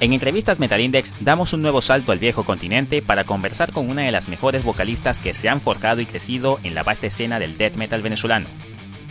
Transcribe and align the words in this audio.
En 0.00 0.14
entrevistas 0.14 0.58
Metalindex 0.58 1.12
damos 1.20 1.52
un 1.52 1.60
nuevo 1.60 1.82
salto 1.82 2.10
al 2.10 2.18
viejo 2.18 2.44
continente 2.44 3.02
para 3.02 3.24
conversar 3.24 3.70
con 3.70 3.90
una 3.90 4.00
de 4.00 4.10
las 4.10 4.28
mejores 4.28 4.64
vocalistas 4.64 5.20
que 5.20 5.34
se 5.34 5.50
han 5.50 5.60
forjado 5.60 6.00
y 6.00 6.06
crecido 6.06 6.58
en 6.62 6.74
la 6.74 6.82
vasta 6.82 7.08
escena 7.08 7.38
del 7.38 7.58
death 7.58 7.74
metal 7.74 8.00
venezolano. 8.00 8.48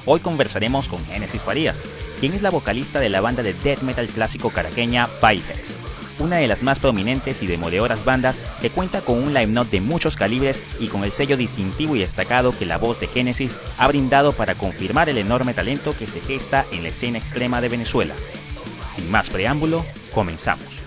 Hoy 0.07 0.19
conversaremos 0.19 0.89
con 0.89 1.05
Genesis 1.05 1.43
Farías, 1.43 1.83
quien 2.19 2.33
es 2.33 2.41
la 2.41 2.49
vocalista 2.49 2.99
de 2.99 3.09
la 3.09 3.21
banda 3.21 3.43
de 3.43 3.53
death 3.53 3.83
metal 3.83 4.07
clásico 4.07 4.49
caraqueña 4.49 5.07
Pyhex, 5.21 5.75
una 6.17 6.37
de 6.37 6.47
las 6.47 6.63
más 6.63 6.79
prominentes 6.79 7.43
y 7.43 7.45
demoledoras 7.45 8.03
bandas 8.03 8.41
que 8.59 8.71
cuenta 8.71 9.01
con 9.01 9.21
un 9.21 9.35
line 9.35 9.65
de 9.65 9.81
muchos 9.81 10.15
calibres 10.15 10.63
y 10.79 10.87
con 10.87 11.03
el 11.03 11.11
sello 11.11 11.37
distintivo 11.37 11.97
y 11.97 11.99
destacado 11.99 12.57
que 12.57 12.65
la 12.65 12.79
voz 12.79 12.99
de 12.99 13.05
Genesis 13.05 13.59
ha 13.77 13.87
brindado 13.87 14.31
para 14.31 14.55
confirmar 14.55 15.07
el 15.07 15.19
enorme 15.19 15.53
talento 15.53 15.95
que 15.95 16.07
se 16.07 16.19
gesta 16.19 16.65
en 16.71 16.81
la 16.81 16.89
escena 16.89 17.19
extrema 17.19 17.61
de 17.61 17.69
Venezuela. 17.69 18.15
Sin 18.95 19.11
más 19.11 19.29
preámbulo, 19.29 19.85
comenzamos. 20.15 20.78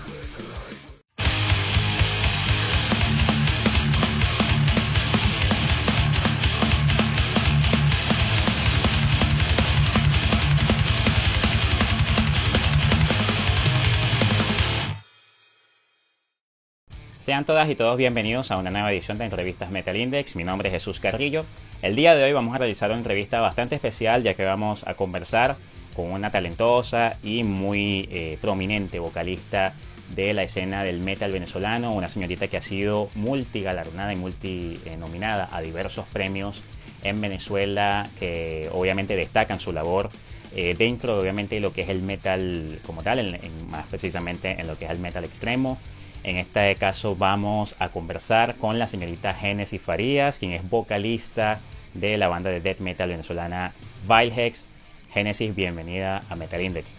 Sean 17.23 17.45
todas 17.45 17.69
y 17.69 17.75
todos 17.75 17.95
bienvenidos 17.95 18.51
a 18.51 18.57
una 18.57 18.69
nueva 18.69 18.91
edición 18.91 19.17
de 19.17 19.23
entrevistas 19.23 19.71
Metal 19.71 19.95
Index. 19.95 20.35
Mi 20.35 20.43
nombre 20.43 20.67
es 20.67 20.73
Jesús 20.73 20.99
Carrillo. 20.99 21.45
El 21.81 21.95
día 21.95 22.15
de 22.15 22.23
hoy 22.25 22.33
vamos 22.33 22.53
a 22.53 22.57
realizar 22.57 22.89
una 22.89 22.97
entrevista 22.97 23.39
bastante 23.39 23.75
especial 23.75 24.23
ya 24.23 24.33
que 24.33 24.43
vamos 24.43 24.85
a 24.85 24.95
conversar 24.95 25.55
con 25.95 26.11
una 26.11 26.31
talentosa 26.31 27.15
y 27.23 27.45
muy 27.45 28.09
eh, 28.11 28.37
prominente 28.41 28.99
vocalista 28.99 29.73
de 30.13 30.33
la 30.33 30.43
escena 30.43 30.83
del 30.83 30.99
metal 30.99 31.31
venezolano, 31.31 31.93
una 31.93 32.09
señorita 32.09 32.49
que 32.49 32.57
ha 32.57 32.61
sido 32.61 33.09
multigalardonada 33.15 34.11
y 34.11 34.17
multinominada 34.17 35.47
a 35.49 35.61
diversos 35.61 36.05
premios 36.11 36.61
en 37.03 37.21
Venezuela 37.21 38.09
que 38.19 38.69
obviamente 38.73 39.15
destacan 39.15 39.61
su 39.61 39.71
labor 39.71 40.09
eh, 40.57 40.75
dentro 40.77 41.17
obviamente 41.17 41.55
de 41.55 41.61
lo 41.61 41.71
que 41.71 41.83
es 41.83 41.89
el 41.89 42.01
metal 42.01 42.81
como 42.85 43.01
tal, 43.01 43.39
más 43.69 43.87
precisamente 43.87 44.59
en 44.59 44.67
lo 44.67 44.77
que 44.77 44.83
es 44.83 44.91
el 44.91 44.99
metal 44.99 45.23
extremo. 45.23 45.79
En 46.23 46.37
este 46.37 46.73
caso 46.75 47.17
vamos 47.17 47.75
a 47.79 47.89
conversar 47.89 48.55
con 48.55 48.79
la 48.79 48.87
señorita 48.87 49.33
Genesis 49.33 49.81
Farías, 49.81 50.39
quien 50.39 50.53
es 50.53 50.69
vocalista 50.69 51.59
de 51.93 52.17
la 52.17 52.29
banda 52.29 52.49
de 52.49 52.61
death 52.61 52.79
metal 52.79 53.09
venezolana 53.09 53.73
Vilehex. 54.07 54.67
Genesis, 55.13 55.53
bienvenida 55.53 56.23
a 56.29 56.37
Metal 56.37 56.61
Index. 56.61 56.97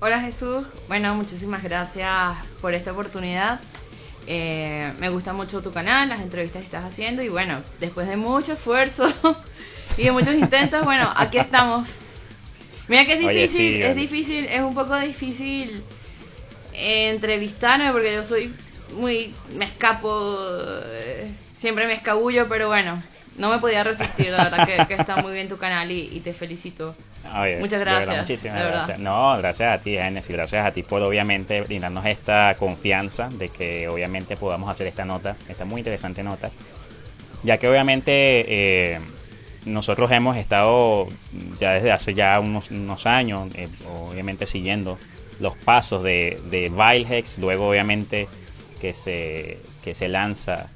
Hola 0.00 0.20
Jesús, 0.20 0.66
bueno, 0.88 1.14
muchísimas 1.14 1.62
gracias 1.62 2.34
por 2.62 2.74
esta 2.74 2.92
oportunidad. 2.92 3.60
Eh, 4.26 4.90
me 4.98 5.10
gusta 5.10 5.34
mucho 5.34 5.60
tu 5.60 5.70
canal, 5.70 6.08
las 6.08 6.22
entrevistas 6.22 6.60
que 6.62 6.66
estás 6.66 6.84
haciendo 6.84 7.22
y 7.22 7.28
bueno, 7.28 7.62
después 7.78 8.08
de 8.08 8.16
mucho 8.16 8.54
esfuerzo 8.54 9.06
y 9.98 10.04
de 10.04 10.12
muchos 10.12 10.34
intentos, 10.34 10.82
bueno, 10.82 11.12
aquí 11.14 11.36
estamos. 11.36 11.96
Mira 12.88 13.04
que 13.04 13.14
es 13.14 13.20
difícil, 13.20 13.82
es 13.82 13.94
difícil, 13.94 14.44
es 14.46 14.62
un 14.62 14.74
poco 14.74 14.98
difícil 14.98 15.84
entrevistarme 16.78 17.92
porque 17.92 18.14
yo 18.14 18.24
soy 18.24 18.54
muy. 18.94 19.34
me 19.54 19.64
escapo. 19.64 20.36
Eh, 20.86 21.30
siempre 21.56 21.86
me 21.86 21.92
escabullo, 21.92 22.48
pero 22.48 22.68
bueno, 22.68 23.02
no 23.38 23.50
me 23.50 23.58
podía 23.58 23.84
resistir, 23.84 24.30
la 24.30 24.48
verdad 24.48 24.86
que, 24.86 24.94
está 24.94 25.16
muy 25.16 25.32
bien 25.32 25.48
tu 25.48 25.56
canal 25.56 25.90
y, 25.90 26.20
te 26.20 26.32
felicito. 26.32 26.94
Muchas 27.60 27.80
gracias. 27.80 28.16
muchísimas 28.16 28.64
gracias. 28.64 28.98
No, 28.98 29.36
gracias 29.38 29.72
a 29.72 29.82
ti, 29.82 29.92
Genesis, 29.92 30.30
gracias 30.30 30.64
a 30.64 30.72
ti 30.72 30.82
por 30.82 31.02
obviamente 31.02 31.60
brindarnos 31.60 32.06
esta 32.06 32.54
confianza 32.58 33.28
de 33.28 33.48
que 33.48 33.88
obviamente 33.88 34.36
podamos 34.36 34.70
hacer 34.70 34.86
esta 34.86 35.04
nota, 35.04 35.36
esta 35.48 35.64
muy 35.64 35.80
interesante 35.80 36.22
nota, 36.22 36.50
ya 37.42 37.58
que 37.58 37.68
obviamente 37.68 38.44
eh, 38.48 39.00
nosotros 39.66 40.10
hemos 40.10 40.36
estado 40.36 41.08
ya 41.58 41.72
desde 41.72 41.92
hace 41.92 42.14
ya 42.14 42.38
unos, 42.40 42.70
unos 42.70 43.06
años, 43.06 43.48
eh, 43.54 43.68
obviamente 44.10 44.46
siguiendo 44.46 44.98
los 45.40 45.56
pasos 45.56 46.02
de, 46.02 46.40
de 46.50 46.68
Vilehex, 46.68 47.38
luego 47.38 47.68
obviamente 47.68 48.28
que 48.80 48.92
se, 48.94 49.58
que 49.82 49.94
se 49.94 50.08
lanza 50.08 50.70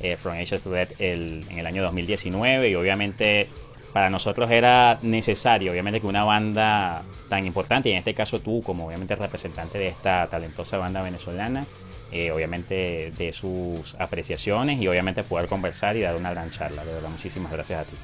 eh, 0.00 0.16
From 0.16 0.34
Ages 0.34 0.62
to 0.62 0.70
Death 0.70 0.92
en 0.98 1.58
el 1.58 1.66
año 1.66 1.82
2019 1.82 2.70
y 2.70 2.74
obviamente 2.74 3.48
para 3.92 4.10
nosotros 4.10 4.50
era 4.50 4.98
necesario, 5.00 5.72
obviamente, 5.72 6.02
que 6.02 6.06
una 6.06 6.22
banda 6.22 7.00
tan 7.30 7.46
importante, 7.46 7.88
y 7.88 7.92
en 7.92 7.98
este 7.98 8.12
caso 8.12 8.40
tú 8.40 8.62
como 8.62 8.88
obviamente 8.88 9.16
representante 9.16 9.78
de 9.78 9.88
esta 9.88 10.26
talentosa 10.26 10.76
banda 10.76 11.02
venezolana, 11.02 11.64
eh, 12.12 12.30
obviamente 12.30 13.10
de 13.16 13.32
sus 13.32 13.94
apreciaciones 13.94 14.82
y 14.82 14.86
obviamente 14.86 15.24
poder 15.24 15.48
conversar 15.48 15.96
y 15.96 16.02
dar 16.02 16.14
una 16.14 16.30
gran 16.30 16.50
charla. 16.50 16.84
De 16.84 16.92
verdad, 16.92 17.08
muchísimas 17.08 17.50
gracias 17.50 17.80
a 17.80 17.84
ti. 17.84 17.96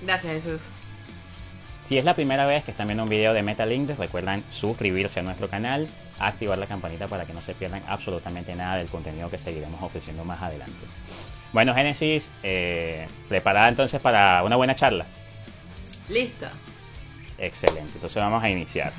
Gracias 0.00 0.32
Jesús. 0.32 0.62
Si 1.80 1.96
es 1.96 2.04
la 2.04 2.14
primera 2.14 2.44
vez 2.46 2.64
que 2.64 2.70
están 2.70 2.88
viendo 2.88 3.04
un 3.04 3.08
video 3.08 3.32
de 3.32 3.42
Metal 3.42 3.72
Index, 3.72 3.98
recuerden 3.98 4.44
suscribirse 4.50 5.20
a 5.20 5.22
nuestro 5.22 5.48
canal, 5.48 5.88
activar 6.18 6.58
la 6.58 6.66
campanita 6.66 7.06
para 7.06 7.24
que 7.24 7.32
no 7.32 7.40
se 7.40 7.54
pierdan 7.54 7.82
absolutamente 7.88 8.54
nada 8.54 8.76
del 8.76 8.88
contenido 8.88 9.30
que 9.30 9.38
seguiremos 9.38 9.82
ofreciendo 9.82 10.24
más 10.24 10.42
adelante. 10.42 10.78
Bueno, 11.52 11.74
Génesis, 11.74 12.30
eh, 12.42 13.06
¿preparada 13.28 13.68
entonces 13.68 14.00
para 14.00 14.42
una 14.44 14.56
buena 14.56 14.74
charla? 14.74 15.06
Lista. 16.08 16.50
Excelente, 17.38 17.92
entonces 17.94 18.16
vamos 18.16 18.42
a 18.42 18.50
iniciar. 18.50 18.92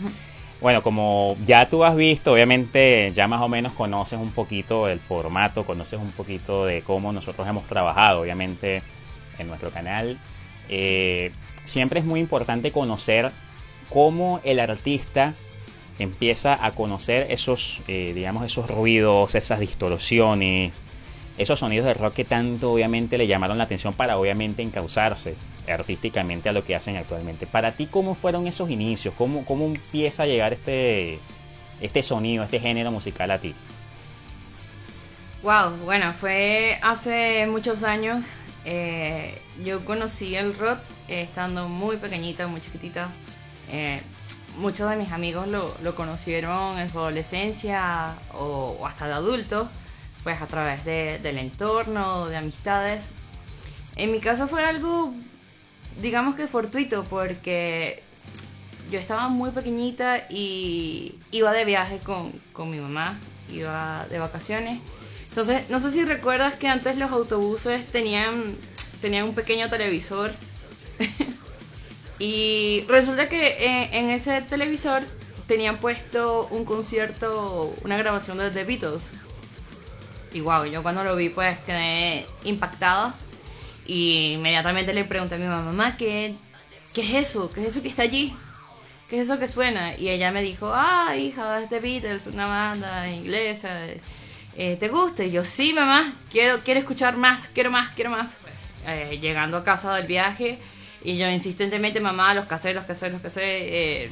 Bueno, 0.61 0.81
como 0.81 1.37
ya 1.45 1.69
tú 1.69 1.83
has 1.83 1.95
visto, 1.95 2.33
obviamente 2.33 3.11
ya 3.13 3.27
más 3.27 3.41
o 3.41 3.47
menos 3.47 3.73
conoces 3.73 4.19
un 4.19 4.31
poquito 4.31 4.87
el 4.87 4.99
formato, 4.99 5.65
conoces 5.65 5.99
un 5.99 6.11
poquito 6.11 6.65
de 6.65 6.81
cómo 6.81 7.13
nosotros 7.13 7.47
hemos 7.47 7.65
trabajado, 7.65 8.21
obviamente, 8.21 8.81
en 9.37 9.47
nuestro 9.47 9.69
canal. 9.69 10.17
Eh, 10.67 11.31
siempre 11.69 11.99
es 11.99 12.05
muy 12.05 12.19
importante 12.19 12.71
conocer 12.71 13.31
cómo 13.89 14.41
el 14.43 14.59
artista 14.59 15.35
empieza 15.99 16.65
a 16.65 16.71
conocer 16.71 17.27
esos, 17.29 17.81
eh, 17.87 18.11
digamos, 18.13 18.43
esos 18.43 18.69
ruidos, 18.69 19.35
esas 19.35 19.59
distorsiones, 19.59 20.83
esos 21.37 21.59
sonidos 21.59 21.85
de 21.85 21.93
rock 21.93 22.15
que 22.15 22.25
tanto 22.25 22.73
obviamente 22.73 23.17
le 23.17 23.27
llamaron 23.27 23.57
la 23.57 23.65
atención 23.65 23.93
para 23.93 24.17
obviamente 24.17 24.61
encauzarse 24.61 25.35
artísticamente 25.67 26.49
a 26.49 26.53
lo 26.53 26.63
que 26.63 26.75
hacen 26.75 26.97
actualmente. 26.97 27.47
Para 27.47 27.73
ti, 27.73 27.87
¿cómo 27.87 28.15
fueron 28.15 28.47
esos 28.47 28.69
inicios? 28.69 29.13
¿Cómo, 29.17 29.45
cómo 29.45 29.65
empieza 29.65 30.23
a 30.23 30.25
llegar 30.25 30.53
este, 30.53 31.19
este 31.81 32.03
sonido, 32.03 32.43
este 32.43 32.59
género 32.59 32.91
musical 32.91 33.31
a 33.31 33.39
ti? 33.39 33.53
Wow, 35.43 35.77
bueno, 35.85 36.13
fue 36.13 36.77
hace 36.81 37.47
muchos 37.47 37.83
años. 37.83 38.33
Eh, 38.65 39.41
yo 39.63 39.85
conocí 39.85 40.35
el 40.35 40.53
rock 40.57 40.79
estando 41.09 41.67
muy 41.67 41.97
pequeñita, 41.97 42.47
muy 42.47 42.61
chiquitita. 42.61 43.09
Eh, 43.69 44.01
muchos 44.57 44.89
de 44.89 44.95
mis 44.97 45.11
amigos 45.11 45.47
lo, 45.47 45.95
conocieron 45.95 46.79
en 46.79 46.89
su 46.91 46.99
adolescencia 46.99 48.15
o, 48.33 48.85
hasta 48.85 49.07
de 49.07 49.13
adultos, 49.13 49.69
pues 50.23 50.41
a 50.41 50.47
través 50.47 50.85
del 50.85 51.37
entorno, 51.37 52.27
de 52.27 52.37
amistades. 52.37 53.09
En 53.95 54.11
mi 54.11 54.19
caso 54.19 54.47
fue 54.47 54.63
algo, 54.63 55.13
digamos 56.01 56.35
que 56.35 56.47
fortuito, 56.47 57.03
porque 57.03 58.03
yo 58.91 58.99
estaba 58.99 59.29
muy 59.29 59.51
pequeñita 59.51 60.25
y 60.29 61.15
iba 61.31 61.51
de 61.53 61.65
viaje 61.65 61.99
con, 61.99 62.31
con 62.53 62.69
mi 62.69 62.79
mamá, 62.79 63.17
iba 63.51 64.05
de 64.09 64.19
vacaciones. 64.19 64.79
Entonces, 65.29 65.69
no 65.69 65.79
sé 65.79 65.91
si 65.91 66.05
recuerdas 66.05 66.55
que 66.55 66.67
antes 66.67 66.97
los 66.97 67.11
autobuses 67.11 67.85
tenían, 67.87 68.55
tenían 68.99 69.25
un 69.25 69.35
pequeño 69.35 69.69
televisor 69.69 70.33
y 72.19 72.85
resulta 72.87 73.29
que 73.29 73.47
eh, 73.47 73.89
en, 73.93 74.09
ese 74.09 74.41
televisor 74.41 75.03
tenían 75.47 75.77
puesto 75.77 76.47
un 76.51 76.65
concierto, 76.65 77.73
una 77.83 77.97
grabación 77.97 78.37
de 78.37 78.51
The 78.51 78.63
Beatles. 78.63 79.03
Y 80.33 80.41
wow, 80.41 80.65
yo 80.65 80.83
cuando 80.83 81.03
lo 81.03 81.15
vi 81.15 81.29
pues 81.29 81.57
quedé 81.59 82.25
impactada. 82.43 83.15
Y 83.87 84.33
inmediatamente 84.33 84.93
le 84.93 85.03
pregunté 85.03 85.35
a 85.35 85.37
mi 85.39 85.47
mamá, 85.47 85.97
¿qué, 85.97 86.35
¿qué 86.93 87.01
es 87.01 87.29
eso? 87.29 87.49
¿Qué 87.49 87.61
es 87.61 87.67
eso 87.67 87.81
que 87.81 87.87
está 87.87 88.03
allí? 88.03 88.35
¿Qué 89.09 89.19
es 89.19 89.23
eso 89.23 89.39
que 89.39 89.47
suena? 89.47 89.97
Y 89.97 90.09
ella 90.09 90.31
me 90.31 90.43
dijo, 90.43 90.71
ah, 90.71 91.15
hija, 91.17 91.59
es 91.59 91.69
The 91.69 91.79
Beatles, 91.79 92.27
una 92.27 92.45
banda 92.45 93.09
inglesa. 93.09 93.87
Eh, 94.55 94.75
¿Te 94.75 94.87
gusta? 94.89 95.23
Y 95.23 95.31
yo, 95.31 95.43
sí, 95.43 95.73
mamá, 95.73 96.03
quiero, 96.31 96.63
quiero 96.63 96.79
escuchar 96.79 97.17
más, 97.17 97.47
quiero 97.47 97.71
más, 97.71 97.89
quiero 97.95 98.11
más. 98.11 98.37
Eh, 98.85 99.17
llegando 99.19 99.57
a 99.57 99.63
casa 99.63 99.95
del 99.95 100.05
viaje, 100.05 100.59
y 101.03 101.17
yo 101.17 101.29
insistentemente, 101.29 101.99
mamá, 101.99 102.33
los 102.33 102.45
casé, 102.45 102.73
los 102.73 102.85
casé, 102.85 103.09
los 103.09 103.21
casé, 103.21 103.41
eh, 103.43 104.11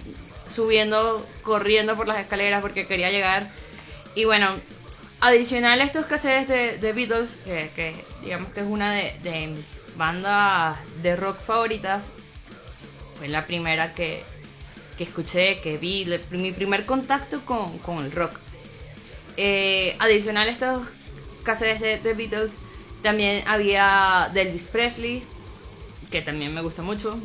subiendo, 0.49 1.25
corriendo 1.41 1.95
por 1.97 2.07
las 2.07 2.19
escaleras 2.19 2.61
porque 2.61 2.87
quería 2.87 3.11
llegar. 3.11 3.49
Y 4.15 4.25
bueno, 4.25 4.49
adicional 5.19 5.81
a 5.81 5.83
estos 5.83 6.05
cassettes 6.05 6.47
de, 6.47 6.77
de 6.77 6.93
Beatles, 6.93 7.35
que, 7.45 7.93
digamos 8.23 8.51
que 8.53 8.61
es 8.61 8.65
una 8.65 8.93
de, 8.93 9.13
de 9.23 9.55
bandas 9.97 10.77
de 11.01 11.15
rock 11.15 11.39
favoritas, 11.39 12.09
fue 13.17 13.27
la 13.27 13.47
primera 13.47 13.93
que, 13.93 14.23
que 14.97 15.03
escuché, 15.03 15.59
que 15.59 15.77
vi, 15.77 16.07
mi 16.31 16.51
primer 16.51 16.85
contacto 16.85 17.45
con, 17.45 17.77
con 17.79 18.05
el 18.05 18.11
rock. 18.11 18.39
Eh, 19.37 19.95
adicional 19.99 20.47
a 20.47 20.51
estos 20.51 20.87
cassettes 21.43 21.79
de, 21.79 21.99
de, 21.99 22.13
Beatles, 22.13 22.53
también 23.01 23.43
había 23.47 24.31
de 24.33 24.41
Elvis 24.41 24.67
Presley, 24.67 25.23
que 26.09 26.21
también 26.21 26.53
me 26.53 26.61
gusta 26.61 26.81
mucho. 26.81 27.17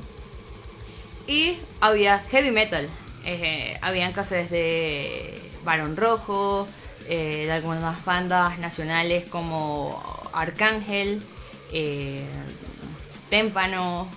Y 1.26 1.56
había 1.80 2.18
heavy 2.18 2.50
metal. 2.50 2.88
Eh, 3.24 3.78
habían 3.82 4.12
de 4.50 5.50
Barón 5.64 5.96
Rojo, 5.96 6.66
eh, 7.08 7.44
de 7.46 7.52
algunas 7.52 8.04
bandas 8.04 8.58
nacionales 8.58 9.24
como 9.28 10.02
Arcángel, 10.32 11.22
eh, 11.72 12.24
Témpano. 13.30 14.08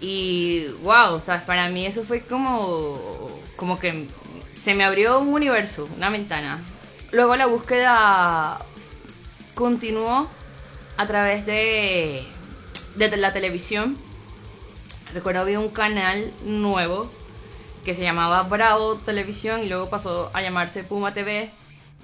Y 0.00 0.68
wow, 0.82 1.20
¿sabes? 1.20 1.42
Para 1.42 1.68
mí 1.68 1.86
eso 1.86 2.02
fue 2.02 2.22
como, 2.22 3.30
como 3.56 3.78
que 3.78 4.06
se 4.54 4.74
me 4.74 4.84
abrió 4.84 5.20
un 5.20 5.28
universo, 5.28 5.88
una 5.96 6.10
ventana. 6.10 6.62
Luego 7.12 7.36
la 7.36 7.46
búsqueda 7.46 8.58
continuó 9.54 10.28
a 10.96 11.06
través 11.06 11.46
de, 11.46 12.26
de 12.96 13.16
la 13.16 13.32
televisión. 13.32 13.96
Recuerdo 15.12 15.42
había 15.42 15.60
un 15.60 15.68
canal 15.68 16.32
nuevo 16.44 17.10
que 17.84 17.94
se 17.94 18.02
llamaba 18.02 18.42
Bravo 18.42 18.96
Televisión 18.96 19.62
y 19.62 19.68
luego 19.68 19.90
pasó 19.90 20.30
a 20.34 20.42
llamarse 20.42 20.82
Puma 20.82 21.12
TV, 21.12 21.50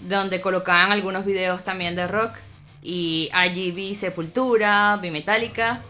donde 0.01 0.41
colocaban 0.41 0.93
algunos 0.93 1.25
videos 1.25 1.65
también 1.65 1.97
de 1.97 2.07
rock. 2.07 2.35
Y 2.83 3.31
allí 3.33 3.73
vi 3.73 3.95
Sepultura, 3.95 4.99
vi 5.01 5.11
Metallica. 5.11 5.81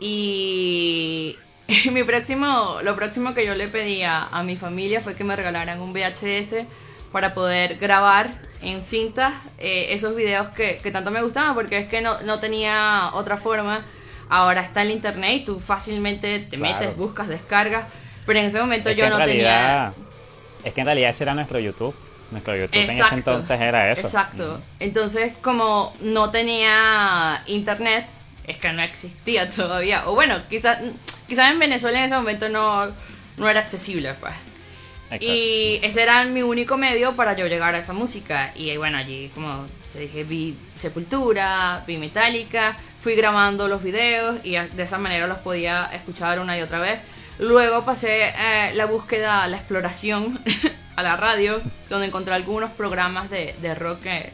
Y 0.00 1.36
mi 1.92 2.04
próximo, 2.04 2.78
lo 2.82 2.94
próximo 2.94 3.34
que 3.34 3.44
yo 3.44 3.54
le 3.54 3.68
pedía 3.68 4.22
a 4.24 4.42
mi 4.42 4.56
familia 4.56 5.00
fue 5.00 5.14
que 5.14 5.24
me 5.24 5.36
regalaran 5.36 5.80
un 5.80 5.92
VHS 5.92 6.66
para 7.12 7.34
poder 7.34 7.76
grabar 7.78 8.30
en 8.62 8.82
cinta 8.82 9.32
eh, 9.58 9.88
esos 9.90 10.16
videos 10.16 10.48
que, 10.50 10.78
que, 10.78 10.90
tanto 10.90 11.10
me 11.10 11.22
gustaban, 11.22 11.54
porque 11.54 11.78
es 11.78 11.88
que 11.88 12.00
no, 12.00 12.20
no, 12.22 12.38
tenía 12.40 13.10
otra 13.12 13.36
forma. 13.36 13.84
Ahora 14.28 14.62
está 14.62 14.82
el 14.82 14.90
internet 14.90 15.42
y 15.42 15.44
tú 15.44 15.60
fácilmente 15.60 16.38
te 16.40 16.56
metes, 16.56 16.96
buscas, 16.96 17.28
descargas, 17.28 17.84
pero 18.24 18.38
en 18.38 18.46
ese 18.46 18.60
momento 18.60 18.90
yo 18.90 19.10
no 19.10 19.18
tenía... 19.22 19.92
Es 20.64 20.72
que 20.72 20.80
en 20.80 20.86
realidad 20.86 21.10
ese 21.10 21.24
era 21.24 21.34
nuestro 21.34 21.58
YouTube. 21.58 21.94
Nuestro 22.30 22.56
YouTube 22.56 22.76
en 22.76 22.90
ese 22.90 23.14
entonces 23.14 23.60
era 23.60 23.92
eso. 23.92 24.06
Exacto. 24.06 24.60
Entonces, 24.78 25.34
como 25.42 25.92
no 26.00 26.30
tenía 26.30 27.42
internet, 27.46 28.06
es 28.46 28.56
que 28.56 28.72
no 28.72 28.80
existía 28.82 29.50
todavía. 29.54 30.08
O 30.08 30.14
bueno, 30.14 30.36
quizás 30.48 30.78
quizás 31.28 31.50
en 31.50 31.58
Venezuela 31.58 31.98
en 31.98 32.04
ese 32.04 32.14
momento 32.14 32.48
no, 32.48 32.86
no 33.36 33.48
era 33.48 33.60
accesible, 33.60 34.14
pues. 34.14 34.34
Y 35.20 35.80
ese 35.82 36.02
era 36.02 36.24
mi 36.24 36.42
único 36.42 36.76
medio 36.78 37.14
para 37.16 37.36
yo 37.36 37.46
llegar 37.46 37.74
a 37.74 37.78
esa 37.78 37.92
música. 37.92 38.52
Y 38.54 38.76
bueno, 38.76 38.98
allí, 38.98 39.30
como 39.34 39.66
te 39.92 40.00
dije, 40.00 40.24
vi 40.24 40.56
Sepultura, 40.74 41.82
vi 41.86 41.98
Metallica, 41.98 42.76
fui 43.00 43.14
grabando 43.14 43.68
los 43.68 43.82
videos 43.82 44.36
y 44.42 44.52
de 44.52 44.82
esa 44.82 44.98
manera 44.98 45.26
los 45.26 45.38
podía 45.38 45.90
escuchar 45.92 46.40
una 46.40 46.56
y 46.58 46.62
otra 46.62 46.78
vez. 46.78 47.00
Luego 47.38 47.84
pasé 47.84 48.28
eh, 48.28 48.72
la 48.74 48.86
búsqueda, 48.86 49.46
la 49.48 49.56
exploración 49.56 50.38
a 50.96 51.02
la 51.02 51.16
radio, 51.16 51.60
donde 51.90 52.06
encontré 52.06 52.34
algunos 52.34 52.70
programas 52.70 53.30
de, 53.30 53.54
de 53.60 53.74
rock 53.74 54.00
que, 54.00 54.30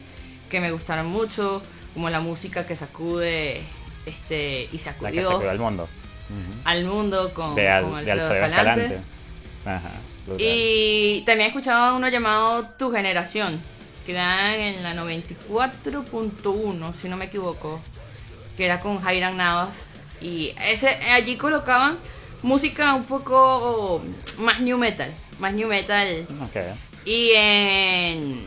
que, 0.51 0.61
me 0.61 0.71
gustaron 0.71 1.07
mucho, 1.07 1.63
como 1.95 2.11
la 2.11 2.21
música 2.21 2.67
que 2.67 2.77
sacude 2.77 3.63
este, 4.05 4.69
y 4.73 4.79
sacudió. 4.79 5.09
La 5.09 5.13
que 5.13 5.23
sacudió 5.23 5.51
al 5.51 5.59
mundo. 5.59 5.89
Al 6.65 6.85
mundo 6.85 7.33
con, 7.33 7.55
de, 7.55 7.69
Alfredo, 7.69 8.35
Escalante. 8.35 8.99
Ajá. 9.65 9.91
Y 10.37 11.23
también 11.25 11.47
he 11.47 11.49
escuchado 11.49 11.97
uno 11.97 12.09
llamado 12.09 12.69
Tu 12.79 12.91
Generación, 12.91 13.61
que 14.05 14.13
dan 14.13 14.55
en 14.55 14.83
la 14.83 14.95
94.1, 14.95 16.95
si 16.95 17.09
no 17.09 17.17
me 17.17 17.27
equivoco, 17.27 17.81
que 18.57 18.65
era 18.65 18.81
con 18.81 19.01
Jairan 19.01 19.37
Navas. 19.37 19.87
Y 20.21 20.55
ese, 20.67 20.89
allí 20.89 21.37
colocaban 21.37 21.99
música 22.43 22.95
un 22.95 23.05
poco 23.05 24.03
más 24.39 24.61
new 24.61 24.79
metal, 24.79 25.13
más 25.39 25.55
new 25.55 25.69
metal. 25.69 26.27
Y 27.05 27.31
en, 27.35 28.45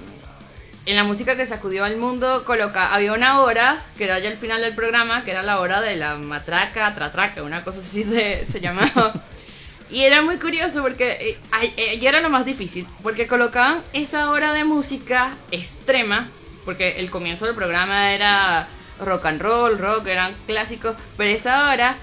en 0.85 0.95
la 0.95 1.03
música 1.03 1.35
que 1.35 1.45
sacudió 1.45 1.83
al 1.83 1.97
mundo 1.97 2.43
coloca, 2.45 2.93
había 2.93 3.13
una 3.13 3.41
hora, 3.41 3.81
que 3.97 4.03
era 4.03 4.19
ya 4.19 4.29
el 4.29 4.37
final 4.37 4.61
del 4.61 4.75
programa, 4.75 5.23
que 5.23 5.31
era 5.31 5.41
la 5.41 5.59
hora 5.59 5.81
de 5.81 5.95
la 5.95 6.17
matraca, 6.17 6.93
tratraca, 6.93 7.43
una 7.43 7.63
cosa 7.63 7.79
así 7.79 8.03
se, 8.03 8.45
se 8.45 8.59
llamaba. 8.59 9.13
Y 9.91 10.03
era 10.05 10.21
muy 10.21 10.37
curioso 10.37 10.81
porque 10.81 11.11
eh, 11.11 11.37
eh, 11.75 11.95
y 11.99 12.07
era 12.07 12.21
lo 12.21 12.29
más 12.29 12.45
difícil, 12.45 12.87
porque 13.03 13.27
colocaban 13.27 13.83
esa 13.91 14.31
hora 14.31 14.53
de 14.53 14.63
música 14.63 15.35
extrema, 15.51 16.29
porque 16.63 16.99
el 16.99 17.09
comienzo 17.09 17.45
del 17.45 17.55
programa 17.55 18.13
era 18.13 18.69
rock 19.01 19.25
and 19.25 19.41
roll, 19.41 19.77
rock, 19.77 20.07
eran 20.07 20.33
clásicos, 20.47 20.95
pero 21.17 21.29
esa 21.29 21.69
hora 21.69 21.97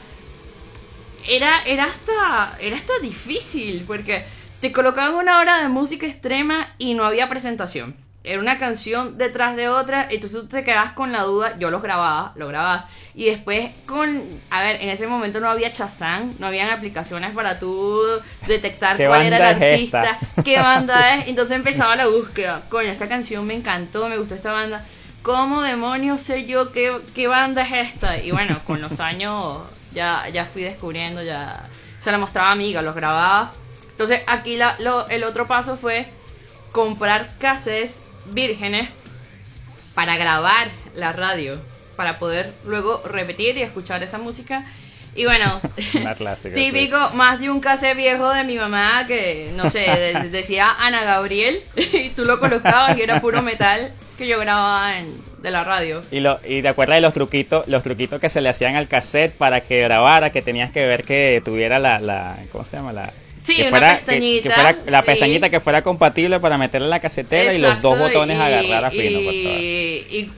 era, 1.27 1.63
era, 1.65 1.85
hasta, 1.85 2.59
era 2.61 2.77
hasta 2.77 2.93
difícil, 3.01 3.85
porque 3.87 4.27
te 4.61 4.71
colocaban 4.71 5.15
una 5.15 5.39
hora 5.39 5.63
de 5.63 5.69
música 5.69 6.07
extrema 6.07 6.75
y 6.77 6.93
no 6.93 7.05
había 7.05 7.31
presentación. 7.31 7.97
Era 8.25 8.41
una 8.41 8.59
canción 8.59 9.17
detrás 9.17 9.57
de 9.57 9.69
otra, 9.69 10.07
entonces 10.11 10.41
tú 10.41 10.49
te 10.49 10.65
quedabas 10.65 10.93
con 10.93 11.13
la 11.13 11.23
duda, 11.23 11.59
yo 11.59 11.71
los 11.71 11.83
grababa, 11.83 12.33
lo 12.37 12.49
grababa 12.49 12.89
y 13.19 13.25
después 13.25 13.71
con, 13.85 14.23
a 14.49 14.63
ver, 14.63 14.81
en 14.81 14.91
ese 14.91 15.09
momento 15.09 15.41
no 15.41 15.49
había 15.49 15.73
Chazán, 15.73 16.37
no 16.39 16.47
habían 16.47 16.71
aplicaciones 16.71 17.33
para 17.35 17.59
tú 17.59 18.01
detectar 18.47 18.97
cuál 18.97 19.27
era 19.27 19.51
el 19.51 19.63
artista, 19.63 20.17
qué 20.45 20.57
banda 20.61 21.17
es. 21.17 21.27
Entonces 21.27 21.57
empezaba 21.57 21.97
la 21.97 22.07
búsqueda. 22.07 22.63
Coño, 22.69 22.89
esta 22.89 23.09
canción 23.09 23.45
me 23.45 23.55
encantó, 23.55 24.09
me 24.09 24.19
gustó 24.19 24.37
esta 24.37 24.53
banda. 24.53 24.85
¿Cómo 25.23 25.63
demonios 25.63 26.21
sé 26.21 26.47
yo 26.47 26.71
qué, 26.71 27.01
qué 27.13 27.27
banda 27.27 27.63
es 27.63 27.93
esta? 27.93 28.23
Y 28.23 28.31
bueno, 28.31 28.61
con 28.65 28.81
los 28.81 29.01
años 29.01 29.63
ya, 29.93 30.29
ya 30.29 30.45
fui 30.45 30.63
descubriendo, 30.63 31.21
ya 31.21 31.67
se 31.99 32.13
la 32.13 32.19
mostraba 32.19 32.51
a 32.51 32.53
amiga, 32.53 32.83
los 32.83 32.95
grababa. 32.95 33.53
Entonces 33.91 34.23
aquí 34.29 34.57
la, 34.57 34.77
lo, 34.79 35.09
el 35.09 35.25
otro 35.25 35.49
paso 35.49 35.77
fue 35.77 36.07
comprar 36.71 37.37
cassettes 37.41 38.01
vírgenes 38.33 38.89
para 39.95 40.17
grabar 40.17 40.69
la 40.95 41.13
radio 41.13 41.61
para 41.97 42.21
poder 42.21 42.55
luego 42.65 43.03
repetir 43.05 43.57
y 43.57 43.63
escuchar 43.63 44.05
esa 44.05 44.19
música. 44.19 44.65
Y 45.17 45.25
bueno, 45.25 45.61
típico, 46.55 47.11
más 47.15 47.41
de 47.41 47.51
un 47.51 47.59
cassette 47.59 47.97
viejo 47.97 48.33
de 48.33 48.45
mi 48.45 48.57
mamá 48.57 49.05
que, 49.09 49.51
no 49.57 49.69
sé, 49.69 50.15
decía 50.31 50.71
Ana 50.79 51.03
Gabriel 51.03 51.61
y 51.93 52.11
tú 52.11 52.25
lo 52.25 52.39
colocabas 52.39 52.97
y 52.97 53.03
era 53.03 53.21
puro 53.21 53.43
metal 53.43 53.91
que 54.17 54.29
yo 54.29 54.39
grababa 54.39 55.01
en, 55.01 55.21
de 55.43 55.51
la 55.51 55.65
radio. 55.65 56.05
Y, 56.13 56.21
lo, 56.21 56.39
y 56.47 56.63
te 56.63 56.69
acuerdas 56.69 56.99
de 56.99 57.01
los 57.01 57.15
truquitos, 57.15 57.67
los 57.67 57.83
truquitos 57.83 58.21
que 58.21 58.31
se 58.31 58.41
le 58.41 58.49
hacían 58.49 58.77
al 58.77 58.87
cassette 58.87 59.33
para 59.33 59.63
que 59.63 59.81
grabara, 59.81 60.31
que 60.31 60.43
tenías 60.43 60.71
que 60.71 60.87
ver 60.87 61.03
que 61.03 61.43
tuviera 61.45 61.81
la, 61.81 61.99
la 61.99 62.39
¿cómo 62.53 62.63
se 62.63 62.77
llama? 62.77 62.93
La, 62.93 63.13
Sí, 63.43 63.63
una 63.69 63.81
pestañita. 63.81 64.49
Que, 64.49 64.55
fuera, 64.55 64.79
la 64.87 65.03
pestañita 65.03 65.51
que 65.51 65.61
fuera 65.61 65.83
compatible 65.83 66.41
para 66.41 66.59
meterle 66.59 66.89
la 66.89 67.01
casetera 67.01 67.55
y 67.55 67.61
los 67.61 67.81
dos 67.83 67.99
botones 67.99 68.39
agarrar 68.39 68.85
a 68.85 68.91
fino. 68.91 69.19
y 69.21 70.31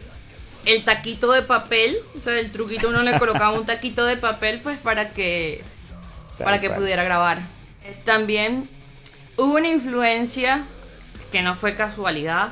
el 0.67 0.85
taquito 0.85 1.33
de 1.33 1.43
papel, 1.43 1.97
o 2.17 2.21
sea, 2.21 2.39
el 2.39 2.51
truquito 2.53 2.89
uno 2.89 3.03
le 3.03 3.19
colocaba 3.19 3.53
un 3.53 3.67
taquito 3.67 4.05
de 4.05 4.17
papel 4.17 4.61
pues 4.61 4.79
para 4.79 5.09
que 5.09 5.63
para 6.39 6.61
que 6.61 6.71
pudiera 6.71 7.05
grabar. 7.05 7.41
También 8.05 8.69
hubo 9.37 9.55
una 9.55 9.69
influencia 9.69 10.65
que 11.33 11.43
no 11.43 11.55
fue 11.55 11.77
casualidad, 11.77 12.51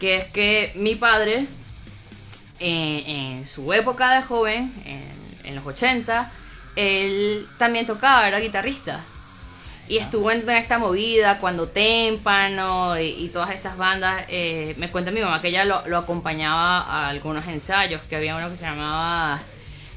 que 0.00 0.16
es 0.16 0.24
que 0.26 0.72
mi 0.74 0.94
padre 0.94 1.46
en, 2.60 3.46
su 3.46 3.72
época 3.72 4.12
de 4.14 4.22
joven, 4.22 4.72
en, 4.84 5.48
en 5.48 5.54
los 5.54 5.66
80, 5.66 6.30
él 6.76 7.46
también 7.58 7.86
tocaba, 7.86 8.26
era 8.26 8.40
guitarrista. 8.40 9.04
Y 9.86 9.98
estuvo 9.98 10.30
en 10.30 10.48
esta 10.48 10.78
movida 10.78 11.38
cuando 11.38 11.68
Témpano 11.68 12.98
y, 12.98 13.28
todas 13.28 13.50
estas 13.50 13.76
bandas. 13.76 14.24
Eh, 14.28 14.74
me 14.78 14.90
cuenta 14.90 15.10
mi 15.10 15.20
mamá 15.20 15.42
que 15.42 15.48
ella 15.48 15.64
lo, 15.64 15.98
acompañaba 15.98 16.80
a 16.80 17.08
algunos 17.08 17.46
ensayos, 17.46 18.00
que 18.08 18.16
había 18.16 18.34
uno 18.36 18.48
que 18.48 18.56
se 18.56 18.64
llamaba 18.64 19.42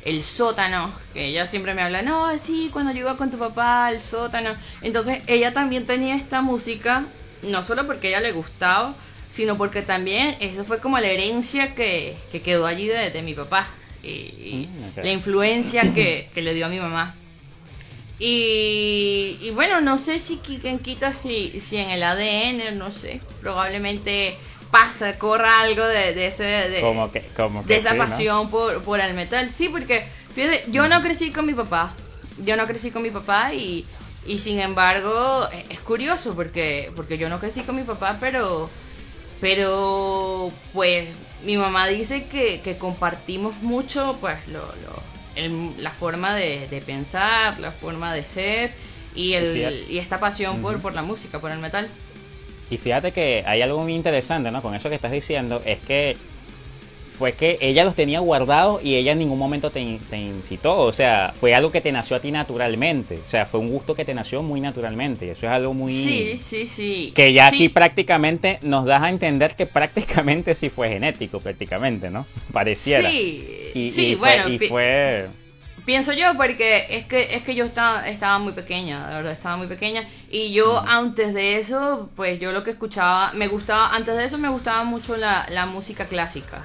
El 0.03 0.21
Sótano, 0.23 0.91
que 1.13 1.27
ella 1.27 1.45
siempre 1.45 1.73
me 1.73 1.83
habla, 1.83 2.01
no, 2.01 2.37
sí, 2.37 2.69
cuando 2.73 2.91
yo 2.91 2.99
iba 2.99 3.15
con 3.15 3.31
tu 3.31 3.37
papá, 3.37 3.89
el 3.89 4.01
sótano. 4.01 4.55
Entonces 4.81 5.21
ella 5.27 5.53
también 5.53 5.85
tenía 5.85 6.15
esta 6.15 6.41
música, 6.41 7.05
no 7.43 7.63
solo 7.63 7.87
porque 7.87 8.07
a 8.07 8.09
ella 8.09 8.19
le 8.19 8.33
gustaba, 8.33 8.93
sino 9.31 9.55
porque 9.57 9.83
también 9.83 10.35
eso 10.41 10.65
fue 10.65 10.79
como 10.79 10.99
la 10.99 11.07
herencia 11.07 11.75
que, 11.75 12.17
quedó 12.43 12.65
allí 12.65 12.87
de, 12.87 13.21
mi 13.21 13.33
papá. 13.33 13.67
Y, 14.03 14.67
mm, 14.69 15.01
la 15.01 15.11
influencia 15.11 15.93
que, 15.93 16.29
que 16.33 16.41
le 16.41 16.53
dio 16.53 16.65
a 16.65 16.69
mi 16.69 16.79
mamá. 16.79 17.15
Y, 18.19 19.51
bueno, 19.53 19.79
no 19.79 19.97
sé 19.97 20.17
si 20.17 20.37
quien 20.37 20.79
quita 20.79 21.11
si, 21.11 21.59
si 21.59 21.77
en 21.77 21.91
el 21.91 22.01
ADN, 22.03 22.77
no 22.77 22.89
sé, 22.89 23.21
probablemente 23.41 24.37
pasa, 24.71 25.17
corra 25.19 25.61
algo 25.61 25.85
de, 25.85 26.25
ese 26.25 26.43
de, 26.43 26.81
como 26.81 27.11
que, 27.11 27.21
como 27.35 27.63
de 27.63 27.75
esa 27.75 27.95
pasión 27.95 28.49
por, 28.49 28.81
por 28.81 28.99
el 28.99 29.13
metal. 29.13 29.51
Sí, 29.51 29.69
porque 29.69 30.05
fíjate, 30.33 30.65
yo 30.69 30.87
no 30.87 31.01
crecí 31.01 31.31
con 31.31 31.45
mi 31.45 31.53
papá. 31.53 31.93
Yo 32.43 32.55
no 32.57 32.65
crecí 32.67 32.91
con 32.91 33.01
mi 33.01 33.11
papá 33.11 33.53
y, 33.53 33.85
Y 34.25 34.39
sin 34.39 34.59
embargo, 34.59 35.47
e, 35.53 35.65
es 35.69 35.79
curioso 35.79 36.35
porque, 36.35 36.91
porque 36.95 37.17
yo 37.17 37.29
no 37.29 37.39
crecí 37.39 37.61
con 37.61 37.75
mi 37.75 37.83
papá, 37.83 38.17
pero, 38.19 38.69
pero 39.39 40.51
pues 40.73 41.07
mi 41.43 41.55
mamá 41.55 41.87
dice 41.87 42.25
que, 42.25 42.61
que 42.61 42.77
compartimos 42.77 43.55
mucho 43.61 44.17
pues 44.19 44.47
lo, 44.47 44.59
lo, 44.61 45.06
la 45.77 45.91
forma 45.91 46.35
de, 46.35 46.67
de, 46.67 46.81
pensar, 46.81 47.59
la 47.59 47.71
forma 47.71 48.13
de 48.13 48.23
ser 48.23 48.71
y, 49.15 49.33
el, 49.33 49.85
y 49.89 49.97
esta 49.97 50.19
pasión 50.19 50.61
por, 50.61 50.79
por 50.81 50.93
la 50.93 51.01
música, 51.01 51.39
por 51.39 51.51
el 51.51 51.59
metal. 51.59 51.87
Y 52.69 52.77
fíjate 52.77 53.11
que 53.11 53.43
hay 53.45 53.61
algo 53.61 53.81
muy 53.81 53.93
interesante, 53.93 54.51
¿no? 54.51 54.61
Con 54.61 54.75
eso 54.75 54.89
que 54.89 54.95
estás 54.95 55.11
diciendo, 55.11 55.61
es 55.65 55.79
que 55.79 56.17
fue 57.17 57.33
que 57.33 57.57
ella 57.61 57.83
los 57.83 57.95
tenía 57.95 58.19
guardados 58.19 58.83
y 58.83 58.95
ella 58.95 59.13
en 59.13 59.19
ningún 59.19 59.39
momento 59.39 59.71
te, 59.71 59.79
incitó. 59.79 60.77
O 60.77 60.91
sea, 60.93 61.33
fue 61.37 61.55
algo 61.55 61.71
que 61.71 61.81
te 61.81 61.91
nació 61.91 62.15
a 62.15 62.19
ti 62.19 62.31
naturalmente. 62.31 63.19
O 63.23 63.25
sea, 63.25 63.45
fue 63.47 63.59
un 63.59 63.69
gusto 63.69 63.95
que 63.95 64.05
te 64.05 64.13
nació 64.13 64.43
muy 64.43 64.61
naturalmente. 64.61 65.25
Y 65.25 65.29
eso 65.29 65.47
es 65.47 65.51
algo 65.51 65.73
muy... 65.73 65.93
Sí, 65.93 66.37
sí, 66.37 66.67
sí. 66.67 67.11
Que 67.15 67.33
ya 67.33 67.47
aquí 67.47 67.69
prácticamente 67.69 68.59
nos 68.61 68.85
das 68.85 69.01
a 69.01 69.09
entender 69.09 69.55
que 69.55 69.65
prácticamente 69.65 70.53
sí 70.53 70.69
fue 70.69 70.89
genético, 70.89 71.39
prácticamente, 71.39 72.11
¿no? 72.11 72.27
Pareciera. 72.53 73.09
Sí, 73.09 73.89
sí, 73.91 74.15
bueno. 74.15 74.47
y 74.47 74.59
fue... 74.59 75.27
Pienso 75.85 76.11
yo 76.11 76.35
porque 76.35 76.85
es 76.89 77.05
que 77.05 77.33
es 77.33 77.43
que 77.43 77.55
yo 77.55 77.63
estaba, 77.63 78.09
estaba 78.09 78.39
muy 78.39 78.51
pequeña, 78.51 79.09
la 79.09 79.15
verdad, 79.15 79.31
estaba 79.31 79.55
muy 79.55 79.67
pequeña. 79.67 80.05
Y 80.29 80.51
yo 80.51 80.79
antes 80.79 81.33
de 81.33 81.55
eso, 81.55 82.09
pues 82.13 82.41
yo 82.41 82.51
lo 82.51 82.63
que 82.63 82.71
escuchaba, 82.71 83.31
me 83.31 83.47
gustaba, 83.47 83.95
antes 83.95 84.17
de 84.17 84.25
eso 84.25 84.37
me 84.37 84.49
gustaba 84.49 84.83
mucho 84.83 85.15
la, 85.15 85.47
la 85.49 85.65
música 85.65 86.05
clásica. 86.05 86.61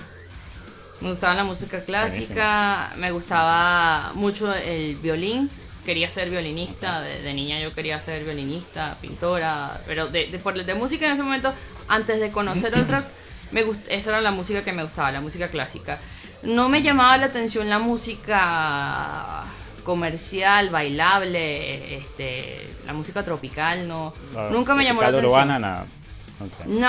Me 1.02 1.10
gustaba 1.10 1.34
la 1.34 1.42
música 1.42 1.84
clásica, 1.84 2.92
me 2.96 3.10
gustaba 3.10 4.12
mucho 4.14 4.54
el 4.54 4.94
violín. 4.96 5.50
Quería 5.84 6.08
ser 6.08 6.30
violinista, 6.30 7.00
de, 7.00 7.34
niña 7.34 7.58
yo 7.58 7.74
quería 7.74 7.98
ser 7.98 8.22
violinista, 8.22 8.96
pintora, 9.00 9.80
pero 9.84 10.06
de, 10.06 10.26
de, 10.28 10.64
de 10.64 10.74
música 10.76 11.06
en 11.06 11.12
ese 11.12 11.24
momento, 11.24 11.52
antes 11.88 12.20
de 12.20 12.30
conocer 12.30 12.72
el 12.74 12.86
rock, 12.86 13.04
me 13.50 13.64
esa 13.88 14.10
era 14.10 14.20
la 14.20 14.30
música 14.30 14.62
que 14.62 14.72
me 14.72 14.84
gustaba, 14.84 15.10
la 15.10 15.20
música 15.20 15.48
clásica. 15.48 15.98
No 16.44 16.68
me 16.68 16.82
llamaba 16.82 17.16
la 17.16 17.26
atención 17.26 17.68
la 17.68 17.80
música 17.80 19.42
comercial, 19.82 20.70
bailable, 20.70 21.96
este, 21.96 22.70
la 22.86 22.92
música 22.92 23.24
tropical, 23.24 23.88
no. 23.88 24.14
nunca 24.52 24.76
me 24.76 24.84
llamó 24.84 25.02
la 25.02 25.08
atención. 25.08 25.60
No, 25.62 26.01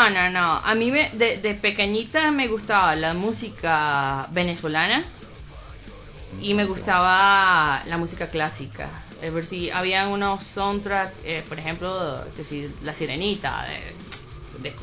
no, 0.10 0.30
no. 0.30 0.54
A 0.54 0.76
mí 0.76 0.92
me, 0.92 1.10
de, 1.12 1.38
de, 1.38 1.56
pequeñita 1.56 2.32
me 2.32 2.48
gustaba 2.48 2.96
la 2.96 3.14
música 3.14 4.28
venezolana 4.32 5.04
y 6.42 6.54
me 6.54 6.66
gustaba 6.66 7.84
la 7.86 7.98
música 7.98 8.28
clásica. 8.28 8.90
Es 9.22 9.34
ver 9.34 9.46
si 9.46 9.72
había 9.72 10.08
unos 10.08 10.44
soundtracks, 10.44 11.14
eh, 11.24 11.44
por 11.48 11.58
ejemplo, 11.58 12.26
que 12.36 12.44
si 12.44 12.70
La 12.84 12.94
Sirenita, 12.94 13.66
de, 14.62 14.74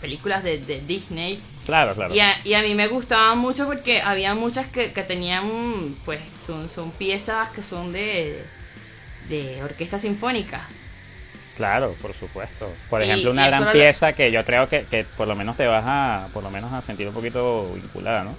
películas 0.00 0.42
de, 0.42 0.58
Disney. 0.86 1.40
Claro, 1.64 1.94
claro. 1.94 2.12
Y 2.14 2.20
a, 2.54 2.62
mí 2.62 2.74
me 2.74 2.88
gustaban 2.88 3.38
mucho 3.38 3.66
porque 3.66 4.02
había 4.02 4.34
muchas 4.34 4.66
que, 4.66 4.92
que 4.92 5.02
tenían, 5.02 5.96
pues, 6.04 6.20
son, 6.46 6.68
son 6.68 6.90
piezas 6.90 7.50
que 7.50 7.62
son 7.62 7.92
de, 7.92 8.44
de 9.28 9.62
orquesta 9.62 9.96
sinfónica. 9.96 10.66
Claro, 11.56 11.94
por 12.02 12.12
supuesto. 12.14 12.68
Por 12.90 13.02
ejemplo, 13.02 13.30
una 13.30 13.46
gran 13.46 13.70
pieza 13.72 14.12
que 14.12 14.32
yo 14.32 14.44
creo 14.44 14.68
que, 14.68 14.84
que, 14.84 15.04
por 15.04 15.28
lo 15.28 15.36
menos 15.36 15.56
te 15.56 15.66
vas 15.66 15.84
a, 15.86 16.28
por 16.32 16.42
lo 16.42 16.50
menos 16.50 16.72
a 16.72 16.80
sentir 16.80 17.06
un 17.06 17.14
poquito 17.14 17.70
vinculada, 17.74 18.24
¿no? 18.24 18.34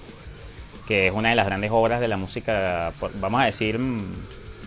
Que 0.85 1.07
es 1.07 1.13
una 1.13 1.29
de 1.29 1.35
las 1.35 1.45
grandes 1.45 1.71
obras 1.71 2.01
de 2.01 2.07
la 2.07 2.17
música, 2.17 2.91
vamos 3.15 3.41
a 3.41 3.45
decir, 3.45 3.79
mm, 3.79 4.13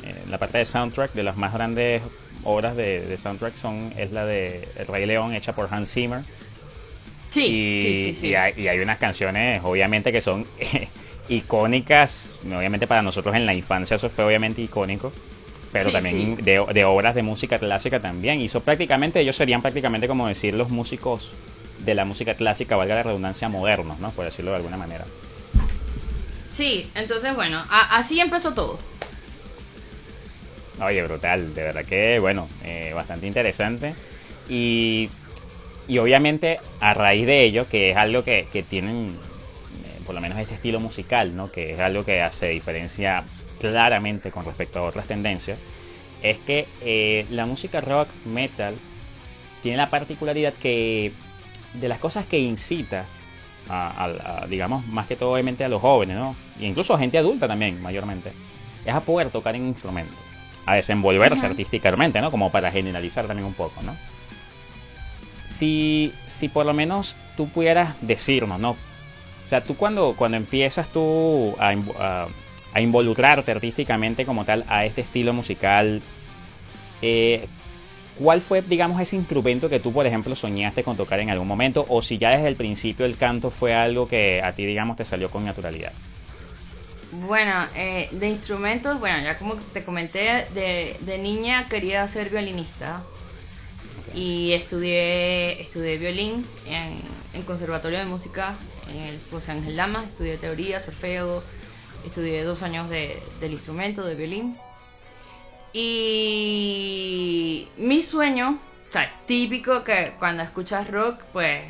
eh, 0.04 0.14
la 0.30 0.38
parte 0.38 0.58
de 0.58 0.64
soundtrack, 0.64 1.12
de 1.12 1.22
las 1.22 1.36
más 1.36 1.52
grandes 1.52 2.02
obras 2.42 2.74
de, 2.74 3.14
soundtrack 3.18 3.54
son, 3.54 3.92
es 3.96 4.12
la 4.12 4.24
de 4.24 4.66
El 4.76 4.86
Rey 4.86 5.04
León, 5.04 5.34
hecha 5.34 5.54
por 5.54 5.68
Hans 5.70 5.92
Zimmer. 5.92 6.22
Sí, 7.28 7.44
sí, 7.44 8.16
sí, 8.18 8.28
Y, 8.28 8.34
hay, 8.34 8.54
y 8.56 8.68
hay 8.68 8.80
unas 8.80 8.96
canciones, 8.96 9.60
obviamente, 9.62 10.10
que 10.10 10.22
son 10.22 10.46
icónicas, 11.28 12.38
obviamente 12.46 12.86
para 12.86 13.02
nosotros 13.02 13.36
en 13.36 13.44
la 13.44 13.52
infancia 13.52 13.96
eso 13.96 14.08
fue 14.08 14.24
obviamente 14.24 14.62
icónico 14.62 15.12
pero 15.72 15.92
también 15.92 16.36
De, 16.36 16.64
de, 16.72 16.84
obras 16.84 17.14
de 17.14 17.22
música 17.22 17.58
clásica 17.58 18.00
también. 18.00 18.40
Hizo 18.40 18.60
prácticamente, 18.60 19.20
ellos 19.20 19.36
serían 19.36 19.62
prácticamente 19.62 20.08
como 20.08 20.26
decir 20.28 20.54
los 20.54 20.70
músicos 20.70 21.32
de 21.84 21.94
la 21.94 22.04
música 22.04 22.34
clásica, 22.34 22.76
valga 22.76 22.94
la 22.96 23.02
redundancia, 23.02 23.48
modernos, 23.48 23.98
¿no? 24.00 24.10
Por 24.10 24.24
decirlo 24.24 24.50
de 24.50 24.56
alguna 24.56 24.76
manera. 24.76 25.04
Sí, 26.48 26.90
entonces 26.94 27.34
bueno, 27.34 27.62
así 27.70 28.20
empezó 28.20 28.54
todo. 28.54 28.78
Oye, 30.80 31.02
brutal, 31.02 31.54
de 31.54 31.62
verdad 31.62 31.84
que, 31.84 32.18
bueno, 32.20 32.48
eh, 32.64 32.92
bastante 32.94 33.26
interesante. 33.26 33.94
Y, 34.48 35.10
y 35.88 35.98
obviamente 35.98 36.60
a 36.80 36.94
raíz 36.94 37.26
de 37.26 37.44
ello, 37.44 37.68
que 37.68 37.90
es 37.90 37.96
algo 37.96 38.22
que, 38.22 38.46
que 38.52 38.62
tienen, 38.62 39.08
eh, 39.08 40.00
por 40.06 40.14
lo 40.14 40.20
menos 40.20 40.38
este 40.38 40.54
estilo 40.54 40.80
musical, 40.80 41.36
¿no? 41.36 41.50
Que 41.50 41.74
es 41.74 41.80
algo 41.80 42.04
que 42.04 42.22
hace 42.22 42.48
diferencia 42.48 43.24
claramente 43.58 44.30
con 44.30 44.44
respecto 44.44 44.78
a 44.78 44.82
otras 44.82 45.06
tendencias, 45.06 45.58
es 46.22 46.38
que 46.40 46.66
eh, 46.80 47.26
la 47.30 47.46
música 47.46 47.80
rock 47.80 48.08
metal 48.24 48.76
tiene 49.62 49.76
la 49.76 49.90
particularidad 49.90 50.52
que 50.54 51.12
de 51.74 51.88
las 51.88 51.98
cosas 51.98 52.26
que 52.26 52.38
incita 52.38 53.04
a, 53.70 54.46
digamos, 54.48 54.86
más 54.86 55.06
que 55.06 55.14
todo 55.14 55.32
obviamente 55.32 55.62
a 55.62 55.68
los 55.68 55.82
jóvenes, 55.82 56.16
¿no? 56.16 56.34
E 56.58 56.66
incluso 56.66 56.94
a 56.94 56.98
gente 56.98 57.18
adulta 57.18 57.46
también, 57.46 57.82
mayormente, 57.82 58.32
es 58.84 58.94
a 58.94 59.00
poder 59.00 59.28
tocar 59.28 59.54
en 59.56 59.66
instrumento, 59.66 60.14
a 60.64 60.76
desenvolverse 60.76 61.44
artísticamente, 61.44 62.18
¿no? 62.22 62.30
Como 62.30 62.50
para 62.50 62.70
generalizar 62.70 63.26
también 63.26 63.46
un 63.46 63.52
poco, 63.52 63.82
¿no? 63.82 63.94
Si, 65.44 66.14
si 66.24 66.48
por 66.48 66.64
lo 66.64 66.72
menos 66.72 67.14
tú 67.36 67.48
pudieras 67.50 67.94
decirnos, 68.00 68.58
¿no? 68.58 68.70
O 68.70 69.48
sea, 69.48 69.62
tú 69.62 69.76
cuando, 69.76 70.14
cuando 70.16 70.38
empiezas 70.38 70.88
tú 70.88 71.54
a 71.58 71.72
a 71.98 72.28
involucrarte 72.76 73.50
artísticamente 73.50 74.24
como 74.24 74.44
tal 74.44 74.64
a 74.68 74.84
este 74.84 75.00
estilo 75.00 75.32
musical. 75.32 76.02
Eh, 77.02 77.46
¿Cuál 78.18 78.40
fue, 78.40 78.62
digamos, 78.62 79.00
ese 79.00 79.14
instrumento 79.14 79.68
que 79.68 79.78
tú, 79.78 79.92
por 79.92 80.06
ejemplo, 80.06 80.34
soñaste 80.34 80.82
con 80.82 80.96
tocar 80.96 81.20
en 81.20 81.30
algún 81.30 81.46
momento? 81.46 81.86
O 81.88 82.02
si 82.02 82.18
ya 82.18 82.30
desde 82.30 82.48
el 82.48 82.56
principio 82.56 83.06
el 83.06 83.16
canto 83.16 83.50
fue 83.50 83.74
algo 83.74 84.08
que 84.08 84.42
a 84.42 84.52
ti, 84.52 84.66
digamos, 84.66 84.96
te 84.96 85.04
salió 85.04 85.30
con 85.30 85.44
naturalidad. 85.44 85.92
Bueno, 87.12 87.66
eh, 87.74 88.08
de 88.10 88.28
instrumentos, 88.28 89.00
bueno, 89.00 89.22
ya 89.22 89.38
como 89.38 89.54
te 89.54 89.82
comenté, 89.82 90.46
de, 90.52 91.18
niña 91.18 91.68
quería 91.68 92.06
ser 92.06 92.28
violinista. 92.28 93.02
Y 94.14 94.52
estudié, 94.52 95.60
estudié 95.60 95.96
violín 95.96 96.44
en, 96.66 97.00
el 97.34 97.44
Conservatorio 97.44 97.98
de 97.98 98.06
Música 98.06 98.54
en 98.90 99.00
el 99.00 99.20
José 99.30 99.52
Ángel 99.52 99.76
Lama. 99.76 100.04
Estudié 100.04 100.38
teoría, 100.38 100.80
solfeo, 100.80 101.42
Estudié 102.08 102.42
dos 102.42 102.62
años 102.62 102.88
de, 102.88 103.22
del 103.38 103.52
instrumento, 103.52 104.02
de 104.02 104.14
violín. 104.14 104.56
Y 105.74 107.68
mi 107.76 108.00
sueño, 108.00 108.58
o 108.88 108.92
sea, 108.92 109.12
típico 109.26 109.84
que 109.84 110.14
cuando 110.18 110.42
escuchas 110.42 110.90
rock, 110.90 111.22
pues 111.34 111.64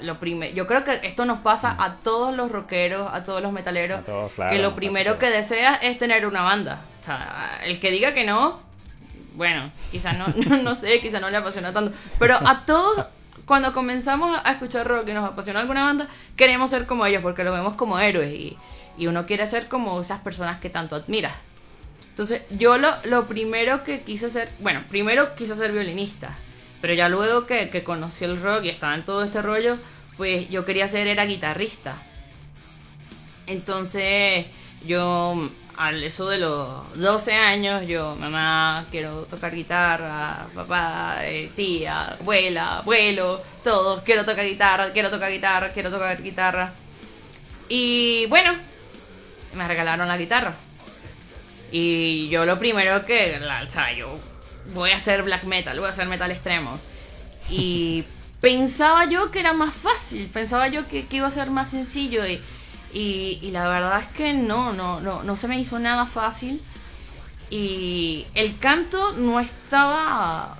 lo 0.00 0.20
primero, 0.20 0.54
yo 0.54 0.68
creo 0.68 0.84
que 0.84 1.00
esto 1.02 1.24
nos 1.24 1.40
pasa 1.40 1.76
a 1.80 1.96
todos 1.96 2.32
los 2.36 2.52
rockeros, 2.52 3.12
a 3.12 3.24
todos 3.24 3.42
los 3.42 3.50
metaleros, 3.50 4.04
que 4.48 4.60
lo 4.60 4.76
primero 4.76 5.18
que 5.18 5.30
desea 5.30 5.74
es 5.74 5.98
tener 5.98 6.26
una 6.26 6.42
banda. 6.42 6.82
O 7.00 7.04
sea, 7.04 7.58
el 7.64 7.80
que 7.80 7.90
diga 7.90 8.14
que 8.14 8.24
no, 8.24 8.60
bueno, 9.34 9.72
quizás 9.90 10.16
no, 10.48 10.56
no, 10.62 10.74
sé, 10.76 11.00
quizás 11.00 11.20
no 11.20 11.28
le 11.28 11.38
apasiona 11.38 11.72
tanto, 11.72 11.92
pero 12.20 12.36
a 12.36 12.64
todos 12.64 13.04
cuando 13.46 13.72
comenzamos 13.72 14.40
a 14.44 14.52
escuchar 14.52 14.86
rock 14.86 15.08
y 15.08 15.12
nos 15.12 15.28
apasiona 15.28 15.58
alguna 15.58 15.82
banda, 15.82 16.06
queremos 16.36 16.70
ser 16.70 16.86
como 16.86 17.04
ellos 17.04 17.20
porque 17.20 17.42
lo 17.42 17.52
vemos 17.52 17.74
como 17.74 17.98
héroes 17.98 18.32
y 18.32 18.56
y 18.96 19.06
uno 19.06 19.26
quiere 19.26 19.46
ser 19.46 19.68
como 19.68 20.00
esas 20.00 20.20
personas 20.20 20.60
que 20.60 20.70
tanto 20.70 20.96
admira. 20.96 21.34
Entonces, 22.10 22.42
yo 22.50 22.76
lo, 22.76 22.90
lo 23.04 23.26
primero 23.26 23.84
que 23.84 24.02
quise 24.02 24.26
hacer, 24.26 24.50
bueno, 24.58 24.84
primero 24.88 25.34
quise 25.34 25.56
ser 25.56 25.72
violinista, 25.72 26.36
pero 26.80 26.94
ya 26.94 27.08
luego 27.08 27.46
que, 27.46 27.70
que 27.70 27.84
conocí 27.84 28.24
el 28.24 28.40
rock 28.40 28.64
y 28.64 28.68
estaba 28.68 28.94
en 28.94 29.04
todo 29.04 29.22
este 29.22 29.40
rollo, 29.40 29.78
pues 30.16 30.50
yo 30.50 30.64
quería 30.64 30.88
ser 30.88 31.06
era 31.06 31.24
guitarrista. 31.24 31.96
Entonces, 33.46 34.46
yo 34.84 35.50
al 35.76 36.02
eso 36.04 36.28
de 36.28 36.38
los 36.38 36.98
12 36.98 37.32
años, 37.32 37.86
yo, 37.86 38.14
mamá, 38.16 38.86
quiero 38.90 39.22
tocar 39.22 39.54
guitarra, 39.54 40.46
papá, 40.54 41.16
eh, 41.22 41.50
tía, 41.56 42.08
abuela, 42.20 42.78
abuelo, 42.78 43.40
todos, 43.64 44.02
quiero 44.02 44.24
tocar 44.24 44.44
guitarra, 44.44 44.92
quiero 44.92 45.10
tocar 45.10 45.32
guitarra, 45.32 45.70
quiero 45.70 45.90
tocar 45.90 46.22
guitarra. 46.22 46.72
Y 47.68 48.26
bueno, 48.26 48.52
me 49.54 49.66
regalaron 49.68 50.08
la 50.08 50.16
guitarra. 50.16 50.54
Y 51.70 52.28
yo 52.28 52.44
lo 52.44 52.58
primero 52.58 53.04
que, 53.06 53.40
o 53.66 53.70
sea, 53.70 53.92
yo 53.92 54.18
voy 54.74 54.90
a 54.90 54.96
hacer 54.96 55.22
black 55.22 55.44
metal, 55.44 55.78
voy 55.78 55.86
a 55.86 55.90
hacer 55.90 56.06
metal 56.06 56.30
extremo. 56.30 56.78
Y 57.48 58.04
pensaba 58.40 59.06
yo 59.06 59.30
que 59.30 59.40
era 59.40 59.52
más 59.52 59.74
fácil, 59.74 60.28
pensaba 60.28 60.68
yo 60.68 60.86
que, 60.86 61.06
iba 61.10 61.26
a 61.26 61.30
ser 61.30 61.50
más 61.50 61.70
sencillo 61.70 62.26
y, 62.26 62.40
y, 62.92 63.50
la 63.52 63.66
verdad 63.68 64.00
es 64.00 64.06
que 64.08 64.34
no, 64.34 64.72
no, 64.74 65.00
no, 65.00 65.22
no 65.22 65.36
se 65.36 65.48
me 65.48 65.58
hizo 65.58 65.78
nada 65.78 66.04
fácil. 66.04 66.62
y 67.50 68.26
el 68.34 68.58
canto 68.58 69.12
no 69.14 69.40
estaba, 69.40 70.58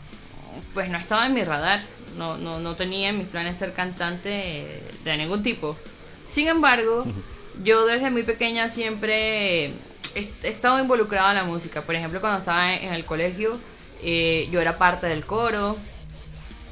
pues 0.75 0.89
no 0.89 0.99
estaba 0.99 1.27
en 1.27 1.35
mi 1.35 1.45
radar. 1.45 1.81
No, 2.17 2.37
no, 2.37 2.61
no 2.61 2.77
tenía 2.77 3.09
en 3.09 3.19
mis 3.19 3.27
planes 3.27 3.57
ser 3.57 3.73
cantante 3.73 4.83
de 5.03 5.17
ningún 5.17 5.43
tipo. 5.43 5.79
Sin 6.27 6.49
embargo, 6.49 7.07
yo 7.63 7.87
desde 7.87 8.11
muy 8.11 8.23
pequeña 8.23 8.69
siempre 8.69 9.73
he 10.15 10.31
estado 10.43 10.79
involucrada 10.81 11.31
en 11.31 11.37
la 11.37 11.45
música. 11.45 11.83
Por 11.83 11.95
ejemplo, 11.95 12.21
cuando 12.21 12.39
estaba 12.39 12.75
en 12.75 12.93
el 12.93 13.05
colegio, 13.05 13.59
eh, 14.03 14.49
yo 14.51 14.61
era 14.61 14.79
parte 14.79 15.07
del 15.07 15.25
coro, 15.25 15.77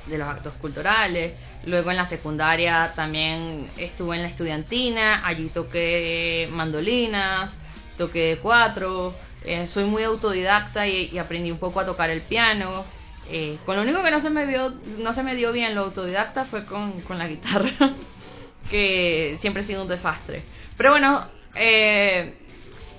de 0.07 0.19
los 0.19 0.29
actos 0.29 0.55
culturales. 0.55 1.33
Luego 1.67 1.91
en 1.91 1.97
la 1.97 2.07
secundaria 2.07 2.93
también 2.95 3.71
estuve 3.77 4.17
en 4.17 4.23
la 4.23 4.29
estudiantina, 4.29 5.27
allí 5.27 5.49
toqué 5.49 6.49
mandolina, 6.53 7.53
toqué 7.97 8.39
cuatro. 8.43 9.15
Eh, 9.45 9.67
soy 9.67 9.85
muy 9.85 10.03
autodidacta 10.03 10.87
y, 10.87 11.17
aprendí 11.19 11.51
un 11.51 11.59
poco 11.59 11.81
a 11.81 11.87
tocar 11.87 12.11
el 12.11 12.23
piano. 12.23 12.85
Eh, 13.29 13.59
con 13.65 13.77
lo 13.77 13.83
único 13.83 14.03
que 14.03 14.11
no 14.11 14.21
se 14.21 14.31
me 14.31 14.45
vio, 14.45 14.75
no 14.99 15.13
se 15.13 15.23
me 15.23 15.37
dio 15.37 15.53
bien 15.53 15.75
lo 15.75 15.83
autodidacta 15.83 16.45
fue 16.45 16.65
con, 16.65 17.01
con 17.03 17.19
la 17.19 17.29
guitarra, 17.29 17.71
que 18.69 19.35
siempre 19.37 19.61
ha 19.61 19.65
sido 19.65 19.83
un 19.83 19.89
desastre. 19.89 20.43
Pero 20.77 20.91
bueno, 20.91 21.25
eh, 21.55 22.35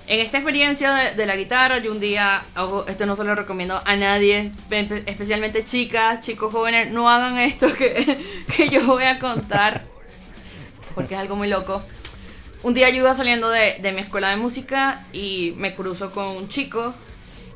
en 0.06 0.20
esta 0.20 0.38
experiencia 0.38 0.92
de, 0.92 1.26
la 1.26 1.36
guitarra, 1.36 1.78
yo 1.78 1.92
un 1.92 2.00
día, 2.00 2.44
esto 2.86 3.06
no 3.06 3.16
se 3.16 3.24
lo 3.24 3.34
recomiendo 3.34 3.80
a 3.84 3.96
nadie, 3.96 4.52
especialmente 5.06 5.64
chicas, 5.64 6.20
chicos 6.20 6.52
jóvenes, 6.52 6.90
no 6.90 7.08
hagan 7.08 7.38
esto 7.38 7.72
que, 7.72 8.18
que 8.56 8.68
yo 8.68 8.84
voy 8.86 9.04
a 9.04 9.18
contar, 9.18 9.82
porque 10.94 11.14
es 11.14 11.20
algo 11.20 11.36
muy 11.36 11.48
loco. 11.48 11.82
Un 12.62 12.74
día 12.74 12.90
yo 12.90 12.96
iba 12.96 13.14
saliendo 13.14 13.48
de, 13.50 13.78
de 13.80 13.92
mi 13.92 14.00
escuela 14.00 14.30
de 14.30 14.36
música 14.36 15.04
y 15.12 15.54
me 15.56 15.74
cruzo 15.74 16.12
con 16.12 16.28
un 16.28 16.48
chico 16.48 16.94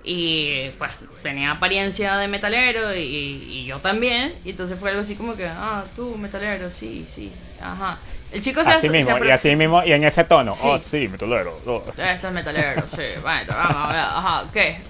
y 0.08 0.70
pues 0.78 0.92
tenía 1.20 1.50
apariencia 1.50 2.16
de 2.16 2.28
metalero 2.28 2.94
y, 2.94 3.00
y, 3.00 3.64
yo 3.66 3.80
también. 3.80 4.32
Y 4.44 4.50
entonces 4.50 4.78
fue 4.78 4.90
algo 4.90 5.02
así 5.02 5.16
como 5.16 5.34
que, 5.34 5.46
ah, 5.46 5.84
tú, 5.96 6.16
metalero, 6.16 6.70
sí, 6.70 7.04
sí, 7.12 7.32
ajá. 7.60 7.98
El 8.30 8.40
chico 8.40 8.62
se 8.62 8.70
Así 8.70 8.88
mismo, 8.88 9.24
y 9.24 9.30
así 9.30 9.56
mismo, 9.56 9.82
y 9.84 9.92
en 9.92 10.04
ese 10.04 10.22
tono, 10.22 10.54
oh, 10.62 10.78
sí, 10.78 11.08
metalero. 11.08 11.60
Oh. 11.66 11.82
Esto 11.98 12.28
es 12.28 12.32
metalero, 12.32 12.84
sí, 12.86 13.02
bueno, 13.20 13.52
vamos 13.52 13.76
a 13.76 13.88
ver, 13.88 13.98
ajá, 13.98 14.44
¿qué? 14.52 14.80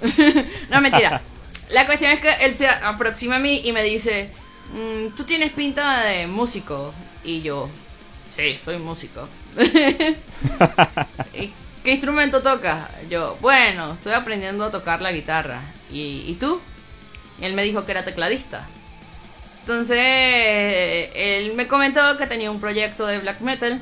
no, 0.70 0.82
mentira. 0.82 1.23
La 1.70 1.87
cuestión 1.87 2.12
es 2.12 2.20
que 2.20 2.32
él 2.44 2.52
se 2.52 2.68
aproxima 2.68 3.37
a 3.37 3.38
mí 3.38 3.62
y 3.64 3.73
me 3.73 3.82
dice, 3.82 4.30
mm, 4.75 5.14
tú 5.16 5.25
tienes 5.25 5.50
pinta 5.52 6.04
de 6.04 6.26
músico. 6.26 6.92
Y 7.25 7.40
yo, 7.40 7.70
sí, 8.37 8.58
soy 8.62 8.76
músico. 8.78 9.26
¿Qué 11.87 11.93
instrumento 11.93 12.43
tocas? 12.43 12.88
Yo, 13.09 13.38
bueno, 13.40 13.93
estoy 13.93 14.12
aprendiendo 14.12 14.64
a 14.64 14.73
tocar 14.73 15.00
la 15.00 15.12
guitarra. 15.12 15.61
¿Y, 15.88 16.37
tú? 16.40 16.61
Y 17.40 17.45
él 17.45 17.52
me 17.52 17.62
dijo 17.62 17.87
que 17.87 17.93
era 17.93 18.05
tecladista. 18.05 18.66
Entonces, 19.61 19.97
él 21.14 21.55
me 21.55 21.69
comentó 21.69 22.19
que 22.19 22.26
tenía 22.26 22.50
un 22.50 22.59
proyecto 22.59 23.07
de 23.07 23.21
black 23.21 23.40
metal 23.40 23.81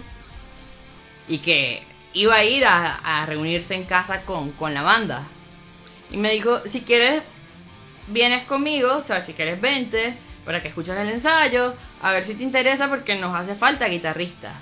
y 1.28 1.38
que 1.38 1.82
iba 2.12 2.34
a 2.34 2.44
ir 2.44 2.66
a, 2.66 3.24
reunirse 3.24 3.74
en 3.74 3.84
casa 3.84 4.20
con, 4.20 4.50
con, 4.52 4.74
la 4.74 4.82
banda. 4.82 5.22
Y 6.10 6.18
me 6.18 6.30
dijo, 6.30 6.60
si 6.66 6.82
quieres, 6.82 7.22
vienes 8.08 8.44
conmigo, 8.44 8.96
o 8.96 9.02
sea, 9.02 9.22
si 9.22 9.32
quieres, 9.32 9.58
vente 9.62 10.12
para 10.44 10.60
que 10.60 10.68
escuches 10.68 10.94
el 10.98 11.08
ensayo, 11.08 11.72
a 12.02 12.12
ver 12.12 12.22
si 12.22 12.34
te 12.34 12.42
interesa 12.42 12.90
porque 12.90 13.14
nos 13.14 13.34
hace 13.34 13.54
falta 13.54 13.88
guitarrista. 13.88 14.52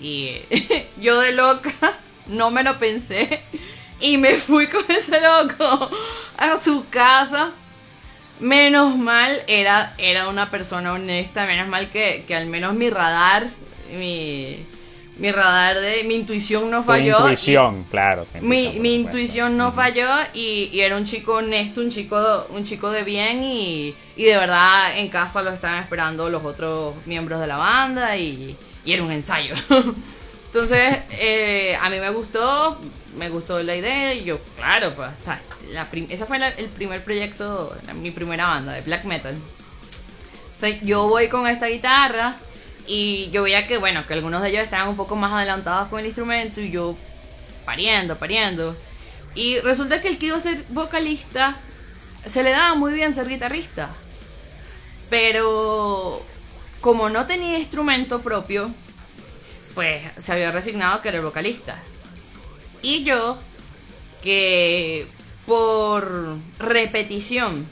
Y 0.00 0.36
yo 1.00 1.18
de 1.18 1.32
loca 1.32 1.98
no 2.30 2.50
me 2.50 2.62
lo 2.62 2.78
pensé 2.78 3.42
y 4.00 4.16
me 4.16 4.34
fui 4.34 4.68
con 4.68 4.84
ese 4.88 5.18
loco 5.20 5.90
a 6.36 6.58
su 6.58 6.88
casa. 6.88 7.52
Menos 8.38 8.96
mal 8.96 9.42
era, 9.46 9.92
era 9.98 10.28
una 10.28 10.50
persona 10.50 10.94
honesta, 10.94 11.44
menos 11.44 11.68
mal 11.68 11.90
que, 11.90 12.24
al 12.34 12.46
menos 12.46 12.74
mi 12.74 12.88
radar, 12.88 13.48
mi, 13.92 14.64
mi 15.18 15.30
radar 15.30 15.78
de 15.78 16.04
mi 16.04 16.14
intuición 16.14 16.70
no 16.70 16.82
falló. 16.82 17.18
Mi 17.18 17.24
intuición, 17.24 17.84
claro. 17.90 18.26
Mi, 18.40 18.78
mi 18.80 18.94
intuición 18.94 19.58
no 19.58 19.72
falló 19.72 20.08
y, 20.32 20.70
y, 20.72 20.80
era 20.80 20.96
un 20.96 21.04
chico 21.04 21.34
honesto, 21.34 21.82
un 21.82 21.90
chico, 21.90 22.46
un 22.48 22.64
chico 22.64 22.90
de 22.90 23.02
bien 23.02 23.42
y, 23.44 23.94
y 24.16 24.24
de 24.24 24.36
verdad 24.38 24.96
en 24.96 25.10
casa 25.10 25.42
lo 25.42 25.50
estaban 25.50 25.82
esperando 25.82 26.30
los 26.30 26.42
otros 26.42 26.94
miembros 27.04 27.40
de 27.40 27.46
la 27.46 27.58
banda 27.58 28.16
y, 28.16 28.56
y 28.86 28.92
era 28.92 29.02
un 29.02 29.10
ensayo. 29.10 29.54
Entonces, 30.52 30.98
eh, 31.12 31.76
a 31.80 31.88
mí 31.90 32.00
me 32.00 32.10
gustó, 32.10 32.76
me 33.16 33.28
gustó 33.28 33.62
la 33.62 33.76
idea 33.76 34.14
y 34.14 34.24
yo, 34.24 34.40
claro, 34.56 34.94
pues, 34.96 35.10
o 35.20 35.22
sea, 35.22 35.40
la 35.70 35.86
ese 35.92 36.26
fue 36.26 36.38
el 36.38 36.68
primer 36.70 37.04
proyecto, 37.04 37.76
mi 37.94 38.10
primera 38.10 38.48
banda 38.48 38.72
de 38.72 38.80
black 38.80 39.04
metal. 39.04 39.36
O 40.60 40.66
yo 40.84 41.08
voy 41.08 41.28
con 41.28 41.46
esta 41.46 41.68
guitarra 41.68 42.34
y 42.88 43.30
yo 43.30 43.44
veía 43.44 43.68
que, 43.68 43.78
bueno, 43.78 44.04
que 44.08 44.14
algunos 44.14 44.42
de 44.42 44.48
ellos 44.48 44.64
estaban 44.64 44.88
un 44.88 44.96
poco 44.96 45.14
más 45.14 45.32
adelantados 45.32 45.86
con 45.86 46.00
el 46.00 46.06
instrumento 46.06 46.60
y 46.60 46.72
yo 46.72 46.96
pariendo, 47.64 48.18
pariendo. 48.18 48.76
Y 49.36 49.60
resulta 49.60 50.02
que 50.02 50.08
el 50.08 50.18
que 50.18 50.26
iba 50.26 50.36
a 50.36 50.40
ser 50.40 50.64
vocalista 50.70 51.58
se 52.26 52.42
le 52.42 52.50
daba 52.50 52.74
muy 52.74 52.92
bien 52.92 53.14
ser 53.14 53.28
guitarrista. 53.28 53.90
Pero 55.08 56.26
como 56.80 57.08
no 57.08 57.26
tenía 57.26 57.56
instrumento 57.56 58.20
propio, 58.20 58.74
pues 59.80 60.02
se 60.18 60.32
había 60.32 60.52
resignado 60.52 61.00
que 61.00 61.08
era 61.08 61.16
el 61.16 61.24
vocalista. 61.24 61.78
Y 62.82 63.02
yo, 63.02 63.38
que 64.22 65.06
por 65.46 66.36
repetición, 66.58 67.66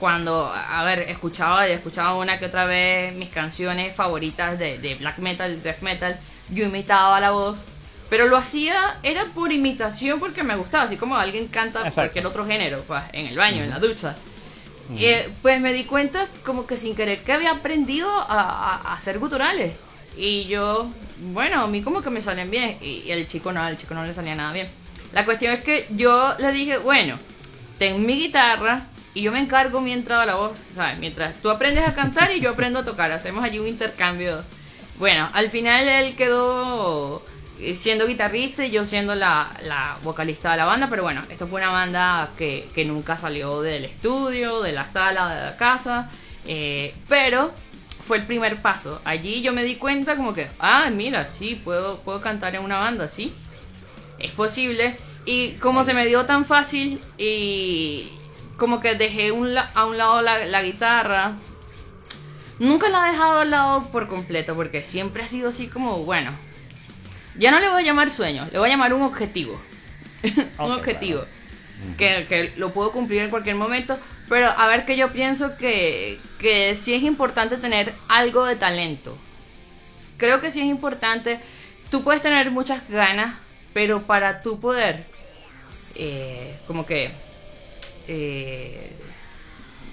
cuando, 0.00 0.52
a 0.52 0.82
ver, 0.82 1.02
escuchaba 1.02 1.68
y 1.68 1.70
escuchaba 1.70 2.16
una 2.16 2.40
que 2.40 2.46
otra 2.46 2.66
vez 2.66 3.14
mis 3.14 3.28
canciones 3.28 3.94
favoritas 3.94 4.58
de, 4.58 4.96
black 4.98 5.18
metal, 5.18 5.62
death 5.62 5.82
metal, 5.82 6.18
yo 6.50 6.64
imitaba 6.64 7.20
la 7.20 7.30
voz, 7.30 7.60
pero 8.10 8.26
lo 8.26 8.36
hacía, 8.36 8.98
era 9.04 9.26
por 9.26 9.52
imitación 9.52 10.18
porque 10.18 10.42
me 10.42 10.56
gustaba, 10.56 10.82
así 10.82 10.96
como 10.96 11.16
alguien 11.16 11.46
canta 11.46 11.88
cualquier 11.88 12.26
otro 12.26 12.44
género, 12.44 12.82
pues, 12.88 13.00
en 13.12 13.28
el 13.28 13.36
baño, 13.36 13.62
en 13.62 13.70
la 13.70 13.78
ducha. 13.78 14.16
Eh, 14.98 15.30
pues 15.40 15.60
me 15.60 15.72
di 15.72 15.84
cuenta 15.84 16.26
como 16.44 16.66
que 16.66 16.76
sin 16.76 16.96
querer 16.96 17.22
que 17.22 17.32
había 17.32 17.52
aprendido 17.52 18.10
a, 18.10 18.80
a 18.88 18.94
hacer 18.94 19.20
guturales. 19.20 19.76
Y 20.16 20.44
yo, 20.44 20.90
bueno, 21.32 21.62
a 21.62 21.66
mí 21.68 21.82
como 21.82 22.02
que 22.02 22.10
me 22.10 22.20
salen 22.20 22.50
bien. 22.50 22.78
Y, 22.80 23.10
el 23.10 23.26
chico 23.26 23.52
no, 23.52 23.62
al 23.62 23.76
chico 23.76 23.94
no 23.94 24.04
le 24.04 24.12
salía 24.12 24.34
nada 24.34 24.52
bien. 24.52 24.68
La 25.12 25.24
cuestión 25.24 25.52
es 25.52 25.60
que 25.60 25.86
yo 25.90 26.34
le 26.38 26.52
dije, 26.52 26.78
bueno, 26.78 27.18
ten 27.78 28.04
mi 28.04 28.14
guitarra 28.14 28.86
y 29.14 29.22
yo 29.22 29.32
me 29.32 29.40
encargo 29.40 29.80
mientras 29.80 30.20
a 30.20 30.26
la 30.26 30.34
voz, 30.36 30.60
¿sabes? 30.74 30.98
Mientras 30.98 31.34
tú 31.42 31.50
aprendes 31.50 31.86
a 31.86 31.94
cantar 31.94 32.32
y 32.32 32.40
yo 32.40 32.50
aprendo 32.50 32.80
a 32.80 32.84
tocar. 32.84 33.12
Hacemos 33.12 33.44
allí 33.44 33.58
un 33.58 33.68
intercambio. 33.68 34.42
Bueno, 34.98 35.28
al 35.32 35.48
final 35.48 35.86
él 35.86 36.16
quedó 36.16 37.22
siendo 37.74 38.06
guitarrista 38.06 38.66
y 38.66 38.70
yo 38.70 38.84
siendo 38.84 39.14
la, 39.14 39.48
la 39.62 39.96
vocalista 40.02 40.50
de 40.52 40.56
la 40.56 40.64
banda, 40.64 40.88
pero 40.90 41.02
bueno, 41.02 41.22
esto 41.30 41.46
fue 41.46 41.60
una 41.60 41.70
banda 41.70 42.30
que, 42.36 42.68
que 42.74 42.84
nunca 42.84 43.16
salió 43.16 43.62
del 43.62 43.84
estudio, 43.84 44.60
de 44.62 44.72
la 44.72 44.88
sala, 44.88 45.34
de 45.34 45.44
la 45.46 45.56
casa, 45.56 46.10
eh, 46.46 46.94
pero 47.08 47.52
fue 48.12 48.18
el 48.18 48.26
primer 48.26 48.60
paso. 48.60 49.00
Allí 49.06 49.40
yo 49.40 49.54
me 49.54 49.64
di 49.64 49.76
cuenta 49.76 50.16
como 50.16 50.34
que, 50.34 50.46
ah, 50.58 50.90
mira, 50.92 51.26
sí, 51.26 51.58
puedo, 51.64 52.00
puedo 52.00 52.20
cantar 52.20 52.54
en 52.54 52.62
una 52.62 52.78
banda, 52.78 53.08
sí. 53.08 53.32
Es 54.18 54.32
posible. 54.32 54.98
Y 55.24 55.52
como 55.52 55.82
se 55.82 55.94
me 55.94 56.04
dio 56.04 56.26
tan 56.26 56.44
fácil 56.44 57.00
y 57.16 58.10
como 58.58 58.80
que 58.80 58.96
dejé 58.96 59.32
un 59.32 59.56
a 59.56 59.86
un 59.86 59.96
lado 59.96 60.20
la, 60.20 60.62
guitarra, 60.62 61.32
nunca 62.58 62.90
la 62.90 63.08
he 63.08 63.12
dejado 63.12 63.38
al 63.38 63.50
lado 63.50 63.88
por 63.90 64.08
completo 64.08 64.54
porque 64.54 64.82
siempre 64.82 65.22
ha 65.22 65.26
sido 65.26 65.48
así 65.48 65.68
como, 65.68 66.04
bueno, 66.04 66.32
ya 67.38 67.50
no 67.50 67.60
le 67.60 67.70
voy 67.70 67.82
a 67.82 67.86
llamar 67.86 68.10
sueño, 68.10 68.46
le 68.52 68.58
voy 68.58 68.68
a 68.68 68.72
llamar 68.72 68.92
un 68.92 69.00
objetivo. 69.00 69.58
un 70.58 70.72
objetivo. 70.72 71.24
Que, 71.96 72.26
que, 72.28 72.52
lo 72.58 72.74
puedo 72.74 72.92
cumplir 72.92 73.22
en 73.22 73.30
cualquier 73.30 73.56
momento, 73.56 73.98
pero 74.32 74.48
a 74.48 74.66
ver 74.66 74.86
que 74.86 74.96
yo 74.96 75.12
pienso 75.12 75.58
que, 75.58 76.18
que 76.38 76.74
sí 76.74 76.94
es 76.94 77.02
importante 77.02 77.58
tener 77.58 77.92
algo 78.08 78.46
de 78.46 78.56
talento. 78.56 79.14
Creo 80.16 80.40
que 80.40 80.50
sí 80.50 80.60
es 80.60 80.68
importante. 80.68 81.38
Tú 81.90 82.02
puedes 82.02 82.22
tener 82.22 82.50
muchas 82.50 82.88
ganas, 82.88 83.36
pero 83.74 84.04
para 84.04 84.40
tú 84.40 84.58
poder, 84.58 85.04
eh, 85.96 86.56
como 86.66 86.86
que... 86.86 87.10
Eh, 88.08 88.92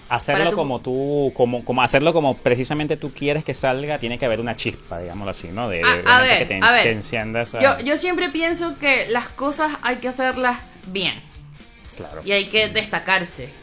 hacerlo 0.08 0.54
como 0.54 0.80
tú, 0.80 1.34
como, 1.36 1.66
como 1.66 1.82
hacerlo 1.84 2.14
como 2.14 2.38
precisamente 2.38 2.96
tú 2.96 3.12
quieres 3.14 3.44
que 3.44 3.54
salga, 3.54 4.00
tiene 4.00 4.18
que 4.18 4.24
haber 4.24 4.40
una 4.40 4.56
chispa, 4.56 5.00
digámoslo 5.00 5.32
así, 5.32 5.50
¿no? 5.50 5.68
De, 5.68 5.82
a, 5.82 6.22
ver, 6.22 6.40
que 6.40 6.46
te, 6.46 6.60
a 6.64 6.72
ver. 6.72 6.98
yo, 7.62 7.80
yo 7.84 7.98
siempre 7.98 8.30
pienso 8.30 8.80
que 8.80 9.08
las 9.10 9.28
cosas 9.28 9.74
hay 9.82 9.98
que 9.98 10.08
hacerlas 10.08 10.60
bien. 10.88 11.22
Claro. 11.98 12.22
Y 12.24 12.32
hay 12.32 12.46
que 12.46 12.70
destacarse. 12.70 13.59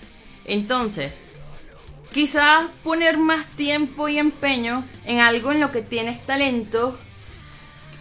Entonces, 0.46 1.22
quizás 2.12 2.68
poner 2.82 3.18
más 3.18 3.46
tiempo 3.56 4.09
y 4.09 4.18
empeño 4.18 4.85
en 5.04 5.20
algo 5.20 5.52
en 5.52 5.61
lo 5.61 5.70
que 5.70 5.82
tienes 5.82 6.24
talento, 6.24 6.98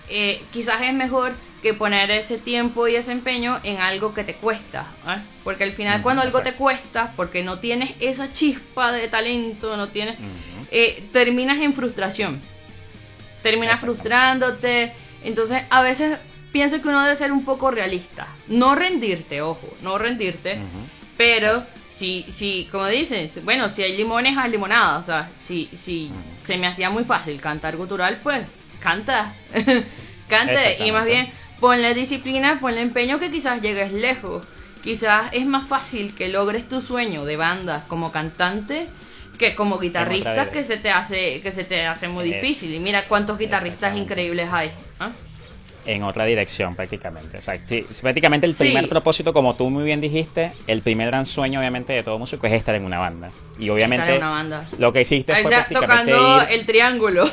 eh, 0.10 0.42
quizás 0.54 0.82
es 0.84 0.94
mejor 0.94 1.34
que 1.62 1.74
poner 1.74 2.12
ese 2.12 2.38
tiempo 2.38 2.88
y 2.88 2.96
ese 2.96 3.12
empeño 3.12 3.60
en 3.64 3.80
algo 3.80 4.14
que 4.14 4.24
te 4.24 4.36
cuesta. 4.36 4.88
¿eh? 5.08 5.18
Porque 5.44 5.64
al 5.64 5.74
final 5.74 6.04
cuando 6.04 6.22
algo 6.22 6.42
te 6.42 6.54
cuesta, 6.54 7.12
porque 7.16 7.44
no 7.44 7.58
tienes 7.58 7.96
esa 8.00 8.32
chispa 8.32 8.92
de 8.92 9.08
talento, 9.08 9.76
no 9.76 9.90
tienes, 9.90 10.18
eh, 10.70 11.04
terminas 11.12 11.58
en 11.58 11.74
frustración. 11.74 12.40
Terminas 13.42 13.80
frustrándote. 13.80 14.94
Entonces 15.24 15.64
a 15.72 15.82
veces 15.82 16.20
pienso 16.52 16.80
que 16.84 16.88
uno 16.88 17.02
debe 17.02 17.16
ser 17.16 17.32
un 17.32 17.44
poco 17.44 17.72
realista. 17.72 18.28
No 18.48 18.76
rendirte, 18.76 19.42
ojo, 19.42 19.68
no 19.82 19.98
rendirte. 19.98 20.60
Pero 21.18 21.66
si, 21.96 22.26
si, 22.28 22.68
como 22.70 22.88
dicen, 22.88 23.32
bueno, 23.44 23.70
si 23.70 23.82
hay 23.82 23.96
limones, 23.96 24.38
hay 24.38 24.52
limonada. 24.52 24.98
O 24.98 25.04
sea, 25.04 25.32
si, 25.38 25.70
si 25.72 26.12
se 26.44 26.58
me 26.58 26.68
hacía 26.68 26.90
muy 26.90 27.06
fácil 27.06 27.40
cantar 27.40 27.78
gutural, 27.78 28.20
pues 28.22 28.44
canta. 28.82 29.34
Cante 30.28 30.84
y 30.84 30.92
más 30.92 31.06
bien 31.06 31.30
ponle 31.60 31.94
disciplina, 31.94 32.60
ponle 32.60 32.82
empeño 32.82 33.18
que 33.18 33.32
quizás 33.32 33.62
llegues 33.62 33.94
lejos. 33.94 34.44
Quizás 34.84 35.30
es 35.32 35.46
más 35.46 35.66
fácil 35.66 36.16
que 36.16 36.28
logres 36.28 36.68
tu 36.68 36.82
sueño 36.82 37.24
de 37.24 37.38
banda 37.38 37.86
como 37.88 38.12
cantante 38.12 38.88
que 39.38 39.56
como 39.56 39.78
guitarrista 39.78 40.50
que 40.50 40.64
se 40.64 40.78
te 40.78 40.90
hace 40.90 41.42
que 41.42 41.52
se 41.52 41.64
te 41.64 41.86
hace 41.86 42.10
muy 42.10 42.26
difícil. 42.26 42.74
Y 42.74 42.80
mira 42.80 43.08
cuántos 43.08 43.38
guitarristas 43.38 43.96
increíbles 43.96 44.52
hay. 44.52 44.72
¿ah? 45.00 45.12
En 45.86 46.04
otra 46.04 46.26
dirección 46.26 46.76
prácticamente. 46.76 47.38
O 47.38 47.42
sea, 47.42 47.60
sí, 47.64 47.86
prácticamente 48.02 48.48
el 48.48 48.56
primer 48.56 48.90
propósito, 48.90 49.34
como 49.34 49.56
tú 49.56 49.70
muy 49.70 49.84
bien 49.84 50.02
dijiste, 50.02 50.54
el 50.68 50.82
primer 50.82 51.08
gran 51.08 51.26
sueño 51.26 51.60
obviamente 51.60 51.94
de 51.94 52.04
todo 52.04 52.18
músico 52.18 52.48
es 52.48 52.54
estar 52.54 52.76
en 52.76 52.86
una 52.86 52.98
banda. 52.98 53.32
Y 53.60 53.70
obviamente 53.70 54.18
una 54.18 54.30
banda. 54.30 54.70
lo 54.78 54.92
que 54.92 55.02
hiciste 55.02 55.32
Ahí 55.32 55.44
fue 55.44 55.52
prácticamente 55.52 56.12
tocando 56.12 56.48
el 56.50 56.66
triángulo. 56.66 57.26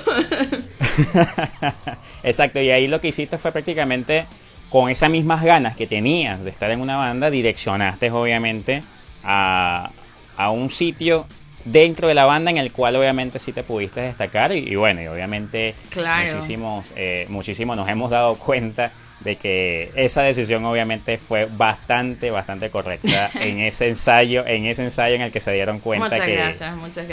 Exacto, 2.23 2.61
y 2.61 2.71
ahí 2.71 2.87
lo 2.87 3.01
que 3.01 3.09
hiciste 3.09 3.39
fue 3.39 3.53
prácticamente 3.53 4.27
con 4.71 4.89
esas 4.89 5.11
mismas 5.11 5.43
ganas 5.43 5.77
que 5.77 5.87
tenías 5.87 6.45
de 6.45 6.51
estar 6.51 6.71
en 6.71 6.81
una 6.81 6.97
banda, 6.97 7.31
direccionaste 7.31 8.11
obviamente 8.11 8.83
a, 9.25 9.91
a 10.37 10.51
un 10.51 10.71
sitio 10.71 11.27
dentro 11.65 12.09
de 12.09 12.15
la 12.15 12.25
banda 12.25 12.51
en 12.51 12.59
el 12.59 12.73
cual 12.73 12.97
obviamente 12.97 13.39
sí 13.39 13.53
te 13.53 13.63
pudiste 13.63 14.01
destacar 14.01 14.53
y, 14.53 14.75
bueno, 14.77 15.03
y 15.03 15.07
obviamente 15.07 15.75
muchísimos, 15.95 16.93
eh, 16.97 17.27
muchísimo 17.29 17.77
nos 17.77 17.89
hemos 17.89 18.11
dado 18.11 18.35
cuenta 18.39 18.93
de 19.21 19.37
que 19.37 19.93
esa 19.95 20.23
decisión 20.23 20.65
obviamente 20.65 21.17
fue 21.17 21.47
bastante, 21.47 22.31
bastante 22.31 22.71
correcta 22.71 23.31
en 23.41 23.61
ese 23.61 23.89
ensayo, 23.89 24.45
en 24.47 24.67
ese 24.67 24.83
ensayo 24.83 25.15
en 25.15 25.23
el 25.23 25.33
que 25.33 25.41
se 25.41 25.53
dieron 25.53 25.79
cuenta 25.79 26.25
que, 26.25 26.55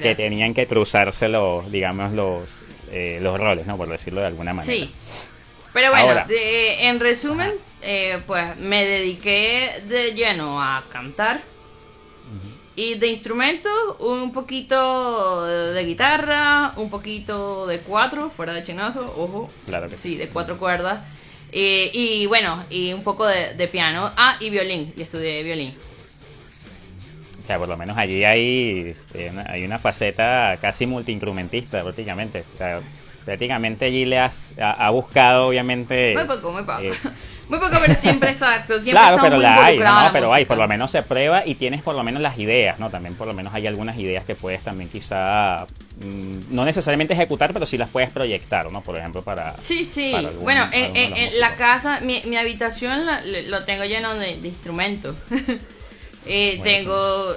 que 0.02 0.16
tenían 0.16 0.54
que 0.54 0.66
cruzarse 0.66 1.30
los, 1.30 1.72
digamos, 1.72 2.14
los, 2.14 2.64
eh, 2.92 3.20
los 3.22 3.40
roles, 3.40 3.68
¿no? 3.68 3.78
Por 3.78 3.90
decirlo 3.90 4.22
de 4.22 4.28
alguna 4.28 4.54
manera. 4.54 4.74
Sí. 4.74 4.92
Pero 5.72 5.92
bueno, 5.92 6.24
en 6.30 7.00
resumen, 7.00 7.52
eh, 7.82 8.20
pues 8.26 8.58
me 8.58 8.86
dediqué 8.86 9.84
de 9.88 10.14
lleno 10.14 10.62
a 10.62 10.84
cantar. 10.92 11.42
Y 12.80 12.96
de 12.96 13.08
instrumentos, 13.08 13.74
un 14.00 14.32
poquito 14.32 15.46
de 15.46 15.84
guitarra, 15.84 16.72
un 16.78 16.90
poquito 16.90 17.68
de 17.68 17.82
cuatro, 17.82 18.30
fuera 18.30 18.54
de 18.54 18.64
chinazo, 18.64 19.14
ojo. 19.18 19.52
Claro 19.66 19.90
que 19.90 19.98
sí. 19.98 20.16
de 20.16 20.30
cuatro 20.30 20.58
cuerdas. 20.58 21.02
y 21.52 22.26
bueno, 22.28 22.64
y 22.70 22.94
un 22.94 23.04
poco 23.04 23.28
de, 23.28 23.68
piano. 23.68 24.10
Ah, 24.16 24.38
y 24.40 24.50
violín, 24.50 24.94
y 24.96 25.02
estudié 25.02 25.44
violín. 25.44 25.76
O 27.44 27.48
sea, 27.48 27.60
por 27.60 27.68
lo 27.68 27.76
menos 27.76 27.98
allí 27.98 28.24
hay, 28.24 28.96
eh, 29.14 29.32
hay 29.48 29.66
una 29.66 29.78
faceta 29.78 30.58
casi 30.62 30.88
multiinstrumentista, 30.88 31.84
prácticamente. 31.84 32.46
O 32.54 32.58
sea, 32.58 32.80
prácticamente 33.26 33.88
allí 33.88 34.06
le 34.06 34.20
has 34.20 34.56
ha, 34.58 34.90
buscado, 34.92 35.50
obviamente. 35.50 36.14
Muy 36.16 36.28
poco, 36.28 36.54
muy 36.54 36.64
poco. 36.64 36.80
Eh, 36.80 36.94
muy 37.50 37.58
poco, 37.58 37.78
pero 37.82 37.94
siempre 37.96 38.30
exacto. 38.32 38.80
Siempre 38.80 38.92
claro, 38.92 39.18
pero 39.22 39.38
la 39.38 39.66
hay, 39.66 39.80
¿no? 39.80 40.10
Pero 40.14 40.32
hay, 40.32 40.46
por 40.46 40.58
lo 40.58 40.68
menos 40.68 40.92
se 40.92 41.02
prueba 41.02 41.44
y 41.46 41.56
tienes 41.56 41.82
por 41.82 41.96
lo 41.96 42.04
menos 42.04 42.22
las 42.22 42.38
ideas, 42.38 42.80
¿no? 42.80 42.90
También 42.92 43.16
por 43.16 43.28
lo 43.28 43.34
menos 43.34 43.54
hay 43.54 43.66
algunas 43.66 43.98
ideas 43.98 44.24
que 44.24 44.36
puedes 44.36 44.62
también 44.62 44.90
quizá 44.90 45.66
mm, 46.02 46.54
no 46.54 46.64
necesariamente 46.64 47.16
ejecutar, 47.16 47.52
pero 47.52 47.66
sí 47.66 47.78
las 47.78 47.90
puedes 47.90 48.12
proyectar, 48.12 48.72
¿no? 48.72 48.82
Por 48.82 48.98
ejemplo, 48.98 49.24
para... 49.24 49.60
Sí, 49.60 49.84
sí. 49.84 50.14
bueno, 50.42 50.68
en, 50.72 51.40
la 51.40 51.56
casa, 51.56 52.00
mi, 52.02 52.22
mi 52.26 52.38
habitación 52.38 53.02
lo 53.48 53.64
tengo 53.64 53.84
lleno 53.84 54.14
de, 54.16 54.34
instrumentos. 54.34 55.16
eh, 56.28 56.60
tengo 56.64 57.34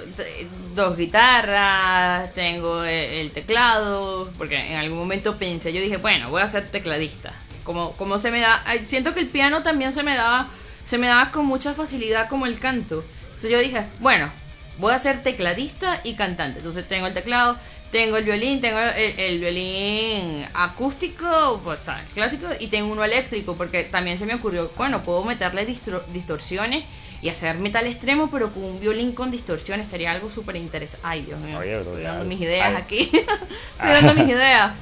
dos 0.74 0.96
guitarras, 0.98 2.34
tengo 2.34 2.84
el, 2.84 3.30
teclado, 3.30 4.30
porque 4.36 4.72
en 4.72 4.76
algún 4.76 4.98
momento 4.98 5.38
pensé, 5.38 5.72
yo 5.72 5.80
dije, 5.80 5.96
bueno, 5.96 6.28
voy 6.28 6.42
a 6.42 6.48
ser 6.48 6.68
tecladista 6.68 7.32
como, 7.64 7.92
como 7.92 8.18
se 8.18 8.30
me 8.30 8.40
da, 8.40 8.64
siento 8.84 9.14
que 9.14 9.20
el 9.20 9.28
piano 9.28 9.62
también 9.62 9.92
se 9.92 10.02
me 10.02 10.16
daba, 10.16 10.48
se 10.84 10.98
me 10.98 11.06
daba 11.06 11.30
con 11.30 11.46
mucha 11.46 11.74
facilidad 11.74 12.28
como 12.28 12.46
el 12.46 12.58
canto. 12.58 13.04
Entonces 13.24 13.50
yo 13.50 13.58
dije, 13.58 13.86
bueno, 14.00 14.30
voy 14.78 14.92
a 14.92 14.98
ser 14.98 15.22
tecladista 15.22 16.00
y 16.04 16.14
cantante. 16.14 16.58
Entonces 16.58 16.86
tengo 16.86 17.06
el 17.06 17.14
teclado, 17.14 17.56
tengo 17.90 18.16
el 18.16 18.24
violín, 18.24 18.60
tengo 18.60 18.78
el, 18.78 19.38
violín 19.38 20.46
acústico, 20.54 21.60
pues, 21.62 21.80
clásico, 22.14 22.46
y 22.58 22.68
tengo 22.68 22.90
uno 22.90 23.04
eléctrico, 23.04 23.54
porque 23.54 23.84
también 23.84 24.16
se 24.16 24.26
me 24.26 24.34
ocurrió, 24.34 24.70
bueno, 24.76 25.02
puedo 25.02 25.24
meterle 25.24 25.66
distorsiones 25.66 26.84
y 27.20 27.28
hacer 27.28 27.56
metal 27.56 27.86
extremo, 27.86 28.30
pero 28.30 28.52
con 28.52 28.64
un 28.64 28.80
violín 28.80 29.12
con 29.12 29.30
distorsiones 29.30 29.88
sería 29.88 30.10
algo 30.10 30.30
súper 30.30 30.56
interesante. 30.56 31.06
Ay, 31.06 31.22
Dios 31.22 31.38
mío, 31.40 31.62
estoy 31.62 32.02
dando 32.02 32.24
mis 32.24 32.40
ideas 32.40 32.74
aquí. 32.74 33.10
estoy 33.12 33.90
dando 33.92 34.14
mis 34.14 34.32
ideas. 34.32 34.72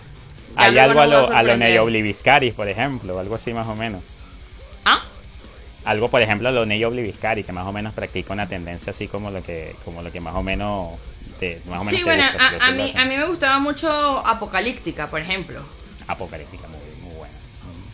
Hay 0.57 0.79
algo 0.79 1.01
a 1.01 1.07
lo, 1.07 1.31
a 1.31 1.43
lo 1.43 1.57
Neo 1.57 1.87
por 2.55 2.69
ejemplo, 2.69 3.19
algo 3.19 3.35
así 3.35 3.53
más 3.53 3.67
o 3.67 3.77
menos. 3.77 4.03
¿Ah? 4.85 5.03
Algo, 5.85 6.11
por 6.11 6.21
ejemplo, 6.23 6.49
a 6.49 6.53
lo 6.53 6.67
Neo 6.67 6.89
Obliviscari, 6.89 7.45
que 7.45 7.53
más 7.53 7.67
o 7.67 7.73
menos 7.73 7.93
practica 7.93 8.33
una 8.33 8.49
tendencia 8.49 8.91
así 8.91 9.09
como 9.09 9.31
lo 9.31 9.43
que, 9.43 9.75
como 9.85 10.03
lo 10.03 10.13
que 10.13 10.21
más 10.21 10.35
o 10.35 10.43
menos 10.43 10.99
te, 11.39 11.63
más 11.67 11.83
o 11.83 11.85
menos 11.85 11.99
Sí, 11.99 12.05
bueno, 12.05 12.25
a, 12.61 12.71
mí, 12.73 12.93
a 12.97 13.05
mí 13.05 13.17
me 13.17 13.25
gustaba 13.27 13.59
mucho 13.59 13.91
Apocalíptica, 14.27 15.09
por 15.09 15.21
ejemplo. 15.21 15.63
Apocalíptica, 16.07 16.67
muy, 16.69 17.07
muy 17.07 17.17
buena. 17.17 17.35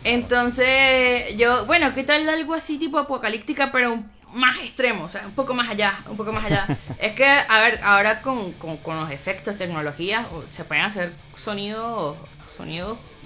Entonces, 0.03 1.35
yo, 1.37 1.65
bueno, 1.65 1.93
¿qué 1.93 2.03
tal 2.03 2.27
algo 2.27 2.53
así 2.53 2.77
tipo 2.77 2.97
Apocalíptica, 2.97 3.71
pero 3.71 4.03
más 4.33 4.57
extremo, 4.59 5.05
o 5.05 5.09
sea, 5.09 5.25
un 5.25 5.33
poco 5.33 5.53
más 5.53 5.69
allá, 5.69 5.93
un 6.09 6.17
poco 6.17 6.31
más 6.33 6.45
allá. 6.45 6.65
es 6.99 7.13
que, 7.13 7.25
a 7.25 7.59
ver, 7.61 7.79
ahora 7.83 8.21
con, 8.21 8.51
con, 8.53 8.77
con 8.77 8.99
los 8.99 9.11
efectos, 9.11 9.57
tecnologías, 9.57 10.25
se 10.49 10.63
pueden 10.63 10.83
hacer 10.83 11.13
sonidos 11.35 12.17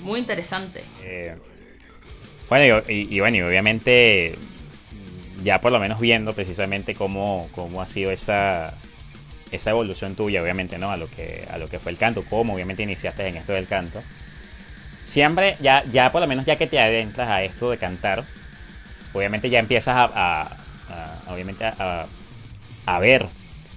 muy 0.02 0.20
interesante. 0.20 0.84
Eh, 1.02 1.36
bueno, 2.50 2.84
y, 2.88 3.20
bueno, 3.20 3.38
y 3.38 3.42
obviamente 3.42 4.36
ya 5.44 5.62
por 5.62 5.72
lo 5.72 5.80
menos 5.80 6.00
viendo 6.00 6.34
precisamente 6.34 6.94
cómo, 6.94 7.50
cómo 7.54 7.82
ha 7.82 7.88
sido 7.88 8.12
esa, 8.12 8.78
esa 9.52 9.70
evolución 9.70 10.16
tuya, 10.16 10.42
obviamente, 10.42 10.78
¿no? 10.78 10.92
A 10.92 10.98
lo 10.98 11.10
que, 11.10 11.48
a 11.50 11.58
lo 11.58 11.68
que 11.68 11.80
fue 11.80 11.92
el 11.92 11.98
canto, 11.98 12.24
cómo 12.30 12.54
obviamente 12.54 12.84
iniciaste 12.84 13.26
en 13.28 13.38
esto 13.38 13.54
del 13.54 13.68
canto. 13.68 14.02
Siempre, 15.06 15.58
ya, 15.62 15.84
ya 15.90 16.12
por 16.12 16.22
lo 16.22 16.28
menos 16.28 16.46
ya 16.46 16.58
que 16.58 16.68
te 16.68 16.80
adentras 16.80 17.30
a 17.30 17.44
esto 17.44 17.72
de 17.72 17.78
cantar, 17.78 18.24
obviamente 19.14 19.50
ya 19.50 19.60
empiezas 19.60 19.96
a, 19.98 20.58
obviamente 21.28 21.66
a, 21.66 22.06
a 22.86 23.00
ver 23.00 23.28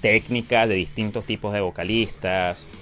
técnicas 0.00 0.68
de 0.68 0.74
distintos 0.74 1.24
tipos 1.24 1.52
de 1.54 1.60
vocalistas, 1.60 2.72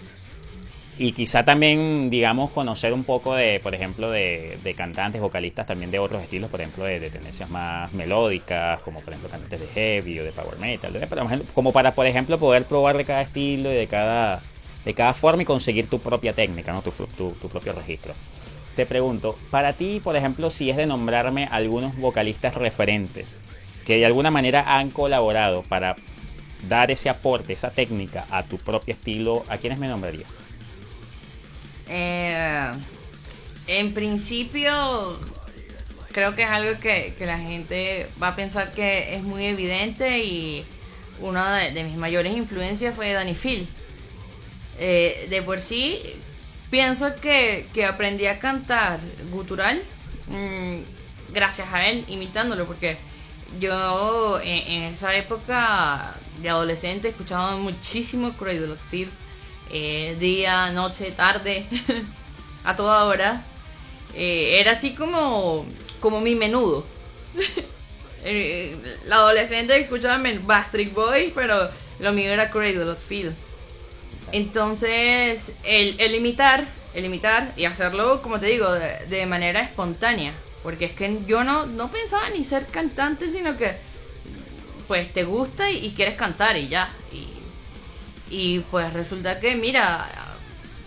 y 0.98 1.12
quizá 1.12 1.44
también, 1.44 2.10
digamos, 2.10 2.50
conocer 2.50 2.92
un 2.92 3.04
poco 3.04 3.34
de, 3.34 3.60
por 3.60 3.74
ejemplo, 3.74 4.10
de, 4.10 4.74
cantantes, 4.76 5.20
vocalistas 5.20 5.66
también 5.66 5.90
de 5.90 5.98
otros 5.98 6.22
estilos, 6.22 6.50
por 6.50 6.60
ejemplo, 6.60 6.84
de, 6.84 7.10
tendencias 7.10 7.48
más 7.48 7.92
melódicas, 7.92 8.80
como 8.82 9.00
por 9.00 9.12
ejemplo 9.12 9.30
cantantes 9.30 9.60
de 9.60 9.66
heavy 9.68 10.20
o 10.20 10.24
de 10.24 10.32
power 10.32 10.58
metal, 10.58 10.92
como 11.54 11.72
para, 11.72 11.94
por 11.94 12.06
ejemplo, 12.06 12.38
poder 12.38 12.64
probar 12.64 12.96
de 12.96 13.04
cada 13.04 13.22
estilo 13.22 13.72
y 13.72 13.74
de 13.74 13.86
cada, 13.86 14.42
de 14.84 14.94
cada 14.94 15.14
forma 15.14 15.42
y 15.42 15.44
conseguir 15.46 15.88
tu 15.88 15.98
propia 15.98 16.34
técnica, 16.34 16.72
¿no? 16.72 16.82
tu, 16.82 16.90
tu, 16.90 17.30
tu 17.32 17.48
propio 17.48 17.72
registro. 17.72 18.14
Te 18.76 18.86
pregunto, 18.86 19.38
para 19.50 19.74
ti, 19.74 20.00
por 20.02 20.16
ejemplo, 20.16 20.50
si 20.50 20.70
es 20.70 20.76
de 20.76 20.86
nombrarme 20.86 21.48
algunos 21.50 21.96
vocalistas 21.96 22.54
referentes 22.54 23.38
que 23.86 23.96
de 23.96 24.06
alguna 24.06 24.30
manera 24.30 24.76
han 24.76 24.90
colaborado 24.90 25.62
para 25.62 25.96
dar 26.68 26.90
ese 26.90 27.08
aporte, 27.08 27.52
esa 27.52 27.70
técnica 27.70 28.26
a 28.30 28.44
tu 28.44 28.58
propio 28.58 28.94
estilo, 28.94 29.44
¿a 29.48 29.58
quiénes 29.58 29.78
me 29.78 29.88
nombrarías? 29.88 30.41
Eh, 31.94 32.72
en 33.66 33.92
principio, 33.92 35.18
creo 36.10 36.34
que 36.34 36.42
es 36.42 36.48
algo 36.48 36.80
que, 36.80 37.14
la 37.20 37.38
gente 37.38 38.08
va 38.20 38.28
a 38.28 38.36
pensar 38.36 38.72
que 38.72 39.14
es 39.14 39.22
muy 39.22 39.44
evidente 39.44 40.24
y 40.24 40.64
una 41.20 41.58
de, 41.58 41.84
mis 41.84 41.96
mayores 41.96 42.34
influencias 42.34 42.94
fue 42.94 43.12
Danny 43.12 43.34
Phil. 43.34 43.68
Eh, 44.78 45.26
de 45.28 45.42
por 45.42 45.60
sí, 45.60 46.00
pienso 46.70 47.14
que, 47.16 47.66
aprendí 47.86 48.26
a 48.26 48.38
cantar 48.38 48.98
gutural 49.30 49.82
mm, 50.28 50.76
gracias 51.34 51.68
a 51.72 51.86
él, 51.86 52.06
imitándolo, 52.08 52.64
porque 52.66 52.96
yo 53.60 54.40
en, 54.42 54.84
esa 54.84 55.14
época 55.14 56.14
de 56.40 56.48
adolescente 56.48 57.08
escuchaba 57.08 57.56
muchísimo 57.56 58.32
Cradle 58.32 58.72
of 58.72 58.82
Fear 58.82 59.08
eh, 59.72 60.16
día, 60.20 60.70
noche, 60.70 61.12
tarde, 61.12 61.66
a 62.64 62.76
toda 62.76 63.04
hora. 63.06 63.42
Eh, 64.14 64.60
era 64.60 64.72
así 64.72 64.94
como, 64.94 65.66
como 66.00 66.20
mi 66.20 66.34
menudo. 66.34 66.86
Eh, 68.24 68.76
la 69.06 69.16
adolescente 69.16 69.76
escuchaba 69.80 70.22
Bastric 70.44 70.94
Boys, 70.94 71.32
pero 71.34 71.68
lo 71.98 72.12
mío 72.12 72.30
era 72.30 72.50
Cradle 72.50 72.88
of 72.88 73.02
Field. 73.02 73.34
Entonces, 74.30 75.56
el, 75.64 75.96
el, 75.98 76.14
imitar, 76.14 76.64
el 76.94 77.04
imitar 77.04 77.52
y 77.56 77.64
hacerlo, 77.64 78.22
como 78.22 78.38
te 78.38 78.46
digo, 78.46 78.70
de, 78.72 79.26
manera 79.26 79.62
espontánea. 79.62 80.34
Porque 80.62 80.84
es 80.84 80.92
que 80.92 81.18
yo 81.26 81.42
no, 81.42 81.66
no 81.66 81.90
pensaba 81.90 82.30
ni 82.30 82.44
ser 82.44 82.66
cantante, 82.66 83.28
sino 83.28 83.56
que 83.56 83.74
pues 84.86 85.12
te 85.12 85.24
gusta 85.24 85.70
y, 85.70 85.92
quieres 85.92 86.14
cantar 86.14 86.56
y 86.56 86.68
ya. 86.68 86.90
Y, 88.32 88.60
pues 88.70 88.92
resulta 88.92 89.38
que, 89.38 89.54
mira, 89.54 90.08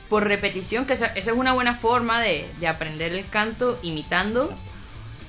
por 0.09 0.25
repetición, 0.25 0.85
que 0.85 0.93
esa, 0.93 1.07
es 1.07 1.27
una 1.27 1.53
buena 1.53 1.75
forma 1.75 2.21
de, 2.21 2.45
de 2.59 2.67
aprender 2.67 3.13
el 3.13 3.27
canto 3.29 3.79
imitando 3.83 4.53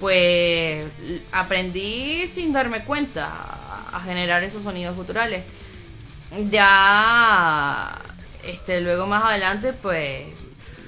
pues 0.01 0.87
aprendí 1.33 2.27
sin 2.27 2.53
darme 2.53 2.85
cuenta 2.85 3.29
a, 3.93 4.01
generar 4.01 4.43
esos 4.43 4.63
sonidos 4.63 4.95
culturales. 4.95 5.45
Ya, 6.51 7.99
este, 8.45 8.81
luego 8.81 9.07
más 9.07 9.25
adelante, 9.25 9.73
pues, 9.73 10.27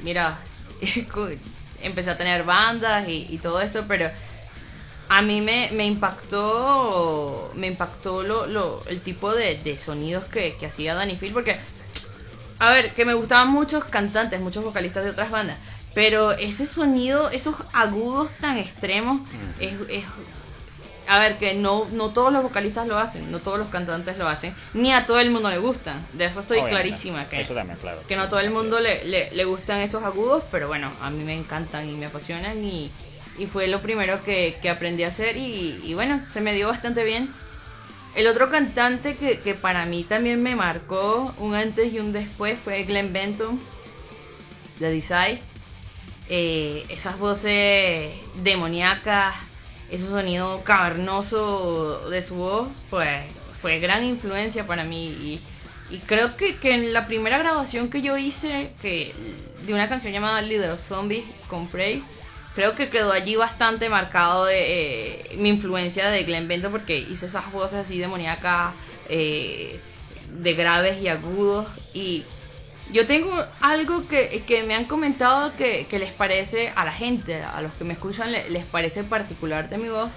mira, 0.03 0.39
empecé 1.83 2.11
a 2.11 2.19
tener 2.19 2.45
bandas 2.45 3.09
y, 3.09 3.39
todo 3.43 3.61
esto, 3.61 3.85
pero 3.89 4.11
a 5.09 5.23
mí 5.23 5.41
me, 5.41 5.71
me 5.73 5.87
impactó, 5.87 7.51
me 7.55 7.67
impactó 7.67 8.23
lo, 8.23 8.47
lo, 8.47 8.83
el 8.87 9.01
tipo 9.01 9.35
de, 9.35 9.79
sonidos 9.79 10.25
que, 10.25 10.57
que 10.57 10.67
hacía 10.67 10.95
Danny 10.95 11.17
Phil, 11.17 11.33
porque, 11.33 11.59
a 12.59 12.71
ver, 12.71 12.95
que 12.95 13.05
me 13.05 13.15
gustaban 13.15 13.51
muchos 13.51 13.85
cantantes, 13.85 14.41
muchos 14.41 14.65
vocalistas 14.65 15.05
de 15.05 15.11
otras 15.11 15.31
bandas, 15.31 15.59
pero 15.95 16.33
ese 16.33 16.67
sonido, 16.67 17.31
esos 17.31 17.55
agudos 17.73 18.33
tan 18.33 18.59
extremos, 18.59 19.21
es, 19.59 19.73
a 21.09 21.19
ver, 21.19 21.39
que 21.39 21.55
no, 21.55 21.87
no 21.91 22.11
todos 22.11 22.31
los 22.31 22.43
vocalistas 22.43 22.87
lo 22.87 22.99
hacen, 22.99 23.33
no 23.33 23.39
todos 23.39 23.59
los 23.59 23.69
cantantes 23.69 24.19
lo 24.19 24.29
hacen, 24.29 24.55
ni 24.75 24.93
a 24.93 25.07
todo 25.07 25.19
el 25.21 25.31
mundo 25.31 25.49
le 25.49 25.59
gustan. 25.59 26.07
De 26.13 26.27
eso 26.27 26.41
estoy 26.41 26.63
clarísima. 26.63 27.27
Que, 27.29 27.41
eso 27.41 27.55
también, 27.55 27.79
claro. 27.79 28.03
Que 28.07 28.15
no 28.15 28.23
a 28.23 28.29
todo 28.29 28.41
el 28.41 28.51
mundo 28.51 28.79
le, 28.79 29.05
le, 29.07 29.45
gustan 29.47 29.79
esos 29.79 30.05
agudos, 30.05 30.45
pero 30.51 30.69
bueno, 30.69 30.93
a 31.01 31.09
mí 31.09 31.25
me 31.25 31.35
encantan 31.35 31.89
y 31.89 31.97
me 31.97 32.07
apasionan 32.07 32.63
y, 32.63 32.93
y 33.39 33.47
fue 33.47 33.69
lo 33.69 33.81
primero 33.81 34.23
que, 34.25 34.57
que 34.61 34.69
aprendí 34.71 35.05
a 35.05 35.09
hacer 35.09 35.37
y, 35.37 35.81
y, 35.85 35.95
bueno, 35.95 36.21
se 36.31 36.41
me 36.41 36.53
dio 36.53 36.69
bastante 36.69 37.05
bien. 37.05 37.33
El 38.15 38.27
otro 38.27 38.51
cantante 38.51 39.17
que, 39.17 39.41
que 39.41 39.55
para 39.55 39.87
mí 39.87 40.05
también 40.05 40.43
me 40.43 40.57
marcó 40.57 41.35
un 41.39 41.55
antes 41.55 41.93
y 41.93 42.01
un 42.01 42.13
después 42.13 42.59
fue 42.59 42.83
Glenn 42.85 43.13
Benton 43.13 43.61
de 44.81 44.91
Design 44.91 45.39
eh, 46.31 46.85
esas 46.91 47.19
voces 47.19 48.13
demoníacas, 48.43 49.35
ese 49.91 50.07
sonido 50.07 50.63
cavernoso 50.63 52.11
de 52.11 52.21
su 52.21 52.35
voz, 52.35 52.69
pues 52.91 53.23
fue 53.61 53.79
gran 53.79 54.05
influencia 54.05 54.67
para 54.67 54.85
mí. 54.85 55.41
Y, 55.91 55.99
creo 56.07 56.37
que, 56.37 56.59
en 56.63 56.93
la 56.93 57.07
primera 57.07 57.39
grabación 57.39 57.89
que 57.89 58.03
yo 58.03 58.19
hice 58.19 58.73
que, 58.83 59.15
de 59.65 59.73
una 59.73 59.89
canción 59.89 60.13
llamada 60.13 60.43
Leader 60.43 60.73
of 60.73 60.87
Zombies 60.87 61.25
con 61.49 61.67
Frey, 61.67 62.05
creo 62.59 62.75
que 62.75 62.89
quedó 62.89 63.13
allí 63.13 63.37
bastante 63.37 63.89
marcado 63.89 64.47
de, 64.47 65.21
eh, 65.31 65.37
mi 65.37 65.49
influencia 65.49 66.11
de 66.11 66.25
Glenn 66.25 66.49
Benton 66.49 66.73
porque 66.73 66.99
hice 66.99 67.27
esas 67.27 67.53
voces 67.53 67.79
así 67.79 68.01
demoníacas, 68.01 68.75
eh, 69.09 69.79
de 70.41 70.55
graves 70.55 71.01
y 71.01 71.07
agudos. 71.07 71.69
Y 71.95 72.25
yo 72.93 73.07
tengo 73.07 73.33
algo 73.61 74.09
que, 74.09 74.43
que 74.45 74.65
me 74.65 74.75
han 74.75 74.87
comentado 74.87 75.53
que, 75.57 75.87
les 75.89 76.11
parece 76.11 76.73
a 76.75 76.85
la 76.85 76.91
gente, 76.91 77.45
a 77.45 77.63
los 77.63 77.73
que 77.75 77.85
me 77.85 77.93
escuchan, 77.93 78.33
les, 78.33 78.65
parece 78.65 79.05
particular 79.05 79.69
de 79.69 79.79
mi 79.79 79.89
voz. 79.89 80.11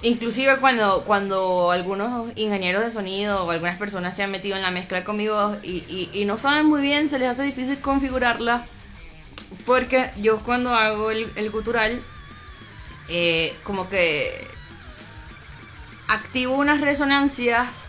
Inclusive 0.00 0.56
cuando, 0.56 1.02
cuando 1.04 1.70
algunos 1.70 2.32
ingenieros 2.36 2.82
de 2.82 2.90
sonido 2.90 3.44
o 3.44 3.50
algunas 3.50 3.76
personas 3.76 4.16
se 4.16 4.22
han 4.22 4.30
metido 4.30 4.56
en 4.56 4.62
la 4.62 4.70
mezcla 4.70 5.04
con 5.04 5.18
mi 5.18 5.28
voz 5.28 5.58
y, 5.62 6.08
y 6.14 6.24
no 6.24 6.38
saben 6.38 6.64
muy 6.64 6.80
bien, 6.80 7.10
se 7.10 7.18
les 7.18 7.28
hace 7.28 7.42
difícil 7.42 7.78
configurarla. 7.78 8.64
Porque 9.64 10.10
yo 10.16 10.40
cuando 10.40 10.74
hago 10.74 11.10
el, 11.10 11.30
el 11.36 11.50
cultural, 11.50 12.00
eh, 13.08 13.54
como 13.64 13.88
que 13.88 14.46
activo 16.08 16.54
unas 16.54 16.80
resonancias 16.80 17.86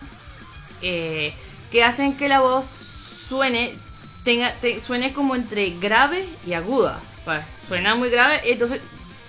eh, 0.81 1.33
que 1.71 1.83
hacen 1.83 2.17
que 2.17 2.27
la 2.29 2.39
voz 2.39 2.65
suene, 2.65 3.73
tenga, 4.23 4.53
suene 4.79 5.13
como 5.13 5.35
entre 5.35 5.71
grave 5.71 6.27
y 6.45 6.53
aguda. 6.53 6.99
suena 7.67 7.95
muy 7.95 8.09
grave, 8.09 8.41
entonces 8.45 8.81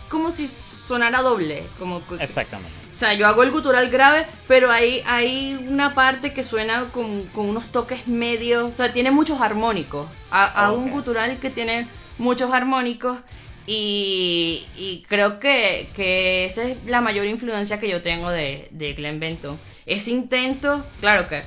como 0.08 0.30
si 0.30 0.48
sonara 0.86 1.22
doble. 1.22 1.66
Como, 1.78 2.02
Exactamente. 2.18 2.72
O 2.94 2.98
sea, 2.98 3.14
yo 3.14 3.28
hago 3.28 3.44
el 3.44 3.52
gutural 3.52 3.90
grave, 3.90 4.26
pero 4.48 4.72
hay, 4.72 5.04
hay 5.06 5.54
una 5.68 5.94
parte 5.94 6.32
que 6.32 6.42
suena 6.42 6.86
con, 6.86 7.26
con 7.26 7.48
unos 7.48 7.68
toques 7.68 8.08
medios. 8.08 8.72
O 8.72 8.76
sea, 8.76 8.92
tiene 8.92 9.12
muchos 9.12 9.40
armónicos. 9.40 10.08
A, 10.32 10.72
un 10.72 10.90
gutural 10.90 11.38
que 11.38 11.48
tiene 11.48 11.86
muchos 12.18 12.52
armónicos. 12.52 13.18
Y, 13.66 14.66
y 14.76 15.04
creo 15.08 15.38
que, 15.40 15.88
que, 15.94 16.46
esa 16.46 16.62
es 16.62 16.84
la 16.86 17.02
mayor 17.02 17.26
influencia 17.26 17.78
que 17.78 17.90
yo 17.90 18.00
tengo 18.00 18.30
de, 18.30 18.68
de 18.70 18.94
Glenn 18.94 19.20
Benton. 19.20 19.58
Ese 19.84 20.10
intento, 20.10 20.84
claro 21.00 21.28
que 21.28 21.42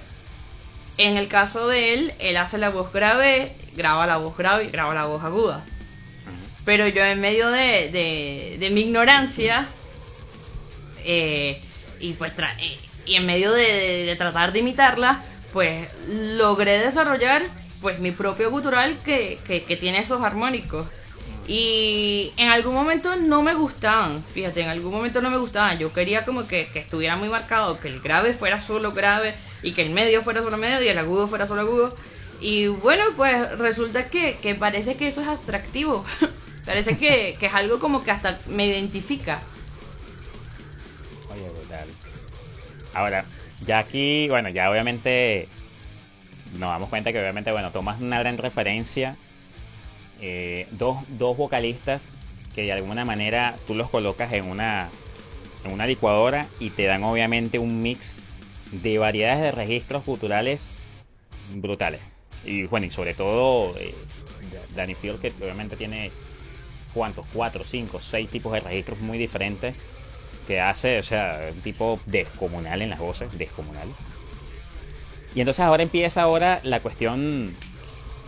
en 0.98 1.18
el 1.18 1.28
caso 1.28 1.68
de 1.68 1.94
él, 1.94 2.14
él 2.20 2.38
hace 2.38 2.58
la 2.58 2.70
voz 2.70 2.94
grave, 2.94 3.54
graba 3.76 4.06
la 4.06 4.18
voz 4.18 4.38
grave 4.38 4.66
y 4.66 4.70
graba 4.70 4.94
la 4.94 5.06
voz 5.06 5.24
aguda. 5.24 5.66
Pero 6.64 6.88
yo 6.88 7.04
en 7.04 7.20
medio 7.20 7.50
de, 7.50 8.58
de, 8.60 8.70
mi 8.70 8.82
ignorancia 8.82 9.68
eh, 11.04 11.60
y 12.00 12.14
pues 12.14 12.34
eh, 12.60 12.78
y 13.06 13.16
en 13.16 13.26
medio 13.26 13.52
de, 13.52 14.14
tratar 14.18 14.54
de 14.54 14.60
imitarla, 14.60 15.24
pues 15.54 15.88
logré 16.08 16.78
desarrollar 16.80 17.44
pues 17.82 18.00
mi 18.00 18.12
propio 18.12 18.52
gutural 18.52 18.98
que, 19.04 19.40
que 19.46 19.76
tiene 19.76 20.00
esos 20.00 20.22
armónicos. 20.22 20.88
Y 21.48 22.32
en 22.38 22.50
algún 22.50 22.74
momento 22.74 23.16
no 23.16 23.42
me 23.42 23.54
gustaban, 23.54 24.24
fíjate, 24.24 24.62
en 24.62 24.70
algún 24.70 24.92
momento 24.92 25.22
no 25.22 25.30
me 25.30 25.38
gustaban. 25.38 25.80
Yo 25.80 25.92
quería 25.92 26.24
como 26.24 26.48
que, 26.48 26.70
estuviera 26.74 27.16
muy 27.18 27.30
marcado, 27.30 27.78
que 27.80 27.88
el 27.88 28.00
grave 28.00 28.34
fuera 28.34 28.62
solo 28.62 28.94
grave 28.94 29.34
y 29.64 29.74
que 29.74 29.82
el 29.82 29.90
medio 29.90 30.22
fuera 30.22 30.42
solo 30.42 30.58
medio 30.58 30.82
y 30.82 30.88
el 30.88 30.98
agudo 30.98 31.28
fuera 31.28 31.46
solo 31.46 31.62
agudo. 31.62 31.96
Y 32.40 32.68
bueno, 32.68 33.04
pues 33.18 33.58
resulta 33.58 34.08
que, 34.08 34.56
parece 34.60 34.96
que 34.96 35.08
eso 35.08 35.22
es 35.22 35.28
atractivo. 35.28 36.06
parece 36.66 36.98
que, 36.98 37.38
es 37.40 37.54
algo 37.54 37.80
como 37.80 38.04
que 38.04 38.12
hasta 38.12 38.40
me 38.48 38.68
identifica. 38.68 39.42
Oye, 41.34 41.50
brutal. 41.50 41.90
Ahora, 42.94 43.26
ya 43.66 43.80
aquí, 43.80 44.28
bueno, 44.30 44.50
ya 44.50 44.70
obviamente 44.70 45.50
nos 46.54 46.70
damos 46.70 46.90
cuenta 46.90 47.12
que 47.12 47.20
obviamente, 47.20 47.52
bueno, 47.52 47.72
tomas 47.72 48.02
una 48.02 48.20
gran 48.20 48.38
referencia 48.38 49.16
eh, 50.22 50.68
dos, 50.72 50.98
dos 51.10 51.36
vocalistas 51.36 52.14
que 52.54 52.62
de 52.62 52.72
alguna 52.72 53.06
manera 53.06 53.56
tú 53.66 53.74
los 53.74 53.90
colocas 53.90 54.32
en 54.34 54.46
una, 54.46 54.90
en 55.64 55.72
una 55.72 55.88
licuadora 55.88 56.48
y 56.60 56.70
te 56.70 56.86
dan 56.86 57.04
obviamente 57.04 57.58
un 57.58 57.82
mix 57.82 58.22
de 58.72 58.98
variedades 59.00 59.42
de 59.42 59.52
registros 59.52 60.04
culturales 60.04 60.78
brutales. 61.56 62.02
Y 62.46 62.64
bueno, 62.66 62.86
y 62.86 62.92
sobre 62.92 63.14
todo 63.14 63.76
eh, 63.78 63.96
Danny 64.76 64.96
Field, 64.96 65.20
que 65.20 65.34
obviamente 65.42 65.76
tiene 65.76 66.12
cuántos, 66.94 67.26
cuatro, 67.34 67.64
cinco, 67.64 68.00
seis 68.00 68.30
tipos 68.30 68.54
de 68.54 68.60
registros 68.60 69.00
muy 69.00 69.18
diferentes 69.18 69.76
que 70.46 70.60
hace, 70.60 71.00
o 71.00 71.04
sea, 71.04 71.50
un 71.52 71.62
tipo 71.62 72.00
descomunal 72.06 72.82
en 72.82 72.90
las 72.90 73.00
voces, 73.00 73.36
descomunal. 73.38 73.88
Y 75.34 75.42
entonces 75.42 75.62
ahora 75.62 75.84
empieza 75.84 76.22
ahora 76.22 76.60
la 76.64 76.82
cuestión 76.82 77.56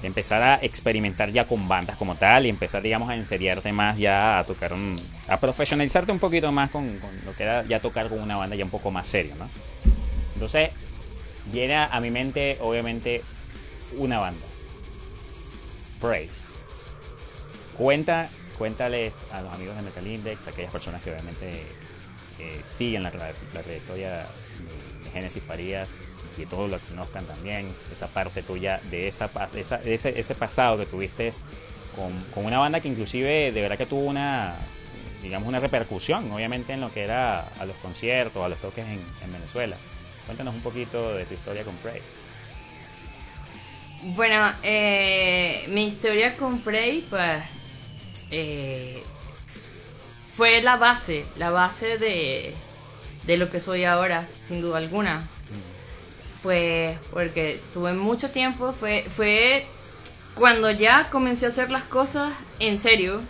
empezar 0.08 0.42
a 0.44 0.56
experimentar 0.62 1.32
ya 1.32 1.48
con 1.48 1.68
bandas 1.68 1.98
como 1.98 2.16
tal 2.16 2.46
y 2.46 2.50
empezar, 2.50 2.82
digamos, 2.82 3.10
a 3.10 3.16
enseriarte 3.16 3.72
más 3.72 3.98
ya 3.98 4.40
a 4.40 4.44
tocar, 4.44 4.74
un, 4.74 4.96
a 5.28 5.40
profesionalizarte 5.40 6.12
un 6.12 6.20
poquito 6.20 6.52
más 6.52 6.70
con, 6.70 7.00
lo 7.26 7.34
que 7.34 7.44
era 7.44 7.64
ya 7.64 7.80
tocar 7.80 8.10
con 8.10 8.20
una 8.20 8.36
banda 8.36 8.56
ya 8.56 8.66
un 8.66 8.72
poco 8.72 8.92
más 8.92 9.08
serio, 9.08 9.36
¿no? 9.38 9.48
Entonces, 10.34 10.72
viene 11.52 11.76
a, 11.76 12.00
mi 12.00 12.10
mente, 12.10 12.58
obviamente, 12.62 13.24
una 13.98 14.20
banda. 14.20 14.46
Prey. 16.02 16.30
Cuenta, 17.78 18.30
cuéntales 18.58 19.26
a 19.32 19.42
los 19.42 19.54
amigos 19.54 19.76
de 19.76 19.84
Metal 19.84 20.06
Index, 20.06 20.48
a 20.48 20.50
aquellas 20.50 20.72
personas 20.72 21.02
que 21.02 21.12
obviamente 21.12 21.64
eh, 22.40 22.60
siguen 22.64 23.04
la, 23.04 23.12
trayectoria 23.12 24.28
de 25.04 25.12
Genesis 25.12 25.42
Farías, 25.44 25.96
que 26.34 26.46
todos 26.46 26.70
lo 26.70 26.80
conozcan 26.80 27.26
también, 27.26 27.74
esa 27.92 28.08
parte 28.08 28.44
tuya 28.44 28.80
de, 28.90 29.08
esa, 29.08 29.30
ese, 29.56 30.20
ese, 30.20 30.36
pasado 30.36 30.78
que 30.78 30.86
tuviste 30.86 31.34
con, 31.96 32.12
con, 32.34 32.46
una 32.46 32.60
banda 32.60 32.80
que 32.80 32.88
inclusive 32.88 33.52
de 33.52 33.62
verdad 33.62 33.78
que 33.78 33.86
tuvo 33.86 34.02
una, 34.02 34.56
digamos, 35.22 35.48
una 35.48 35.60
repercusión, 35.60 36.32
obviamente, 36.32 36.74
en 36.74 36.82
lo 36.82 36.92
que 36.92 37.04
era 37.04 37.48
a 37.60 37.66
los 37.66 37.76
conciertos, 37.78 38.44
a 38.44 38.50
los 38.50 38.60
toques 38.60 38.86
en, 38.86 39.02
en 39.24 39.34
Venezuela. 39.34 39.78
Cuéntanos 40.26 40.54
un 40.54 40.62
poquito 40.62 41.16
de 41.16 41.26
tu 41.26 41.34
historia 41.34 41.64
con 41.64 41.76
Prey. 41.78 42.02
Bueno, 44.16 44.52
eh, 44.64 45.66
mi 45.70 45.88
historia 45.88 46.36
con 46.36 46.60
Prey, 46.60 47.06
pues, 47.10 47.42
eh, 48.32 49.02
fue 50.30 50.62
la 50.62 50.76
base, 50.76 51.26
la 51.38 51.52
base 51.52 51.98
de, 51.98 52.54
de 53.26 53.38
lo 53.38 53.50
que 53.50 53.62
soy 53.62 53.86
ahora, 53.86 54.28
sin 54.40 54.62
duda 54.62 54.78
alguna. 54.78 55.28
Pues 56.44 57.00
porque 57.10 57.60
tuve 57.74 57.94
mucho 57.94 58.30
tiempo, 58.30 58.74
fue, 58.74 59.06
fue 59.08 59.66
cuando 60.36 60.70
ya 60.70 61.10
comencé 61.10 61.46
a 61.46 61.50
hacer 61.50 61.72
las 61.72 61.84
cosas 61.84 62.34
en 62.60 62.78
serio. 62.78 63.22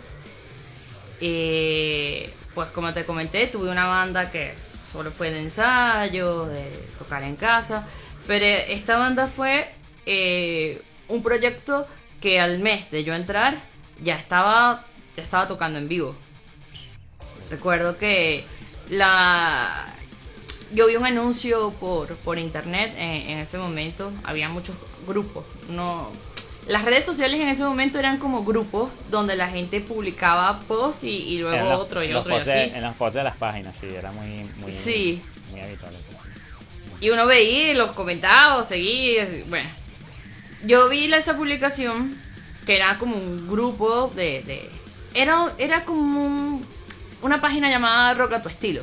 Eh, 1.20 2.32
pues 2.54 2.68
como 2.70 2.92
te 2.92 3.04
comenté, 3.04 3.46
tuve 3.46 3.70
una 3.70 3.86
banda 3.86 4.30
que 4.30 4.54
solo 4.92 5.12
fue 5.12 5.30
de 5.30 5.40
ensayo, 5.40 6.46
de 6.46 6.68
tocar 6.98 7.22
en 7.22 7.36
casa, 7.36 7.86
pero 8.26 8.44
esta 8.44 8.98
banda 8.98 9.26
fue 9.26 9.68
eh, 10.06 10.82
un 11.08 11.22
proyecto 11.22 11.86
que 12.20 12.40
al 12.40 12.58
mes 12.58 12.90
de 12.90 13.04
yo 13.04 13.14
entrar 13.14 13.58
ya 14.02 14.16
estaba, 14.16 14.84
ya 15.16 15.22
estaba 15.22 15.46
tocando 15.46 15.78
en 15.78 15.88
vivo. 15.88 16.16
Recuerdo 17.50 17.96
que 17.98 18.44
la 18.88 19.93
yo 20.72 20.86
vi 20.86 20.96
un 20.96 21.04
anuncio 21.04 21.70
por, 21.80 22.16
por 22.16 22.38
internet 22.38 22.94
en, 22.96 23.38
ese 23.38 23.58
momento, 23.58 24.12
había 24.22 24.48
muchos 24.48 24.76
grupos, 25.06 25.44
no 25.68 26.10
las 26.66 26.82
redes 26.82 27.04
sociales 27.04 27.40
en 27.42 27.48
ese 27.48 27.62
momento 27.62 27.98
eran 27.98 28.16
como 28.16 28.42
grupos 28.42 28.90
donde 29.10 29.36
la 29.36 29.48
gente 29.48 29.82
publicaba 29.82 30.60
posts 30.60 31.04
y, 31.04 31.38
luego 31.38 31.76
otro 31.76 32.02
y 32.02 32.14
otro 32.14 32.38
y 32.38 32.40
así. 32.40 32.50
en 32.50 32.80
los 32.80 32.94
posts 32.96 33.16
de 33.16 33.22
las 33.22 33.36
páginas, 33.36 33.76
sí, 33.76 33.86
era 33.86 34.12
muy, 34.12 34.44
muy, 34.56 34.72
sí. 34.72 35.22
muy 35.50 35.60
habitual. 35.60 35.92
Y 37.00 37.10
uno 37.10 37.26
veía 37.26 37.74
los 37.74 37.90
comentaba, 37.90 38.64
seguía, 38.64 39.28
bueno. 39.48 39.68
Yo 40.64 40.88
vi 40.88 41.12
esa 41.12 41.36
publicación 41.36 42.18
que 42.64 42.76
era 42.76 42.98
como 42.98 43.14
un 43.16 43.46
grupo 43.46 44.10
de... 44.14 44.42
de 44.42 44.70
era, 45.12 45.52
era 45.58 45.84
como 45.84 46.62
una 47.20 47.40
página 47.40 47.68
llamada 47.68 48.14
Rock 48.14 48.32
a 48.32 48.42
tu 48.42 48.48
estilo. 48.48 48.82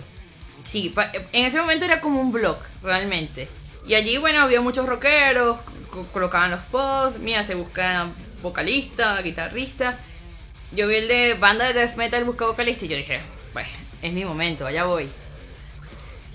Sí, 0.64 0.94
en 1.34 1.46
ese 1.46 1.60
momento 1.60 1.86
era 1.86 2.02
como 2.02 2.22
un 2.22 2.32
blog, 2.32 2.58
realmente. 2.84 3.48
Y 3.86 3.96
allí, 3.96 4.18
bueno, 4.18 4.42
había 4.42 4.62
muchos 4.62 4.86
rockeros, 4.86 5.58
colocaban 6.14 6.52
los 6.52 6.62
posts, 6.62 7.20
mira, 7.20 7.44
se 7.44 7.56
busca 7.56 8.10
vocalista, 8.42 9.22
guitarrista. 9.22 9.98
Yo 10.72 10.88
vi 10.88 10.96
el 10.96 11.08
de 11.08 11.34
banda 11.34 11.66
de 11.66 11.74
death 11.74 11.96
metal, 11.96 12.24
busca 12.24 12.46
vocalista 12.46 12.86
y 12.86 12.90
yo 12.90 12.98
dije, 12.98 13.20
pues, 13.54 13.68
es 14.02 14.14
mi 14.14 14.24
momento, 14.24 14.66
allá 14.66 14.86
voy. 14.86 15.10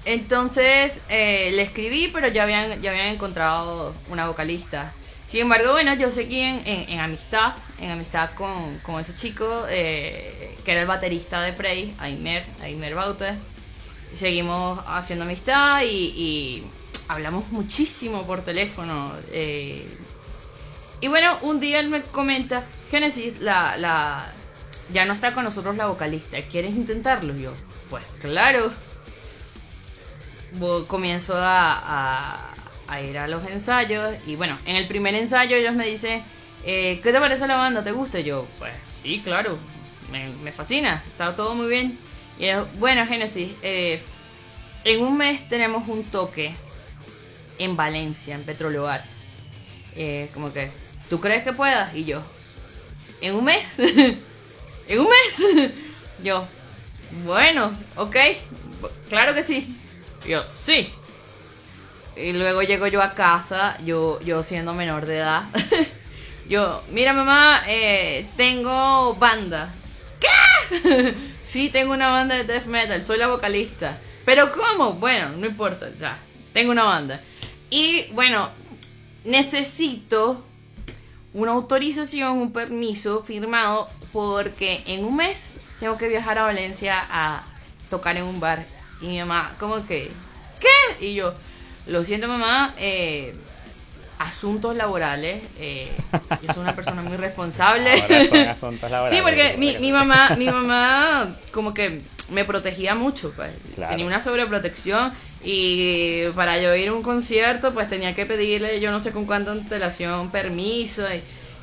Entonces 0.05 1.03
eh, 1.09 1.51
le 1.53 1.63
escribí, 1.63 2.11
pero 2.13 2.29
ya 2.29 2.45
habían, 2.45 2.81
ya 2.81 2.91
habían 2.91 3.07
encontrado 3.07 3.95
una 4.09 4.27
vocalista. 4.27 4.93
Sin 5.27 5.41
embargo, 5.41 5.73
bueno, 5.73 5.95
yo 5.95 6.11
seguí 6.11 6.41
en, 6.41 6.63
en, 6.65 7.01
amistad, 7.01 7.55
en 7.81 7.91
amistad 7.91 8.31
con, 8.35 8.79
con 8.79 9.01
ese 9.01 9.17
chico 9.17 9.65
eh, 9.69 10.57
que 10.65 10.71
era 10.71 10.83
el 10.83 10.87
baterista 10.87 11.43
de 11.43 11.53
Prey, 11.53 11.95
Aimer, 11.99 12.45
Aimer 12.63 12.95
Seguimos 14.13 14.81
haciendo 14.87 15.25
amistad 15.25 15.83
y, 15.85 16.65
hablamos 17.09 17.49
muchísimo 17.51 18.27
por 18.27 18.43
teléfono. 18.43 19.13
Eh. 19.29 19.87
y 21.01 21.09
bueno, 21.09 21.39
un 21.43 21.61
día 21.61 21.81
él 21.81 21.89
me 21.89 22.03
comenta, 22.03 22.65
Genesis, 22.91 23.41
la, 23.41 23.77
la, 23.77 24.33
ya 24.93 25.05
no 25.05 25.13
está 25.13 25.35
con 25.35 25.45
nosotros 25.45 25.77
la 25.77 25.87
vocalista, 25.87 26.41
¿quieres 26.43 26.73
intentarlo? 26.73 27.35
yo, 27.37 27.53
pues 27.91 28.05
claro. 28.21 28.73
Comienzo 30.89 31.35
a 31.37 32.55
a 32.89 33.01
ir 33.01 33.19
a 33.19 33.29
los 33.29 33.45
ensayos. 33.47 34.15
Y 34.27 34.37
bueno, 34.37 34.59
en 34.65 34.77
el 34.77 34.87
primer 34.87 35.15
ensayo 35.15 35.57
ellos 35.57 35.75
me 35.75 35.87
dicen, 35.87 36.23
eh, 36.65 37.01
¿qué 37.03 37.13
te 37.13 37.21
parece 37.21 37.47
la 37.47 37.57
banda? 37.57 37.83
¿Te 37.83 37.93
gusta? 37.93 38.21
yo, 38.21 38.47
pues 38.59 38.75
sí, 39.03 39.21
claro, 39.23 39.59
me, 40.11 40.53
fascina, 40.53 41.03
está 41.07 41.35
todo 41.35 41.55
muy 41.55 41.69
bien. 41.69 41.99
Y 42.39 42.49
bueno, 42.79 43.07
Génesis, 43.07 43.53
eh, 43.63 44.03
en 44.85 45.03
un 45.03 45.17
mes 45.17 45.49
tenemos 45.49 45.89
un 45.89 46.05
toque 46.05 46.55
en 47.59 47.77
Valencia, 47.77 48.35
en 48.35 48.45
Petróleo 48.45 48.89
Eh, 49.97 50.29
como 50.35 50.53
que, 50.53 50.71
¿tú 51.09 51.21
crees 51.21 51.43
que 51.43 51.53
puedas? 51.55 51.95
Y 51.95 52.05
yo, 52.05 52.23
¿en 53.23 53.35
un 53.35 53.45
mes? 53.45 53.79
¿En 54.89 55.01
un 55.01 55.09
mes? 55.09 55.73
yo, 56.23 56.47
bueno, 57.25 57.73
ok, 57.97 58.17
claro 59.09 59.35
que 59.35 59.43
sí. 59.43 59.75
yo, 60.29 60.45
sí. 60.61 60.93
Y 62.17 62.33
luego 62.33 62.63
llego 62.63 62.87
yo 62.87 63.03
a 63.03 63.15
casa, 63.15 63.77
yo, 63.85 64.21
yo 64.21 64.43
siendo 64.43 64.75
menor 64.75 65.07
de 65.07 65.17
edad. 65.17 65.45
yo, 66.49 66.83
mira 66.91 67.13
mamá, 67.13 67.63
eh, 67.67 68.27
tengo 68.37 69.15
banda. 69.15 69.73
¿Qué? 70.21 71.15
Sí, 71.47 71.71
tengo 71.71 71.93
una 71.93 72.09
banda 72.09 72.35
de 72.35 72.45
death 72.45 72.67
metal, 72.67 73.05
soy 73.05 73.19
la 73.19 73.29
vocalista. 73.29 73.99
Pero 74.25 74.51
¿cómo? 74.53 74.95
Bueno, 74.95 75.31
no 75.31 75.47
importa, 75.47 75.89
ya, 75.99 76.19
tengo 76.53 76.73
una 76.73 76.85
banda. 76.85 77.21
Y 77.71 78.11
bueno, 78.13 78.51
necesito 79.25 80.45
una 81.33 81.53
autorización, 81.53 82.39
un 82.39 82.53
permiso 82.53 83.23
firmado 83.23 83.89
porque 84.13 84.83
en 84.87 85.05
un 85.05 85.17
mes 85.17 85.57
tengo 85.79 85.97
que 85.97 86.09
viajar 86.09 86.39
a 86.39 86.43
Valencia 86.43 87.07
a 87.09 87.45
tocar 87.91 88.17
en 88.17 88.25
un 88.25 88.41
bar. 88.41 88.67
Y 89.01 89.09
mi 89.09 89.19
mamá, 89.19 89.55
como 89.61 89.87
que, 89.87 90.11
¿qué? 90.59 91.07
Y 91.07 91.15
yo, 91.15 91.35
lo 91.87 92.03
siento, 92.03 92.27
mamá. 92.27 92.75
Eh, 92.79 93.37
asuntos 94.19 94.75
laborales. 94.77 95.43
Eh, 95.59 95.91
yo 96.43 96.53
soy 96.53 96.63
una 96.63 96.75
persona 96.75 97.03
muy 97.03 97.17
responsable. 97.17 97.93
asuntos 98.49 98.91
laborales. 98.91 99.19
Sí, 99.19 99.23
porque 99.23 99.57
mi, 99.59 99.79
mi, 99.79 99.93
mamá, 99.93 100.31
mi 100.37 100.47
mamá 100.47 101.37
como 101.53 101.75
que 101.75 102.03
me 102.31 102.45
protegía 102.45 102.95
mucho. 102.95 103.33
Pues. 103.35 103.51
Tenía 103.89 104.07
una 104.07 104.21
sobreprotección. 104.21 105.13
Y 105.45 106.25
para 106.35 106.61
yo 106.61 106.75
ir 106.75 106.89
a 106.89 106.93
un 106.93 107.03
concierto, 107.03 107.73
pues 107.73 107.89
tenía 107.89 108.15
que 108.15 108.27
pedirle, 108.27 108.81
yo 108.81 108.91
no 108.91 109.01
sé 109.01 109.13
con 109.13 109.27
cuánta 109.27 109.53
antelación, 109.53 110.31
permiso. 110.31 111.03
Y, 111.13 111.23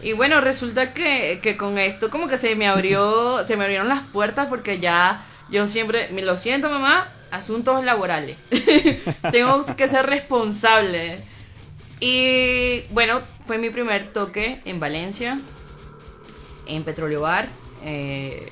y 0.09 0.13
bueno, 0.13 0.39
resulta 0.39 0.93
que, 0.93 1.39
que, 1.41 1.57
con 1.57 1.77
esto 1.77 2.09
como 2.09 2.27
que 2.27 2.37
se 2.37 2.55
me 2.55 2.67
abrió, 2.67 3.43
se 3.45 3.57
me 3.57 3.63
abrieron 3.63 3.89
las 3.89 4.01
puertas 4.01 4.47
porque 4.47 4.79
ya 4.79 5.21
yo 5.49 5.67
siempre, 5.67 6.09
me 6.11 6.21
lo 6.21 6.37
siento 6.37 6.69
mamá, 6.69 7.09
asuntos 7.31 7.83
laborales. 7.83 8.37
Tengo 9.31 9.65
que 9.75 9.87
ser 9.87 10.05
responsable. 10.05 11.19
Y 12.05 12.81
bueno, 12.89 13.21
fue 13.47 13.57
mi 13.57 13.69
primer 13.69 14.11
toque 14.11 14.59
en 14.65 14.77
Valencia, 14.81 15.39
en 16.67 16.83
Petróleo 16.83 17.21
Bar. 17.21 17.47
Eh, 17.81 18.51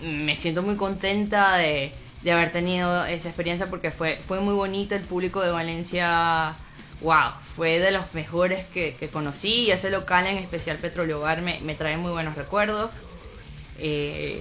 me 0.00 0.36
siento 0.36 0.62
muy 0.62 0.76
contenta 0.76 1.56
de, 1.56 1.90
de, 2.22 2.30
haber 2.30 2.52
tenido 2.52 3.04
esa 3.06 3.30
experiencia 3.30 3.66
porque 3.66 3.90
fue, 3.90 4.14
fue 4.14 4.38
muy 4.38 4.54
bonita. 4.54 4.94
El 4.94 5.02
público 5.02 5.40
de 5.40 5.50
Valencia, 5.50 6.54
wow, 7.00 7.32
fue 7.56 7.80
de 7.80 7.90
los 7.90 8.14
mejores 8.14 8.64
que, 8.66 8.94
conocí. 9.12 9.64
Y 9.64 9.70
ese 9.72 9.90
local, 9.90 10.28
en 10.28 10.38
especial 10.38 10.76
Petróleo 10.76 11.18
Bar, 11.18 11.42
me, 11.42 11.58
me 11.62 11.74
trae 11.74 11.96
muy 11.96 12.12
buenos 12.12 12.36
recuerdos. 12.36 13.00
Eh, 13.80 14.40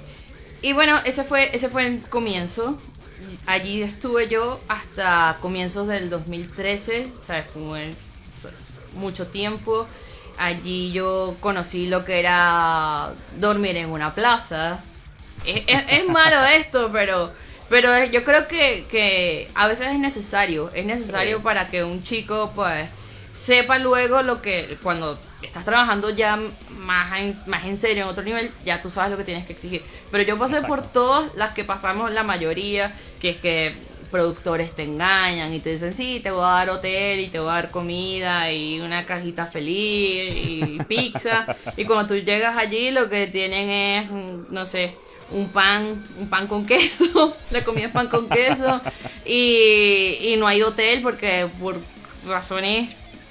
y 0.62 0.74
bueno, 0.74 1.00
ese 1.06 1.24
fue, 1.24 1.50
ese 1.56 1.70
fue 1.70 1.88
el 1.88 2.02
comienzo 2.02 2.80
allí 3.46 3.82
estuve 3.82 4.28
yo 4.28 4.60
hasta 4.68 5.38
comienzos 5.42 5.88
del 5.88 6.10
2013, 6.10 7.08
¿sabes? 7.26 7.46
Fue 7.52 7.94
mucho 8.98 9.28
tiempo. 9.28 9.88
Allí 10.38 10.92
yo 10.92 11.36
conocí 11.40 11.88
lo 11.88 12.06
que 12.06 12.20
era 12.20 13.12
dormir 13.40 13.78
en 13.78 13.90
una 13.90 14.14
plaza. 14.14 14.84
Es, 15.46 16.08
malo 16.08 16.44
esto, 16.56 16.90
pero, 16.92 17.32
pero 17.70 18.06
yo 18.06 18.24
creo 18.24 18.48
que, 18.48 18.86
que, 18.90 19.50
a 19.56 19.68
veces 19.68 19.88
es 19.88 20.00
necesario. 20.00 20.70
Es 20.74 20.86
necesario 20.86 21.42
para 21.42 21.68
que 21.68 21.84
un 21.84 22.04
chico, 22.04 22.52
pues, 22.54 22.88
sepa 23.34 23.80
luego 23.80 24.22
lo 24.22 24.42
que 24.42 24.78
cuando 24.82 25.20
estás 25.42 25.64
trabajando 25.64 26.10
ya 26.10 26.40
más 26.78 27.20
en, 27.20 27.36
más 27.46 27.66
en 27.66 27.78
serio, 27.78 28.04
en 28.04 28.10
otro 28.10 28.24
nivel, 28.24 28.52
ya 28.66 28.82
tú 28.82 28.90
sabes 28.90 29.12
lo 29.12 29.18
que 29.18 29.24
tienes 29.24 29.46
que 29.46 29.54
exigir. 29.54 29.84
Pero 30.12 30.24
yo 30.24 30.38
pasé 30.38 30.62
por 30.64 30.82
todas 30.82 31.34
las 31.36 31.54
que 31.54 31.64
pasamos 31.64 32.12
la 32.12 32.24
mayoría, 32.24 32.94
que 33.20 33.30
es 33.30 33.38
que 33.38 33.76
productores 34.12 34.74
te 34.74 34.84
engañan 34.84 35.54
y 35.54 35.60
te 35.60 35.72
dicen, 35.72 35.94
sí, 35.94 36.20
te 36.22 36.32
voy 36.32 36.44
a 36.44 36.50
dar 36.50 36.70
hotel 36.70 37.20
y 37.20 37.28
te 37.28 37.40
voy 37.40 37.50
a 37.50 37.54
dar 37.54 37.72
comida 37.72 38.52
y 38.52 38.80
una 38.80 39.06
cajita 39.06 39.46
feliz 39.46 40.36
y 40.36 40.80
pizza. 40.88 41.46
y 41.76 41.86
cuando 41.86 42.08
tú 42.08 42.16
llegas 42.16 42.58
allí 42.58 42.92
lo 42.92 43.10
que 43.10 43.28
tienen 43.28 43.70
es, 43.70 44.12
no 44.50 44.66
sé, 44.66 44.96
un 45.32 45.50
pan, 45.50 46.04
un 46.20 46.30
pan 46.30 46.48
con 46.48 46.66
queso, 46.66 47.36
la 47.52 47.64
comida 47.64 47.88
es 47.88 47.92
pan 47.92 48.08
con 48.08 48.28
queso 48.28 48.82
y, 49.26 50.18
y 50.22 50.36
no 50.38 50.48
hay 50.48 50.62
hotel 50.62 51.02
porque 51.02 51.48
por 51.60 51.78
razones 52.26 52.90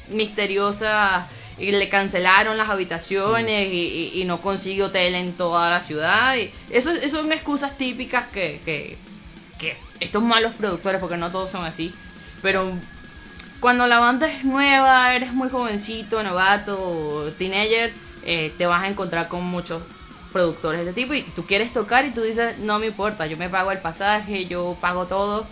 misteriosas 0.09 1.27
y 1.59 1.73
le 1.73 1.89
cancelaron 1.89 2.57
las 2.59 2.69
habitaciones 2.69 3.73
y, 3.73 4.23
no 4.27 4.41
consigue 4.41 4.83
hotel 4.83 5.15
en 5.15 5.33
toda 5.33 5.71
la 5.71 5.81
ciudad. 5.81 6.37
Y 6.37 6.51
eso, 6.71 6.91
son 7.09 7.33
excusas 7.33 7.79
típicas 7.79 8.27
que, 8.27 8.99
estos 10.01 10.23
malos 10.23 10.55
productores, 10.55 11.01
porque 11.01 11.17
no 11.17 11.31
todos 11.31 11.51
son 11.51 11.65
así, 11.65 11.95
pero 12.43 12.73
cuando 13.61 13.87
la 13.87 13.99
banda 13.99 14.31
es 14.31 14.45
nueva, 14.45 15.15
eres 15.15 15.33
muy 15.33 15.49
jovencito, 15.49 16.23
novato, 16.23 17.33
teenager, 17.39 17.93
eh, 18.25 18.53
te 18.59 18.67
vas 18.67 18.83
a 18.83 18.89
encontrar 18.89 19.29
con 19.29 19.45
muchos 19.45 19.83
productores 20.33 20.85
de 20.85 20.91
este 20.91 21.03
tipo 21.03 21.15
y 21.15 21.23
tú 21.23 21.47
quieres 21.47 21.73
tocar 21.73 22.05
y 22.05 22.11
tú 22.11 22.23
dices, 22.23 22.59
no 22.59 22.79
me 22.79 22.87
importa, 22.87 23.27
yo 23.27 23.37
me 23.37 23.49
pago 23.49 23.73
el 23.73 23.79
pasaje, 23.79 24.47
yo 24.47 24.77
pago 24.81 25.07
todo 25.07 25.47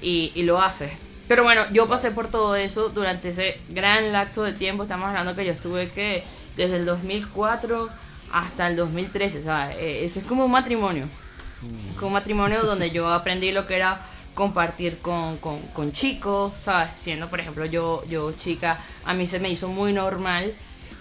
y, 0.00 0.42
lo 0.42 0.60
haces. 0.60 0.90
Pero 1.28 1.44
bueno, 1.44 1.62
yo 1.72 1.86
pasé 1.86 2.10
por 2.10 2.28
todo 2.28 2.56
eso 2.56 2.88
durante 2.88 3.28
ese 3.28 3.60
gran 3.68 4.12
lapso 4.12 4.42
de 4.42 4.52
tiempo. 4.52 4.82
Estamos 4.82 5.08
hablando 5.08 5.36
que 5.36 5.44
yo 5.44 5.52
estuve 5.52 5.90
que 5.90 6.24
desde 6.56 6.76
el 6.76 6.86
2004 6.86 7.88
hasta 8.32 8.68
el 8.68 8.76
2013, 8.76 9.42
¿sabes? 9.42 9.76
Eh, 9.78 10.04
Eso 10.04 10.18
es 10.18 10.26
como 10.26 10.44
un 10.46 10.50
matrimonio. 10.50 11.06
Como 11.96 12.08
un 12.08 12.12
matrimonio 12.14 12.62
donde 12.64 12.90
yo 12.90 13.08
aprendí 13.08 13.52
lo 13.52 13.66
que 13.66 13.76
era 13.76 14.00
compartir 14.34 14.98
con, 14.98 15.36
con, 15.38 15.58
con 15.68 15.92
chicos, 15.92 16.52
¿sabes? 16.62 16.90
Siendo, 16.96 17.28
por 17.28 17.40
ejemplo, 17.40 17.64
yo, 17.66 18.02
yo 18.08 18.32
chica, 18.32 18.78
a 19.04 19.14
mí 19.14 19.26
se 19.26 19.38
me 19.40 19.50
hizo 19.50 19.68
muy 19.68 19.92
normal, 19.92 20.54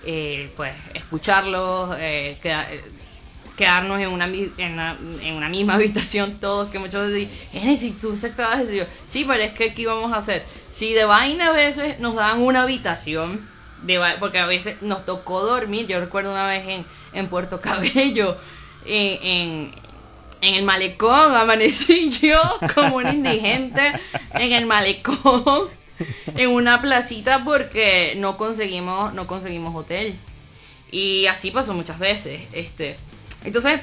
eh, 0.06 0.52
pues, 0.56 0.74
escucharlos, 0.94 1.96
eh, 2.00 2.38
eh, 2.44 2.84
quedarnos 3.58 4.00
en 4.02 4.10
una, 4.10 4.26
en, 4.26 4.74
una, 4.74 4.98
en 5.22 5.34
una 5.36 5.50
misma 5.50 5.74
habitación 5.76 6.40
todos, 6.40 6.70
que 6.70 6.80
muchos 6.80 7.12
"Eh, 7.12 7.76
si 7.78 7.92
tú 7.92 8.14
aceptabas 8.14 8.62
eso, 8.62 8.74
yo, 8.74 8.84
sí, 9.08 9.24
pero 9.28 9.42
es 9.44 9.54
que 9.54 9.74
¿qué 9.74 9.84
íbamos 9.84 10.12
a 10.14 10.18
hacer? 10.18 10.44
Si 10.72 10.94
de 10.94 11.06
vaina 11.06 11.50
a 11.50 11.52
veces 11.54 12.00
nos 12.00 12.16
daban 12.16 12.42
una 12.42 12.64
habitación, 12.64 13.40
de 13.84 13.98
va- 13.98 14.16
porque 14.20 14.40
a 14.40 14.46
veces 14.46 14.82
nos 14.82 15.06
tocó 15.06 15.42
dormir, 15.42 15.88
yo 15.88 16.00
recuerdo 16.00 16.32
una 16.32 16.48
vez 16.48 16.68
en, 16.68 16.86
en 17.14 17.28
Puerto 17.30 17.60
Cabello, 17.62 18.38
en, 18.86 19.24
en, 19.24 19.72
en 20.42 20.56
el 20.56 20.64
malecón, 20.64 21.36
amanecí 21.36 22.10
yo 22.22 22.42
como 22.76 22.98
un 22.98 23.08
indigente 23.08 23.94
en 24.34 24.52
el 24.52 24.66
malecón, 24.66 25.70
en 26.36 26.50
una 26.50 26.82
placita 26.82 27.44
porque 27.44 28.16
no 28.18 28.38
conseguimos, 28.38 29.14
no 29.14 29.28
conseguimos 29.28 29.76
hotel. 29.76 30.16
Y 30.92 31.28
así 31.28 31.52
pasó 31.52 31.74
muchas 31.74 32.00
veces. 32.00 32.42
Este. 32.52 32.98
Entonces, 33.46 33.80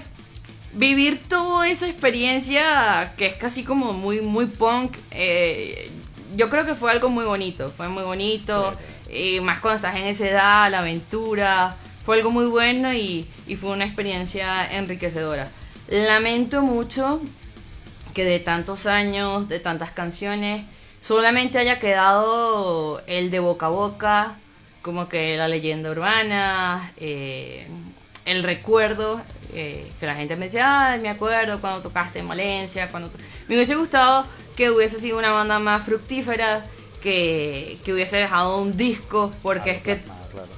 vivir 0.74 1.22
toda 1.26 1.66
esa 1.66 1.88
experiencia 1.88 3.14
que 3.16 3.26
es 3.26 3.34
casi 3.34 3.64
como 3.64 3.94
muy, 3.94 4.20
muy 4.20 4.46
punk, 4.46 4.96
eh, 5.12 5.90
yo 6.36 6.50
creo 6.50 6.66
que 6.66 6.74
fue 6.74 6.90
algo 6.90 7.08
muy 7.08 7.24
bonito. 7.24 7.70
Fue 7.70 7.88
muy 7.88 8.02
bonito. 8.02 8.74
Y 9.10 9.40
más 9.40 9.60
cuando 9.60 9.76
estás 9.76 9.96
en 9.96 10.04
esa 10.04 10.28
edad, 10.28 10.70
la 10.70 10.80
aventura. 10.80 11.76
Fue 12.04 12.16
algo 12.16 12.30
muy 12.30 12.46
bueno 12.46 12.92
y, 12.92 13.26
y 13.46 13.56
fue 13.56 13.70
una 13.70 13.84
experiencia 13.84 14.70
enriquecedora. 14.76 15.50
Lamento 15.88 16.62
mucho 16.62 17.20
que 18.14 18.24
de 18.24 18.40
tantos 18.40 18.86
años, 18.86 19.48
de 19.48 19.58
tantas 19.60 19.90
canciones, 19.90 20.64
solamente 21.00 21.58
haya 21.58 21.78
quedado 21.78 23.02
el 23.06 23.30
de 23.30 23.38
boca 23.40 23.66
a 23.66 23.70
boca, 23.70 24.34
como 24.82 25.08
que 25.08 25.36
la 25.36 25.48
leyenda 25.48 25.90
urbana, 25.90 26.92
eh, 26.98 27.66
el 28.26 28.42
recuerdo, 28.42 29.20
eh, 29.54 29.90
que 29.98 30.06
la 30.06 30.14
gente 30.14 30.36
me 30.36 30.46
decía, 30.46 30.90
ay, 30.90 31.00
me 31.00 31.08
acuerdo 31.08 31.60
cuando 31.60 31.80
tocaste 31.80 32.18
en 32.18 32.28
Valencia, 32.28 32.88
cuando... 32.90 33.08
to-". 33.08 33.18
Me 33.48 33.54
hubiese 33.54 33.74
gustado 33.74 34.26
que 34.56 34.70
hubiese 34.70 34.98
sido 34.98 35.18
una 35.18 35.32
banda 35.32 35.58
más 35.58 35.84
fructífera, 35.84 36.64
que, 37.02 37.78
que 37.84 37.92
hubiese 37.92 38.16
dejado 38.16 38.60
un 38.60 38.76
disco, 38.76 39.32
porque 39.42 39.70
es 39.70 39.82
que 39.82 39.92
Ah, 40.10 40.26
claro. 40.32 40.48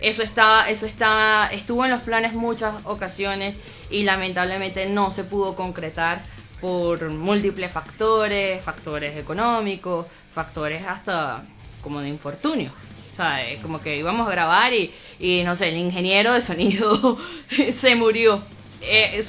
eso 0.00 0.22
está, 0.22 0.68
eso 0.68 0.84
está, 0.86 1.48
estuvo 1.52 1.84
en 1.84 1.92
los 1.92 2.00
planes 2.02 2.34
muchas 2.34 2.74
ocasiones 2.84 3.56
y 3.90 4.04
lamentablemente 4.04 4.86
no 4.86 5.10
se 5.10 5.24
pudo 5.24 5.54
concretar 5.54 6.22
por 6.60 7.10
múltiples 7.10 7.70
factores, 7.70 8.62
factores 8.62 9.16
económicos, 9.16 10.06
factores 10.32 10.84
hasta 10.86 11.42
como 11.82 12.00
de 12.00 12.08
infortunio. 12.08 12.70
O 13.12 13.16
sea, 13.16 13.48
eh, 13.48 13.58
como 13.62 13.80
que 13.80 13.96
íbamos 13.96 14.28
a 14.28 14.30
grabar 14.30 14.72
y, 14.72 14.92
y 15.18 15.42
no 15.44 15.56
sé, 15.56 15.68
el 15.68 15.76
ingeniero 15.76 16.32
de 16.32 16.40
sonido 16.40 17.18
se 17.70 17.94
murió. 17.96 18.42
Eh, 18.80 19.22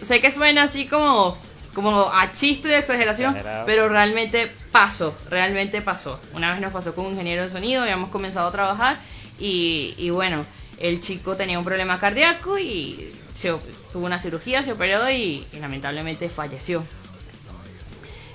sé 0.00 0.20
que 0.20 0.30
suena 0.30 0.64
así 0.64 0.86
como, 0.86 1.36
como 1.72 2.10
a 2.12 2.32
chiste 2.32 2.68
de 2.68 2.78
exageración, 2.78 3.36
pero 3.66 3.88
realmente 3.88 4.50
pasó, 4.70 5.16
realmente 5.30 5.80
pasó. 5.80 6.20
Una 6.34 6.52
vez 6.52 6.60
nos 6.60 6.72
pasó 6.72 6.94
con 6.94 7.06
un 7.06 7.12
ingeniero 7.12 7.42
de 7.42 7.50
sonido, 7.50 7.82
habíamos 7.82 8.10
comenzado 8.10 8.48
a 8.48 8.52
trabajar 8.52 8.98
y, 9.38 9.94
y 9.96 10.10
bueno, 10.10 10.44
el 10.78 11.00
chico 11.00 11.36
tenía 11.36 11.58
un 11.58 11.64
problema 11.64 11.98
cardíaco 11.98 12.58
y 12.58 13.12
se 13.32 13.54
tuvo 13.92 14.06
una 14.06 14.18
cirugía, 14.18 14.62
se 14.62 14.72
operó 14.72 15.08
y, 15.10 15.46
lamentablemente 15.60 16.28
falleció. 16.28 16.84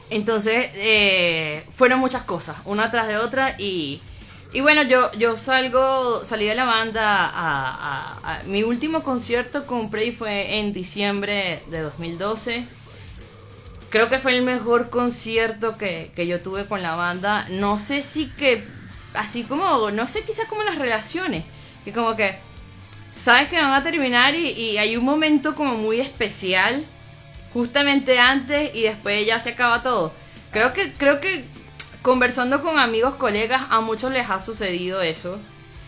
Entonces, 0.10 0.72
eh, 0.76 1.64
fueron 1.70 2.00
muchas 2.00 2.24
cosas, 2.24 2.58
una 2.66 2.90
tras 2.90 3.08
de 3.08 3.18
otra 3.18 3.56
y, 3.60 4.02
y 4.54 4.62
bueno, 4.62 4.82
yo, 4.84 5.12
yo 5.14 5.38
salgo, 5.38 6.26
salí 6.26 6.46
de 6.46 6.56
la 6.56 6.66
banda 6.66 7.30
a- 7.32 8.42
mi 8.48 8.64
último 8.64 9.04
concierto 9.04 9.68
con 9.68 9.92
Prey 9.92 10.12
fue 10.12 10.58
en 10.60 10.74
diciembre 10.74 11.62
de 11.70 11.82
2012. 11.82 12.66
Creo 13.90 14.10
que 14.10 14.20
fue 14.20 14.36
el 14.36 14.44
mejor 14.44 14.90
concierto 14.90 15.78
que, 15.78 16.12
que 16.16 16.26
yo 16.28 16.42
tuve 16.42 16.66
con 16.66 16.82
la 16.82 16.96
banda. 16.96 17.48
No 17.50 17.78
sé 17.80 18.02
si 18.02 18.30
que, 18.32 18.64
así 19.14 19.44
como, 19.44 19.92
no 19.92 20.08
sé, 20.08 20.24
quizás 20.24 20.46
como 20.48 20.64
las 20.64 20.78
relaciones, 20.78 21.44
que 21.92 21.96
como 22.00 22.16
que, 22.16 22.38
sabes 23.16 23.48
que 23.50 23.58
van 23.62 23.74
a 23.74 23.84
terminar 23.84 24.36
y, 24.36 24.50
y 24.52 24.78
hay 24.78 24.96
un 24.98 25.06
momento 25.06 25.56
como 25.56 25.76
muy 25.76 26.00
especial 26.00 26.84
justamente 27.54 28.20
antes 28.20 28.74
y 28.76 28.84
después 28.84 29.26
ya 29.26 29.40
se 29.40 29.50
acaba 29.52 29.82
todo. 29.82 30.14
Creo 30.52 30.74
que, 30.74 30.94
creo 30.94 31.20
que 31.20 31.46
conversando 32.02 32.62
con 32.62 32.80
amigos, 32.80 33.16
colegas, 33.16 33.64
a 33.70 33.82
muchos 33.82 34.12
les 34.12 34.30
ha 34.30 34.40
sucedido 34.40 35.02
eso. 35.02 35.40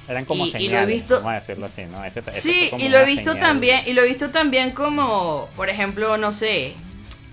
Eran 0.07 0.25
como 0.25 0.45
Y- 0.45 0.49
y 0.49 0.51
lo 0.51 0.57
he 0.57 0.61
señales, 0.61 0.87
visto- 0.87 1.15
vamos 1.15 1.31
a 1.31 1.35
decirlo 1.35 1.65
así, 1.67 1.83
¿no? 1.85 2.03
Ese- 2.03 2.19
ese 2.25 2.41
Sí, 2.41 2.71
y 2.79 2.89
lo 2.89 2.99
he 2.99 3.05
visto 3.05 3.31
señal. 3.31 3.39
también, 3.39 3.81
y 3.85 3.93
lo 3.93 4.01
he 4.01 4.07
visto 4.07 4.29
también 4.31 4.71
como, 4.71 5.47
por 5.55 5.69
ejemplo, 5.69 6.17
no 6.17 6.31
sé, 6.31 6.73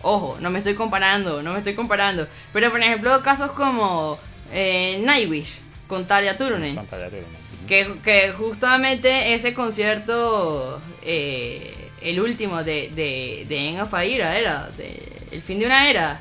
ojo, 0.02 0.36
no 0.40 0.50
me 0.50 0.58
estoy 0.58 0.74
comparando, 0.74 1.42
no 1.42 1.52
me 1.52 1.58
estoy 1.58 1.74
comparando, 1.74 2.28
pero 2.52 2.70
por 2.70 2.80
ejemplo 2.82 3.20
casos 3.22 3.50
como 3.52 4.18
eh, 4.52 5.00
Nightwish 5.04 5.58
con 5.88 6.06
Tarja 6.06 6.36
Turunen, 6.36 6.76
Con 6.76 6.86
Tarja 6.86 7.06
Turunen. 7.06 7.38
Que, 7.68 7.86
que 8.02 8.32
justamente 8.32 9.34
ese 9.34 9.52
concierto, 9.54 10.80
eh, 11.02 11.74
el 12.02 12.18
último 12.20 12.64
de, 12.64 12.88
de, 12.90 13.44
de 13.48 13.68
End 13.68 13.80
of 13.82 13.92
a 13.94 14.04
Era, 14.04 14.38
era, 14.38 14.70
de, 14.76 15.00
el 15.30 15.42
fin 15.42 15.58
de 15.58 15.66
una 15.66 15.88
era, 15.90 16.20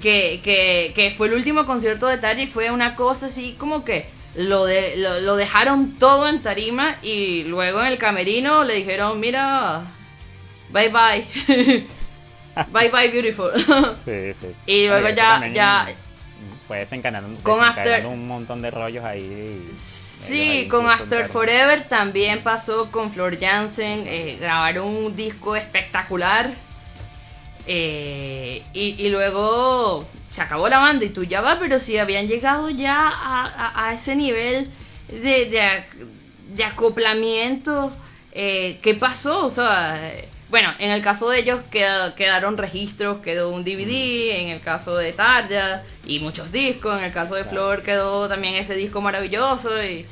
que, 0.00 0.40
que, 0.44 0.92
que 0.94 1.10
fue 1.10 1.26
el 1.28 1.34
último 1.34 1.66
concierto 1.66 2.06
de 2.06 2.18
Tarja 2.18 2.42
y 2.42 2.46
fue 2.46 2.70
una 2.70 2.94
cosa 2.94 3.26
así 3.26 3.56
como 3.58 3.84
que 3.84 4.06
lo, 4.36 4.64
de, 4.64 4.96
lo, 4.96 5.20
lo 5.20 5.36
dejaron 5.36 5.96
todo 5.98 6.28
en 6.28 6.40
tarima 6.42 6.96
y 7.02 7.42
luego 7.44 7.80
en 7.80 7.86
el 7.86 7.98
camerino 7.98 8.62
le 8.64 8.74
dijeron, 8.74 9.18
mira, 9.20 9.82
bye 10.70 10.88
bye, 10.88 11.24
bye 12.72 12.90
bye 12.90 13.10
beautiful. 13.10 13.50
Sí, 14.04 14.32
sí. 14.34 14.46
Y 14.66 14.86
luego 14.86 15.08
ya- 15.54 15.94
Fue 16.66 16.78
desencadenando, 16.78 17.38
Con 17.42 17.58
desencadenando 17.60 17.92
After- 17.92 18.06
un 18.06 18.26
montón 18.26 18.62
de 18.62 18.70
rollos 18.70 19.04
ahí. 19.04 19.66
Sí, 19.72 20.40
ahí 20.40 20.68
con 20.68 20.88
After. 20.88 21.26
Forever 21.26 21.86
también 21.88 22.42
pasó 22.42 22.90
con 22.90 23.12
Flor 23.12 23.38
Jansen. 23.38 24.04
eh, 24.06 24.38
grabaron 24.40 24.86
un 24.88 25.14
disco 25.16 25.56
espectacular. 25.56 26.50
eh, 27.66 28.62
y, 28.74 29.02
y 29.06 29.08
luego 29.08 30.06
se 30.30 30.42
acabó 30.42 30.68
la 30.68 30.78
banda 30.78 31.04
y 31.04 31.08
tú 31.10 31.24
ya 31.24 31.40
vas, 31.40 31.56
pero 31.60 31.78
si 31.78 31.96
habían 31.96 32.26
llegado 32.28 32.68
ya 32.70 33.08
a, 33.08 33.44
a- 33.46 33.88
a 33.88 33.94
ese 33.94 34.16
nivel 34.16 34.70
de, 35.08 35.46
de, 35.46 35.84
de 36.54 36.64
acoplamiento, 36.64 37.92
eh, 38.32 38.78
¿qué 38.82 38.94
pasó? 38.94 39.46
O 39.46 39.50
sea, 39.50 40.12
bueno, 40.54 40.72
en 40.78 40.92
el 40.92 41.02
caso 41.02 41.28
de 41.30 41.40
ellos 41.40 41.58
queda- 41.72 42.14
quedaron 42.14 42.56
registros, 42.56 43.18
quedó 43.22 43.48
un 43.50 43.64
DVD, 43.64 44.40
en 44.40 44.50
el 44.50 44.60
caso 44.60 44.96
de 44.96 45.12
Tarja 45.12 45.82
y 46.06 46.20
muchos 46.20 46.52
discos, 46.52 46.96
en 46.96 47.02
el 47.02 47.12
caso 47.12 47.34
de 47.34 47.42
Flor 47.42 47.82
quedó 47.82 48.28
también 48.28 48.54
ese 48.54 48.76
disco 48.76 49.00
maravilloso 49.00 49.82
y, 49.82 50.06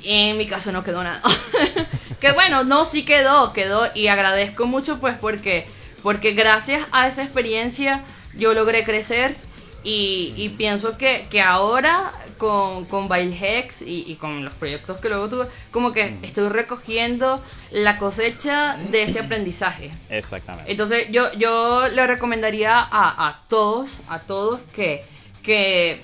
y 0.00 0.30
en 0.30 0.38
mi 0.38 0.46
caso 0.46 0.72
no 0.72 0.82
quedó 0.82 1.04
nada. 1.04 1.20
que 2.18 2.32
bueno, 2.32 2.64
no, 2.64 2.86
sí 2.86 3.04
quedó, 3.04 3.52
quedó 3.52 3.86
y 3.94 4.06
agradezco 4.06 4.64
mucho 4.64 5.00
pues 5.00 5.16
porque, 5.20 5.66
porque 6.02 6.32
gracias 6.32 6.86
a 6.90 7.06
esa 7.06 7.22
experiencia 7.22 8.04
yo 8.38 8.54
logré 8.54 8.84
crecer 8.84 9.36
y, 9.84 10.32
y 10.34 10.48
pienso 10.48 10.96
que, 10.96 11.26
que 11.28 11.42
ahora 11.42 12.10
con, 12.38 12.86
con 12.86 13.08
Hex 13.12 13.82
y, 13.82 14.04
y 14.10 14.14
con 14.16 14.44
los 14.44 14.54
proyectos 14.54 14.98
que 14.98 15.08
luego 15.08 15.28
tuve, 15.28 15.46
como 15.70 15.92
que 15.92 16.16
estoy 16.22 16.48
recogiendo 16.48 17.42
la 17.70 17.98
cosecha 17.98 18.76
de 18.90 19.02
ese 19.02 19.20
aprendizaje. 19.20 19.90
Exactamente. 20.08 20.70
Entonces 20.70 21.08
yo, 21.10 21.30
yo 21.34 21.88
le 21.88 22.06
recomendaría 22.06 22.78
a, 22.78 23.26
a 23.28 23.40
todos, 23.48 23.98
a 24.08 24.20
todos 24.20 24.60
que, 24.72 25.04
que 25.42 26.02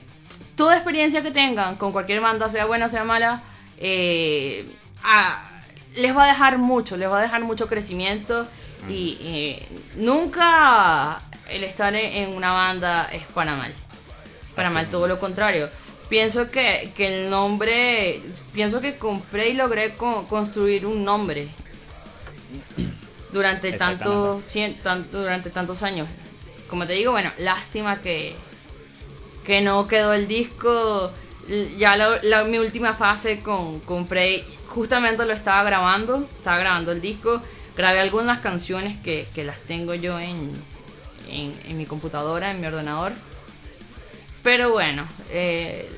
toda 0.57 0.75
experiencia 0.77 1.23
que 1.23 1.31
tengan 1.31 1.77
con 1.77 1.93
cualquier 1.93 2.21
banda, 2.21 2.49
sea 2.49 2.67
buena 2.67 2.87
o 2.87 2.89
sea 2.91 3.05
mala, 3.05 3.43
eh, 3.79 4.69
a- 5.03 5.51
les 5.97 6.17
va 6.17 6.25
a 6.25 6.27
dejar 6.27 6.59
mucho, 6.59 6.97
les 6.97 7.09
va 7.09 7.19
a 7.21 7.23
dejar 7.23 7.43
mucho 7.43 7.69
crecimiento 7.69 8.47
y 8.89 9.17
eh, 9.21 9.69
nunca 9.97 11.21
el 11.51 11.65
estar 11.65 11.95
en 11.95 12.13
en 12.31 12.37
una 12.37 12.53
banda 12.53 13.09
es 13.13 13.23
para 13.33 13.55
mal. 13.55 13.73
Para 14.55 14.69
Así 14.69 14.75
mal, 14.75 14.89
todo 14.89 15.07
lo 15.09 15.19
contrario. 15.19 15.69
Pienso 16.09 16.51
que, 16.51 16.93
que 16.97 17.25
el 17.25 17.31
nombre, 17.31 18.21
pienso 18.53 18.81
que 18.81 18.97
compré 18.99 19.49
y 19.51 19.55
logré 19.55 19.95
co- 19.95 20.27
construir 20.29 20.87
un 20.87 21.05
nombre 21.05 21.49
durante 23.33 23.71
tantos, 23.79 24.45
durante 25.11 25.51
tantos 25.51 25.83
años. 25.83 26.09
Como 26.69 26.87
te 26.87 26.93
digo, 26.93 27.13
bueno, 27.13 27.31
lástima 27.39 28.01
que, 28.01 28.35
que 29.45 29.61
no 29.61 29.87
quedó 29.89 30.13
el 30.13 30.29
disco. 30.29 31.11
Ya 31.79 31.97
la, 31.97 32.45
mi 32.45 32.59
última 32.59 32.95
fase 32.95 33.41
con, 33.41 33.81
con 33.81 34.07
Prey, 34.07 34.45
justamente 34.69 35.25
lo 35.25 35.33
estaba 35.33 35.63
grabando, 35.65 36.27
estaba 36.39 36.59
grabando 36.59 36.93
el 36.93 37.01
disco. 37.01 37.43
Grabé 37.77 38.01
algunas 38.01 38.39
canciones 38.39 38.97
que, 39.03 39.27
que 39.35 39.43
las 39.43 39.59
tengo 39.61 39.95
yo 39.95 40.19
en, 40.21 40.53
en, 41.29 41.77
mi 41.77 41.87
computadora, 41.87 42.51
en 42.53 42.61
mi 42.61 42.67
ordenador. 42.67 43.13
Pero 44.45 44.73
bueno, 44.73 45.09
eh, 45.31 45.89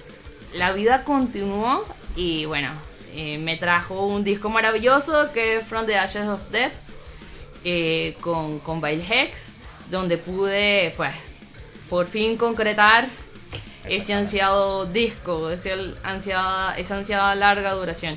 la 0.55 0.73
vida 0.73 1.03
continuó 1.03 1.85
y 2.15 2.45
bueno, 2.45 2.71
eh, 3.13 3.39
me 3.39 3.57
trajo 3.57 4.07
un 4.07 4.23
disco 4.23 4.49
maravilloso 4.49 5.33
que 5.33 5.57
es 5.57 5.67
From 5.67 5.85
the 5.85 5.99
Ashes 5.99 6.29
of 6.29 6.49
Death 6.53 6.75
eh, 7.65 8.17
con, 8.21 8.61
con 8.61 8.81
Bail 8.81 9.03
Hex, 9.03 9.49
donde 9.91 10.17
pude 10.17 10.95
pues 10.97 11.13
por 11.91 12.07
fin 12.07 12.37
concretar 12.37 13.09
ese 13.85 14.15
ansiado 14.15 14.87
disco, 14.87 15.51
ese 15.51 15.75
ansiada, 16.05 16.79
esa 16.79 16.97
ansiada 16.99 17.35
larga 17.35 17.73
duración. 17.73 18.17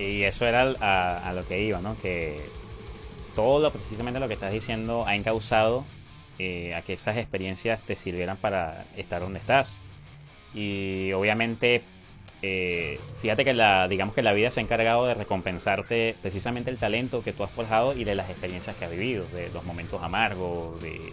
Y 0.00 0.22
eso 0.22 0.46
era 0.46 0.74
a, 0.80 1.28
a, 1.28 1.32
lo 1.32 1.46
que 1.46 1.62
iba, 1.62 1.80
¿no? 1.80 1.96
Que 2.02 2.44
todo 3.36 3.60
lo 3.60 3.70
precisamente 3.70 4.18
lo 4.18 4.26
que 4.26 4.34
estás 4.34 4.50
diciendo 4.50 5.04
ha 5.06 5.14
encausado 5.14 5.84
eh, 6.38 6.74
a 6.74 6.82
que 6.82 6.94
esas 6.94 7.16
experiencias 7.16 7.80
te 7.80 7.96
sirvieran 7.96 8.36
para 8.36 8.84
estar 8.96 9.20
donde 9.20 9.38
estás. 9.38 9.78
Y 10.54 11.12
obviamente, 11.12 11.82
eh, 12.42 12.98
fíjate 13.20 13.44
que 13.44 13.54
la, 13.54 13.88
digamos 13.88 14.14
que 14.14 14.22
la 14.22 14.32
vida 14.32 14.50
se 14.50 14.60
ha 14.60 14.62
encargado 14.62 15.06
de 15.06 15.14
recompensarte 15.14 16.14
precisamente 16.20 16.70
el 16.70 16.78
talento 16.78 17.22
que 17.22 17.32
tú 17.32 17.44
has 17.44 17.50
forjado 17.50 17.94
y 17.94 18.04
de 18.04 18.14
las 18.14 18.30
experiencias 18.30 18.76
que 18.76 18.84
has 18.84 18.90
vivido, 18.90 19.26
de 19.32 19.50
los 19.50 19.64
momentos 19.64 20.02
amargos, 20.02 20.80
de, 20.80 21.12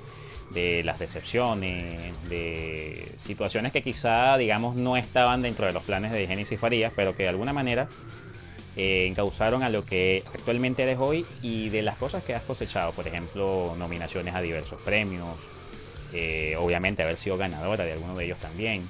de 0.53 0.83
las 0.83 0.99
decepciones, 0.99 2.13
de 2.29 3.13
situaciones 3.17 3.71
que 3.71 3.81
quizá, 3.81 4.37
digamos, 4.37 4.75
no 4.75 4.97
estaban 4.97 5.41
dentro 5.41 5.65
de 5.65 5.73
los 5.73 5.83
planes 5.83 6.11
de 6.11 6.27
Génesis 6.27 6.59
Farías, 6.59 6.91
pero 6.95 7.15
que 7.15 7.23
de 7.23 7.29
alguna 7.29 7.53
manera 7.53 7.87
eh, 8.77 9.05
encauzaron 9.05 9.63
a 9.63 9.69
lo 9.69 9.85
que 9.85 10.23
actualmente 10.33 10.83
eres 10.83 10.97
hoy 10.97 11.25
y 11.41 11.69
de 11.69 11.81
las 11.81 11.97
cosas 11.97 12.23
que 12.23 12.33
has 12.33 12.43
cosechado, 12.43 12.93
por 12.93 13.05
ejemplo, 13.05 13.75
nominaciones 13.77 14.33
a 14.33 14.39
diversos 14.39 14.79
premios, 14.81 15.27
eh, 16.13 16.55
obviamente 16.57 17.03
haber 17.03 17.17
sido 17.17 17.37
ganadora 17.37 17.83
de 17.83 17.91
alguno 17.91 18.15
de 18.15 18.25
ellos 18.25 18.39
también, 18.39 18.87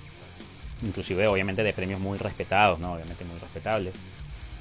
inclusive 0.84 1.25
obviamente 1.27 1.63
de 1.63 1.73
premios 1.73 1.99
muy 1.99 2.19
respetados, 2.19 2.79
¿no? 2.79 2.93
Obviamente 2.93 3.25
muy 3.25 3.39
respetables. 3.39 3.95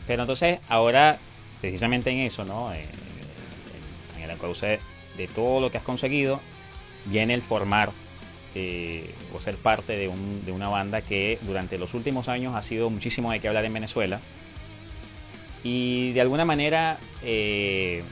Pero 0.07 0.23
entonces 0.23 0.59
ahora, 0.69 1.19
precisamente 1.61 2.11
en 2.11 2.21
eso, 2.21 2.45
¿no? 2.47 2.73
En, 2.73 2.89
el 4.23 4.31
encauce 4.31 4.79
de 5.17 5.29
todo 5.29 5.61
lo 5.61 5.71
que 5.71 5.79
has 5.79 5.85
conseguido, 5.85 6.41
viene 7.07 7.35
el 7.35 7.43
formar 7.43 7.91
eh, 8.55 9.15
o 9.35 9.41
ser 9.41 9.57
parte 9.57 9.97
de, 9.97 10.09
un, 10.09 10.45
de, 10.45 10.53
una 10.53 10.69
banda 10.69 11.01
que 11.01 11.39
durante 11.43 11.79
los 11.79 11.95
últimos 11.95 12.29
años 12.29 12.55
ha 12.55 12.63
sido 12.63 12.91
muchísimo 12.91 13.33
de 13.33 13.41
qué 13.41 13.49
hablar 13.49 13.65
en 13.65 13.73
Venezuela 13.73 14.21
y 15.63 16.13
de 16.13 16.21
alguna 16.21 16.45
manera 16.45 16.99
eh, 17.23 18.03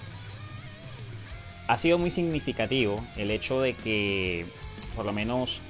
ha 1.67 1.77
sido 1.77 1.99
muy 1.99 2.11
significativo 2.11 3.05
el 3.17 3.31
hecho 3.31 3.61
de 3.61 3.75
que, 3.75 4.47
por 4.97 5.05
lo 5.05 5.13
menos, 5.13 5.61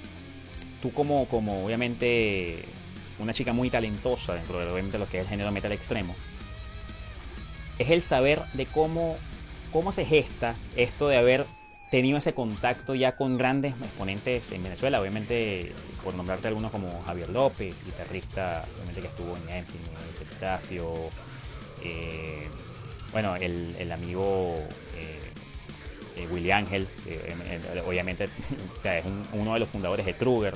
tú 0.82 0.92
como, 0.92 1.26
como 1.26 1.64
obviamente 1.64 2.64
una 3.18 3.32
chica 3.32 3.52
muy 3.52 3.70
talentosa 3.70 4.34
dentro 4.34 4.58
de 4.58 4.98
lo 4.98 5.08
que 5.08 5.18
es 5.18 5.24
el 5.24 5.28
género 5.28 5.50
metal 5.50 5.72
extremo, 5.72 6.14
es 7.78 7.90
el 7.90 8.02
saber 8.02 8.42
de 8.54 8.66
cómo, 8.66 9.16
cómo 9.72 9.92
se 9.92 10.04
gesta 10.04 10.56
esto 10.76 11.08
de 11.08 11.16
haber 11.16 11.46
tenido 11.90 12.18
ese 12.18 12.34
contacto 12.34 12.94
ya 12.94 13.16
con 13.16 13.38
grandes 13.38 13.72
exponentes 13.72 14.52
en 14.52 14.62
Venezuela, 14.62 15.00
obviamente 15.00 15.72
por 16.04 16.14
nombrarte 16.14 16.48
algunos 16.48 16.70
como 16.70 17.02
Javier 17.04 17.30
López, 17.30 17.74
guitarrista 17.84 18.64
obviamente 18.76 19.00
que 19.00 19.06
estuvo 19.06 19.36
en 19.36 19.48
Empty, 19.48 19.78
Epitafio, 20.20 21.10
eh, 21.82 22.48
bueno, 23.12 23.36
el, 23.36 23.90
amigo 23.92 24.56
eh, 24.96 25.20
eh, 26.16 26.52
Ángel, 26.52 26.86
obviamente 27.86 28.24
es 28.84 29.04
uno 29.32 29.54
de 29.54 29.60
los 29.60 29.68
fundadores 29.68 30.04
de 30.06 30.14
Kruger. 30.14 30.54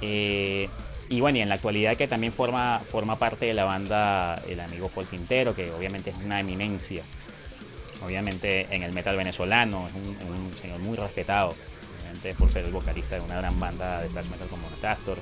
y 0.00 1.20
bueno, 1.20 1.38
y 1.38 1.40
en 1.40 1.48
la 1.48 1.56
actualidad 1.56 1.96
que 1.96 2.08
también 2.08 2.32
forma, 2.32 2.80
forma 2.80 3.18
parte 3.18 3.46
de 3.46 3.54
la 3.54 3.64
banda 3.64 4.42
el 4.48 4.60
amigo 4.60 4.88
Paul 4.88 5.06
Quintero, 5.06 5.54
que 5.54 5.70
obviamente 5.70 6.10
es 6.10 6.16
una 6.24 6.40
eminencia, 6.40 7.02
obviamente 8.04 8.66
en 8.70 8.82
el 8.82 8.92
metal 8.92 9.16
venezolano, 9.16 9.88
es 9.88 9.94
un, 9.94 10.56
señor 10.56 10.78
muy 10.80 10.96
respetado, 10.96 11.54
obviamente 12.00 12.34
por 12.34 12.50
ser 12.50 12.64
el 12.64 12.72
vocalista 12.72 13.16
de 13.16 13.22
una 13.22 13.36
gran 13.36 13.58
banda 13.58 14.02
de 14.02 14.08
thrash 14.08 14.26
metal 14.26 14.48
como 14.48 14.68
Castor. 14.80 15.18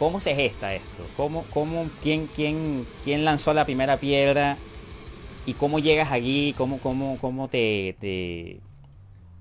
¿Cómo 0.00 0.18
se 0.18 0.34
gesta 0.34 0.74
esto? 0.74 1.06
¿Cómo, 1.14 1.44
cómo, 1.50 1.90
quién, 2.02 2.26
quién, 2.26 2.86
quién 3.04 3.22
lanzó 3.26 3.52
la 3.52 3.66
primera 3.66 3.98
piedra? 3.98 4.56
¿Y 5.44 5.52
cómo 5.52 5.78
llegas 5.78 6.10
allí? 6.10 6.54
¿Cómo, 6.56 6.78
cómo, 6.78 7.18
cómo 7.20 7.48
te, 7.48 8.60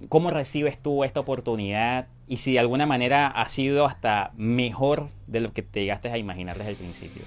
cómo 0.09 0.31
recibes 0.31 0.77
tú 0.77 1.05
esta 1.05 1.21
oportunidad? 1.21 2.09
Y 2.27 2.39
si 2.39 2.51
de 2.51 2.59
alguna 2.59 2.85
manera 2.85 3.27
ha 3.27 3.47
sido 3.47 3.85
hasta 3.85 4.31
mejor 4.35 5.07
de 5.27 5.39
lo 5.39 5.53
que 5.53 5.61
te 5.61 5.79
llegaste 5.79 6.11
a 6.11 6.17
imaginar 6.17 6.57
desde 6.57 6.71
el 6.71 6.75
principio. 6.75 7.21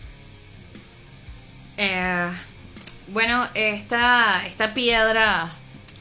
Eh, 1.78 2.28
bueno, 3.14 3.46
esta, 3.54 4.46
esta 4.46 4.74
piedra 4.74 5.52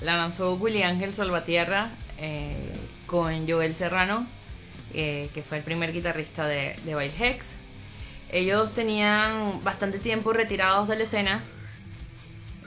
la 0.01 0.17
lanzó 0.17 0.55
Willy 0.55 0.83
Ángel 0.83 1.13
Salvatierra 1.13 1.91
eh, 2.17 2.73
con 3.07 3.49
Joel 3.49 3.73
Serrano 3.73 4.27
eh, 4.93 5.29
que 5.33 5.41
fue 5.41 5.57
el 5.57 5.63
primer 5.63 5.93
guitarrista 5.93 6.45
de, 6.45 6.75
de 6.83 6.95
Wild 6.95 7.13
Hex. 7.21 7.55
Ellos 8.31 8.71
tenían 8.71 9.63
bastante 9.63 9.99
tiempo 9.99 10.33
retirados 10.33 10.87
de 10.87 10.95
la 10.95 11.03
escena, 11.03 11.43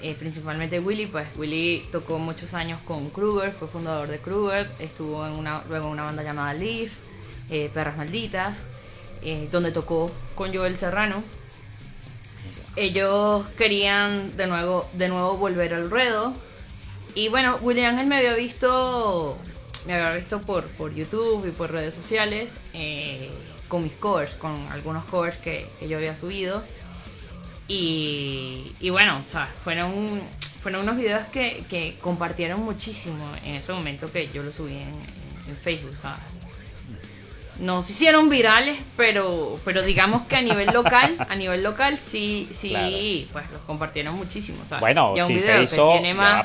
eh, 0.02 0.14
principalmente 0.18 0.80
Willy, 0.80 1.06
pues 1.06 1.26
Willy 1.36 1.86
tocó 1.90 2.18
muchos 2.18 2.52
años 2.52 2.78
con 2.84 3.08
Kruger, 3.10 3.52
fue 3.52 3.68
fundador 3.68 4.08
de 4.08 4.18
Kruger, 4.18 4.68
estuvo 4.78 5.26
en 5.26 5.32
una, 5.32 5.62
luego 5.68 5.86
en 5.86 5.92
una 5.92 6.04
banda 6.04 6.22
llamada 6.22 6.52
Leaf, 6.52 6.92
eh, 7.50 7.70
Perras 7.72 7.96
Malditas, 7.96 8.64
donde 9.50 9.72
tocó 9.72 10.10
con 10.34 10.54
Joel 10.54 10.76
Serrano. 10.76 11.24
Ellos 12.76 13.46
querían 13.56 14.36
de 14.36 14.46
nuevo, 14.46 14.86
de 14.92 15.08
nuevo 15.08 15.38
volver 15.38 15.72
al 15.72 15.88
ruedo. 15.88 16.34
Y 17.14 17.28
bueno, 17.28 17.56
Willy 17.62 17.84
Ángel 17.84 18.06
me 18.06 18.18
había 18.18 18.34
visto 18.34 19.38
me 19.86 19.94
había 19.94 20.14
visto 20.14 20.40
por, 20.40 20.64
por 20.70 20.94
YouTube 20.94 21.46
y 21.46 21.50
por 21.50 21.70
redes 21.70 21.94
sociales 21.94 22.58
eh, 22.72 23.30
con 23.68 23.82
mis 23.82 23.92
covers, 23.92 24.34
con 24.34 24.66
algunos 24.70 25.04
covers 25.04 25.36
que, 25.38 25.68
yo 25.86 25.96
había 25.96 26.14
subido. 26.14 26.62
Y, 27.66 28.74
bueno, 28.90 29.22
sea, 29.28 29.46
fueron, 29.46 30.20
fueron 30.60 30.82
unos 30.82 30.96
videos 30.96 31.26
que, 31.28 31.64
que, 31.68 31.98
compartieron 32.00 32.60
muchísimo 32.62 33.32
en 33.44 33.54
ese 33.54 33.72
momento 33.72 34.10
que 34.12 34.28
yo 34.28 34.42
los 34.42 34.54
subí 34.54 34.74
en, 34.74 34.92
en 35.48 35.56
Facebook, 35.56 35.96
¿sabes? 35.96 36.33
No 37.58 37.82
se 37.82 37.92
hicieron 37.92 38.28
virales, 38.28 38.78
pero, 38.96 39.60
pero 39.64 39.82
digamos 39.82 40.22
que 40.22 40.36
a 40.36 40.42
nivel 40.42 40.72
local, 40.72 41.16
a 41.28 41.36
nivel 41.36 41.62
local 41.62 41.98
sí, 41.98 42.48
sí, 42.50 43.28
pues 43.32 43.50
los 43.50 43.60
compartieron 43.62 44.16
muchísimo. 44.16 44.58
Bueno, 44.80 45.14
si 45.26 45.40
se 45.40 45.62
hizo, 45.62 45.92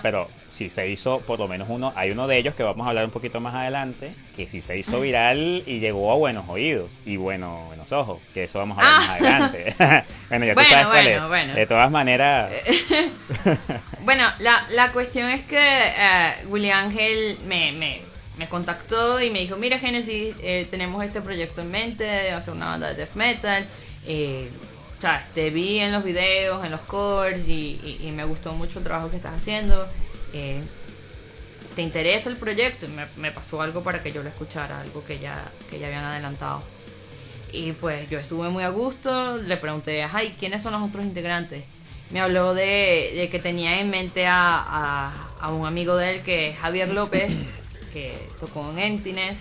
pero 0.01 0.30
si 0.47 0.70
se 0.70 0.88
hizo 0.88 1.20
por 1.22 1.39
lo 1.39 1.47
menos 1.47 1.68
uno, 1.70 1.93
hay 1.95 2.12
uno 2.12 2.28
de 2.28 2.38
ellos 2.38 2.55
que 2.55 2.64
vamos 2.64 2.86
a 2.86 2.89
hablar 2.89 3.05
un 3.05 3.12
poquito 3.12 3.39
más 3.39 3.55
adelante, 3.55 4.14
que 4.36 4.47
sí 4.47 4.62
se 4.62 4.78
hizo 4.78 4.99
viral 5.01 5.64
y 5.66 5.80
llegó 5.80 6.12
a 6.12 6.16
buenos 6.16 6.47
oídos 6.49 6.97
y 7.05 7.18
bueno, 7.18 7.66
buenos 7.68 7.91
ojos, 7.91 8.20
que 8.34 8.43
eso 8.43 8.60
vamos 8.60 8.78
a 8.78 8.82
hablar 8.82 8.99
más 8.99 9.10
ah. 9.10 9.16
adelante. 9.16 10.05
bueno, 10.30 10.45
ya 10.45 10.55
tú 10.55 10.64
sabes 10.64 10.88
cuál 10.88 11.07
es. 11.47 11.55
De 11.55 11.66
todas 11.66 11.91
maneras. 11.91 12.51
bueno, 14.01 14.26
la, 14.39 14.66
la 14.72 14.91
cuestión 14.91 15.30
es 15.30 15.41
que 15.43 15.57
uh, 15.57 16.47
William 16.49 16.86
Ángel 16.86 17.38
me, 17.45 17.72
me 17.72 18.09
me 18.40 18.48
contactó 18.48 19.20
y 19.20 19.30
me 19.32 19.40
dijo, 19.40 19.58
mira 19.58 19.78
Genesis, 19.78 20.34
eh, 20.42 20.66
tenemos 20.72 21.04
este 21.04 21.20
proyecto 21.20 21.60
en 21.60 21.72
mente 21.72 22.06
de 22.06 22.32
hacer 22.32 22.54
una 22.54 22.68
banda 22.68 22.88
de 22.88 22.96
death 22.96 23.16
metal. 23.16 23.68
Eh, 24.06 24.50
o 24.98 25.02
sea, 25.02 25.28
te 25.34 25.50
vi 25.50 25.80
en 25.80 25.92
los 25.92 26.06
videos, 26.06 26.64
en 26.64 26.72
los 26.72 26.80
cores 26.82 27.46
y, 27.50 28.10
me 28.16 28.24
gustó 28.24 28.54
mucho 28.54 28.80
el 28.80 28.86
trabajo 28.86 29.12
que 29.12 29.18
estás 29.18 29.34
haciendo. 29.36 29.86
Eh, 30.32 30.62
¿Te 31.76 31.82
interesa 31.82 32.30
el 32.30 32.38
proyecto? 32.38 32.86
Y 32.86 33.20
me, 33.20 33.32
pasó 33.32 33.62
algo 33.62 33.84
para 33.84 34.02
que 34.02 34.14
yo 34.14 34.24
lo 34.24 34.30
escuchara, 34.30 34.80
algo 34.80 35.04
que 35.04 35.20
ya, 35.20 35.52
que 35.70 35.78
ya 35.78 35.88
habían 35.88 36.06
adelantado. 36.06 36.64
Y 37.52 37.74
pues 37.74 38.10
yo 38.10 38.20
estuve 38.20 38.48
muy 38.48 38.64
a 38.64 38.70
gusto, 38.70 39.36
le 39.36 39.58
pregunté, 39.58 40.02
ay, 40.04 40.34
¿quiénes 40.40 40.64
son 40.64 40.72
los 40.72 40.82
otros 40.82 41.04
integrantes? 41.04 41.66
Me 42.10 42.22
habló 42.22 42.54
de, 42.54 43.28
que 43.30 43.40
tenía 43.40 43.82
en 43.82 43.90
mente 43.90 44.28
a, 44.28 45.12
a 45.42 45.52
un 45.52 45.68
amigo 45.68 45.98
de 45.98 46.16
él 46.16 46.22
que 46.22 46.50
es 46.50 46.58
Javier 46.58 46.88
López 46.88 47.34
que 47.94 48.14
tocó 48.40 48.70
en 48.72 48.80
Emptiness 48.80 49.40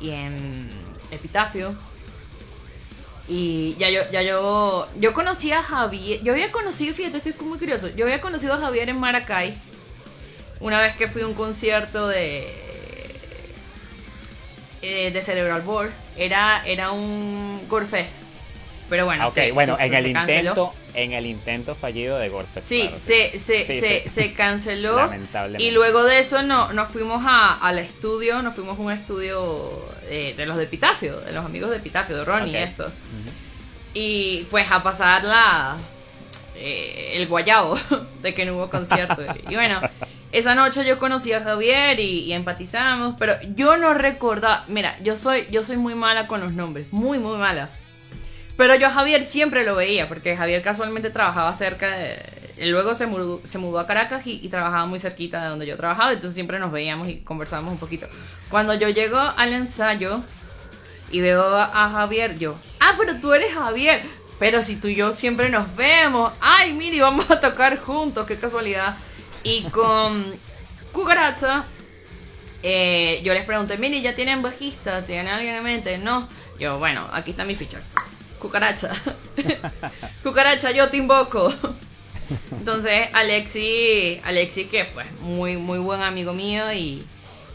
y 0.00 0.10
en 0.10 0.68
Epitafio. 1.10 1.74
Y 3.28 3.74
ya 3.78 3.90
yo, 3.90 4.00
ya 4.10 4.22
yo, 4.22 4.88
yo 4.98 5.12
conocí 5.12 5.52
a 5.52 5.62
Javier, 5.62 6.22
yo 6.22 6.32
había 6.32 6.50
conocido, 6.50 6.94
fíjate, 6.94 7.18
estoy 7.18 7.34
muy 7.46 7.58
curioso, 7.58 7.88
yo 7.94 8.06
había 8.06 8.22
conocido 8.22 8.54
a 8.54 8.58
Javier 8.58 8.88
en 8.88 8.98
Maracay 8.98 9.54
una 10.60 10.80
vez 10.80 10.96
que 10.96 11.06
fui 11.08 11.20
a 11.22 11.26
un 11.26 11.34
concierto 11.34 12.08
de 12.08 12.48
eh, 14.82 15.10
de 15.10 15.22
Cerebral 15.22 15.62
Board, 15.62 15.90
era, 16.16 16.64
era 16.66 16.90
un 16.92 17.60
Gorefest. 17.68 18.22
Pero 18.88 19.04
bueno, 19.04 19.26
Ok, 19.26 19.32
se- 19.34 19.52
bueno, 19.52 19.76
en 19.78 19.90
se 19.90 19.98
el 19.98 20.12
canceló. 20.12 20.38
intento, 20.50 20.74
en 21.02 21.12
el 21.12 21.26
intento 21.26 21.74
fallido 21.74 22.18
de 22.18 22.28
Gorfest. 22.28 22.66
Sí, 22.66 22.80
claro, 22.82 22.98
se, 22.98 23.38
se, 23.38 23.64
Sí, 23.64 23.80
se, 23.80 24.02
sí. 24.02 24.08
se 24.08 24.32
canceló. 24.34 24.96
Lamentablemente. 24.96 25.62
Y 25.62 25.70
luego 25.70 26.02
de 26.04 26.18
eso 26.18 26.42
no, 26.42 26.72
nos 26.72 26.88
fuimos 26.90 27.22
a, 27.26 27.54
al 27.54 27.78
estudio, 27.78 28.42
nos 28.42 28.54
fuimos 28.54 28.78
a 28.78 28.80
un 28.82 28.92
estudio 28.92 29.70
eh, 30.08 30.34
de 30.36 30.46
los 30.46 30.56
de 30.56 30.64
Epitafio, 30.64 31.20
de 31.20 31.32
los 31.32 31.44
amigos 31.44 31.70
de 31.70 31.76
Epitafio, 31.76 32.16
de 32.16 32.24
Ronnie 32.24 32.52
y 32.52 32.62
Ok. 32.62 32.68
esto. 32.68 32.92
Y 33.94 34.44
pues 34.50 34.70
a 34.70 34.82
pasar 34.82 35.24
la, 35.24 35.76
eh, 36.56 37.12
el 37.16 37.26
guayabo 37.26 37.78
de 38.22 38.34
que 38.34 38.44
no 38.44 38.54
hubo 38.54 38.70
concierto. 38.70 39.22
y 39.48 39.54
bueno, 39.54 39.80
esa 40.32 40.54
noche 40.54 40.84
yo 40.84 40.98
conocí 40.98 41.32
a 41.32 41.42
Javier 41.42 41.98
y, 42.00 42.20
y 42.24 42.32
empatizamos, 42.32 43.14
pero 43.18 43.34
yo 43.54 43.76
no 43.76 43.94
recordaba, 43.94 44.64
mira, 44.68 44.96
yo 45.02 45.16
soy, 45.16 45.46
yo 45.50 45.62
soy 45.62 45.76
muy 45.78 45.94
mala 45.94 46.26
con 46.26 46.40
los 46.40 46.52
nombres, 46.52 46.86
muy, 46.90 47.18
muy 47.18 47.38
mala. 47.38 47.70
Pero 48.58 48.74
yo 48.74 48.90
Javier 48.90 49.22
siempre 49.22 49.64
lo 49.64 49.76
veía, 49.76 50.08
porque 50.08 50.36
Javier 50.36 50.62
casualmente 50.62 51.10
trabajaba 51.10 51.54
cerca 51.54 51.96
de... 51.96 52.18
Luego 52.58 52.92
se 52.92 53.06
mudó, 53.06 53.40
se 53.44 53.56
mudó 53.56 53.78
a 53.78 53.86
Caracas 53.86 54.26
y, 54.26 54.48
trabajaba 54.48 54.84
muy 54.84 54.98
cerquita 54.98 55.40
de 55.40 55.48
donde 55.48 55.64
yo 55.64 55.76
trabajaba, 55.76 56.10
entonces 56.10 56.34
siempre 56.34 56.58
nos 56.58 56.72
veíamos 56.72 57.06
y 57.06 57.20
conversábamos 57.20 57.74
un 57.74 57.78
poquito. 57.78 58.08
Cuando 58.50 58.74
yo 58.74 58.88
llego 58.88 59.16
al 59.16 59.52
ensayo 59.52 60.22
y 61.12 61.20
veo 61.20 61.40
a, 61.40 61.84
a 61.84 61.90
Javier, 61.90 62.36
yo, 62.36 62.56
ah, 62.80 62.94
pero 62.98 63.20
tú 63.20 63.32
eres 63.32 63.54
Javier, 63.54 64.02
pero 64.40 64.60
si 64.60 64.74
tú 64.74 64.88
y 64.88 64.96
yo 64.96 65.12
siempre 65.12 65.50
nos 65.50 65.76
vemos, 65.76 66.32
ay, 66.40 66.72
mire, 66.72 67.00
vamos 67.00 67.30
a 67.30 67.38
tocar 67.38 67.78
juntos, 67.78 68.26
qué 68.26 68.36
casualidad. 68.36 68.96
Y 69.44 69.62
con 69.70 70.34
Cucaracha, 70.92 71.64
eh, 72.64 73.20
yo 73.22 73.34
les 73.34 73.44
pregunté, 73.44 73.78
mire, 73.78 74.00
¿ya 74.00 74.16
tienen 74.16 74.42
bajista? 74.42 75.04
¿Tienen 75.04 75.28
alguien 75.28 75.54
en 75.54 75.62
mente? 75.62 75.96
No. 75.98 76.28
Yo, 76.58 76.80
bueno, 76.80 77.06
aquí 77.12 77.30
está 77.30 77.44
mi 77.44 77.54
ficha. 77.54 77.80
Cucaracha. 78.38 78.90
Cucaracha, 80.22 80.70
yo 80.72 80.88
te 80.88 80.96
invoco. 80.96 81.52
Entonces, 82.52 83.08
Alexi, 83.14 84.20
Alexi, 84.24 84.64
que 84.66 84.84
pues 84.84 85.06
muy, 85.20 85.56
muy 85.56 85.78
buen 85.78 86.02
amigo 86.02 86.32
mío 86.34 86.72
y, 86.72 87.02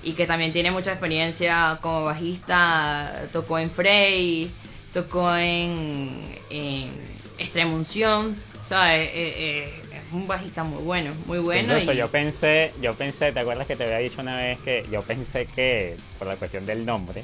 y 0.03 0.13
que 0.13 0.25
también 0.25 0.51
tiene 0.51 0.71
mucha 0.71 0.91
experiencia 0.91 1.77
como 1.81 2.05
bajista, 2.05 3.27
tocó 3.31 3.59
en 3.59 3.69
Frey, 3.69 4.51
tocó 4.91 5.35
en, 5.35 6.23
en 6.49 6.91
Extremunción, 7.37 8.35
¿sabes? 8.65 9.09
Eh, 9.09 9.33
eh, 9.37 9.81
es 9.91 10.13
un 10.13 10.27
bajista 10.27 10.63
muy 10.63 10.81
bueno, 10.83 11.13
muy 11.27 11.37
bueno. 11.39 11.73
Incluso 11.73 11.93
y- 11.93 11.97
yo 11.97 12.07
pensé, 12.09 12.71
yo 12.81 12.95
pensé, 12.95 13.31
¿te 13.31 13.39
acuerdas 13.41 13.67
que 13.67 13.75
te 13.75 13.83
había 13.83 13.97
dicho 13.99 14.21
una 14.21 14.37
vez 14.37 14.57
que 14.59 14.85
yo 14.91 15.01
pensé 15.03 15.45
que 15.45 15.97
por 16.17 16.27
la 16.27 16.35
cuestión 16.35 16.65
del 16.65 16.83
nombre, 16.83 17.23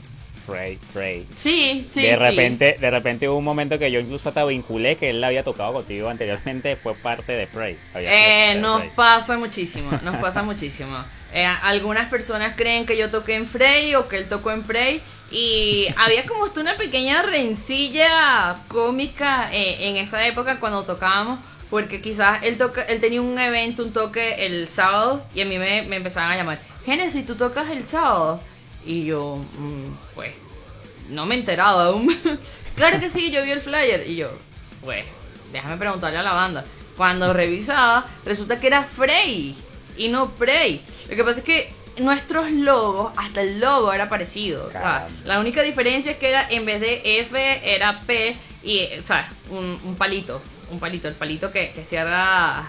Frey, 0.50 0.80
Frey, 0.93 1.28
Sí, 1.36 1.84
sí, 1.88 2.02
de 2.02 2.16
sí. 2.16 2.22
repente, 2.22 2.76
de 2.80 2.89
repente 2.91 3.30
hubo 3.30 3.38
un 3.38 3.43
momento 3.45 3.78
que 3.80 3.91
yo 3.91 4.00
incluso 4.00 4.30
hasta 4.30 4.43
vinculé 4.45 4.95
que 4.95 5.10
él 5.12 5.22
la 5.22 5.28
había 5.28 5.43
tocado 5.43 5.74
contigo 5.74 6.10
anteriormente, 6.10 6.76
fue 6.76 6.93
parte 6.95 7.34
de 7.34 7.47
sido 7.47 7.78
Eh, 7.95 8.54
de 8.56 8.62
nos 8.62 8.84
pasa 8.95 9.38
muchísimo, 9.38 9.89
nos 10.04 10.16
pasa 10.18 10.43
muchísimo. 10.43 10.97
Eh, 11.34 11.45
algunas 11.45 12.10
personas 12.10 12.54
creen 12.56 12.86
que 12.86 12.97
yo 12.97 13.12
toqué 13.12 13.36
en 13.36 13.45
Frey 13.47 13.93
o 13.95 14.08
que 14.08 14.18
él 14.18 14.28
tocó 14.28 14.52
en 14.52 14.64
Frey 14.64 15.02
y 15.32 15.86
había 15.97 16.26
como 16.26 16.43
hasta 16.45 16.60
una 16.60 16.76
pequeña 16.76 17.22
rencilla 17.22 18.58
cómica 18.68 19.50
eh, 19.54 19.89
en 19.89 19.97
esa 19.97 20.26
época 20.26 20.60
cuando 20.60 20.84
tocábamos 20.86 21.39
porque 21.70 22.02
quizás 22.02 22.43
él, 22.43 22.58
toca, 22.58 22.82
él 22.82 23.00
tenía 23.00 23.22
un 23.22 23.38
evento, 23.38 23.84
un 23.84 23.93
toque 23.93 24.45
el 24.47 24.68
sábado 24.68 25.24
y 25.36 25.41
a 25.41 25.45
mí 25.45 25.60
me, 25.60 25.84
me 25.84 25.97
empezaban 25.97 26.32
a 26.32 26.36
llamar, 26.36 26.60
Genesis, 26.84 27.26
¿tú 27.28 27.36
tocas 27.36 27.70
el 27.70 27.86
sábado? 27.86 28.41
Y 28.86 29.06
yo, 29.06 29.38
"Mm, 29.58 29.94
pues, 30.16 30.34
no 31.10 31.26
me 31.26 31.36
he 31.36 31.40
enterado 31.40 31.80
aún. 31.82 32.08
claro 32.76 33.00
que 33.00 33.10
sí, 33.10 33.32
yo 33.32 33.44
vi 33.44 33.52
el 33.52 33.60
flyer 33.60 34.06
y 34.08 34.16
yo, 34.16 34.30
pues, 34.84 35.06
déjame 35.52 35.78
preguntarle 35.78 36.18
a 36.20 36.24
la 36.24 36.34
banda. 36.34 36.66
Cuando 36.98 37.34
revisaba, 37.34 38.06
resulta 38.26 38.60
que 38.60 38.68
era 38.68 38.84
Frey 38.84 39.56
y 39.98 40.08
no 40.10 40.30
Prey. 40.32 40.82
Lo 41.10 41.16
que 41.16 41.24
pasa 41.24 41.40
es 41.40 41.46
que 41.46 41.74
nuestros 42.00 42.52
logos, 42.52 43.12
hasta 43.18 43.42
el 43.42 43.60
logo 43.60 43.92
era 43.94 44.08
parecido. 44.10 44.68
o 44.68 44.72
sea, 44.72 44.82
Caramba. 44.82 45.10
la 45.26 45.40
única 45.40 45.62
diferencia 45.62 46.12
es 46.14 46.18
que 46.18 46.30
era 46.30 46.48
en 46.50 46.66
vez 46.66 46.80
de 46.82 47.02
F 47.22 47.62
era 47.74 48.02
P 48.02 48.36
y, 48.64 48.86
o 49.02 49.06
sea, 49.06 49.30
un, 49.50 49.80
un 49.84 49.96
palito. 49.96 50.42
Un 50.72 50.80
palito, 50.80 51.08
el 51.08 51.16
palito 51.16 51.52
que, 51.52 51.72
que 51.72 51.84
cierra 51.84 52.64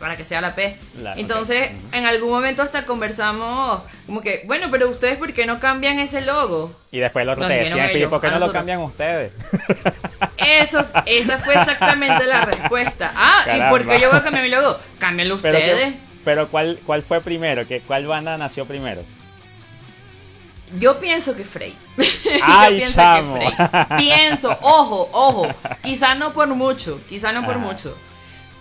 para 0.00 0.16
que 0.16 0.24
sea 0.24 0.40
la 0.40 0.54
P. 0.54 0.76
La- 1.02 1.14
Entonces, 1.14 1.70
en 1.92 2.06
algún 2.06 2.30
momento 2.30 2.62
hasta 2.62 2.86
conversamos 2.86 3.82
como 4.06 4.20
que, 4.22 4.42
bueno, 4.46 4.68
pero 4.70 4.88
ustedes, 4.88 5.18
¿por 5.18 5.32
qué 5.32 5.46
no 5.46 5.60
cambian 5.60 5.98
ese 5.98 6.22
logo? 6.22 6.74
Y 6.90 6.98
después 6.98 7.22
el 7.22 7.28
otro 7.28 7.42
Nos 7.42 7.48
te 7.50 7.98
"¿Y 7.98 8.06
¿por 8.06 8.20
qué 8.20 8.30
no 8.30 8.38
lo 8.38 8.50
cambian 8.50 8.80
ustedes? 8.80 9.32
Eso, 10.38 10.84
esa 11.06 11.38
fue 11.38 11.54
exactamente 11.54 12.26
la 12.26 12.46
respuesta. 12.46 13.12
Ah, 13.14 13.44
¿y 13.56 13.70
por 13.70 13.86
qué 13.86 14.00
yo 14.00 14.08
voy 14.10 14.18
a 14.18 14.22
cambiar 14.22 14.42
mi 14.44 14.50
logo? 14.50 14.76
Cámbienlo 14.98 15.38
Pero, 15.38 15.58
que- 15.58 15.64
ustedes. 15.64 15.94
pero 16.24 16.48
¿cuál, 16.48 16.80
¿cuál 16.86 17.02
fue 17.02 17.20
primero? 17.20 17.66
¿Qué, 17.66 17.80
¿Cuál 17.82 18.06
banda 18.06 18.36
nació 18.38 18.64
primero? 18.64 19.02
Yo 20.78 20.98
pienso 21.00 21.34
que 21.36 21.44
Frey. 21.44 21.76
Ay, 22.42 22.72
Yo 22.72 22.76
pienso 22.78 22.94
chamo. 22.94 23.38
que 23.38 23.50
Frey. 23.50 23.86
Pienso, 23.98 24.56
ojo, 24.62 25.08
ojo. 25.12 25.48
Quizá 25.82 26.14
no 26.14 26.32
por 26.32 26.46
mucho, 26.48 27.00
quizá 27.08 27.32
no 27.32 27.44
por 27.44 27.56
Ajá. 27.56 27.64
mucho. 27.66 27.96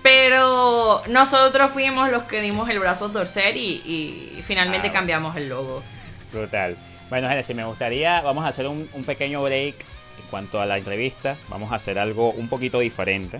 Pero 0.01 1.01
nosotros 1.07 1.71
fuimos 1.71 2.09
los 2.09 2.23
que 2.23 2.41
dimos 2.41 2.69
el 2.69 2.79
brazo 2.79 3.05
a 3.07 3.11
torcer 3.11 3.57
y, 3.57 3.81
y 3.85 4.41
finalmente 4.43 4.87
Ah. 4.89 4.93
cambiamos 4.93 5.35
el 5.35 5.49
logo. 5.49 5.83
Brutal. 6.31 6.77
Bueno, 7.09 7.27
Genesis, 7.27 7.55
me 7.55 7.65
gustaría, 7.65 8.21
vamos 8.21 8.45
a 8.45 8.49
hacer 8.49 8.67
un, 8.67 8.87
un 8.93 9.03
pequeño 9.03 9.41
break 9.43 9.75
en 9.75 10.25
cuanto 10.29 10.61
a 10.61 10.65
la 10.65 10.77
entrevista. 10.77 11.37
Vamos 11.49 11.71
a 11.71 11.75
hacer 11.75 11.97
algo 11.99 12.31
un 12.31 12.47
poquito 12.47 12.79
diferente. 12.79 13.37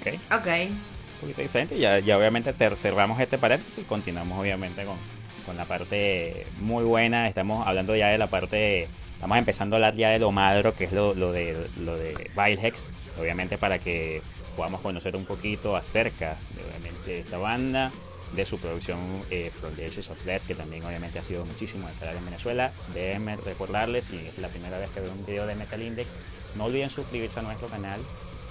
¿Ok? 0.00 0.14
Ok. 0.32 0.46
Un 0.46 1.20
poquito 1.20 1.42
diferente. 1.42 1.78
Ya, 1.78 1.98
ya 1.98 2.16
obviamente 2.16 2.52
te 2.52 2.74
cerramos 2.76 3.20
este 3.20 3.36
paréntesis 3.36 3.78
y 3.78 3.82
continuamos 3.82 4.38
obviamente 4.38 4.84
con, 4.84 4.96
con 5.44 5.56
la 5.56 5.64
parte 5.64 6.46
muy 6.60 6.84
buena. 6.84 7.26
Estamos 7.28 7.66
hablando 7.66 7.94
ya 7.96 8.08
de 8.08 8.18
la 8.18 8.28
parte, 8.28 8.88
estamos 9.14 9.36
empezando 9.36 9.74
a 9.74 9.78
hablar 9.78 9.94
ya 9.96 10.10
de 10.10 10.20
lo 10.20 10.30
madro, 10.30 10.74
que 10.74 10.84
es 10.84 10.92
lo, 10.92 11.14
lo 11.14 11.32
de, 11.32 11.66
lo 11.80 11.96
de 11.96 12.30
Vilehex. 12.36 12.88
Obviamente 13.20 13.58
para 13.58 13.80
que 13.80 14.22
podamos 14.58 14.80
conocer 14.80 15.14
un 15.14 15.24
poquito 15.24 15.76
acerca 15.76 16.36
de 16.56 16.64
obviamente 16.64 17.20
esta 17.20 17.38
banda, 17.38 17.92
de 18.32 18.44
su 18.44 18.58
producción 18.58 18.98
eh, 19.30 19.52
From 19.54 19.72
the 19.76 19.86
Edges 19.86 20.10
of 20.10 20.22
Death, 20.24 20.42
que 20.42 20.56
también 20.56 20.84
obviamente 20.84 21.20
ha 21.20 21.22
sido 21.22 21.46
muchísimo 21.46 21.88
esperar 21.88 22.16
en 22.16 22.24
Venezuela. 22.24 22.72
Déjenme 22.92 23.36
recordarles, 23.36 24.06
si 24.06 24.16
es 24.16 24.36
la 24.38 24.48
primera 24.48 24.76
vez 24.80 24.90
que 24.90 25.00
ven 25.00 25.12
un 25.12 25.24
video 25.24 25.46
de 25.46 25.54
Metal 25.54 25.80
Index, 25.80 26.16
no 26.56 26.64
olviden 26.64 26.90
suscribirse 26.90 27.38
a 27.38 27.42
nuestro 27.42 27.68
canal, 27.68 28.00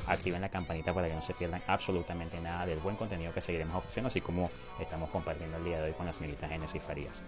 activen 0.07 0.39
la 0.39 0.47
campanita 0.47 0.93
para 0.93 1.09
que 1.09 1.13
no 1.13 1.21
se 1.21 1.33
pierdan 1.33 1.61
absolutamente 1.67 2.39
nada 2.39 2.65
del 2.65 2.79
buen 2.79 2.95
contenido 2.95 3.33
que 3.33 3.41
seguiremos 3.41 3.75
ofreciendo, 3.75 4.07
así 4.07 4.21
como 4.21 4.49
estamos 4.79 5.09
compartiendo 5.09 5.57
el 5.57 5.65
día 5.65 5.81
de 5.81 5.89
hoy 5.89 5.93
con 5.93 6.05
la 6.05 6.13
señorita 6.13 6.47
Genesis 6.47 6.81
Farías. 6.81 7.21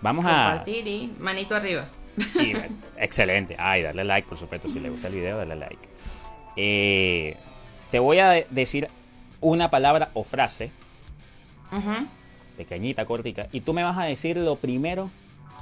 Vamos 0.00 0.24
a... 0.24 0.52
Compartir 0.52 0.88
y 0.88 1.14
manito 1.18 1.54
arriba. 1.54 1.86
y, 2.16 2.54
excelente. 2.96 3.56
Ay, 3.58 3.82
darle 3.82 4.04
like, 4.04 4.26
por 4.26 4.38
supuesto. 4.38 4.70
Si 4.70 4.80
le 4.80 4.88
gusta 4.88 5.08
el 5.08 5.14
video, 5.14 5.36
darle 5.36 5.56
like. 5.56 5.88
Eh, 6.56 7.36
te 7.90 7.98
voy 7.98 8.18
a 8.18 8.28
de- 8.30 8.46
decir 8.50 8.88
una 9.40 9.70
palabra 9.70 10.10
o 10.14 10.24
frase, 10.24 10.70
Ujú. 11.72 12.06
pequeñita, 12.56 13.04
cortica, 13.06 13.48
y 13.52 13.60
tú 13.60 13.72
me 13.72 13.82
vas 13.82 13.96
a 13.98 14.04
decir 14.04 14.36
lo 14.36 14.56
primero, 14.56 15.10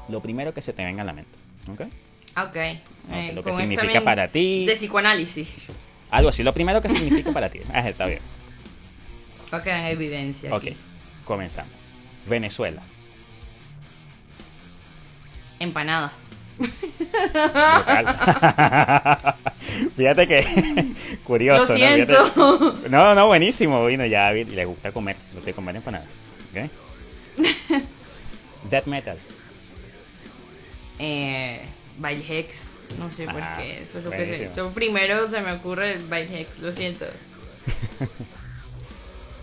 lo 0.08 0.20
primero 0.20 0.52
que 0.54 0.62
se 0.62 0.72
te 0.72 0.84
venga 0.84 1.02
a 1.02 1.04
la 1.04 1.12
mente. 1.12 1.30
¿Ok? 1.70 1.80
Ok. 2.48 2.56
Eh, 2.56 3.32
lo 3.34 3.42
que 3.42 3.50
con 3.50 3.60
significa 3.60 4.02
para 4.04 4.28
ti. 4.28 4.64
De 4.66 4.74
psicoanálisis. 4.74 5.48
Algo 6.10 6.30
así, 6.30 6.42
lo 6.42 6.52
primero 6.54 6.80
que 6.80 6.88
significa 6.90 7.32
para 7.32 7.48
ti. 7.50 7.60
Ah, 7.72 7.88
está 7.88 8.06
bien. 8.06 8.20
Para 9.50 9.62
que 9.62 9.72
hagan 9.72 9.86
evidencia. 9.86 10.54
Ok, 10.54 10.62
aquí. 10.62 10.76
comenzamos. 11.24 11.72
Venezuela. 12.26 12.82
Empanada. 15.58 16.12
Fíjate 19.96 20.26
que 20.26 20.44
curioso. 21.24 21.72
Lo 21.72 21.78
¿no? 21.78 21.84
Fíjate- 21.84 22.06
siento. 22.06 22.76
No, 22.90 23.14
no, 23.14 23.26
buenísimo. 23.28 23.84
Vino 23.86 24.04
ya, 24.06 24.32
le 24.32 24.64
gusta 24.64 24.90
comer, 24.92 25.16
le 25.30 25.34
gusta 25.36 25.52
comer 25.52 25.76
empanadas. 25.76 26.16
¿ok? 26.52 26.70
Death 28.70 28.86
metal. 28.86 29.18
Eh, 30.98 31.62
Hex. 32.28 32.64
No 32.98 33.10
sé 33.10 33.26
por 33.26 33.40
Ah, 33.42 33.54
qué. 33.58 33.82
Eso 33.82 33.98
es 33.98 34.04
lo 34.04 34.10
que 34.10 34.24
sé. 34.24 34.30
buenísimo. 34.30 34.56
Yo 34.56 34.70
primero 34.70 35.26
se 35.28 35.40
me 35.40 35.52
ocurre 35.52 35.94
el 35.94 36.12
Hex. 36.12 36.58
Lo 36.60 36.72
siento. 36.72 37.04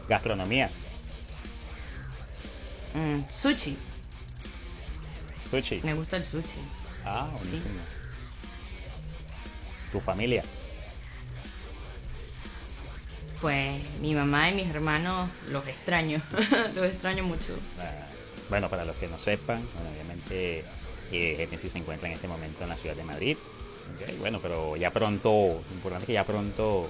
Gastronomía. 0.09 0.69
Mm, 2.93 3.19
sushi. 3.29 3.77
Sushi. 5.49 5.81
Me 5.83 5.93
gusta 5.93 6.17
el 6.17 6.25
sushi. 6.25 6.59
Ah, 7.05 7.27
buenísimo. 7.33 7.75
Tu 9.91 9.99
familia. 9.99 10.43
pues 13.41 13.79
mi 14.01 14.15
mamá 14.15 14.49
y 14.49 14.55
mis 14.55 14.69
hermanos 14.69 15.29
los 15.51 15.67
extraño, 15.67 16.19
los 16.75 16.85
extraño 16.85 17.23
mucho. 17.23 17.53
Ah, 17.79 17.91
bueno, 18.49 18.69
para 18.69 18.85
los 18.85 18.95
que 18.95 19.07
no 19.07 19.19
sepan, 19.19 19.61
bueno, 19.75 19.89
obviamente 19.93 20.63
eh, 21.11 21.35
Genesis 21.37 21.73
se 21.73 21.77
encuentra 21.77 22.07
en 22.07 22.15
este 22.15 22.27
momento 22.27 22.63
en 22.63 22.69
la 22.69 22.77
ciudad 22.77 22.95
de 22.95 23.03
Madrid. 23.03 23.37
Bueno, 24.19 24.39
pero 24.41 24.75
ya 24.77 24.89
pronto, 24.91 25.61
importante 25.73 26.07
que 26.07 26.13
ya 26.13 26.23
pronto 26.23 26.89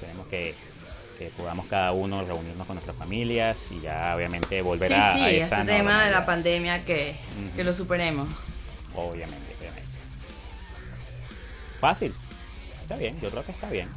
tenemos 0.00 0.26
que, 0.26 0.54
que 1.18 1.30
podamos 1.30 1.66
cada 1.66 1.92
uno 1.92 2.22
reunirnos 2.24 2.66
con 2.66 2.76
nuestras 2.76 2.96
familias 2.96 3.70
y 3.72 3.80
ya 3.80 4.14
obviamente 4.14 4.60
volver 4.60 4.88
Sí, 4.88 4.94
a, 4.94 5.12
sí, 5.14 5.20
a 5.20 5.30
este 5.30 5.44
esa 5.44 5.64
tema 5.64 6.04
de 6.04 6.10
la 6.10 6.26
pandemia 6.26 6.84
que, 6.84 7.14
que 7.54 7.64
lo 7.64 7.72
superemos. 7.72 8.28
Obviamente, 8.96 9.54
obviamente. 9.58 9.90
Fácil. 11.80 12.14
Está 12.82 12.96
bien, 12.96 13.20
yo 13.20 13.30
creo 13.30 13.44
que 13.44 13.52
está 13.52 13.68
bien. 13.68 13.88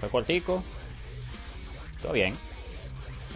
Fue 0.00 0.08
cortico. 0.08 0.62
Todo 2.02 2.12
bien. 2.12 2.34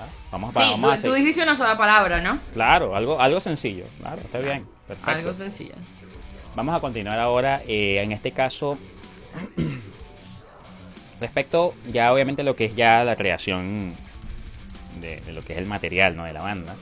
Ah, 0.00 0.06
Vamos, 0.30 0.54
Sí, 0.54 0.60
vamos 0.60 0.92
a 0.92 0.96
tú, 0.96 1.02
tú 1.02 1.10
hacer. 1.10 1.20
dijiste 1.20 1.42
una 1.42 1.56
sola 1.56 1.76
palabra, 1.76 2.20
¿no? 2.20 2.38
Claro, 2.52 2.94
algo, 2.96 3.20
algo 3.20 3.40
sencillo. 3.40 3.84
Claro, 3.98 4.20
está 4.20 4.38
bien. 4.38 4.66
Perfecto. 4.86 5.10
Algo 5.10 5.34
sencillo. 5.34 5.74
Vamos 6.54 6.74
a 6.74 6.80
continuar 6.80 7.18
ahora, 7.18 7.62
eh, 7.66 8.00
en 8.02 8.12
este 8.12 8.30
caso, 8.32 8.78
respecto 11.20 11.74
ya 11.90 12.12
obviamente 12.12 12.42
lo 12.42 12.56
que 12.56 12.66
es 12.66 12.76
ya 12.76 13.04
la 13.04 13.16
creación 13.16 13.94
de, 15.00 15.20
de 15.20 15.32
lo 15.32 15.42
que 15.42 15.52
es 15.54 15.58
el 15.58 15.66
material 15.66 16.16
¿no? 16.16 16.24
de 16.24 16.32
la 16.32 16.42
banda. 16.42 16.76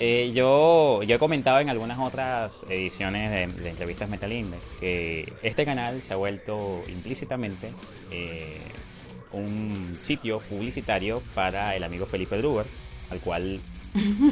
Eh, 0.00 0.32
yo, 0.34 1.02
yo 1.04 1.16
he 1.16 1.18
comentado 1.18 1.60
en 1.60 1.70
algunas 1.70 1.98
otras 1.98 2.66
ediciones 2.68 3.30
de, 3.30 3.62
de 3.62 3.70
entrevistas 3.70 4.08
Metal 4.08 4.32
Index 4.32 4.72
que 4.80 5.32
este 5.42 5.64
canal 5.64 6.02
se 6.02 6.14
ha 6.14 6.16
vuelto 6.16 6.82
implícitamente 6.88 7.72
eh, 8.10 8.58
un 9.32 9.96
sitio 10.00 10.40
publicitario 10.40 11.22
para 11.34 11.76
el 11.76 11.84
amigo 11.84 12.06
Felipe 12.06 12.36
Druber, 12.38 12.66
al 13.10 13.20
cual 13.20 13.60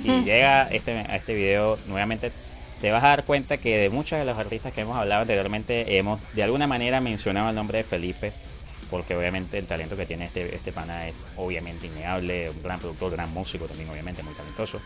si 0.01 0.09
llega 0.25 0.69
este, 0.69 0.93
a 0.93 1.17
este 1.17 1.35
video 1.35 1.79
nuevamente 1.87 2.33
te 2.81 2.91
vas 2.91 3.05
a 3.05 3.09
dar 3.09 3.25
cuenta 3.25 3.59
que 3.59 3.79
de 3.79 3.91
muchos 3.91 4.19
de 4.19 4.25
los 4.25 4.37
artistas 4.37 4.73
que 4.73 4.81
hemos 4.81 4.97
hablado 4.97 5.23
anteriormente 5.23 5.97
hemos 5.97 6.21
de 6.35 6.43
alguna 6.43 6.67
manera 6.67 7.01
mencionado 7.01 7.51
el 7.51 7.55
nombre 7.55 7.79
de 7.79 7.85
Felipe 7.85 8.33
porque 8.93 9.17
obviamente 9.17 9.57
el 9.57 9.67
talento 9.67 9.97
que 9.97 10.05
tiene 10.05 10.27
este, 10.27 10.55
este 10.55 10.71
pana 10.71 11.09
es 11.09 11.25
obviamente 11.37 11.87
innegable, 11.87 12.51
un 12.51 12.63
gran 12.63 12.79
productor, 12.79 13.13
gran 13.13 13.33
músico 13.33 13.65
también 13.65 13.89
obviamente, 13.89 14.23
muy 14.23 14.35
talentoso. 14.35 14.83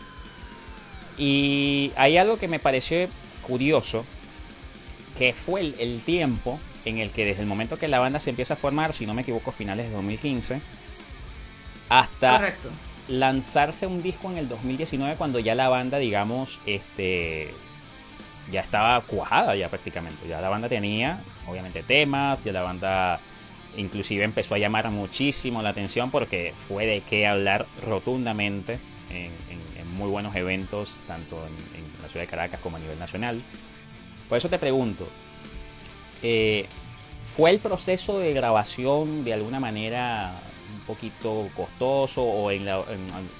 Y 1.17 1.91
hay 1.95 2.17
algo 2.17 2.37
que 2.37 2.47
me 2.47 2.59
pareció 2.59 3.07
curioso, 3.41 4.05
que 5.17 5.33
fue 5.33 5.61
el, 5.61 5.75
el 5.79 6.01
tiempo 6.01 6.59
en 6.85 6.99
el 6.99 7.11
que 7.11 7.25
desde 7.25 7.41
el 7.41 7.47
momento 7.47 7.77
que 7.77 7.87
la 7.87 7.99
banda 7.99 8.19
se 8.19 8.29
empieza 8.29 8.53
a 8.53 8.57
formar, 8.57 8.93
si 8.93 9.05
no 9.05 9.13
me 9.13 9.23
equivoco, 9.23 9.51
finales 9.51 9.87
de 9.87 9.93
2015, 9.93 10.61
hasta 11.89 12.37
Correcto. 12.37 12.69
lanzarse 13.07 13.87
un 13.87 14.01
disco 14.03 14.29
en 14.31 14.37
el 14.37 14.47
2019 14.49 15.15
cuando 15.15 15.39
ya 15.39 15.55
la 15.55 15.69
banda, 15.69 15.97
digamos, 15.97 16.59
este 16.65 17.53
ya 18.51 18.61
estaba 18.61 19.01
cuajada 19.01 19.55
ya 19.55 19.69
prácticamente. 19.69 20.27
Ya 20.27 20.39
la 20.39 20.49
banda 20.49 20.69
tenía, 20.69 21.19
obviamente, 21.47 21.83
temas, 21.83 22.43
ya 22.43 22.53
la 22.53 22.61
banda 22.61 23.19
inclusive 23.75 24.23
empezó 24.23 24.55
a 24.55 24.57
llamar 24.57 24.89
muchísimo 24.89 25.61
la 25.61 25.69
atención 25.69 26.09
porque 26.11 26.53
fue 26.67 26.85
de 26.85 27.01
qué 27.01 27.27
hablar 27.27 27.65
rotundamente 27.85 28.79
en, 29.09 29.15
en- 29.17 29.31
en 29.51 29.66
muy 29.97 30.09
buenos 30.09 30.35
eventos, 30.35 30.95
tanto 31.07 31.35
en, 31.45 31.79
en 31.79 32.01
la 32.01 32.07
ciudad 32.09 32.23
de 32.25 32.29
Caracas 32.29 32.59
como 32.61 32.77
a 32.77 32.79
nivel 32.79 32.97
nacional. 32.99 33.41
Por 34.29 34.37
eso 34.37 34.49
te 34.49 34.59
pregunto, 34.59 35.07
eh, 36.23 36.65
¿fue 37.25 37.49
el 37.51 37.59
proceso 37.59 38.19
de 38.19 38.33
grabación 38.33 39.23
de 39.25 39.33
alguna 39.33 39.59
manera 39.59 40.39
un 40.79 40.81
poquito 40.85 41.49
costoso 41.55 42.23
o 42.23 42.51
en 42.51 42.65
la- 42.65 42.83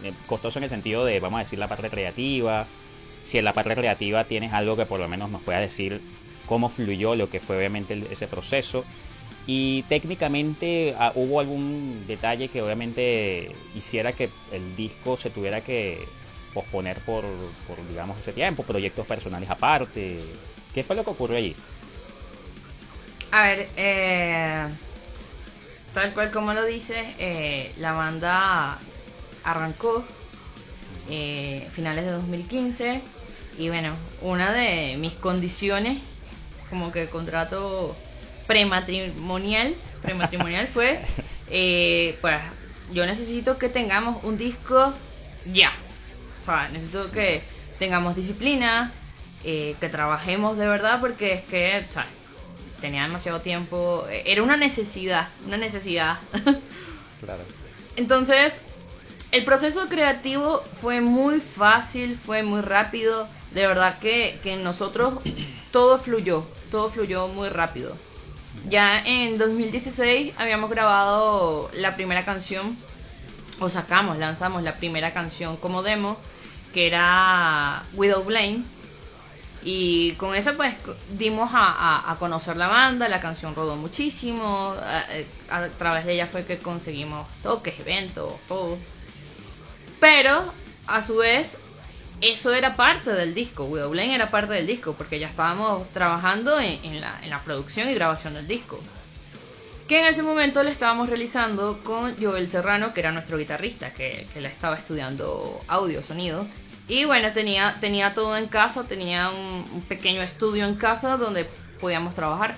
en- 0.03 0.13
costoso 0.27 0.59
en 0.59 0.63
el 0.63 0.69
sentido 0.69 1.05
de, 1.05 1.19
vamos 1.19 1.37
a 1.37 1.43
decir, 1.43 1.59
la 1.59 1.67
parte 1.67 1.89
creativa? 1.89 2.65
Si 3.23 3.37
en 3.37 3.45
la 3.45 3.53
parte 3.53 3.75
creativa 3.75 4.23
tienes 4.23 4.53
algo 4.53 4.77
que 4.77 4.85
por 4.85 4.99
lo 4.99 5.07
menos 5.07 5.29
nos 5.29 5.41
pueda 5.41 5.59
decir 5.59 6.01
cómo 6.45 6.69
fluyó 6.69 7.15
lo 7.15 7.29
que 7.29 7.39
fue 7.41 7.57
obviamente 7.57 8.01
ese 8.09 8.27
proceso. 8.27 8.85
Y 9.49 9.83
técnicamente 9.83 10.93
ah, 10.99 11.11
hubo 11.15 11.39
algún 11.39 12.03
detalle 12.07 12.47
que 12.49 12.61
obviamente 12.61 13.51
hiciera 13.75 14.11
que 14.13 14.29
el 14.51 14.75
disco 14.75 15.15
se 15.17 15.29
tuviera 15.29 15.61
que 15.61 16.05
posponer 16.57 16.97
por, 17.01 17.23
por 17.67 17.87
digamos, 17.87 18.17
ese 18.17 18.33
tiempo, 18.33 18.63
proyectos 18.63 19.05
personales 19.05 19.47
aparte. 19.47 20.19
¿Qué 20.73 20.83
fue 20.83 20.95
lo 20.95 21.03
que 21.03 21.11
ocurrió 21.11 21.37
allí? 21.37 21.55
A 23.31 23.43
ver, 23.43 23.69
eh, 23.77 24.65
tal 25.93 26.13
cual 26.13 26.31
como 26.31 26.53
lo 26.53 26.65
dices, 26.65 27.05
eh, 27.19 27.71
la 27.77 27.91
banda 27.91 28.79
arrancó 29.43 30.03
eh, 31.11 31.67
finales 31.71 32.05
de 32.05 32.11
2015 32.11 33.01
y 33.59 33.69
bueno, 33.69 33.93
una 34.21 34.51
de 34.51 34.97
mis 34.97 35.13
condiciones 35.13 35.99
como 36.71 36.91
que 36.91 37.07
contrato 37.07 37.95
prematrimonial, 38.47 39.75
prematrimonial 40.01 40.65
fue, 40.65 41.01
eh, 41.51 42.17
pues 42.21 42.39
yo 42.91 43.05
necesito 43.05 43.59
que 43.59 43.69
tengamos 43.69 44.23
un 44.23 44.39
disco 44.39 44.91
ya. 45.53 45.69
Sea, 46.47 46.69
necesito 46.69 47.11
que 47.11 47.43
tengamos 47.77 48.15
disciplina, 48.15 48.93
eh, 49.43 49.75
que 49.81 49.89
trabajemos 49.89 50.57
de 50.57 50.65
verdad 50.65 51.01
porque 51.01 51.33
es 51.33 51.43
que 51.43 51.85
o 51.89 51.91
sea, 51.91 52.07
tenía 52.79 53.03
demasiado 53.03 53.41
tiempo, 53.41 54.05
eh, 54.09 54.23
era 54.25 54.41
una 54.43 54.55
necesidad, 54.55 55.27
una 55.45 55.57
necesidad. 55.57 56.19
Claro. 57.19 57.41
Entonces, 57.95 58.61
el 59.31 59.43
proceso 59.43 59.89
creativo 59.89 60.63
fue 60.71 61.01
muy 61.01 61.39
fácil, 61.39 62.15
fue 62.15 62.43
muy 62.43 62.61
rápido. 62.61 63.27
De 63.49 63.65
verdad 63.65 63.97
que, 63.97 64.39
que 64.43 64.55
nosotros 64.55 65.15
todo 65.71 65.97
fluyó, 65.97 66.45
todo 66.69 66.89
fluyó 66.89 67.27
muy 67.27 67.49
rápido. 67.49 67.97
Ya 68.69 68.99
en 68.99 69.39
2016 69.39 70.35
habíamos 70.37 70.69
grabado 70.69 71.71
la 71.73 71.95
primera 71.95 72.23
canción, 72.23 72.77
o 73.59 73.67
sacamos, 73.67 74.19
lanzamos 74.19 74.61
la 74.61 74.75
primera 74.75 75.11
canción 75.11 75.57
como 75.57 75.81
demo, 75.81 76.17
que 76.74 76.88
era 76.88 77.84
Widow 77.93 78.24
Blame. 78.24 78.63
Y 79.63 80.13
con 80.13 80.34
eso 80.34 80.55
pues 80.55 80.76
dimos 81.18 81.49
a, 81.53 82.15
conocer 82.20 82.55
la 82.55 82.68
banda, 82.68 83.09
la 83.09 83.20
canción 83.20 83.53
rodó 83.53 83.76
muchísimo, 83.76 84.74
a, 85.49 85.68
través 85.78 86.05
de 86.05 86.13
ella 86.13 86.28
fue 86.28 86.45
que 86.45 86.57
conseguimos 86.57 87.28
toques, 87.43 87.78
eventos, 87.80 88.34
todo. 88.47 88.78
Pero 89.99 90.53
a 90.86 91.01
su 91.01 91.18
vez 91.18 91.57
eso 92.22 92.53
era 92.53 92.76
parte 92.78 93.11
del 93.11 93.34
disco, 93.34 93.65
Widow 93.65 93.89
Blame 93.89 94.15
era 94.15 94.30
parte 94.30 94.53
del 94.53 94.68
disco, 94.68 94.93
porque 94.93 95.20
ya 95.20 95.28
estábamos 95.28 95.89
trabajando 95.91 96.59
en 96.59 97.01
la, 97.01 97.20
en 97.24 97.30
la 97.30 97.41
producción 97.41 97.89
y 97.89 97.93
grabación 97.93 98.36
del 98.36 98.47
disco. 98.47 98.80
Que 99.88 100.01
en 100.01 100.07
ese 100.07 100.21
momento 100.21 100.63
le 100.63 100.69
estábamos 100.69 101.07
realizando 101.07 101.79
con 101.83 102.21
Joel 102.21 102.47
Serrano, 102.49 102.93
que 102.93 102.99
era 102.99 103.11
nuestro 103.11 103.38
guitarrista, 103.38 103.93
que, 103.93 104.27
que 104.33 104.41
le 104.41 104.49
estaba 104.49 104.75
estudiando 104.75 105.61
audio, 105.67 106.03
sonido. 106.03 106.45
Y 106.89 107.05
bueno, 107.05 107.31
tenía, 107.31 107.77
tenía 107.79 108.13
todo 108.13 108.38
en 108.38 108.47
casa, 108.47 108.83
tenía 108.85 109.29
un, 109.29 109.65
un 109.73 109.81
pequeño 109.81 110.21
estudio 110.21 110.65
en 110.65 110.75
casa 110.75 111.17
donde 111.17 111.49
podíamos 111.79 112.13
trabajar. 112.13 112.55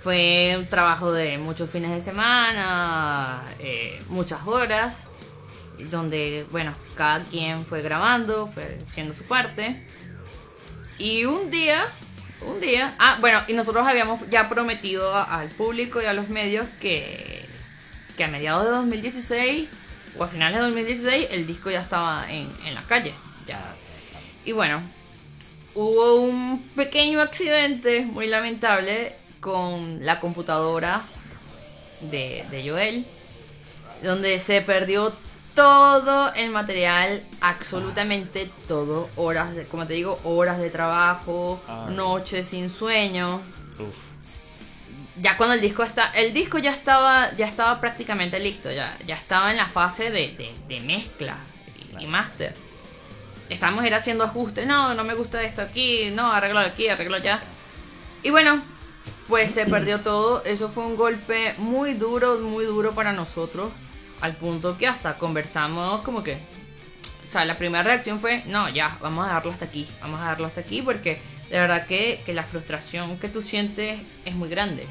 Fue 0.00 0.56
un 0.58 0.66
trabajo 0.68 1.12
de 1.12 1.38
muchos 1.38 1.68
fines 1.68 1.90
de 1.90 2.00
semana, 2.00 3.42
eh, 3.58 4.00
muchas 4.08 4.46
horas, 4.46 5.04
donde, 5.90 6.46
bueno, 6.50 6.72
cada 6.94 7.24
quien 7.24 7.66
fue 7.66 7.82
grabando, 7.82 8.46
fue 8.46 8.78
haciendo 8.86 9.12
su 9.12 9.24
parte. 9.24 9.86
Y 10.98 11.24
un 11.24 11.50
día, 11.50 11.84
un 12.42 12.60
día, 12.60 12.94
ah, 12.98 13.18
bueno, 13.20 13.40
y 13.48 13.52
nosotros 13.52 13.86
habíamos 13.86 14.20
ya 14.30 14.48
prometido 14.48 15.14
al 15.14 15.48
público 15.48 16.00
y 16.00 16.06
a 16.06 16.12
los 16.12 16.28
medios 16.28 16.68
que, 16.80 17.44
que 18.16 18.24
a 18.24 18.28
mediados 18.28 18.64
de 18.64 18.70
2016 18.70 19.68
o 20.18 20.24
a 20.24 20.28
finales 20.28 20.58
de 20.58 20.64
2016 20.64 21.28
el 21.32 21.46
disco 21.46 21.70
ya 21.70 21.80
estaba 21.80 22.30
en, 22.30 22.50
en 22.64 22.74
la 22.74 22.82
calle. 22.82 23.12
Ya. 23.46 23.74
Y 24.44 24.52
bueno, 24.52 24.82
hubo 25.74 26.20
un 26.20 26.62
pequeño 26.74 27.20
accidente 27.20 28.02
muy 28.02 28.26
lamentable 28.26 29.14
con 29.40 30.04
la 30.04 30.20
computadora 30.20 31.02
de, 32.00 32.44
de 32.50 32.68
Joel, 32.68 33.06
donde 34.02 34.38
se 34.38 34.62
perdió 34.62 35.12
todo 35.62 36.32
el 36.34 36.50
material, 36.50 37.20
absolutamente 37.40 38.48
todo, 38.68 39.10
horas 39.16 39.56
de, 39.56 39.66
como 39.66 39.86
te 39.88 39.94
digo, 39.94 40.20
horas 40.22 40.58
de 40.60 40.70
trabajo, 40.70 41.60
Ay. 41.66 41.94
noches 41.96 42.46
sin 42.46 42.70
sueño. 42.70 43.40
Uf. 43.80 43.96
Ya 45.20 45.36
cuando 45.36 45.56
el 45.56 45.60
disco 45.60 45.82
está, 45.82 46.10
el 46.12 46.32
disco 46.32 46.58
ya 46.58 46.70
estaba, 46.70 47.34
ya 47.36 47.46
estaba 47.48 47.80
prácticamente 47.80 48.38
listo, 48.38 48.70
ya, 48.70 48.96
ya 49.04 49.16
estaba 49.16 49.50
en 49.50 49.56
la 49.56 49.66
fase 49.66 50.10
de, 50.12 50.28
de- 50.36 50.54
de 50.68 50.80
mezcla 50.80 51.36
y, 51.76 51.82
y 51.82 51.88
Claro. 51.88 52.06
máster. 52.08 52.54
Estábamos 53.50 53.84
era 53.84 53.96
haciendo 53.96 54.22
ajustes, 54.22 54.64
no, 54.64 54.94
no 54.94 55.02
me 55.02 55.14
gusta 55.14 55.42
esto 55.42 55.62
aquí, 55.62 56.10
no, 56.12 56.30
arreglo 56.32 56.60
aquí, 56.60 56.88
arreglo 56.88 57.16
allá. 57.16 57.40
Y 58.22 58.30
bueno, 58.30 58.62
pues 59.26 59.50
se 59.50 59.66
perdió 59.66 59.98
todo. 60.00 60.44
Eso 60.44 60.68
fue 60.68 60.84
un 60.84 60.96
golpe 60.96 61.54
muy 61.58 61.94
duro, 61.94 62.38
muy 62.38 62.64
duro 62.64 62.92
para 62.92 63.12
nosotros. 63.12 63.70
Al 64.20 64.34
punto 64.34 64.76
que 64.76 64.86
hasta 64.86 65.18
conversamos 65.18 66.02
como 66.02 66.22
que... 66.22 66.38
O 67.24 67.30
sea, 67.30 67.44
la 67.44 67.58
primera 67.58 67.82
reacción 67.82 68.20
fue, 68.20 68.42
no, 68.46 68.70
ya, 68.70 68.96
vamos 69.02 69.24
a 69.24 69.28
dejarlo 69.28 69.52
hasta 69.52 69.66
aquí. 69.66 69.86
Vamos 70.00 70.18
a 70.18 70.22
dejarlo 70.22 70.46
hasta 70.46 70.60
aquí 70.62 70.80
porque 70.80 71.20
de 71.50 71.58
verdad 71.58 71.86
que, 71.86 72.22
que 72.24 72.32
la 72.32 72.42
frustración 72.42 73.18
que 73.18 73.28
tú 73.28 73.42
sientes 73.42 74.00
es 74.24 74.34
muy 74.34 74.48
grande. 74.48 74.86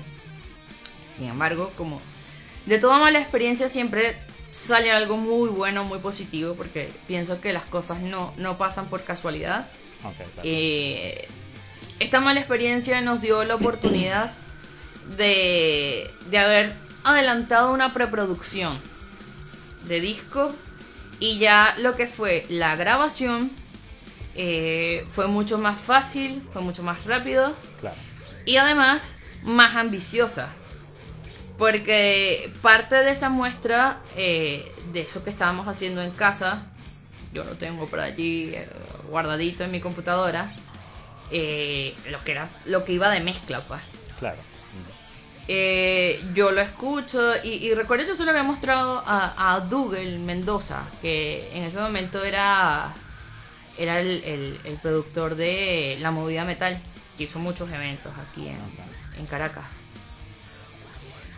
Sin 1.15 1.28
embargo, 1.28 1.71
como 1.75 1.99
de 2.67 2.78
toda 2.80 2.99
mala 2.99 3.19
experiencia 3.19 3.69
siempre 3.69 4.15
sale 4.51 4.91
algo 4.91 5.17
muy 5.17 5.49
bueno, 5.49 5.84
muy 5.84 5.99
positivo, 5.99 6.55
porque 6.55 6.91
pienso 7.07 7.41
que 7.41 7.53
las 7.53 7.63
cosas 7.63 7.99
no, 7.99 8.34
no 8.38 8.57
pasan 8.57 8.88
por 8.88 9.03
casualidad. 9.03 9.67
Ok, 10.03 10.15
claro. 10.15 10.41
Eh, 10.43 11.28
esta 11.99 12.21
mala 12.21 12.39
experiencia 12.39 13.01
nos 13.01 13.21
dio 13.21 13.43
la 13.43 13.55
oportunidad 13.55 14.34
de, 15.17 16.09
de 16.30 16.38
haber 16.38 16.73
adelantado 17.03 17.71
una 17.71 17.93
preproducción 17.93 18.80
de 19.88 20.01
disco 20.01 20.53
y 21.19 21.39
ya 21.39 21.75
lo 21.79 21.95
que 21.95 22.07
fue 22.07 22.45
la 22.49 22.75
grabación 22.75 23.51
eh, 24.35 25.05
fue 25.09 25.27
mucho 25.27 25.57
más 25.57 25.79
fácil, 25.79 26.41
fue 26.53 26.61
mucho 26.61 26.83
más 26.83 27.05
rápido 27.05 27.55
claro. 27.79 27.95
y 28.45 28.57
además 28.57 29.17
más 29.43 29.75
ambiciosa. 29.75 30.49
Porque 31.57 32.51
parte 32.61 32.95
de 32.95 33.11
esa 33.11 33.29
muestra, 33.29 33.97
eh, 34.15 34.71
de 34.93 35.01
eso 35.01 35.23
que 35.23 35.31
estábamos 35.31 35.67
haciendo 35.67 36.03
en 36.03 36.11
casa, 36.11 36.67
yo 37.33 37.43
lo 37.43 37.55
tengo 37.55 37.88
por 37.88 37.99
allí 37.99 38.51
eh, 38.53 38.69
guardadito 39.09 39.63
en 39.63 39.71
mi 39.71 39.79
computadora, 39.79 40.53
eh, 41.31 41.95
lo 42.11 42.23
que 42.23 42.31
era 42.33 42.49
lo 42.65 42.85
que 42.85 42.93
iba 42.93 43.09
de 43.09 43.21
mezcla, 43.21 43.61
pues. 43.61 43.81
Claro. 44.19 44.38
Eh, 45.49 46.21
yo 46.33 46.51
lo 46.51 46.59
escucho 46.61 47.33
y, 47.41 47.49
y 47.67 47.73
recuerdo 47.73 48.05
que 48.05 48.15
se 48.15 48.25
lo 48.25 48.31
había 48.31 48.43
mostrado 48.43 49.01
a, 49.05 49.55
a 49.55 49.59
Mendoza, 50.19 50.81
que 51.01 51.49
en 51.53 51.63
ese 51.63 51.79
momento 51.79 52.21
era, 52.23 52.93
era 53.77 54.01
el, 54.01 54.59
productor 54.81 55.35
de 55.35 55.97
La 56.01 56.11
Movida 56.11 56.43
Metal, 56.43 56.77
que 57.17 57.23
hizo 57.23 57.39
muchos 57.39 57.71
eventos 57.71 58.11
aquí 58.29 58.49
en, 58.49 58.57
Caracas. 59.25 59.63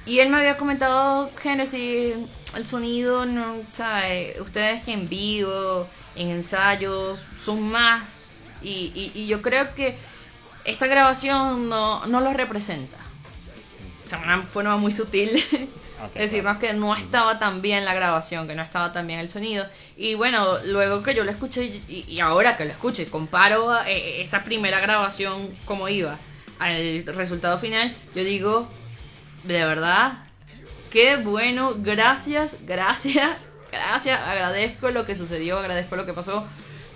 Y 0.07 0.19
él 0.21 0.29
me 0.29 0.37
había 0.37 0.57
comentado, 0.57 1.29
Genesis, 1.39 2.15
el 2.55 2.65
sonido, 2.65 3.25
no, 3.25 3.57
sea, 3.73 4.11
eh, 4.11 4.37
ustedes 4.41 4.83
que 4.83 4.91
en 4.93 5.07
vivo, 5.07 5.87
en 6.15 6.31
ensayos, 6.31 7.23
son 7.37 7.69
más. 7.69 8.21
Y, 8.63 8.91
y- 8.95 9.11
y 9.13 9.27
yo 9.27 9.43
creo 9.43 9.75
que 9.75 9.95
esta 10.65 10.87
grabación 10.87 11.69
no, 11.69 12.05
no 12.07 12.21
lo 12.21 12.33
representa. 12.33 12.97
O 14.09 14.11
sea, 14.11 14.21
una 14.23 14.41
forma 14.41 14.77
muy 14.77 14.91
sutil. 14.91 15.31
Ok, 16.01 16.13
Decirnos 16.13 16.59
que 16.59 16.71
no 16.71 16.95
estaba 16.95 17.39
tan 17.39 17.61
bien 17.61 17.83
la 17.83 17.93
grabación, 17.93 18.47
que 18.47 18.55
no 18.55 18.63
estaba 18.63 18.93
tan 18.93 19.05
bien 19.05 19.19
el 19.19 19.27
sonido. 19.27 19.65
Y 19.97 20.15
bueno, 20.15 20.57
luego 20.63 21.03
que 21.03 21.13
yo 21.13 21.25
lo 21.25 21.31
escuché 21.31 21.81
y, 21.89 22.05
y 22.07 22.21
ahora 22.21 22.55
que 22.55 22.63
lo 22.63 22.71
escucho 22.71 23.01
y 23.01 23.07
comparo 23.07 23.77
eh, 23.85 24.21
esa 24.21 24.45
primera 24.45 24.79
grabación 24.79 25.49
como 25.65 25.89
iba 25.89 26.17
al 26.57 27.05
resultado 27.05 27.57
final, 27.57 27.93
yo 28.15 28.23
digo, 28.23 28.69
de 29.43 29.65
verdad, 29.65 30.13
qué 30.89 31.17
bueno, 31.17 31.75
gracias, 31.77 32.59
gracias, 32.65 33.37
gracias, 33.71 34.21
agradezco 34.21 34.91
lo 34.91 35.05
que 35.05 35.15
sucedió, 35.15 35.59
agradezco 35.59 35.97
lo 35.97 36.05
que 36.05 36.13
pasó, 36.13 36.47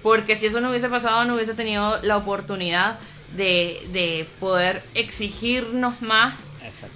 porque 0.01 0.37
si 0.37 0.45
eso 0.45 0.61
no 0.61 0.69
hubiese 0.69 0.87
pasado, 0.87 1.25
no 1.25 1.35
hubiese 1.35 1.55
tenido 1.55 2.01
la 2.03 2.15
oportunidad 2.15 2.99
de, 3.35 3.85
de 3.91 4.29
poder 4.39 4.81
exigirnos 4.93 6.01
más 6.01 6.35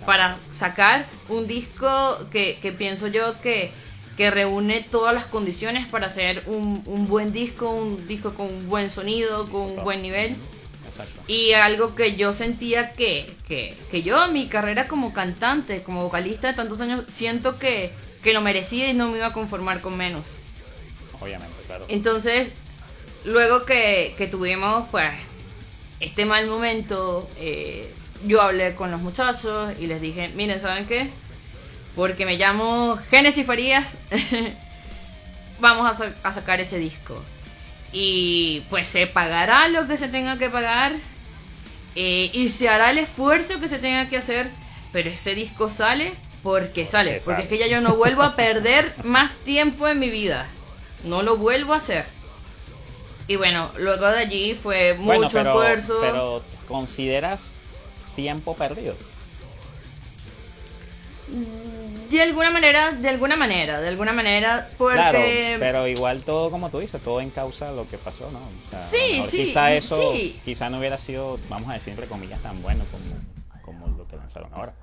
Para 0.05 0.37
sacar 0.51 1.07
un 1.29 1.47
disco 1.47 2.27
que, 2.31 2.59
que 2.61 2.71
pienso 2.71 3.07
yo 3.07 3.39
que, 3.41 3.71
que 4.17 4.31
reúne 4.31 4.81
todas 4.81 5.13
las 5.13 5.25
condiciones 5.25 5.87
para 5.87 6.07
hacer 6.07 6.43
un, 6.47 6.83
un 6.85 7.07
buen 7.07 7.31
disco, 7.31 7.69
un 7.69 8.07
disco 8.07 8.33
con 8.33 8.47
un 8.47 8.67
buen 8.67 8.89
sonido, 8.89 9.47
con 9.49 9.61
un 9.61 9.83
buen 9.83 10.01
nivel. 10.01 10.35
Exacto. 10.87 11.21
Y 11.27 11.53
algo 11.53 11.95
que 11.95 12.15
yo 12.15 12.33
sentía 12.33 12.93
que, 12.93 13.35
que, 13.47 13.77
que 13.91 14.01
yo 14.01 14.25
en 14.25 14.33
mi 14.33 14.47
carrera 14.47 14.87
como 14.87 15.13
cantante, 15.13 15.83
como 15.83 16.03
vocalista 16.03 16.47
de 16.47 16.53
tantos 16.53 16.81
años, 16.81 17.03
siento 17.07 17.59
que, 17.59 17.91
que 18.23 18.33
lo 18.33 18.41
merecía 18.41 18.89
y 18.89 18.93
no 18.93 19.09
me 19.09 19.17
iba 19.17 19.27
a 19.27 19.33
conformar 19.33 19.81
con 19.81 19.95
menos. 19.95 20.35
Obviamente, 21.19 21.55
claro. 21.67 21.85
Entonces, 21.87 22.51
luego 23.25 23.65
que, 23.65 24.15
que 24.17 24.27
tuvimos 24.27 24.87
pues 24.89 25.11
este 25.99 26.25
mal 26.25 26.47
momento, 26.47 27.29
eh, 27.37 27.91
yo 28.25 28.41
hablé 28.41 28.75
con 28.75 28.91
los 28.91 29.01
muchachos 29.01 29.73
y 29.79 29.87
les 29.87 30.01
dije, 30.01 30.29
miren, 30.29 30.59
¿saben 30.59 30.85
qué? 30.85 31.09
Porque 31.95 32.25
me 32.25 32.37
llamo 32.37 32.97
Genesis 33.09 33.45
Farías, 33.45 33.97
vamos 35.59 35.89
a, 35.89 35.93
sa- 35.93 36.13
a 36.23 36.33
sacar 36.33 36.59
ese 36.59 36.77
disco. 36.79 37.21
Y 37.91 38.61
pues 38.69 38.87
se 38.87 39.07
pagará 39.07 39.67
lo 39.69 39.87
que 39.87 39.97
se 39.97 40.07
tenga 40.09 40.37
que 40.37 40.49
pagar 40.49 40.93
eh, 41.95 42.29
y 42.33 42.49
se 42.49 42.69
hará 42.69 42.91
el 42.91 42.97
esfuerzo 42.97 43.59
que 43.59 43.67
se 43.67 43.79
tenga 43.79 44.07
que 44.09 44.17
hacer, 44.17 44.49
pero 44.91 45.09
ese 45.09 45.35
disco 45.35 45.69
sale 45.69 46.13
porque 46.43 46.85
sale, 46.85 47.13
Porque 47.13 47.25
porque 47.25 47.41
es 47.43 47.47
que 47.49 47.57
ya 47.57 47.67
yo 47.67 47.81
no 47.81 47.95
vuelvo 47.95 48.21
a 48.23 48.35
perder 48.35 48.93
más 49.03 49.37
tiempo 49.39 49.87
en 49.87 49.99
mi 49.99 50.09
vida, 50.09 50.47
no 51.03 51.23
lo 51.23 51.37
vuelvo 51.37 51.73
a 51.73 51.77
hacer. 51.77 52.05
Y 53.27 53.35
bueno, 53.35 53.71
luego 53.77 54.07
de 54.07 54.19
allí 54.19 54.53
fue 54.53 54.93
mucho 54.93 55.05
bueno, 55.05 55.29
pero, 55.31 55.49
esfuerzo. 55.49 55.97
pero 56.01 56.43
¿consideras 56.67 57.56
tiempo 58.17 58.55
perdido? 58.55 58.95
De 62.09 62.21
alguna 62.21 62.49
manera, 62.51 62.93
de 62.93 63.09
alguna 63.09 63.35
manera, 63.35 63.81
de 63.81 63.87
alguna 63.89 64.13
manera, 64.13 64.69
porque... 64.77 64.95
Claro, 64.95 65.19
pero 65.59 65.87
igual 65.87 66.23
todo, 66.23 66.49
como 66.49 66.69
tú 66.69 66.79
dices, 66.79 67.01
todo 67.01 67.19
en 67.19 67.29
causa 67.29 67.69
de 67.69 67.75
lo 67.75 67.87
que 67.87 67.97
pasó, 67.97 68.31
¿no? 68.31 68.39
O 68.39 68.69
sea, 68.69 68.79
Sí, 68.79 69.21
sí, 69.27 69.45
Quizá 69.45 69.73
eso, 69.73 70.13
sí. 70.13 70.39
quizá 70.45 70.69
no 70.69 70.79
hubiera 70.79 70.97
sido, 70.97 71.37
vamos 71.49 71.69
a 71.69 71.73
decir, 71.73 71.91
entre 71.91 72.07
comillas, 72.07 72.41
tan 72.41 72.61
bueno 72.61 72.85
como, 72.91 73.61
como 73.83 73.97
lo 73.97 74.07
que 74.07 74.15
lanzaron 74.15 74.53
ahora. 74.53 74.73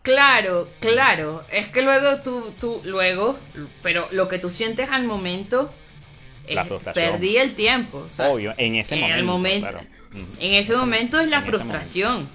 Claro, 0.00 0.68
claro. 0.80 1.44
Es 1.52 1.68
que 1.68 1.82
luego 1.82 2.20
tú, 2.22 2.52
tú, 2.58 2.80
luego, 2.84 3.38
pero 3.82 4.08
lo 4.10 4.28
que 4.28 4.38
tú 4.38 4.48
sientes 4.50 4.90
al 4.90 5.04
momento 5.04 5.70
es 6.46 6.54
La 6.54 6.64
frustración. 6.64 7.12
perdí 7.12 7.36
el 7.36 7.54
tiempo. 7.54 8.06
Obvio, 8.18 8.54
en 8.56 8.74
ese 8.76 8.94
en 8.94 9.00
momento. 9.02 9.18
el 9.20 9.24
momento, 9.24 9.68
claro. 9.70 9.86
En 10.40 10.54
ese 10.54 10.76
momento 10.76 11.18
es 11.20 11.28
la 11.28 11.40
frustración. 11.40 12.28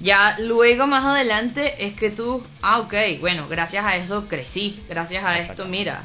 Ya 0.00 0.36
luego 0.40 0.86
más 0.86 1.04
adelante 1.04 1.86
es 1.86 1.92
que 1.94 2.10
tú, 2.10 2.42
ah, 2.62 2.78
ok, 2.80 2.94
bueno, 3.20 3.46
gracias 3.48 3.84
a 3.84 3.96
eso 3.96 4.26
crecí, 4.28 4.82
gracias 4.88 5.24
a 5.24 5.38
esto, 5.38 5.66
mira. 5.66 6.02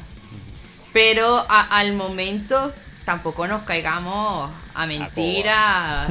Pero 0.92 1.36
a- 1.48 1.62
al 1.78 1.94
momento 1.94 2.72
tampoco 3.04 3.46
nos 3.46 3.62
caigamos 3.62 4.50
a 4.74 4.86
mentira, 4.86 6.08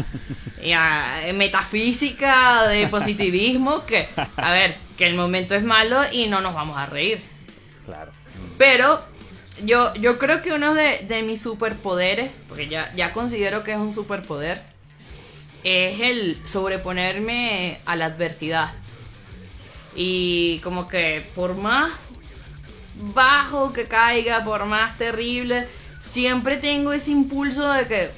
y 0.64 0.72
a 0.72 1.20
metafísica, 1.36 2.68
de 2.68 2.88
positivismo, 2.90 3.86
que, 3.86 4.10
a 4.38 4.52
ver, 4.52 4.78
que 4.98 5.06
el 5.06 5.14
momento 5.16 5.54
es 5.56 5.64
malo 5.64 6.02
y 6.12 6.28
no 6.28 6.42
nos 6.42 6.54
vamos 6.56 6.78
a 6.78 6.86
reír. 6.88 7.22
Claro. 7.86 8.12
Pero 8.58 9.06
yo, 9.64 9.94
yo 9.96 10.18
creo 10.18 10.42
que 10.42 10.52
uno 10.52 10.74
de, 10.74 11.06
de 11.08 11.24
mis 11.24 11.42
superpoderes, 11.42 12.32
porque 12.48 12.68
ya, 12.68 12.94
ya 12.96 13.14
considero 13.14 13.64
que 13.64 13.72
es 13.72 13.78
un 13.78 13.94
superpoder, 13.94 14.62
es 15.64 16.00
el 16.02 16.38
sobreponerme 16.46 17.80
a 17.86 17.96
la 17.96 18.06
adversidad. 18.06 18.74
Y 19.96 20.60
como 20.60 20.88
que 20.88 21.26
por 21.36 21.56
más 21.56 21.92
bajo 23.14 23.74
que 23.74 23.86
caiga, 23.86 24.44
por 24.44 24.66
más 24.66 24.98
terrible, 24.98 25.68
siempre 26.00 26.58
tengo 26.58 26.94
ese 26.94 27.12
impulso 27.12 27.72
de 27.72 27.88
que 27.88 28.10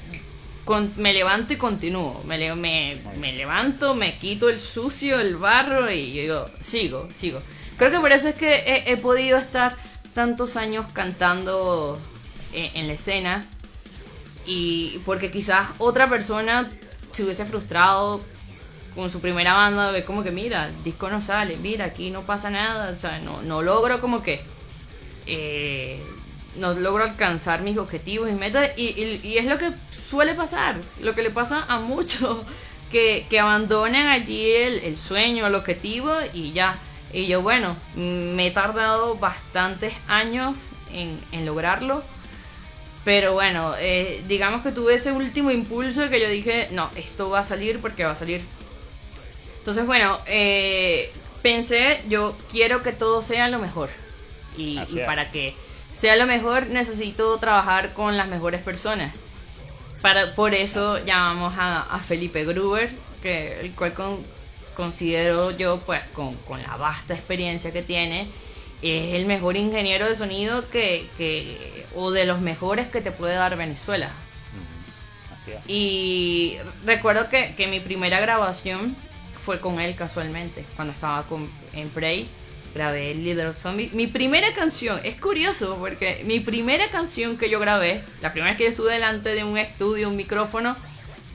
me 0.96 1.12
levanto 1.12 1.52
y 1.52 1.56
continúo. 1.56 2.22
Me, 2.24 2.54
me, 2.54 2.98
me 3.18 3.32
levanto, 3.32 3.94
me 3.94 4.18
quito 4.18 4.48
el 4.48 4.60
sucio, 4.60 5.20
el 5.20 5.36
barro 5.36 5.90
y 5.90 6.12
yo 6.12 6.22
digo, 6.22 6.50
sigo, 6.60 7.08
sigo. 7.14 7.40
Creo 7.76 7.90
que 7.92 8.00
por 8.00 8.12
eso 8.12 8.28
es 8.28 8.34
que 8.34 8.82
he 8.86 8.96
podido 8.96 9.38
estar 9.38 9.76
tantos 10.14 10.56
años 10.56 10.86
cantando 10.92 11.98
en, 12.52 12.76
en 12.76 12.86
la 12.86 12.94
escena. 12.94 13.46
Y 14.46 15.00
porque 15.04 15.30
quizás 15.30 15.68
otra 15.78 16.08
persona 16.08 16.70
se 17.12 17.24
hubiese 17.24 17.44
frustrado 17.44 18.20
con 18.98 19.10
su 19.10 19.20
primera 19.20 19.54
banda, 19.54 19.92
ve 19.92 20.04
como 20.04 20.24
que 20.24 20.32
mira, 20.32 20.66
el 20.66 20.82
disco 20.82 21.08
no 21.08 21.22
sale, 21.22 21.56
mira, 21.56 21.84
aquí 21.84 22.10
no 22.10 22.22
pasa 22.22 22.50
nada, 22.50 22.90
o 22.90 22.96
sea, 22.96 23.20
no, 23.20 23.42
no 23.42 23.62
logro 23.62 24.00
como 24.00 24.24
que 24.24 24.40
eh, 25.26 26.02
no 26.56 26.74
logro 26.74 27.04
alcanzar 27.04 27.62
mis 27.62 27.78
objetivos 27.78 28.28
y 28.28 28.32
metas 28.32 28.70
y, 28.76 29.36
es 29.38 29.44
lo 29.44 29.56
que 29.56 29.70
suele 30.10 30.34
pasar, 30.34 30.76
lo 31.00 31.14
que 31.14 31.22
le 31.22 31.30
pasa 31.30 31.64
a 31.68 31.78
muchos 31.78 32.38
que, 32.90 33.26
que 33.30 33.38
abandonan 33.38 34.08
allí 34.08 34.50
el 34.50 34.96
sueño, 34.96 35.46
el 35.46 35.54
objetivo 35.54 36.12
y 36.32 36.52
ya. 36.52 36.76
Y 37.12 37.26
yo, 37.26 37.42
bueno, 37.42 37.76
me 37.94 38.46
he 38.46 38.50
tardado 38.50 39.14
bastantes 39.16 39.94
años 40.08 40.66
en, 40.92 41.18
en 41.32 41.46
lograrlo. 41.46 42.02
Pero 43.04 43.32
bueno, 43.32 43.74
eh, 43.78 44.22
digamos 44.28 44.62
que 44.62 44.72
tuve 44.72 44.94
ese 44.94 45.12
último 45.12 45.50
impulso 45.50 46.02
de 46.02 46.10
que 46.10 46.20
yo 46.20 46.28
dije, 46.28 46.68
no, 46.72 46.90
esto 46.96 47.30
va 47.30 47.40
a 47.40 47.44
salir 47.44 47.80
porque 47.80 48.04
va 48.04 48.10
a 48.12 48.14
salir 48.16 48.42
Entonces, 49.58 49.86
bueno, 49.86 50.18
eh, 50.26 51.12
pensé, 51.42 52.02
yo 52.08 52.36
quiero 52.50 52.82
que 52.82 52.92
todo 52.92 53.22
sea 53.22 53.48
lo 53.48 53.58
mejor. 53.58 53.90
Y, 54.56 54.76
para 55.06 55.30
que 55.30 55.54
sea 55.92 56.16
lo 56.16 56.26
mejor, 56.26 56.66
necesito 56.68 57.38
trabajar 57.38 57.92
con 57.94 58.16
las 58.16 58.28
mejores 58.28 58.62
personas. 58.62 59.14
Para, 60.02 60.34
por 60.34 60.54
eso 60.54 61.04
llamamos 61.04 61.54
a, 61.58 61.82
a 61.82 61.98
Felipe 61.98 62.44
Gruber, 62.44 62.90
que, 63.22 63.60
el 63.60 63.74
cual 63.74 63.94
con- 63.94 64.24
considero 64.78 65.50
yo, 65.50 65.80
pues, 65.84 66.00
con, 66.14 66.36
con 66.36 66.62
la 66.62 66.76
vasta 66.76 67.12
experiencia 67.12 67.72
que 67.72 67.82
tiene, 67.82 68.28
es 68.80 69.14
el 69.14 69.26
mejor 69.26 69.56
ingeniero 69.56 70.06
de 70.06 70.14
sonido 70.14 70.70
que, 70.70 71.08
que 71.18 71.84
o 71.96 72.12
de 72.12 72.24
los 72.26 72.40
mejores 72.40 72.86
que 72.86 73.00
te 73.00 73.10
puede 73.10 73.34
dar 73.34 73.56
Venezuela. 73.56 74.06
Ujú, 74.06 75.34
Así 75.34 75.50
es. 75.50 75.58
Y 75.66 76.58
recuerdo 76.84 77.28
que, 77.28 77.56
que 77.56 77.66
mi 77.66 77.80
primera 77.80 78.20
grabación 78.20 78.94
fue 79.36 79.58
con 79.58 79.80
él 79.80 79.96
casualmente, 79.96 80.64
cuando 80.76 80.94
estaba 80.94 81.24
con, 81.24 81.50
en 81.72 81.88
Prey. 81.90 82.28
Grabé 82.72 83.14
Little 83.14 83.54
Zombie. 83.54 83.90
Mi 83.94 84.06
primera 84.06 84.52
canción, 84.52 85.00
es 85.02 85.16
curioso 85.16 85.76
porque 85.80 86.22
mi 86.24 86.38
primera 86.38 86.86
canción 86.88 87.36
que 87.36 87.50
yo 87.50 87.58
grabé, 87.58 88.02
la 88.20 88.30
primera 88.30 88.52
vez 88.52 88.58
que 88.58 88.64
yo 88.64 88.70
estuve 88.70 88.92
delante 88.92 89.30
de 89.30 89.42
un 89.42 89.58
estudio, 89.58 90.08
un 90.08 90.16
micrófono, 90.16 90.76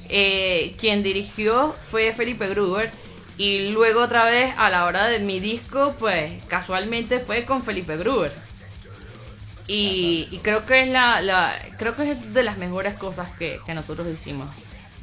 eh, 0.08 0.76
quien 0.78 1.04
dirigió 1.04 1.76
fue 1.92 2.14
Felipe 2.14 2.48
Gruber. 2.48 2.92
Y 3.38 3.70
luego 3.72 4.02
otra 4.04 4.26
vez 4.26 4.54
a 4.58 4.70
la 4.70 4.86
hora 4.86 5.08
de 5.08 5.20
mi 5.20 5.40
disco, 5.40 5.96
pues 5.98 6.32
casualmente 6.48 7.20
fue 7.20 7.46
con 7.46 7.64
Felipe 7.64 7.98
Gruber. 7.98 8.32
Y, 9.68 10.28
y 10.32 10.40
creo 10.40 10.66
que 10.66 10.84
es 10.84 10.90
la, 10.90 11.22
la- 11.22 11.58
creo 11.78 11.96
que 11.96 12.12
es 12.12 12.34
de 12.34 12.44
las 12.44 12.58
mejores 12.58 12.94
cosas 12.96 13.30
que, 13.40 13.60
que 13.66 13.74
nosotros 13.74 14.08
hicimos. 14.08 14.50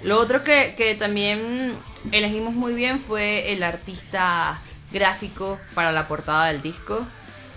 Lo 0.02 0.18
otro 0.18 0.44
que, 0.44 0.74
que 0.76 0.94
también 0.94 1.74
elegimos 2.12 2.54
muy 2.54 2.74
bien 2.74 3.00
fue 3.00 3.52
el 3.52 3.62
artista 3.62 4.60
gráfico 4.92 5.58
para 5.74 5.92
la 5.92 6.06
portada 6.08 6.46
del 6.46 6.62
disco, 6.62 7.06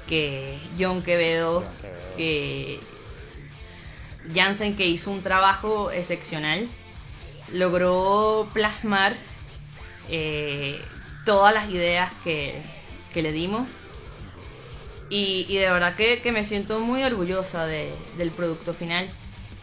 que 0.08 0.58
John 0.80 1.02
Quevedo, 1.04 1.62
John 1.62 1.72
Quevedo. 1.82 2.16
que 2.18 2.80
Jansen 4.34 4.76
que 4.76 4.88
hizo 4.88 5.12
un 5.12 5.22
trabajo 5.22 5.92
excepcional, 5.92 6.68
logró 7.52 8.48
plasmar 8.54 9.16
eh, 10.10 10.82
todas 11.26 11.54
las 11.54 11.70
ideas 11.70 12.12
que, 12.24 12.62
que 13.14 13.22
le 13.22 13.32
dimos. 13.32 13.68
Y, 15.10 15.46
y 15.50 15.58
de 15.58 15.70
verdad 15.70 15.96
que, 15.96 16.22
que 16.22 16.32
me 16.32 16.44
siento 16.44 16.80
muy 16.80 17.04
orgullosa 17.04 17.66
de- 17.66 17.94
del 18.18 18.32
producto 18.32 18.74
final. 18.74 19.08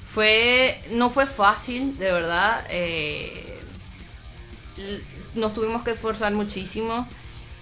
Fue, 0.09 0.81
no 0.91 1.11
fue 1.11 1.27
fácil, 1.27 1.97
de 1.99 2.13
verdad. 2.13 2.65
eh, 2.71 3.59
nos 5.35 5.53
tuvimos 5.55 5.83
que 5.83 5.93
esforzar 5.93 6.33
muchísimo 6.33 7.07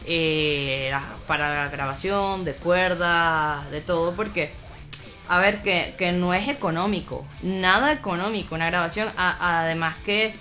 eh, 0.07 0.93
para 1.27 1.65
la 1.65 1.71
grabación, 1.71 2.45
de 2.45 2.55
cuerdas, 2.55 3.71
de 3.71 3.81
todo, 3.81 4.15
porque, 4.15 4.51
a 5.29 5.39
ver, 5.39 5.63
que, 5.63 5.95
que 5.99 6.13
no 6.13 6.33
es 6.33 6.49
económico, 6.49 7.27
nada 7.43 7.93
económico 7.93 8.55
una 8.55 8.67
grabación. 8.67 9.09
Además 9.17 9.97
que 10.05 10.35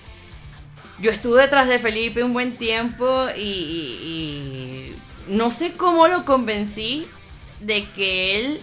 yo 0.99 1.11
estuve 1.11 1.41
detrás 1.41 1.67
de 1.67 1.79
Felipe 1.79 2.23
un 2.23 2.33
buen 2.33 2.57
tiempo 2.57 3.27
y, 3.37 4.93
no 5.27 5.51
sé 5.51 5.73
cómo 5.73 6.07
lo 6.07 6.23
convencí 6.25 7.05
de 7.59 7.89
que 7.91 8.35
él 8.35 8.61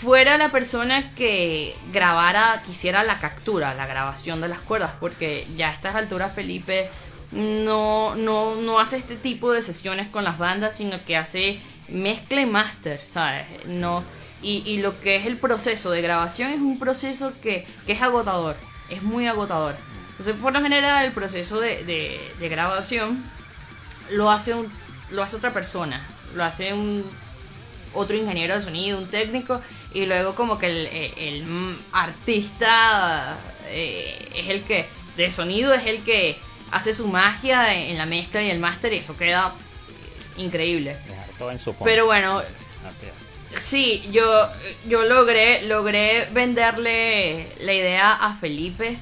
fuera 0.00 0.38
la 0.38 0.50
persona 0.50 1.12
que 1.14 1.74
grabara, 1.92 2.62
que 2.64 2.70
hiciera 2.70 3.02
la 3.02 3.18
captura, 3.18 3.74
la 3.74 3.86
grabación 3.86 4.40
de 4.40 4.48
las 4.48 4.60
cuerdas, 4.60 4.92
porque 5.00 5.46
ya 5.56 5.70
a 5.70 5.72
estas 5.72 5.96
alturas 5.96 6.32
Felipe 6.32 6.88
no, 7.32 8.14
no, 8.14 8.54
no 8.54 8.78
hace 8.78 8.96
este 8.96 9.16
tipo 9.16 9.50
de 9.50 9.62
sesiones 9.62 10.06
con 10.08 10.22
las 10.22 10.38
bandas, 10.38 10.76
sino 10.76 11.04
que 11.04 11.16
hace 11.16 11.58
mezcla 11.88 12.46
master, 12.46 13.00
¿sabes? 13.04 13.46
No, 13.66 14.04
y, 14.40 14.62
y 14.64 14.78
lo 14.78 15.00
que 15.00 15.16
es 15.16 15.26
el 15.26 15.36
proceso 15.36 15.90
de 15.90 16.00
grabación 16.00 16.50
es 16.50 16.60
un 16.60 16.78
proceso 16.78 17.32
que, 17.42 17.66
que 17.84 17.92
es 17.92 18.02
agotador, 18.02 18.56
es 18.88 19.02
muy 19.02 19.26
agotador. 19.26 19.74
Entonces, 20.18 20.34
por 20.42 20.52
lo 20.52 20.60
general, 20.60 21.04
el 21.06 21.12
proceso 21.12 21.60
de, 21.60 21.84
de- 21.84 22.32
de 22.40 22.48
grabación 22.48 23.22
lo 24.10 24.30
hace, 24.30 24.54
un, 24.54 24.70
lo 25.10 25.22
hace 25.22 25.36
otra 25.36 25.52
persona, 25.52 26.04
lo 26.34 26.42
hace 26.44 26.72
un 26.72 27.04
otro 27.94 28.16
ingeniero 28.16 28.54
de 28.54 28.60
sonido, 28.60 28.98
un 28.98 29.06
técnico, 29.08 29.60
y 29.94 30.06
luego 30.06 30.34
como 30.34 30.58
que 30.58 30.66
el, 30.66 30.86
el- 30.88 31.12
el, 31.18 31.76
artista 31.92 33.36
eh, 33.66 34.28
es 34.34 34.48
el 34.48 34.64
que, 34.64 34.86
de 35.16 35.30
sonido, 35.30 35.72
es 35.74 35.86
el 35.86 36.02
que 36.02 36.38
hace 36.70 36.92
su 36.94 37.06
magia 37.08 37.74
en 37.74 37.96
la 37.96 38.06
mezcla 38.06 38.42
y 38.42 38.50
el 38.50 38.58
máster, 38.58 38.92
y 38.92 38.96
eso 38.98 39.16
queda 39.16 39.54
increíble. 40.36 40.96
Todo 41.38 41.50
en 41.52 41.58
su. 41.58 41.74
Pero 41.76 42.06
bueno, 42.06 42.42
Así 42.88 43.06
es. 43.06 43.62
Sí, 43.62 44.08
yo, 44.12 44.24
yo 44.86 45.04
logré, 45.04 45.62
logré 45.62 46.26
venderle 46.32 47.48
la 47.60 47.72
idea 47.72 48.12
a 48.12 48.34
Felipe, 48.34 48.98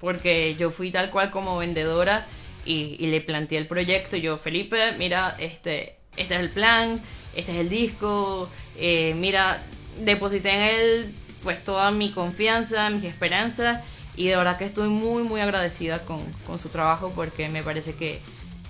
porque 0.00 0.56
yo 0.58 0.70
fui 0.70 0.90
tal 0.90 1.10
cual 1.10 1.30
como 1.30 1.58
vendedora 1.58 2.26
y, 2.64 2.96
y 2.98 3.06
le 3.06 3.20
planteé 3.20 3.58
el 3.58 3.66
proyecto. 3.66 4.16
Yo, 4.16 4.36
Felipe, 4.36 4.92
mira, 4.98 5.36
este, 5.38 5.96
este 6.16 6.34
es 6.34 6.40
el 6.40 6.50
plan, 6.50 7.00
este 7.36 7.52
es 7.52 7.58
el 7.58 7.68
disco, 7.68 8.48
eh, 8.76 9.14
mira, 9.16 9.62
deposité 10.00 10.50
en 10.50 10.62
él 10.62 11.14
pues 11.42 11.62
toda 11.64 11.90
mi 11.90 12.10
confianza, 12.10 12.90
mis 12.90 13.04
esperanzas 13.04 13.82
y 14.16 14.26
de 14.26 14.36
verdad 14.36 14.58
que 14.58 14.64
estoy 14.64 14.88
muy 14.88 15.22
muy 15.22 15.40
agradecida 15.40 16.00
con, 16.00 16.20
con 16.46 16.58
su 16.58 16.68
trabajo 16.68 17.12
porque 17.14 17.48
me 17.48 17.62
parece 17.62 17.94
que 17.94 18.20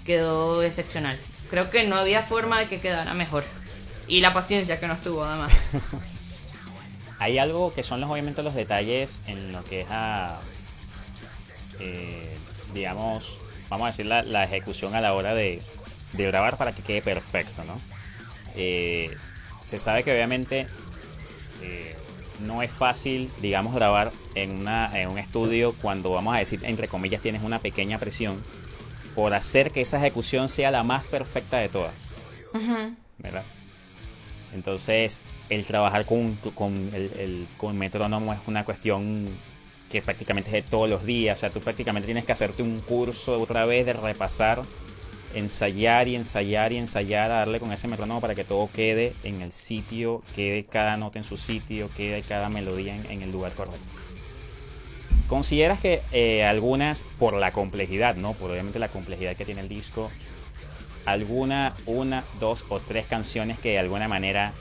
quedó 0.04 0.62
excepcional. 0.62 1.18
Creo 1.48 1.70
que 1.70 1.86
no 1.86 1.96
había 1.96 2.22
forma 2.22 2.60
de 2.60 2.66
que 2.66 2.80
quedara 2.80 3.14
mejor. 3.14 3.44
Y 4.06 4.20
la 4.20 4.32
paciencia 4.32 4.78
que 4.78 4.86
nos 4.86 5.00
tuvo 5.02 5.24
además. 5.24 5.52
Hay 7.18 7.38
algo 7.38 7.72
que 7.74 7.82
son 7.82 8.00
los, 8.00 8.10
obviamente 8.10 8.42
los 8.42 8.54
detalles 8.54 9.22
en 9.26 9.52
lo 9.52 9.62
que 9.64 9.82
es 9.82 9.88
a, 9.90 10.40
eh, 11.80 12.36
digamos, 12.74 13.38
vamos 13.68 13.86
a 13.86 13.90
decir 13.90 14.06
la, 14.06 14.22
la 14.22 14.44
ejecución 14.44 14.94
a 14.94 15.00
la 15.00 15.12
hora 15.14 15.34
de, 15.34 15.62
de 16.12 16.26
grabar 16.26 16.56
para 16.56 16.72
que 16.74 16.82
quede 16.82 17.02
perfecto, 17.02 17.64
¿no? 17.64 17.74
Eh, 18.54 19.16
se 19.64 19.78
sabe 19.78 20.02
que 20.02 20.12
obviamente 20.12 20.66
eh, 21.62 21.96
no 22.40 22.62
es 22.62 22.70
fácil, 22.70 23.30
digamos, 23.40 23.74
grabar 23.74 24.12
en, 24.34 24.60
una, 24.60 24.90
en 25.00 25.08
un 25.10 25.18
estudio 25.18 25.72
cuando, 25.80 26.10
vamos 26.12 26.34
a 26.34 26.38
decir, 26.38 26.60
entre 26.64 26.88
comillas, 26.88 27.20
tienes 27.20 27.42
una 27.42 27.58
pequeña 27.60 27.98
presión 27.98 28.42
por 29.14 29.34
hacer 29.34 29.70
que 29.70 29.80
esa 29.82 29.98
ejecución 29.98 30.48
sea 30.48 30.70
la 30.70 30.82
más 30.82 31.06
perfecta 31.08 31.58
de 31.58 31.68
todas. 31.68 31.94
¿verdad? 33.18 33.44
Entonces, 34.54 35.22
el 35.48 35.64
trabajar 35.66 36.06
con, 36.06 36.34
con 36.54 36.90
el, 36.94 37.12
el- 37.18 37.48
con 37.56 37.76
metrónomo 37.78 38.32
es 38.32 38.40
una 38.46 38.64
cuestión 38.64 39.28
que 39.91 40.01
prácticamente 40.01 40.49
es 40.49 40.53
de 40.53 40.62
todos 40.62 40.88
los 40.88 41.05
días. 41.05 41.36
O 41.36 41.41
sea, 41.41 41.51
tú 41.51 41.61
prácticamente 41.61 42.07
tienes 42.07 42.24
que 42.24 42.32
hacerte 42.32 42.62
un 42.62 42.80
curso 42.80 43.41
otra 43.41 43.66
vez 43.66 43.84
de 43.84 43.93
repasar, 43.93 44.62
ensayar 45.34 46.09
y 46.09 46.16
ensayar 46.16 46.72
y 46.72 46.78
ensayar 46.78 47.30
a 47.30 47.41
darle 47.41 47.61
con 47.61 47.72
ese 47.72 47.88
metrónomo 47.88 48.20
para 48.20 48.34
que 48.34 48.45
todo 48.45 48.70
quede 48.72 49.12
en 49.24 49.43
el 49.43 49.53
sitio, 49.53 50.22
quede 50.34 50.64
cada 50.64 50.97
nota 50.97 51.18
en 51.18 51.24
su 51.24 51.36
sitio, 51.36 51.91
quede 51.97 52.22
cada 52.22 52.49
melodía 52.49 52.97
en, 52.97 53.22
el 53.22 53.32
lugar 53.32 53.53
correcto. 53.53 53.80
¿Consideras 55.26 55.80
que 55.80 56.03
eh, 56.12 56.45
algunas, 56.45 57.05
por 57.18 57.34
la 57.34 57.53
complejidad, 57.53 58.16
¿no? 58.16 58.32
Por 58.34 58.51
obviamente 58.51 58.78
la 58.78 58.88
complejidad 58.88 59.36
que 59.36 59.45
tiene 59.45 59.61
el 59.61 59.68
disco, 59.68 60.11
alguna, 61.05 61.74
una, 61.86 62.24
dos 62.38 62.64
o 62.68 62.80
tres 62.80 63.07
canciones 63.07 63.59
que 63.59 63.70
de 63.70 63.78
alguna 63.78 64.09
manera 64.09 64.53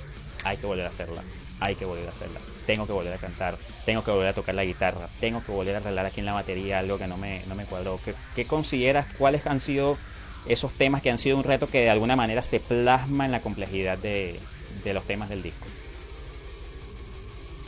hay 0.43 0.57
que 0.57 0.65
volver 0.65 0.85
a 0.85 0.89
hacerla. 0.89 1.23
Hay 1.59 1.75
que 1.75 1.85
volver 1.85 2.05
a 2.05 2.09
hacerla. 2.09 2.39
Tengo 2.69 2.85
que 2.85 2.93
volver 2.93 3.11
a 3.11 3.17
cantar. 3.17 3.57
Tengo 3.83 4.03
que 4.03 4.11
volver 4.11 4.27
a 4.27 4.33
tocar 4.33 4.53
la 4.53 4.63
guitarra. 4.63 5.09
Tengo 5.19 5.43
que 5.43 5.51
volver 5.51 5.73
a 5.73 5.79
arreglar 5.79 6.05
aquí 6.05 6.19
en 6.19 6.27
la 6.27 6.33
batería 6.33 6.77
algo 6.77 6.99
que 6.99 7.07
no 7.07 7.17
me, 7.17 7.41
no 7.47 7.55
me 7.55 7.65
cuadró. 7.65 7.99
¿Qué, 8.05 8.13
qué 8.35 8.45
consideras? 8.45 9.07
¿Cuáles 9.17 9.47
han 9.47 9.59
sido 9.59 9.97
esos 10.45 10.71
temas 10.73 11.01
que 11.01 11.09
han 11.09 11.17
sido 11.17 11.35
un 11.35 11.43
reto 11.43 11.65
que 11.65 11.79
de 11.79 11.89
alguna 11.89 12.15
manera 12.15 12.43
se 12.43 12.59
plasma 12.59 13.25
en 13.25 13.31
la 13.31 13.41
complejidad 13.41 13.97
de, 13.97 14.39
de 14.83 14.93
los 14.93 15.03
temas 15.05 15.29
del 15.29 15.41
disco? 15.41 15.65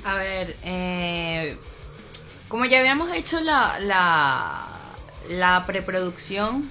A 0.05 0.13
ver, 0.17 0.55
eh, 0.63 1.57
como 2.47 2.65
ya 2.65 2.79
habíamos 2.79 3.11
hecho 3.11 3.39
la, 3.39 3.79
la, 3.79 4.67
la 5.31 5.63
preproducción, 5.65 6.69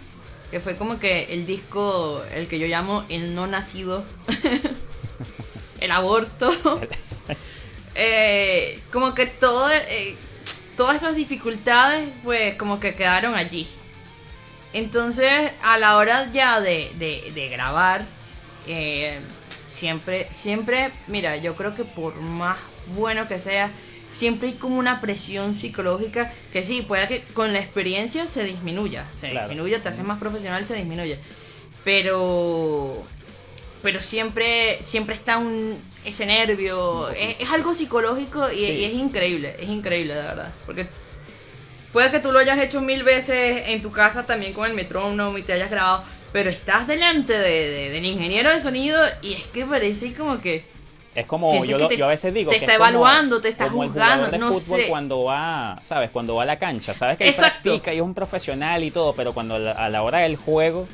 que 0.52 0.60
fue 0.60 0.76
como 0.76 1.00
que 1.00 1.34
el 1.34 1.46
disco, 1.46 2.22
el 2.32 2.46
que 2.46 2.60
yo 2.60 2.68
llamo 2.68 3.04
el 3.08 3.34
no 3.34 3.48
nacido, 3.48 4.04
el 5.80 5.90
aborto, 5.90 6.48
eh, 7.94 8.80
como 8.92 9.14
que 9.14 9.26
todo, 9.26 9.70
eh, 9.70 10.16
todas 10.76 10.96
esas 10.96 11.16
dificultades, 11.16 12.08
pues 12.24 12.54
como 12.56 12.80
que 12.80 12.94
quedaron 12.94 13.34
allí. 13.34 13.66
Entonces, 14.72 15.50
a 15.62 15.78
la 15.78 15.96
hora 15.96 16.30
ya 16.32 16.60
de, 16.60 16.90
de- 16.96 17.32
de 17.34 17.48
grabar, 17.48 18.04
eh, 18.66 19.18
siempre, 19.66 20.28
siempre, 20.30 20.90
mira, 21.08 21.36
yo 21.36 21.56
creo 21.56 21.74
que 21.74 21.84
por 21.84 22.14
más 22.16 22.56
bueno 22.94 23.26
que 23.26 23.38
sea, 23.40 23.70
siempre 24.10 24.48
hay 24.48 24.54
como 24.54 24.76
una 24.78 25.00
presión 25.00 25.54
psicológica 25.54 26.32
que 26.52 26.62
sí, 26.62 26.82
puede 26.82 27.08
que 27.08 27.20
con 27.34 27.52
la 27.52 27.58
experiencia 27.58 28.26
se 28.26 28.44
disminuya, 28.44 29.06
se 29.12 29.28
disminuye, 29.28 29.78
te 29.80 29.88
haces 29.88 30.04
más 30.04 30.18
profesional, 30.20 30.64
se 30.66 30.76
disminuye. 30.76 31.18
Pero 31.84 33.04
pero 33.82 34.00
siempre 34.00 34.78
siempre 34.82 35.14
está 35.14 35.38
un 35.38 35.78
ese 36.04 36.24
nervio, 36.24 37.10
es, 37.10 37.50
algo 37.50 37.74
psicológico 37.74 38.50
y, 38.50 38.84
es 38.84 38.94
increíble, 38.94 39.54
es 39.58 39.68
increíble 39.68 40.14
de 40.14 40.22
verdad, 40.22 40.52
porque 40.64 40.88
puede 41.92 42.10
que 42.10 42.20
tú 42.20 42.32
lo 42.32 42.38
hayas 42.38 42.58
hecho 42.58 42.80
mil 42.80 43.02
veces 43.02 43.68
en 43.68 43.82
tu 43.82 43.90
casa 43.90 44.24
también 44.24 44.54
con 44.54 44.66
el 44.66 44.74
metrónomo 44.74 45.36
y 45.36 45.42
te 45.42 45.52
hayas 45.52 45.70
grabado, 45.70 46.02
pero 46.32 46.48
estás 46.48 46.86
delante 46.86 47.38
de, 47.38 47.90
del 47.90 48.04
ingeniero 48.04 48.50
de 48.50 48.60
sonido 48.60 48.98
y 49.20 49.34
es 49.34 49.44
que 49.44 49.66
parece 49.66 50.14
como 50.14 50.40
que 50.40 50.64
es 51.14 51.26
como 51.26 51.64
yo, 51.64 51.90
yo 51.90 52.04
a 52.04 52.08
veces 52.08 52.32
digo 52.32 52.50
te 52.50 52.58
está 52.58 52.76
evaluando, 52.76 53.40
te 53.40 53.48
está 53.48 53.68
juzgando, 53.68 54.26
el 54.26 54.30
de 54.30 54.38
no 54.38 54.52
fútbol 54.52 54.82
cuando 54.88 55.24
va, 55.24 55.78
sabes, 55.82 56.08
cuando 56.10 56.36
va 56.36 56.44
a 56.44 56.46
la 56.46 56.58
cancha, 56.58 56.94
sabes 56.94 57.18
que 57.18 57.28
él 57.28 57.34
practica 57.34 57.92
y 57.92 57.96
es 57.96 58.02
un 58.02 58.14
profesional 58.14 58.84
y 58.84 58.90
todo, 58.90 59.12
pero 59.14 59.34
cuando 59.34 59.56
a 59.56 59.88
la 59.90 60.02
hora 60.02 60.20
del 60.20 60.36
juego 60.36 60.86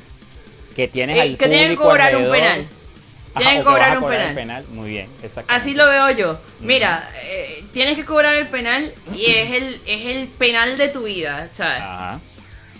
que 0.75 0.87
tienes 0.87 1.19
al 1.19 1.37
que 1.37 1.47
tiene 1.47 1.69
que 1.69 1.75
cobrar 1.75 2.15
un 2.17 2.31
penal. 2.31 2.67
Tienes 3.37 3.57
que 3.59 3.63
cobrar 3.63 3.97
un 3.97 4.07
penal. 4.07 4.65
Muy 4.69 4.89
bien, 4.89 5.09
Así 5.47 5.73
lo 5.73 5.87
veo 5.87 6.11
yo. 6.11 6.39
Mira, 6.59 7.09
eh, 7.23 7.65
tienes 7.73 7.95
que 7.95 8.05
cobrar 8.05 8.35
el 8.35 8.47
penal 8.47 8.93
y 9.13 9.25
es 9.31 9.51
el, 9.51 9.81
es 9.85 10.05
el 10.05 10.27
penal 10.27 10.77
de 10.77 10.89
tu 10.89 11.03
vida, 11.03 11.49
¿sabes? 11.51 11.81
Ajá. 11.81 12.19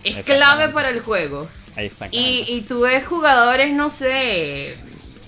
Es 0.03 0.25
clave 0.25 0.69
para 0.69 0.89
el 0.89 1.01
juego. 1.01 1.47
Y, 2.11 2.45
y 2.47 2.61
tú 2.67 2.81
ves 2.81 3.05
jugadores, 3.05 3.71
no 3.71 3.89
sé, 3.89 4.75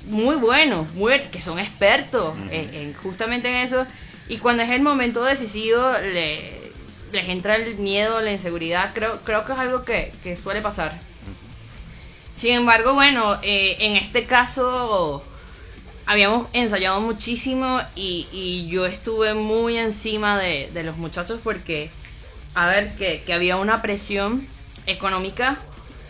muy 0.06 0.36
buenos, 0.36 0.92
muy, 0.94 1.20
que 1.32 1.42
son 1.42 1.60
expertos 1.60 2.36
en, 2.50 2.94
justamente 2.94 3.48
en 3.48 3.56
eso. 3.56 3.86
Y 4.28 4.38
cuando 4.38 4.64
es 4.64 4.70
el 4.70 4.82
momento 4.82 5.24
decisivo, 5.24 5.92
le, 6.02 6.72
les 7.12 7.30
entra 7.30 7.56
el 7.56 7.78
miedo, 7.78 8.22
la 8.22 8.32
inseguridad. 8.32 8.92
Creo, 8.94 9.20
creo 9.24 9.46
que 9.46 9.54
es 9.54 9.60
algo 9.60 9.84
que, 9.84 10.36
suele 10.42 10.62
pasar. 10.62 10.98
Sin 12.40 12.54
embargo, 12.54 12.94
bueno, 12.94 13.38
eh, 13.44 13.76
en 13.80 13.98
este 13.98 14.24
caso 14.24 15.22
habíamos 16.06 16.48
ensayado 16.54 17.02
muchísimo 17.02 17.82
y, 17.96 18.66
yo 18.70 18.86
estuve 18.86 19.34
muy 19.34 19.76
encima 19.76 20.38
de, 20.38 20.72
los 20.86 20.96
muchachos 20.96 21.42
porque, 21.44 21.92
a 22.56 22.68
ver, 22.68 22.96
que, 22.96 23.34
había 23.34 23.58
una 23.58 23.82
presión 23.82 24.48
económica, 24.88 25.58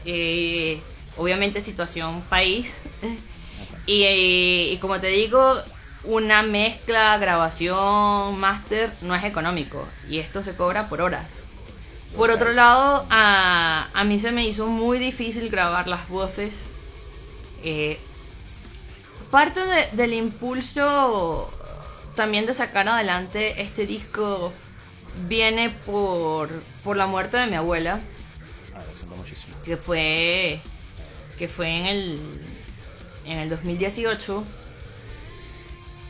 eh, 0.06 0.80
obviamente 1.18 1.62
situación 1.62 2.22
país, 2.30 2.82
y, 3.88 4.78
como 4.82 5.00
te 5.00 5.08
digo, 5.08 5.56
una 6.04 6.44
mezcla, 6.44 7.18
grabación, 7.18 8.38
máster, 8.38 8.92
no 9.02 9.16
es 9.16 9.24
económico. 9.24 9.84
Y 10.08 10.20
esto 10.20 10.44
se 10.44 10.54
cobra 10.54 10.90
por 10.90 11.02
horas. 11.02 11.39
Por 12.16 12.32
otro 12.32 12.54
lado, 12.54 13.06
a, 13.10 13.88
a 13.94 14.04
mí 14.04 14.20
se 14.20 14.32
me 14.32 14.46
hizo 14.46 14.68
muy 14.68 15.00
difícil 15.00 15.50
grabar 15.50 15.88
las 15.88 16.08
voces. 16.10 16.66
Eh, 17.64 18.00
parte 19.32 19.62
del 19.94 20.14
impulso 20.14 21.52
también 22.16 22.46
de 22.46 22.54
sacar 22.54 22.88
adelante 22.88 23.62
este 23.62 23.86
disco 23.86 24.52
viene 25.28 25.70
por, 25.70 26.50
por 26.84 26.98
la 26.98 27.06
muerte 27.06 27.38
de 27.38 27.48
mi 27.48 27.56
abuela. 27.56 28.00
Ah, 28.76 28.82
que 29.64 29.78
fue, 29.78 30.60
que 31.38 31.48
fue 31.48 31.68
en 31.68 31.86
el 31.86 32.20
en 33.30 33.38
el 33.40 33.50
2018. 33.50 34.44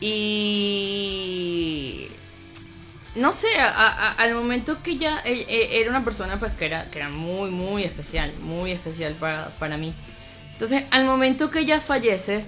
Y 0.00 0.48
no 3.14 3.32
sé, 3.32 3.48
al 3.58 4.34
momento 4.34 4.82
que 4.82 4.96
ya 4.96 5.20
e, 5.24 5.46
e, 5.48 5.80
era 5.80 5.90
una 5.90 6.04
persona 6.04 6.38
pues 6.38 6.52
que 6.52 6.66
era, 6.66 6.90
que 6.90 6.98
era 6.98 7.08
muy, 7.08 7.50
muy 7.50 7.84
especial, 7.84 8.32
muy 8.40 8.72
especial 8.72 9.14
para, 9.14 9.50
para 9.58 9.76
mí. 9.76 9.94
Entonces, 10.52 10.84
al 10.90 11.04
momento 11.04 11.50
que 11.50 11.60
ella 11.60 11.80
fallece, 11.80 12.44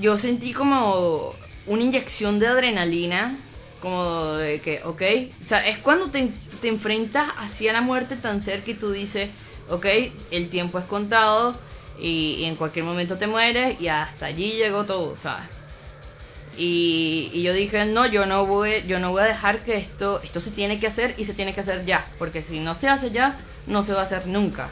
yo 0.00 0.16
sentí 0.16 0.52
como 0.52 1.34
una 1.66 1.82
inyección 1.82 2.38
de 2.38 2.48
adrenalina, 2.48 3.36
como 3.80 4.32
de 4.32 4.60
que, 4.60 4.82
ok, 4.84 5.02
o 5.42 5.46
sea, 5.46 5.66
es 5.66 5.78
cuando 5.78 6.10
te, 6.10 6.30
te 6.60 6.68
enfrentas 6.68 7.28
hacia 7.38 7.72
la 7.72 7.80
muerte 7.80 8.16
tan 8.16 8.40
cerca 8.40 8.70
y 8.70 8.74
tú 8.74 8.90
dices, 8.90 9.30
ok, 9.70 9.86
el 10.30 10.48
tiempo 10.48 10.78
es 10.78 10.84
contado, 10.84 11.56
y, 11.98 12.44
en 12.44 12.56
cualquier 12.56 12.84
momento 12.84 13.16
te 13.18 13.26
mueres 13.26 13.80
y 13.80 13.88
hasta 13.88 14.26
allí 14.26 14.52
llegó 14.52 14.84
todo, 14.84 15.16
¿sabes? 15.16 15.46
Y, 16.56 17.42
yo 17.42 17.52
dije, 17.52 17.84
no, 17.86 18.06
yo 18.06 18.26
no 18.26 18.46
voy, 18.46 18.82
yo 18.86 18.98
no 18.98 19.10
voy 19.10 19.22
a 19.22 19.26
dejar 19.26 19.60
que 19.64 19.76
esto, 19.76 20.20
esto 20.22 20.40
se 20.40 20.50
tiene 20.50 20.78
que 20.78 20.86
hacer 20.86 21.14
y 21.18 21.24
se 21.24 21.34
tiene 21.34 21.54
que 21.54 21.60
hacer 21.60 21.84
ya, 21.84 22.06
porque 22.18 22.42
si 22.42 22.60
no 22.60 22.74
se 22.74 22.88
hace 22.88 23.10
ya, 23.10 23.38
no 23.66 23.82
se 23.82 23.92
va 23.92 24.00
a 24.00 24.04
hacer 24.04 24.26
nunca. 24.26 24.68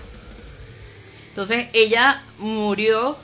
Entonces 1.28 1.68
ella 1.72 2.22
murió 2.38 3.16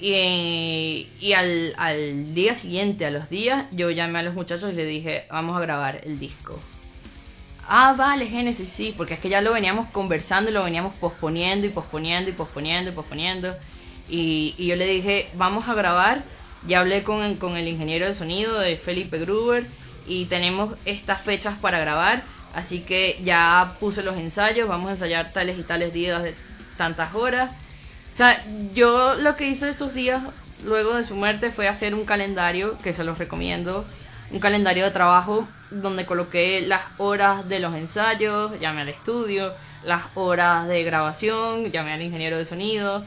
y, 0.00 1.08
y 1.20 1.32
al, 1.32 1.74
al 1.78 2.34
día 2.34 2.54
siguiente, 2.54 3.06
a 3.06 3.10
los 3.10 3.28
días, 3.28 3.66
yo 3.72 3.90
llamé 3.90 4.20
a 4.20 4.22
los 4.22 4.34
muchachos 4.34 4.72
y 4.72 4.76
le 4.76 4.84
dije, 4.84 5.26
vamos 5.30 5.56
a 5.56 5.60
grabar 5.60 6.00
el 6.04 6.18
disco. 6.18 6.58
Ah, 7.68 7.94
vale, 7.98 8.26
Génesis, 8.26 8.68
sí, 8.68 8.94
porque 8.96 9.14
es 9.14 9.20
que 9.20 9.28
ya 9.28 9.40
lo 9.40 9.52
veníamos 9.52 9.88
conversando 9.88 10.50
y 10.50 10.54
lo 10.54 10.62
veníamos 10.62 10.94
posponiendo 10.94 11.66
y 11.66 11.70
posponiendo 11.70 12.30
y 12.30 12.32
posponiendo 12.32 12.90
y 12.90 12.92
posponiendo. 12.92 13.56
Y, 14.08 14.54
yo 14.58 14.76
le 14.76 14.86
dije, 14.86 15.28
vamos 15.34 15.68
a 15.68 15.74
grabar. 15.74 16.22
Ya 16.66 16.80
hablé 16.80 17.02
con, 17.02 17.22
el 17.22 17.68
ingeniero 17.68 18.06
de 18.06 18.14
sonido 18.14 18.58
de 18.58 18.76
Felipe 18.76 19.18
Gruber 19.18 19.66
y 20.06 20.26
tenemos 20.26 20.74
estas 20.84 21.20
fechas 21.20 21.58
para 21.58 21.78
grabar. 21.78 22.22
Así 22.54 22.80
que 22.80 23.20
ya 23.22 23.76
puse 23.80 24.02
los 24.02 24.16
ensayos, 24.16 24.68
vamos 24.68 24.88
a 24.88 24.92
ensayar 24.92 25.32
tales 25.32 25.58
y 25.58 25.62
tales 25.62 25.92
días 25.92 26.22
de 26.22 26.34
tantas 26.76 27.14
horas. 27.14 27.50
O 28.14 28.16
sea, 28.16 28.44
yo 28.74 29.14
lo 29.14 29.36
que 29.36 29.46
hice 29.46 29.68
esos 29.68 29.94
días 29.94 30.22
luego 30.64 30.94
de 30.94 31.04
su 31.04 31.14
muerte 31.14 31.50
fue 31.50 31.68
hacer 31.68 31.94
un 31.94 32.06
calendario 32.06 32.78
que 32.78 32.92
se 32.92 33.04
los 33.04 33.18
recomiendo 33.18 33.84
un 34.30 34.40
calendario 34.40 34.84
de 34.84 34.90
trabajo 34.90 35.46
donde 35.70 36.06
coloqué 36.06 36.62
las 36.62 36.82
horas 36.98 37.48
de 37.48 37.60
los 37.60 37.74
ensayos, 37.74 38.58
llamé 38.60 38.82
al 38.82 38.88
estudio, 38.88 39.52
las 39.84 40.04
horas 40.14 40.66
de 40.68 40.82
grabación, 40.84 41.70
llamé 41.70 41.92
al 41.92 42.02
ingeniero 42.02 42.38
de 42.38 42.44
sonido. 42.44 43.04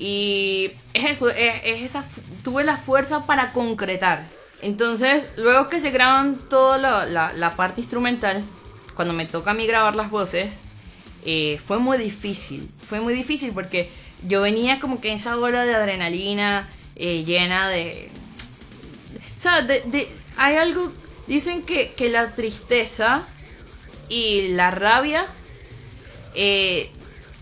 Y 0.00 0.72
es 0.94 1.04
eso, 1.04 1.28
es, 1.28 1.62
esa, 1.62 2.02
tuve 2.42 2.64
la 2.64 2.78
fuerza 2.78 3.26
para 3.26 3.52
concretar. 3.52 4.26
Entonces, 4.62 5.28
luego 5.36 5.68
que 5.68 5.78
se 5.78 5.90
graban 5.90 6.38
toda 6.48 6.78
la, 6.78 7.34
la, 7.34 7.50
parte 7.54 7.82
instrumental, 7.82 8.42
cuando 8.94 9.12
me 9.12 9.26
toca 9.26 9.50
a 9.50 9.54
mí 9.54 9.66
grabar 9.66 9.96
las 9.96 10.08
voces, 10.10 10.58
eh, 11.26 11.60
fue 11.62 11.78
muy 11.78 11.98
difícil. 11.98 12.70
Fue 12.82 13.00
muy 13.00 13.12
difícil 13.12 13.52
porque 13.52 13.90
yo 14.26 14.40
venía 14.40 14.80
como 14.80 15.02
que 15.02 15.12
esa 15.12 15.36
hora 15.36 15.66
de 15.66 15.74
adrenalina 15.74 16.66
eh, 16.96 17.22
llena 17.24 17.68
de... 17.68 18.10
O 19.36 19.38
sea, 19.38 19.60
de, 19.60 20.08
hay 20.38 20.56
algo, 20.56 20.92
dicen 21.26 21.62
que, 21.62 21.94
la 22.08 22.34
tristeza 22.34 23.26
y 24.08 24.48
la 24.48 24.70
rabia 24.70 25.26
eh, 26.34 26.90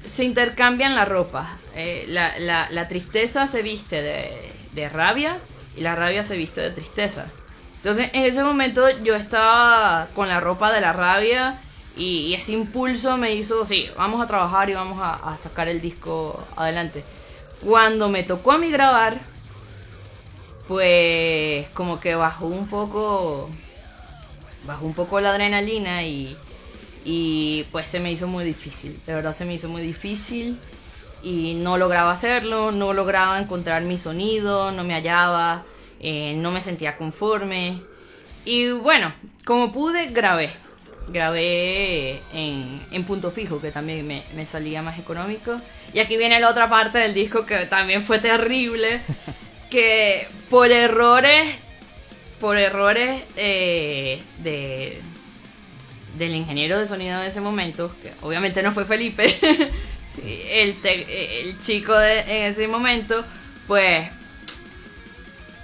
se 0.04 0.24
intercambian 0.24 0.96
la 0.96 1.04
ropa. 1.04 1.57
Eh, 1.80 2.06
la, 2.08 2.88
tristeza 2.88 3.46
se 3.46 3.62
viste 3.62 4.02
de, 4.02 4.88
rabia 4.88 5.38
y 5.76 5.80
la 5.82 5.94
rabia 5.94 6.24
se 6.24 6.36
viste 6.36 6.60
de 6.60 6.72
tristeza. 6.72 7.30
Entonces 7.76 8.10
en 8.14 8.24
ese 8.24 8.42
momento 8.42 8.82
yo 9.04 9.14
estaba 9.14 10.08
con 10.16 10.26
la 10.26 10.40
ropa 10.40 10.72
de 10.72 10.80
la 10.80 10.92
rabia 10.92 11.60
y, 11.96 12.34
ese 12.34 12.50
impulso 12.50 13.16
me 13.16 13.32
hizo, 13.32 13.64
sí, 13.64 13.88
vamos 13.96 14.20
a 14.20 14.26
trabajar 14.26 14.68
y 14.68 14.74
vamos 14.74 14.98
a, 15.00 15.12
a 15.12 15.38
sacar 15.38 15.68
el 15.68 15.80
disco 15.80 16.44
adelante. 16.56 17.04
Cuando 17.64 18.08
me 18.08 18.24
tocó 18.24 18.50
a 18.50 18.58
mí 18.58 18.72
grabar, 18.72 19.20
pues 20.66 21.68
como 21.74 22.00
que 22.00 22.16
bajó 22.16 22.46
un 22.46 22.66
poco, 22.66 23.48
bajó 24.66 24.84
un 24.84 24.94
poco 24.94 25.20
la 25.20 25.30
adrenalina 25.30 26.02
y, 26.02 26.36
y 27.04 27.66
pues 27.70 27.86
se 27.86 28.00
me 28.00 28.10
hizo 28.10 28.26
muy 28.26 28.44
difícil, 28.44 29.00
de 29.06 29.14
verdad 29.14 29.32
se 29.32 29.44
me 29.44 29.54
hizo 29.54 29.68
muy 29.68 29.82
difícil 29.82 30.58
y 31.22 31.54
no 31.54 31.78
lograba 31.78 32.12
hacerlo, 32.12 32.72
no 32.72 32.92
lograba 32.92 33.40
encontrar 33.40 33.82
mi 33.82 33.98
sonido, 33.98 34.72
no 34.72 34.84
me 34.84 34.94
hallaba, 34.94 35.64
eh, 36.00 36.34
no 36.36 36.50
me 36.50 36.60
sentía 36.60 36.96
conforme 36.96 37.80
y 38.44 38.70
bueno, 38.70 39.12
como 39.44 39.72
pude 39.72 40.06
grabé, 40.06 40.50
grabé 41.08 42.20
en, 42.32 42.80
en 42.92 43.04
punto 43.04 43.30
fijo 43.30 43.60
que 43.60 43.70
también 43.70 44.06
me, 44.06 44.22
me 44.34 44.46
salía 44.46 44.82
más 44.82 44.98
económico 44.98 45.60
y 45.92 46.00
aquí 46.00 46.16
viene 46.16 46.40
la 46.40 46.50
otra 46.50 46.68
parte 46.68 46.98
del 46.98 47.14
disco 47.14 47.46
que 47.46 47.66
también 47.66 48.02
fue 48.02 48.18
terrible. 48.18 49.00
que 49.70 50.26
por 50.48 50.70
errores, 50.70 51.58
por 52.40 52.58
errores 52.58 53.22
eh, 53.36 54.22
de 54.42 55.00
del 56.16 56.34
ingeniero 56.34 56.78
de 56.78 56.86
sonido 56.86 57.20
de 57.20 57.28
ese 57.28 57.40
momento, 57.40 57.94
que 58.02 58.12
obviamente 58.22 58.60
no 58.62 58.72
fue 58.72 58.84
Felipe, 58.84 59.24
el, 60.24 60.76
el, 60.82 61.60
chico 61.60 61.96
de, 61.96 62.20
en 62.20 62.50
ese 62.50 62.68
momento, 62.68 63.24
pues 63.66 64.08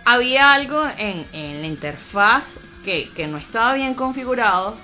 había 0.04 0.52
algo 0.52 0.82
en, 0.98 1.26
en 1.32 1.60
la 1.60 1.66
interfaz 1.66 2.58
que, 2.84 3.10
que 3.10 3.26
no 3.26 3.38
estaba 3.38 3.74
bien 3.74 3.94
configurado 3.94 4.76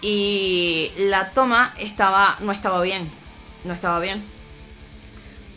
y 0.00 0.90
la 0.98 1.30
toma 1.30 1.74
estaba 1.78 2.36
no 2.40 2.52
estaba 2.52 2.82
bien. 2.82 3.10
No 3.64 3.72
estaba 3.72 4.00
bien. 4.00 4.22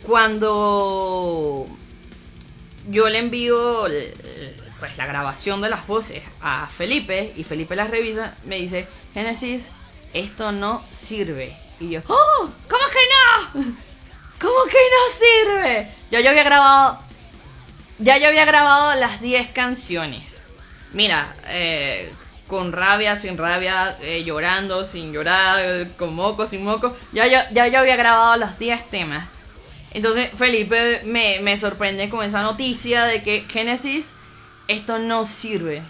Cuando 0.02 1.66
yo 2.88 3.08
le 3.08 3.18
envío 3.18 3.86
pues 4.78 4.96
la 4.96 5.06
grabación 5.06 5.60
de 5.60 5.68
las 5.68 5.86
voces 5.86 6.22
a 6.40 6.66
Felipe 6.68 7.32
y 7.36 7.42
Felipe 7.44 7.74
las 7.74 7.90
revisa, 7.90 8.36
me 8.44 8.56
dice, 8.56 8.86
Genesis, 9.14 9.70
esto 10.12 10.52
no 10.52 10.84
sirve. 10.92 11.56
Y 11.80 11.90
yo, 11.90 12.00
¡Oh! 12.08 12.50
¿Cómo 12.68 12.84
que 12.92 13.60
no? 13.60 13.76
¿Cómo 14.40 14.64
que 14.64 14.78
no 14.78 15.12
sirve? 15.12 15.90
Ya 16.10 16.20
yo 16.20 16.30
había 16.30 16.44
grabado. 16.44 16.98
Ya 17.98 18.18
yo 18.18 18.28
había 18.28 18.44
grabado 18.44 18.98
las 18.98 19.20
10 19.20 19.50
canciones. 19.50 20.42
Mira, 20.92 21.34
eh, 21.48 22.12
con 22.46 22.72
rabia, 22.72 23.16
sin 23.16 23.36
rabia, 23.36 23.96
eh, 24.00 24.24
llorando, 24.24 24.84
sin 24.84 25.12
llorar, 25.12 25.88
con 25.96 26.14
moco, 26.14 26.46
sin 26.46 26.64
moco. 26.64 26.96
Ya 27.12 27.26
yo, 27.26 27.38
ya 27.52 27.66
yo 27.68 27.78
había 27.78 27.96
grabado 27.96 28.36
los 28.36 28.58
10 28.58 28.90
temas. 28.90 29.32
Entonces 29.92 30.30
Felipe 30.36 31.00
me, 31.04 31.40
me 31.40 31.56
sorprende 31.56 32.10
con 32.10 32.24
esa 32.24 32.42
noticia 32.42 33.04
de 33.04 33.22
que 33.22 33.46
Genesis, 33.48 34.14
esto 34.68 34.98
no 34.98 35.24
sirve. 35.24 35.82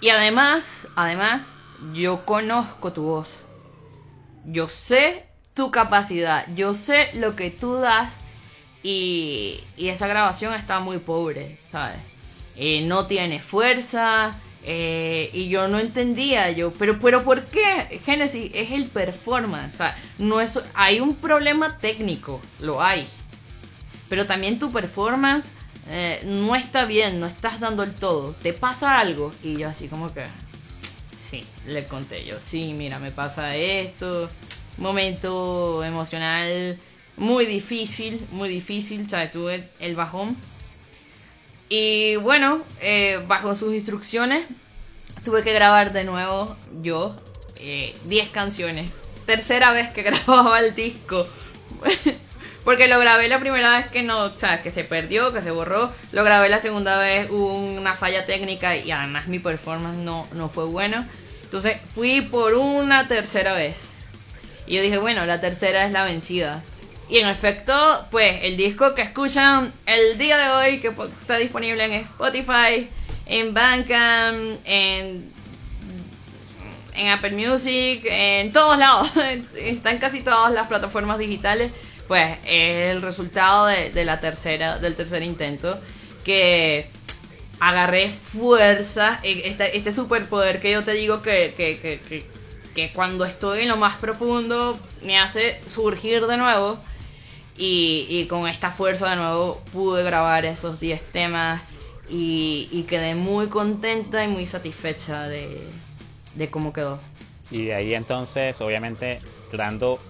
Y 0.00 0.08
además, 0.10 0.88
además, 0.96 1.54
yo 1.92 2.24
conozco 2.24 2.92
tu 2.92 3.02
voz. 3.04 3.43
Yo 4.44 4.68
sé 4.68 5.24
tu 5.54 5.70
capacidad. 5.70 6.46
Yo 6.54 6.74
sé 6.74 7.10
lo 7.14 7.36
que 7.36 7.50
tú 7.50 7.74
das. 7.74 8.16
Y, 8.82 9.60
y 9.76 9.88
esa 9.88 10.06
grabación 10.06 10.52
está 10.54 10.80
muy 10.80 10.98
pobre, 10.98 11.58
¿sabes? 11.68 11.96
Eh, 12.56 12.82
no 12.86 13.06
tiene 13.06 13.40
fuerza. 13.40 14.36
Eh, 14.66 15.30
y 15.34 15.48
yo 15.48 15.68
no 15.68 15.78
entendía, 15.78 16.50
yo, 16.50 16.72
pero, 16.72 16.98
pero 16.98 17.22
¿por 17.22 17.44
qué? 17.44 18.00
Genesis 18.04 18.50
es 18.54 18.72
el 18.72 18.86
performance. 18.86 19.78
No 20.18 20.40
es, 20.40 20.58
hay 20.72 21.00
un 21.00 21.16
problema 21.16 21.76
técnico, 21.78 22.40
lo 22.60 22.82
hay. 22.82 23.06
Pero 24.08 24.24
también 24.24 24.58
tu 24.58 24.72
performance 24.72 25.52
eh, 25.88 26.22
no 26.24 26.56
está 26.56 26.86
bien, 26.86 27.20
no 27.20 27.26
estás 27.26 27.60
dando 27.60 27.82
el 27.82 27.92
todo. 27.94 28.32
Te 28.32 28.54
pasa 28.54 28.98
algo. 28.98 29.32
Y 29.42 29.58
yo 29.58 29.68
así 29.68 29.88
como 29.88 30.12
que... 30.14 30.22
Sí, 31.24 31.44
le 31.66 31.84
conté 31.86 32.24
yo. 32.24 32.38
Sí, 32.38 32.74
mira, 32.76 32.98
me 32.98 33.10
pasa 33.10 33.56
esto. 33.56 34.28
Momento 34.76 35.82
emocional 35.82 36.78
muy 37.16 37.46
difícil, 37.46 38.26
muy 38.30 38.48
difícil. 38.48 39.08
¿Sabes? 39.08 39.30
Tuve 39.30 39.70
el 39.80 39.96
bajón 39.96 40.36
y 41.68 42.16
bueno, 42.16 42.62
eh, 42.80 43.24
bajo 43.26 43.56
sus 43.56 43.74
instrucciones, 43.74 44.44
tuve 45.24 45.42
que 45.42 45.52
grabar 45.52 45.92
de 45.92 46.04
nuevo 46.04 46.56
yo 46.82 47.16
10 47.56 47.96
eh, 48.26 48.30
canciones. 48.32 48.90
Tercera 49.26 49.72
vez 49.72 49.88
que 49.92 50.02
grababa 50.04 50.60
el 50.60 50.74
disco. 50.74 51.26
Porque 52.64 52.88
lo 52.88 52.98
grabé 52.98 53.28
la 53.28 53.38
primera 53.38 53.76
vez 53.76 53.86
que 53.88 54.02
no, 54.02 54.24
o 54.24 54.38
sea, 54.38 54.62
que 54.62 54.70
se 54.70 54.84
perdió, 54.84 55.32
que 55.32 55.42
se 55.42 55.50
borró. 55.50 55.92
Lo 56.12 56.24
grabé 56.24 56.48
la 56.48 56.58
segunda 56.58 56.98
vez, 56.98 57.28
hubo 57.30 57.54
una 57.54 57.94
falla 57.94 58.24
técnica 58.24 58.76
y 58.76 58.90
además 58.90 59.26
mi 59.26 59.38
performance 59.38 59.98
no, 59.98 60.26
no 60.32 60.48
fue 60.48 60.64
bueno. 60.64 61.06
Entonces 61.42 61.76
fui 61.94 62.22
por 62.22 62.54
una 62.54 63.06
tercera 63.06 63.52
vez. 63.52 63.94
Y 64.66 64.76
yo 64.76 64.82
dije, 64.82 64.98
bueno, 64.98 65.26
la 65.26 65.40
tercera 65.40 65.84
es 65.84 65.92
la 65.92 66.04
vencida. 66.04 66.62
Y 67.08 67.18
en 67.18 67.26
efecto, 67.26 68.06
pues 68.10 68.40
el 68.42 68.56
disco 68.56 68.94
que 68.94 69.02
escuchan 69.02 69.72
el 69.84 70.16
día 70.16 70.38
de 70.38 70.48
hoy, 70.48 70.80
que 70.80 70.88
está 71.20 71.36
disponible 71.36 71.84
en 71.84 71.92
Spotify, 71.92 72.88
en 73.26 73.52
Bandcamp, 73.52 74.60
en, 74.64 75.30
en 76.94 77.08
Apple 77.08 77.32
Music, 77.32 78.02
en 78.06 78.52
todos 78.52 78.78
lados, 78.78 79.12
está 79.56 79.90
en 79.90 79.98
casi 79.98 80.22
todas 80.22 80.52
las 80.52 80.66
plataformas 80.66 81.18
digitales, 81.18 81.72
pues 82.08 82.38
es 82.44 82.96
el 82.96 83.02
resultado 83.02 83.66
de, 83.66 84.04
la 84.04 84.20
tercera, 84.20 84.78
del 84.78 84.94
tercer 84.94 85.22
intento, 85.22 85.80
que 86.24 86.88
agarré 87.60 88.10
fuerza, 88.10 89.20
este, 89.22 89.76
este 89.76 89.92
superpoder 89.92 90.60
que 90.60 90.72
yo 90.72 90.84
te 90.84 90.92
digo 90.92 91.22
que, 91.22 91.54
que, 91.56 91.78
que, 91.78 92.26
que 92.74 92.92
cuando 92.92 93.24
estoy 93.24 93.62
en 93.62 93.68
lo 93.68 93.76
más 93.76 93.96
profundo 93.96 94.78
me 95.02 95.18
hace 95.18 95.60
surgir 95.66 96.26
de 96.26 96.36
nuevo 96.36 96.78
y, 97.56 98.26
con 98.28 98.48
esta 98.48 98.70
fuerza 98.70 99.10
de 99.10 99.16
nuevo 99.16 99.62
pude 99.72 100.02
grabar 100.02 100.44
esos 100.44 100.80
10 100.80 101.00
temas 101.12 101.62
y, 102.08 102.84
quedé 102.88 103.14
muy 103.14 103.48
contenta 103.48 104.24
y 104.24 104.28
muy 104.28 104.44
satisfecha 104.46 105.28
de, 105.28 105.60
cómo 106.50 106.72
quedó. 106.72 107.00
Y 107.50 107.66
de 107.66 107.74
ahí 107.74 107.94
entonces, 107.94 108.60
obviamente, 108.60 109.20
dando 109.52 110.00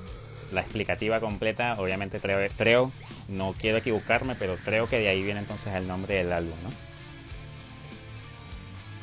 la 0.53 0.61
explicativa 0.61 1.21
completa, 1.21 1.77
obviamente 1.79 2.21
creo, 2.21 2.39
creo, 2.57 2.93
no 3.29 3.55
quiero 3.59 3.79
equivocarme, 3.79 4.35
pero 4.35 4.57
creo 4.65 4.89
que 4.89 4.99
de 4.99 5.09
ahí 5.09 5.23
viene 5.23 5.41
entonces 5.41 5.75
el 5.75 5.87
nombre 5.87 6.15
del 6.15 6.33
álbum, 6.33 6.57
¿no? 6.62 6.71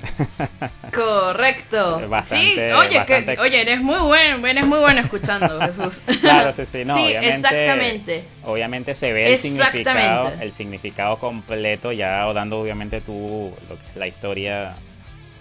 Correcto. 0.93 2.01
sí, 2.23 2.55
oye, 2.75 3.05
que, 3.05 3.37
oye, 3.39 3.61
eres 3.61 3.81
muy 3.81 3.99
bueno, 3.99 4.45
eres 4.47 4.65
muy 4.65 4.79
bueno 4.79 5.01
escuchando, 5.01 5.61
Jesús. 5.65 5.99
claro, 6.21 6.51
sí, 6.53 6.65
sí, 6.65 6.83
no, 6.85 6.95
sí, 6.95 7.01
obviamente, 7.01 7.29
exactamente. 7.29 8.25
Obviamente 8.43 8.95
se 8.95 9.13
ve 9.13 9.31
el 9.31 9.37
significado, 9.37 10.31
el 10.39 10.51
significado 10.51 11.17
completo 11.17 11.91
ya 11.91 12.31
dando 12.33 12.59
obviamente 12.59 13.01
tú 13.01 13.53
la 13.95 14.07
historia 14.07 14.75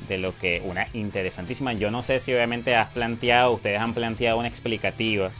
de 0.09 0.19
lo 0.19 0.37
que 0.37 0.61
una 0.65 0.87
interesantísima. 0.93 1.73
Yo 1.73 1.91
no 1.91 2.03
sé 2.03 2.21
si 2.21 2.35
obviamente 2.35 2.75
has 2.75 2.89
planteado, 2.89 3.53
ustedes 3.53 3.81
han 3.81 3.95
planteado 3.95 4.39
una 4.39 4.49
explicativa 4.49 5.31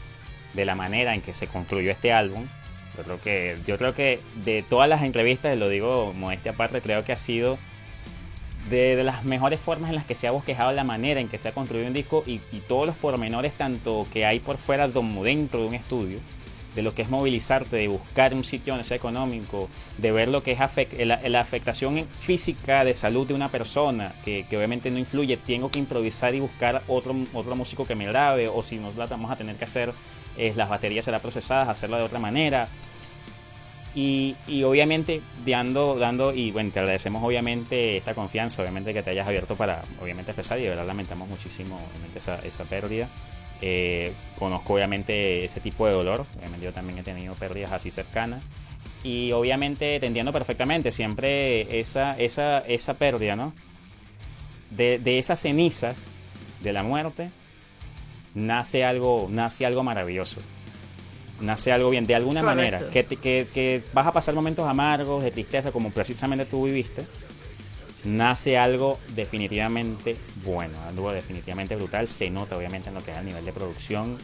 de 0.55 0.65
la 0.65 0.75
manera 0.75 1.15
en 1.15 1.21
que 1.21 1.35
se 1.35 1.47
construyó 1.47 1.91
este 1.91 2.13
álbum. 2.13 2.47
Yo 2.97 3.05
creo 3.05 3.21
que, 3.21 3.57
yo 3.67 3.79
creo 3.79 3.95
que 3.95 4.21
de 4.45 4.63
todas 4.63 4.89
las 4.89 5.03
entrevistas, 5.03 5.57
lo 5.57 5.69
digo 5.69 6.13
modestia 6.15 6.53
aparte, 6.53 6.81
creo 6.81 7.05
que 7.05 7.13
ha 7.13 7.17
sido 7.17 7.59
de, 8.69 9.03
las 9.05 9.25
mejores 9.25 9.61
formas 9.61 9.91
en 9.91 9.97
las 9.97 10.05
que 10.05 10.15
se 10.15 10.27
ha 10.27 10.33
bosquejado 10.33 10.73
la 10.73 10.85
manera 10.85 11.21
en 11.21 11.29
que 11.29 11.39
se 11.39 11.49
ha 11.49 11.53
construido 11.53 11.87
un 11.87 11.95
disco 11.95 12.23
y, 12.27 12.39
todos 12.69 12.87
los 12.87 12.97
pormenores 12.97 13.53
tanto 13.55 14.07
que 14.13 14.27
hay 14.27 14.41
por 14.41 14.59
fuera 14.59 14.89
como 14.89 15.25
dentro 15.25 15.61
de 15.61 15.67
un 15.67 15.75
estudio 15.75 16.19
de 16.75 16.83
lo 16.83 16.95
que 16.95 17.03
es 17.03 17.11
movilizarte, 17.11 17.77
de 17.77 17.89
buscar 17.89 18.35
un 18.35 18.45
sitio 18.45 18.73
donde 18.73 18.85
sea 18.85 18.97
económico, 18.97 19.69
de 19.99 20.13
ver 20.13 20.29
lo 20.29 20.43
que 20.43 20.53
es 20.53 20.59
la, 21.07 21.41
afectación 21.41 22.07
física 22.19 22.85
de 22.85 22.95
salud 22.95 23.27
de 23.27 23.35
una 23.35 23.49
persona, 23.49 24.15
que, 24.25 24.45
obviamente 24.53 24.91
no 24.91 24.99
influye, 24.99 25.37
tengo 25.37 25.71
que 25.71 25.79
improvisar 25.79 26.35
y 26.35 26.41
buscar 26.41 26.83
otro, 26.89 27.15
otro 27.35 27.57
músico 27.57 27.85
que 27.85 27.95
me 27.95 28.07
grabe, 28.07 28.49
o 28.49 28.63
si 28.63 28.77
nos 28.77 28.97
la 28.97 29.07
vamos 29.07 29.31
a 29.31 29.37
tener 29.37 29.57
que 29.57 29.65
hacer, 29.65 29.93
es, 30.37 30.57
las 30.57 30.69
baterías 30.69 31.05
serán 31.05 31.21
procesadas, 31.21 31.69
hacerlo 31.69 31.97
de 31.97 32.05
otra 32.05 32.19
manera. 32.19 32.69
Y, 33.93 34.37
obviamente 34.65 35.21
dando, 35.45 35.99
dando, 35.99 36.33
y 36.33 36.53
bueno, 36.53 36.71
te 36.71 36.79
agradecemos 36.79 37.25
obviamente 37.25 37.97
esta 37.97 38.15
confianza, 38.15 38.63
obviamente 38.63 38.95
que 38.95 39.03
te 39.03 39.11
hayas 39.11 39.27
abierto 39.27 39.57
para 39.57 39.83
obviamente 40.01 40.31
expresar 40.31 40.61
y 40.61 40.63
de 40.63 40.69
verdad 40.69 40.87
lamentamos 40.87 41.29
muchísimo 41.29 41.77
obviamente 41.91 42.19
esa, 42.19 42.39
esa 42.45 42.65
pérdida. 42.65 43.09
Eh, 43.63 44.13
conozco 44.39 44.75
obviamente 44.75 45.45
ese 45.45 45.61
tipo 45.61 45.87
de 45.87 45.93
dolor, 45.93 46.27
obviamente 46.39 46.65
yo 46.65 46.73
también 46.73 46.99
he 46.99 47.03
tenido 47.03 47.35
pérdidas 47.35 47.73
así 47.73 47.91
cercanas. 47.91 48.43
Y 49.03 49.33
obviamente 49.33 49.99
te 49.99 50.07
entiendo 50.07 50.33
perfectamente, 50.33 50.93
siempre 50.93 51.81
esa, 51.81 52.19
esa, 52.19 52.59
esa 52.61 52.95
pérdida, 52.95 53.37
¿no? 53.37 53.55
De, 54.71 54.99
de 54.99 55.19
esas 55.19 55.41
cenizas 55.41 56.13
de 56.63 56.73
la 56.73 56.83
muerte 56.83 57.31
nace 58.35 58.85
algo, 58.85 59.29
nace 59.31 59.67
algo 59.67 59.83
maravilloso. 59.83 60.41
Nace 61.41 61.73
algo 61.73 61.89
bien, 61.89 62.07
de 62.07 62.15
alguna 62.15 62.43
manera, 62.43 62.81
que, 62.91 63.05
que, 63.07 63.83
vas 63.95 64.07
a 64.07 64.13
pasar 64.13 64.35
momentos 64.35 64.69
amargos, 64.69 65.23
de 65.23 65.31
tristeza, 65.31 65.73
como 65.73 65.91
precisamente 65.91 66.45
tú 66.45 66.65
viviste, 66.65 67.07
nace 68.05 68.59
algo 68.59 68.99
definitivamente 69.15 70.17
bueno, 70.45 70.75
algo 70.87 71.13
definitivamente 71.13 71.77
brutal, 71.77 72.09
se 72.09 72.31
nota 72.31 72.57
obviamente 72.57 72.89
en 72.89 72.95
lo 72.95 73.03
que 73.03 73.11
es 73.11 73.17
a 73.17 73.23
nivel 73.23 73.45
de 73.45 73.53
producción, 73.53 74.19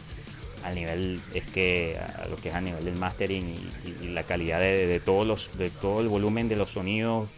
al 0.63 0.75
nivel, 0.75 1.21
es 1.33 1.47
que, 1.47 1.97
a 1.99 2.27
lo 2.27 2.35
que 2.35 2.49
es 2.49 2.55
a 2.55 2.61
nivel 2.61 2.83
del 2.83 2.95
mastering 2.95 3.55
y, 4.01 4.07
la 4.07 4.23
calidad 4.23 4.59
de, 4.59 5.01
todos 5.03 5.27
los, 5.27 5.57
de 5.57 5.69
todo 5.69 6.01
el 6.01 6.07
volumen 6.07 6.49
de 6.49 6.55
los 6.55 6.71
sonidos, 6.71 7.29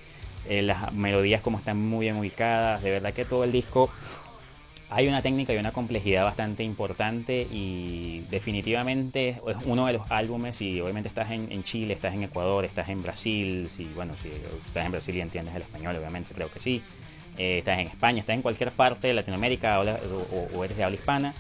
eh, 0.48 0.62
las 0.62 0.94
melodías 0.94 1.42
como 1.42 1.58
están 1.58 1.78
muy 1.78 2.06
bien 2.06 2.16
ubicadas, 2.16 2.82
de 2.82 2.92
verdad 2.92 3.14
que 3.14 3.26
todo 3.26 3.44
el 3.44 3.52
disco 3.52 3.90
hay 4.92 5.08
una 5.08 5.22
técnica 5.22 5.54
y 5.54 5.58
una 5.58 5.72
complejidad 5.72 6.24
bastante 6.24 6.64
importante 6.64 7.48
y 7.52 8.22
definitivamente 8.32 9.30
es 9.30 9.58
uno 9.66 9.86
de 9.86 9.94
los 9.94 10.10
álbumes 10.10 10.62
y 10.62 10.82
obviamente 10.82 11.08
estás 11.08 11.30
en, 11.32 11.64
Chile, 11.64 11.94
estás 11.94 12.14
en 12.14 12.24
Ecuador, 12.24 12.66
estás 12.66 12.90
en 12.90 13.04
Brasil, 13.04 13.70
si 13.72 13.86
bueno, 13.96 14.14
si 14.20 14.30
estás 14.66 14.86
en 14.86 14.92
Brasil 14.92 15.16
y 15.16 15.22
entiendes 15.22 15.56
el 15.56 15.62
español, 15.62 15.96
obviamente 15.96 16.34
creo 16.34 16.50
que 16.50 16.60
sí, 16.60 16.82
eh, 17.38 17.60
estás 17.60 17.78
en 17.78 17.88
España, 17.88 18.20
estás 18.20 18.34
en 18.34 18.42
cualquier 18.42 18.72
parte 18.72 19.08
de 19.10 19.14
Latinoamérica 19.14 19.80
o, 19.80 20.64
eres 20.64 20.76
de 20.76 20.84
habla 20.84 20.96
hispana, 20.96 21.34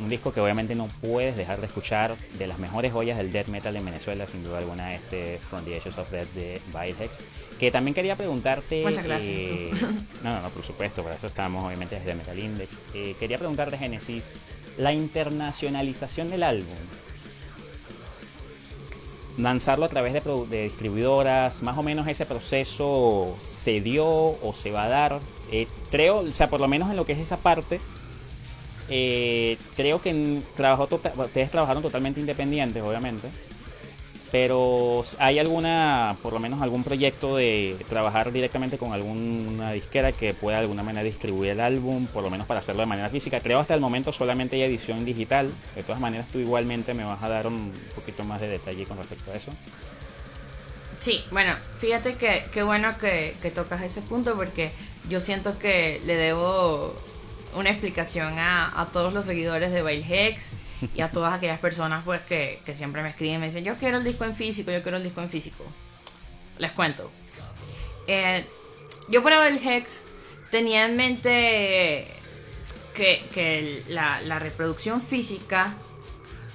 un 0.00 0.08
disco 0.08 0.32
que 0.32 0.40
obviamente 0.40 0.74
no 0.74 0.88
puedes 1.00 1.36
dejar 1.36 1.60
de 1.60 1.66
escuchar, 1.66 2.16
de 2.38 2.46
las 2.46 2.58
mejores 2.58 2.92
joyas 2.92 3.16
del 3.16 3.30
death 3.32 3.46
metal 3.46 3.76
en 3.76 3.84
Venezuela, 3.84 4.26
sin 4.26 4.42
duda 4.42 4.58
alguna, 4.58 4.94
este 4.94 5.38
From 5.48 5.64
the 5.64 5.76
Ashes 5.76 5.96
of 5.98 6.10
Death 6.10 6.28
de 6.32 6.60
Hex 6.74 7.20
Que 7.58 7.70
también 7.70 7.94
quería 7.94 8.16
preguntarte. 8.16 8.82
Muchas 8.84 9.04
gracias. 9.04 9.36
Eh, 9.36 9.70
no, 10.22 10.40
no, 10.40 10.50
por 10.50 10.64
supuesto, 10.64 11.02
por 11.02 11.12
eso 11.12 11.26
estamos 11.26 11.64
obviamente 11.64 11.96
desde 11.96 12.14
Metal 12.14 12.38
Index. 12.38 12.80
Eh, 12.92 13.14
quería 13.20 13.38
preguntarte, 13.38 13.78
Genesis, 13.78 14.34
la 14.76 14.92
internacionalización 14.92 16.28
del 16.30 16.42
álbum. 16.42 16.76
Lanzarlo 19.38 19.84
a 19.84 19.88
través 19.88 20.12
de, 20.12 20.20
de 20.48 20.64
distribuidoras, 20.64 21.62
más 21.62 21.78
o 21.78 21.82
menos 21.82 22.06
ese 22.08 22.24
proceso 22.26 23.36
se 23.44 23.80
dio 23.80 24.06
o 24.06 24.54
se 24.56 24.70
va 24.70 24.84
a 24.84 24.88
dar. 24.88 25.20
Eh, 25.52 25.68
creo, 25.90 26.18
o 26.18 26.32
sea, 26.32 26.48
por 26.48 26.60
lo 26.60 26.66
menos 26.66 26.90
en 26.90 26.96
lo 26.96 27.04
que 27.06 27.12
es 27.12 27.18
esa 27.18 27.36
parte, 27.38 27.80
eh, 28.88 29.56
creo 29.76 30.00
que 30.00 30.40
trabajó 30.56 30.86
tota-, 30.86 31.12
ustedes 31.16 31.50
trabajaron 31.50 31.82
totalmente 31.82 32.20
independientes, 32.20 32.82
obviamente. 32.82 33.28
Pero 34.30 35.04
hay 35.20 35.38
alguna, 35.38 36.16
por 36.20 36.32
lo 36.32 36.40
menos 36.40 36.60
algún 36.60 36.82
proyecto 36.82 37.36
de 37.36 37.76
trabajar 37.88 38.32
directamente 38.32 38.78
con 38.78 38.92
alguna 38.92 39.70
disquera 39.70 40.10
que 40.10 40.34
pueda 40.34 40.56
de 40.56 40.62
alguna 40.62 40.82
manera 40.82 41.04
distribuir 41.04 41.52
el 41.52 41.60
álbum, 41.60 42.06
por 42.06 42.24
lo 42.24 42.30
menos 42.30 42.44
para 42.44 42.58
hacerlo 42.58 42.80
de 42.80 42.86
manera 42.86 43.08
física. 43.10 43.38
Creo 43.38 43.60
hasta 43.60 43.74
el 43.74 43.80
momento 43.80 44.10
solamente 44.10 44.56
hay 44.56 44.62
edición 44.62 45.04
digital. 45.04 45.52
De 45.76 45.84
todas 45.84 46.00
maneras, 46.00 46.26
tú 46.32 46.40
igualmente 46.40 46.94
me 46.94 47.04
vas 47.04 47.22
a 47.22 47.28
dar 47.28 47.46
un 47.46 47.72
poquito 47.94 48.24
más 48.24 48.40
de 48.40 48.48
detalle 48.48 48.84
con 48.86 48.98
respecto 48.98 49.30
a 49.30 49.36
eso. 49.36 49.52
Sí, 50.98 51.22
bueno, 51.30 51.54
fíjate 51.78 52.16
que 52.16 52.44
qué 52.50 52.64
bueno 52.64 52.98
que, 52.98 53.36
que 53.40 53.52
tocas 53.52 53.82
ese 53.82 54.00
punto 54.00 54.34
porque 54.34 54.72
yo 55.08 55.20
siento 55.20 55.60
que 55.60 56.00
le 56.06 56.16
debo 56.16 56.96
una 57.54 57.70
explicación 57.70 58.38
a, 58.38 58.80
a 58.80 58.86
todos 58.86 59.14
los 59.14 59.24
seguidores 59.24 59.72
de 59.72 59.82
Bail 59.82 60.04
Hex 60.08 60.50
y 60.94 61.00
a 61.00 61.10
todas 61.10 61.34
aquellas 61.34 61.58
personas 61.60 62.04
pues 62.04 62.20
que, 62.22 62.60
que, 62.64 62.74
siempre 62.74 63.02
me 63.02 63.10
escriben 63.10 63.36
y 63.36 63.38
me 63.38 63.46
dicen 63.46 63.64
yo 63.64 63.76
quiero 63.76 63.98
el 63.98 64.04
disco 64.04 64.24
en 64.24 64.34
físico, 64.34 64.70
yo 64.70 64.82
quiero 64.82 64.98
el 64.98 65.04
disco 65.04 65.20
en 65.20 65.30
físico. 65.30 65.64
Les 66.58 66.72
cuento. 66.72 67.10
Eh, 68.06 68.46
yo 69.08 69.22
para 69.22 69.38
Bail 69.38 69.60
Hex 69.66 70.02
tenía 70.50 70.84
en 70.84 70.96
mente 70.96 72.06
que, 72.94 73.24
que 73.32 73.82
la, 73.88 74.20
la, 74.22 74.38
reproducción 74.38 75.00
física 75.00 75.74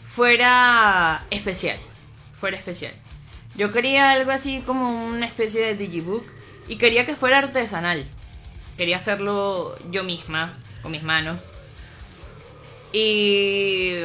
fuera 0.05 1.25
especial. 1.31 1.77
Fuera 2.39 2.57
especial. 2.57 2.93
Yo 3.55 3.71
quería 3.71 4.11
algo 4.11 4.31
así 4.31 4.61
como 4.61 5.05
una 5.07 5.25
especie 5.25 5.65
de 5.65 5.75
digibook 5.75 6.25
y 6.67 6.77
quería 6.77 7.05
que 7.05 7.15
fuera 7.15 7.39
artesanal. 7.39 8.05
Quería 8.77 8.97
hacerlo 8.97 9.77
yo 9.91 10.03
misma 10.03 10.57
con 10.81 10.91
mis 10.91 11.03
manos. 11.03 11.37
Y 12.91 14.01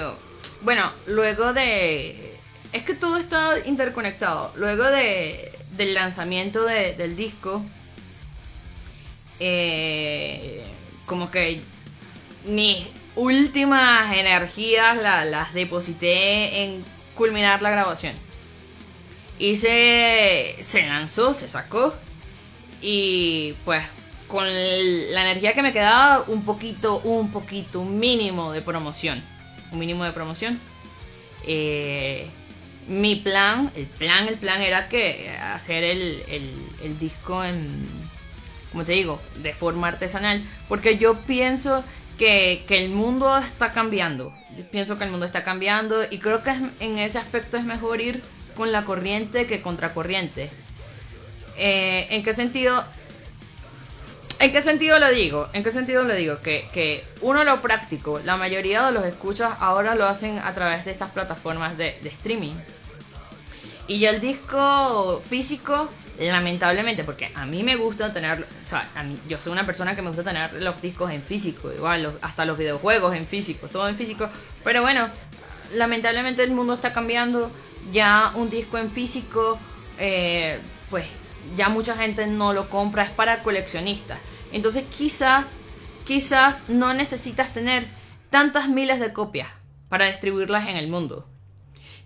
bueno, 0.62 0.90
luego 1.06 1.52
de... 1.52 2.38
Es 2.72 2.82
que 2.82 2.94
todo 2.94 3.16
está 3.16 3.58
interconectado. 3.66 4.52
Luego 4.56 4.84
de, 4.84 5.52
del 5.76 5.94
lanzamiento 5.94 6.64
de, 6.64 6.94
del 6.94 7.16
disco, 7.16 7.64
eh, 9.38 10.64
como 11.06 11.30
que 11.30 11.60
mis 12.46 12.88
últimas 13.16 14.14
energías 14.16 14.96
las 14.96 15.54
deposité 15.54 16.64
en 16.64 16.84
culminar 17.14 17.62
la 17.62 17.70
grabación. 17.70 18.14
Y 19.38 19.56
se, 19.56 20.56
se 20.60 20.86
lanzó, 20.86 21.32
se 21.34 21.48
sacó. 21.48 21.94
Y 22.80 23.54
pues 23.64 23.84
con 24.28 24.46
la 24.46 25.20
energía 25.22 25.52
que 25.52 25.62
me 25.62 25.72
quedaba, 25.72 26.24
un 26.28 26.44
poquito, 26.44 27.00
un 27.00 27.30
poquito, 27.30 27.80
un 27.80 27.98
mínimo 27.98 28.52
de 28.52 28.62
promoción. 28.62 29.22
Un 29.72 29.78
mínimo 29.78 30.04
de 30.04 30.12
promoción. 30.12 30.60
Eh, 31.46 32.26
mi 32.88 33.16
plan, 33.16 33.70
el 33.76 33.86
plan, 33.86 34.28
el 34.28 34.36
plan 34.36 34.60
era 34.62 34.88
que 34.88 35.30
hacer 35.30 35.84
el, 35.84 36.22
el, 36.82 36.98
disco 36.98 37.44
en, 37.44 37.86
como 38.72 38.84
te 38.84 38.92
digo, 38.92 39.20
de 39.36 39.52
forma 39.52 39.88
artesanal. 39.88 40.42
Porque 40.68 40.98
yo 40.98 41.14
pienso 41.20 41.84
que, 42.18 42.64
que, 42.66 42.84
el 42.84 42.90
mundo 42.90 43.36
está 43.36 43.72
cambiando. 43.72 44.34
Yo 44.56 44.64
pienso 44.70 44.98
que 44.98 45.04
el 45.04 45.10
mundo 45.10 45.26
está 45.26 45.44
cambiando 45.44 46.04
y 46.10 46.18
creo 46.18 46.42
que 46.42 46.54
en 46.80 46.98
ese 46.98 47.18
aspecto 47.18 47.56
es 47.56 47.64
mejor 47.64 48.00
ir 48.00 48.22
con 48.54 48.72
la 48.72 48.84
corriente 48.84 49.46
que 49.46 49.62
contracorriente. 49.62 50.50
Eh, 51.56 52.06
¿En 52.10 52.22
qué 52.22 52.32
sentido? 52.32 52.84
¿En 54.44 54.52
qué 54.52 54.60
sentido 54.60 54.98
lo 54.98 55.08
digo? 55.08 55.48
¿En 55.54 55.64
qué 55.64 55.70
sentido 55.70 56.04
lo 56.04 56.14
digo? 56.14 56.40
Que, 56.42 57.02
uno 57.22 57.44
lo 57.44 57.62
práctico, 57.62 58.20
la 58.22 58.36
mayoría 58.36 58.84
de 58.84 58.92
los 58.92 59.06
escuchas 59.06 59.54
ahora 59.58 59.94
lo 59.94 60.04
hacen 60.04 60.38
a 60.38 60.52
través 60.52 60.84
de 60.84 60.90
estas 60.90 61.10
plataformas 61.12 61.78
de, 61.78 61.96
streaming. 62.04 62.52
Y 63.86 64.00
ya 64.00 64.10
el 64.10 64.20
disco 64.20 65.22
físico, 65.26 65.88
lamentablemente, 66.18 67.04
porque 67.04 67.32
a 67.34 67.46
mí 67.46 67.62
me 67.62 67.76
gusta 67.76 68.12
tener, 68.12 68.42
o 68.42 68.66
sea, 68.68 68.86
yo 69.26 69.40
soy 69.40 69.50
una 69.50 69.64
persona 69.64 69.96
que 69.96 70.02
me 70.02 70.08
gusta 70.08 70.24
tener 70.24 70.62
los 70.62 70.78
discos 70.82 71.10
en 71.10 71.22
físico, 71.22 71.72
igual, 71.72 72.12
hasta 72.20 72.44
los 72.44 72.58
videojuegos 72.58 73.14
en 73.14 73.26
físico, 73.26 73.68
todo 73.68 73.88
en 73.88 73.96
físico. 73.96 74.28
Pero 74.62 74.82
bueno, 74.82 75.08
lamentablemente 75.72 76.42
el 76.42 76.50
mundo 76.50 76.74
está 76.74 76.92
cambiando, 76.92 77.50
ya 77.94 78.30
un 78.34 78.50
disco 78.50 78.76
en 78.76 78.90
físico, 78.90 79.58
eh, 79.98 80.58
pues 80.90 81.06
ya 81.56 81.70
mucha 81.70 81.96
gente 81.96 82.26
no 82.26 82.52
lo 82.52 82.68
compra, 82.68 83.04
es 83.04 83.10
para 83.10 83.42
coleccionistas. 83.42 84.18
Entonces 84.54 84.84
quizás, 84.96 85.58
quizás 86.06 86.68
no 86.68 86.94
necesitas 86.94 87.52
tener 87.52 87.84
tantas 88.30 88.68
miles 88.68 89.00
de 89.00 89.12
copias 89.12 89.48
para 89.88 90.06
distribuirlas 90.06 90.68
en 90.68 90.76
el 90.76 90.88
mundo. 90.88 91.28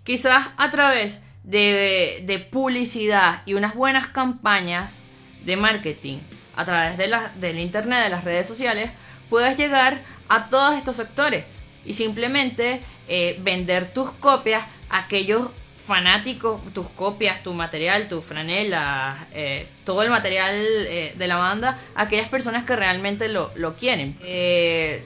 Quizás 0.03 0.47
a 0.57 0.71
través 0.71 1.21
de, 1.43 2.23
de 2.25 2.39
publicidad 2.39 3.43
y 3.45 3.53
unas 3.53 3.75
buenas 3.75 4.07
campañas 4.07 4.99
de 5.45 5.57
marketing 5.57 6.17
a 6.55 6.65
través 6.65 6.97
de 6.97 7.07
la, 7.07 7.31
del 7.35 7.59
internet, 7.59 8.03
de 8.03 8.09
las 8.09 8.23
redes 8.23 8.47
sociales, 8.47 8.89
puedas 9.29 9.55
llegar 9.55 10.01
a 10.27 10.49
todos 10.49 10.75
estos 10.75 10.95
sectores 10.95 11.45
y 11.85 11.93
simplemente 11.93 12.81
eh, 13.07 13.37
vender 13.41 13.93
tus 13.93 14.09
copias 14.09 14.65
a 14.89 14.97
aquellos 14.97 15.51
fanático, 15.89 16.61
tus 16.71 16.87
copias, 16.89 17.41
tu 17.41 17.51
material, 17.55 18.07
tu 18.07 18.21
franela, 18.21 19.27
eh, 19.33 19.67
todo 19.85 20.03
el 20.03 20.11
material 20.11 20.53
eh, 20.55 21.13
de 21.17 21.27
la 21.27 21.35
banda, 21.35 21.79
aquellas 21.95 22.29
personas 22.29 22.63
que 22.63 22.75
realmente 22.75 23.27
lo, 23.27 23.51
quieren. 23.77 24.15
Eh, 24.21 25.03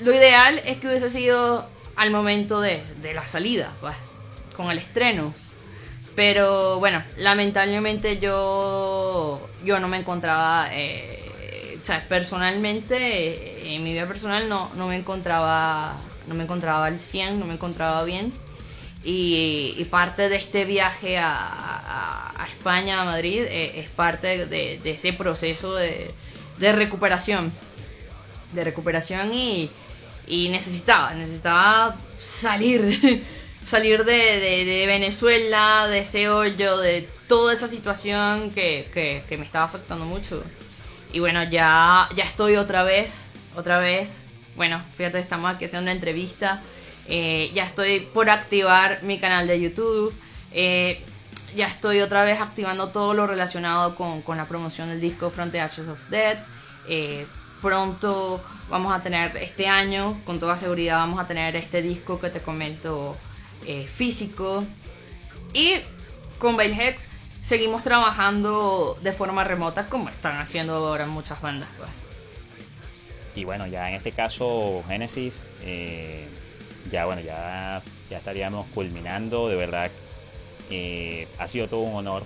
lo 0.00 0.12
ideal 0.12 0.60
es 0.66 0.78
que 0.78 0.88
hubiese 0.88 1.08
sido 1.08 1.68
al 1.94 2.10
momento 2.10 2.60
de, 2.60 2.82
la 3.14 3.24
salida, 3.26 3.72
pues, 3.80 3.94
con 4.56 4.72
el 4.72 4.78
estreno. 4.78 5.32
Pero 6.16 6.80
bueno, 6.80 7.04
lamentablemente 7.16 8.18
yo, 8.18 9.48
yo 9.64 9.78
no 9.78 9.86
me 9.86 9.98
encontraba, 9.98 10.66
o 10.66 11.84
sea, 11.84 12.04
personalmente, 12.08 13.72
en 13.72 13.84
mi 13.84 13.92
vida 13.92 14.08
personal 14.08 14.48
no, 14.48 14.68
no 14.74 14.88
me 14.88 14.96
encontraba, 14.96 15.96
no 16.26 16.34
me 16.34 16.42
encontraba 16.42 16.86
al 16.86 16.98
100, 16.98 17.38
no 17.38 17.46
me 17.46 17.54
encontraba 17.54 18.02
bien. 18.02 18.32
Y, 19.10 19.86
parte 19.90 20.28
de 20.28 20.36
este 20.36 20.66
viaje 20.66 21.16
a, 21.16 22.34
España, 22.46 23.00
a 23.00 23.04
Madrid, 23.06 23.42
eh, 23.48 23.80
es 23.80 23.88
parte 23.88 24.44
de, 24.44 24.80
ese 24.84 25.14
proceso 25.14 25.74
de, 25.74 26.12
recuperación. 26.58 27.50
De 28.52 28.64
recuperación 28.64 29.32
y, 29.32 29.70
necesitaba, 30.28 31.14
necesitaba 31.14 31.96
salir, 32.18 33.24
salir 33.64 34.04
de, 34.04 34.84
Venezuela, 34.86 35.86
de 35.88 36.00
ese 36.00 36.28
hoyo, 36.28 36.76
de 36.76 37.08
toda 37.28 37.54
esa 37.54 37.66
situación 37.66 38.50
que, 38.50 39.22
que 39.26 39.36
me 39.38 39.44
estaba 39.46 39.64
afectando 39.64 40.04
mucho. 40.04 40.44
Y 41.14 41.20
bueno, 41.20 41.44
ya, 41.44 42.10
ya 42.14 42.24
estoy 42.24 42.56
otra 42.56 42.82
vez, 42.82 43.22
otra 43.56 43.78
vez. 43.78 44.24
Bueno, 44.54 44.84
fíjate, 44.98 45.18
estamos 45.18 45.54
aquí 45.54 45.64
haciendo 45.64 45.84
una 45.84 45.92
entrevista 45.92 46.62
eh, 47.08 47.50
ya 47.54 47.64
estoy 47.64 48.00
por 48.00 48.28
activar 48.28 49.02
mi 49.02 49.18
canal 49.18 49.46
de 49.46 49.60
YouTube. 49.60 50.14
Eh, 50.52 51.02
ya 51.56 51.66
estoy 51.66 52.00
otra 52.00 52.22
vez 52.22 52.40
activando 52.40 52.88
todo 52.88 53.14
lo 53.14 53.26
relacionado 53.26 53.94
con, 53.94 54.22
la 54.36 54.46
promoción 54.46 54.90
del 54.90 55.00
disco 55.00 55.30
Front 55.30 55.52
the 55.52 55.60
Ashes 55.60 55.88
of 55.88 56.08
Death. 56.10 56.44
Eh, 56.86 57.26
pronto 57.62 58.42
vamos 58.68 58.94
a 58.94 59.02
tener 59.02 59.36
este 59.38 59.66
año, 59.66 60.20
con 60.24 60.38
toda 60.38 60.58
seguridad, 60.58 60.98
vamos 60.98 61.18
a 61.18 61.26
tener 61.26 61.56
este 61.56 61.80
disco 61.80 62.20
que 62.20 62.28
te 62.28 62.40
comento 62.40 63.16
físico. 63.86 64.64
Y 65.52 65.74
con 66.38 66.58
Hex 66.60 67.08
seguimos 67.42 67.82
trabajando 67.82 68.96
de 69.02 69.12
forma 69.12 69.44
remota 69.44 69.88
como 69.88 70.08
están 70.08 70.38
haciendo 70.38 70.74
ahora 70.74 71.06
muchas 71.06 71.40
bandas. 71.40 71.68
Pues. 71.76 71.90
Y 73.34 73.44
bueno, 73.44 73.66
ya 73.66 73.88
en 73.88 73.94
este 73.94 74.12
caso 74.12 74.82
Genesis 74.88 75.46
ya 76.90 77.06
bueno, 77.06 77.20
ya, 77.22 77.82
ya 78.10 78.18
estaríamos 78.18 78.66
culminando, 78.68 79.48
de 79.48 79.56
verdad. 79.56 79.90
Eh, 80.70 81.26
ha 81.38 81.48
sido 81.48 81.68
todo 81.68 81.80
un 81.80 81.96
honor. 81.96 82.24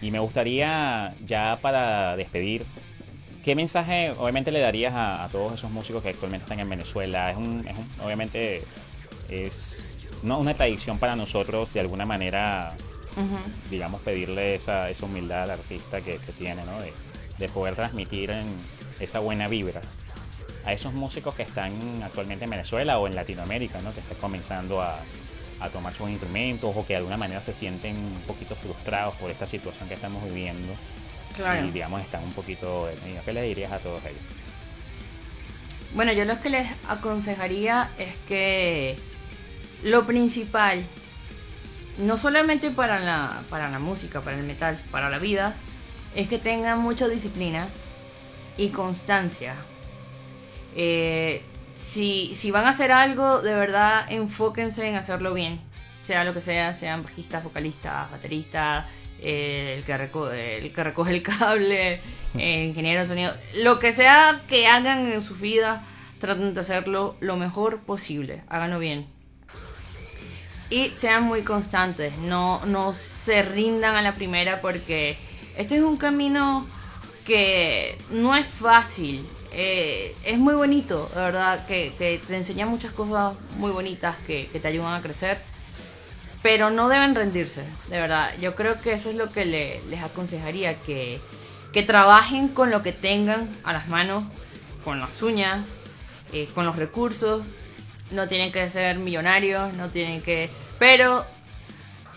Y 0.00 0.10
me 0.10 0.18
gustaría, 0.18 1.14
ya 1.26 1.58
para 1.62 2.16
despedir, 2.16 2.64
¿Qué 3.46 3.54
mensaje 3.54 4.10
obviamente 4.18 4.50
le 4.50 4.58
darías 4.58 4.92
a, 4.96 5.28
todos 5.30 5.52
esos 5.52 5.70
músicos 5.70 6.02
que 6.02 6.08
actualmente 6.08 6.42
están 6.42 6.58
en 6.58 6.68
Venezuela? 6.68 7.30
Es 7.30 7.36
un, 7.36 7.64
es 7.64 7.78
un 7.78 8.04
obviamente 8.04 8.64
es 9.28 9.86
no 10.24 10.40
una 10.40 10.52
tradición 10.52 10.98
para 10.98 11.14
nosotros 11.14 11.72
de 11.72 11.78
alguna 11.78 12.04
manera, 12.04 12.74
digamos, 13.70 14.00
pedirle 14.00 14.56
esa, 14.56 14.90
esa 14.90 15.06
humildad 15.06 15.44
al 15.44 15.50
artista 15.52 16.00
que, 16.00 16.18
tiene, 16.36 16.64
¿no? 16.64 16.80
De, 16.80 16.92
de 17.38 17.48
poder 17.48 17.76
transmitir 17.76 18.32
en 18.32 18.48
esa 18.98 19.20
buena 19.20 19.46
vibra 19.46 19.80
a 20.66 20.72
esos 20.72 20.92
músicos 20.92 21.34
que 21.34 21.44
están 21.44 22.02
actualmente 22.02 22.44
en 22.44 22.50
Venezuela 22.50 22.98
o 22.98 23.06
en 23.06 23.14
Latinoamérica, 23.14 23.80
¿no? 23.80 23.94
que 23.94 24.00
están 24.00 24.18
comenzando 24.18 24.82
a, 24.82 24.98
tomar 25.72 25.94
sus 25.94 26.10
instrumentos 26.10 26.70
o 26.76 26.86
que 26.86 26.92
de 26.92 26.98
alguna 26.98 27.16
manera 27.16 27.40
se 27.40 27.54
sienten 27.54 27.96
un 27.96 28.22
poquito 28.26 28.54
frustrados 28.54 29.14
por 29.16 29.30
esta 29.30 29.46
situación 29.46 29.88
que 29.88 29.94
estamos 29.94 30.22
viviendo. 30.24 30.74
Y 31.64 31.70
digamos, 31.70 32.02
están 32.02 32.24
un 32.24 32.32
poquito... 32.32 32.88
¿Qué 33.24 33.32
le 33.32 33.42
dirías 33.42 33.72
a 33.72 33.78
todos 33.78 34.04
ellos? 34.04 34.20
Bueno, 35.94 36.12
yo 36.12 36.24
lo 36.24 36.40
que 36.40 36.50
les 36.50 36.68
aconsejaría 36.88 37.90
es 37.98 38.14
que 38.28 38.98
lo 39.82 40.06
principal, 40.06 40.84
no 41.98 42.16
solamente 42.16 42.70
para 42.70 43.00
la, 43.00 43.42
para 43.48 43.70
la 43.70 43.78
música, 43.78 44.20
para 44.20 44.36
el 44.36 44.44
metal, 44.44 44.78
para 44.90 45.08
la 45.08 45.18
vida, 45.18 45.54
es 46.14 46.28
que 46.28 46.38
tengan 46.38 46.80
mucha 46.80 47.08
disciplina 47.08 47.68
y 48.58 48.68
constancia 48.70 49.54
eh, 50.76 51.42
si, 51.74 52.50
van 52.50 52.66
a 52.66 52.70
hacer 52.70 52.92
algo, 52.92 53.40
de 53.40 53.54
verdad 53.54 54.06
enfóquense 54.10 54.86
en 54.86 54.96
hacerlo 54.96 55.32
bien. 55.32 55.60
Sea 56.02 56.22
lo 56.22 56.34
que 56.34 56.40
sea, 56.40 56.72
sean 56.72 57.02
bajistas, 57.02 57.42
vocalistas, 57.42 58.10
bateristas, 58.10 58.84
eh, 59.20 59.74
el, 59.78 59.84
que 59.84 59.96
recoge, 59.96 60.58
el 60.58 60.72
que 60.72 61.10
el 61.10 61.22
cable, 61.22 62.00
eh, 62.38 62.64
ingeniero 62.68 63.00
de 63.00 63.06
sonido. 63.06 63.32
Lo 63.54 63.78
que 63.78 63.92
sea 63.92 64.42
que 64.48 64.66
hagan 64.66 65.10
en 65.10 65.22
su 65.22 65.34
vida, 65.36 65.82
traten 66.20 66.54
de 66.54 66.60
hacerlo 66.60 67.16
lo 67.20 67.36
mejor 67.36 67.80
posible. 67.80 68.42
Háganlo 68.48 68.78
bien. 68.78 69.06
Y 70.68 70.86
sean 70.90 71.22
muy 71.22 71.42
constantes. 71.42 72.16
No 72.18 72.92
se 72.92 73.42
rindan 73.42 73.96
a 73.96 74.02
la 74.02 74.14
primera 74.14 74.60
porque 74.60 75.16
este 75.56 75.76
es 75.76 75.82
un 75.82 75.96
camino 75.96 76.66
que 77.24 77.98
no 78.10 78.36
es 78.36 78.46
fácil. 78.46 79.26
Eh, 79.52 80.14
es 80.24 80.38
muy 80.38 80.54
bonito, 80.54 81.10
la 81.14 81.22
verdad, 81.22 81.66
que, 81.66 81.92
te 81.98 82.36
enseña 82.36 82.66
muchas 82.66 82.92
cosas 82.92 83.34
muy 83.56 83.70
bonitas 83.70 84.16
que, 84.26 84.48
te 84.52 84.68
ayudan 84.68 84.94
a 84.94 85.02
crecer. 85.02 85.38
Pero 86.42 86.70
no 86.70 86.88
deben 86.88 87.14
rendirse, 87.14 87.64
de 87.88 87.98
verdad. 87.98 88.32
Yo 88.40 88.54
creo 88.54 88.80
que 88.80 88.92
eso 88.92 89.10
es 89.10 89.16
lo 89.16 89.32
que 89.32 89.44
les 89.44 90.02
aconsejaría, 90.02 90.74
que, 90.82 91.20
que 91.72 91.82
trabajen 91.82 92.48
con 92.48 92.70
lo 92.70 92.82
que 92.82 92.92
tengan 92.92 93.48
a 93.64 93.72
las 93.72 93.88
manos, 93.88 94.24
con 94.84 95.00
las 95.00 95.22
uñas, 95.22 95.68
eh, 96.32 96.48
con 96.54 96.64
los 96.64 96.76
recursos. 96.76 97.42
No 98.10 98.28
tienen 98.28 98.52
que 98.52 98.68
ser 98.68 98.98
millonarios, 98.98 99.72
no 99.74 99.88
tienen 99.88 100.22
que... 100.22 100.48
Pero 100.78 101.24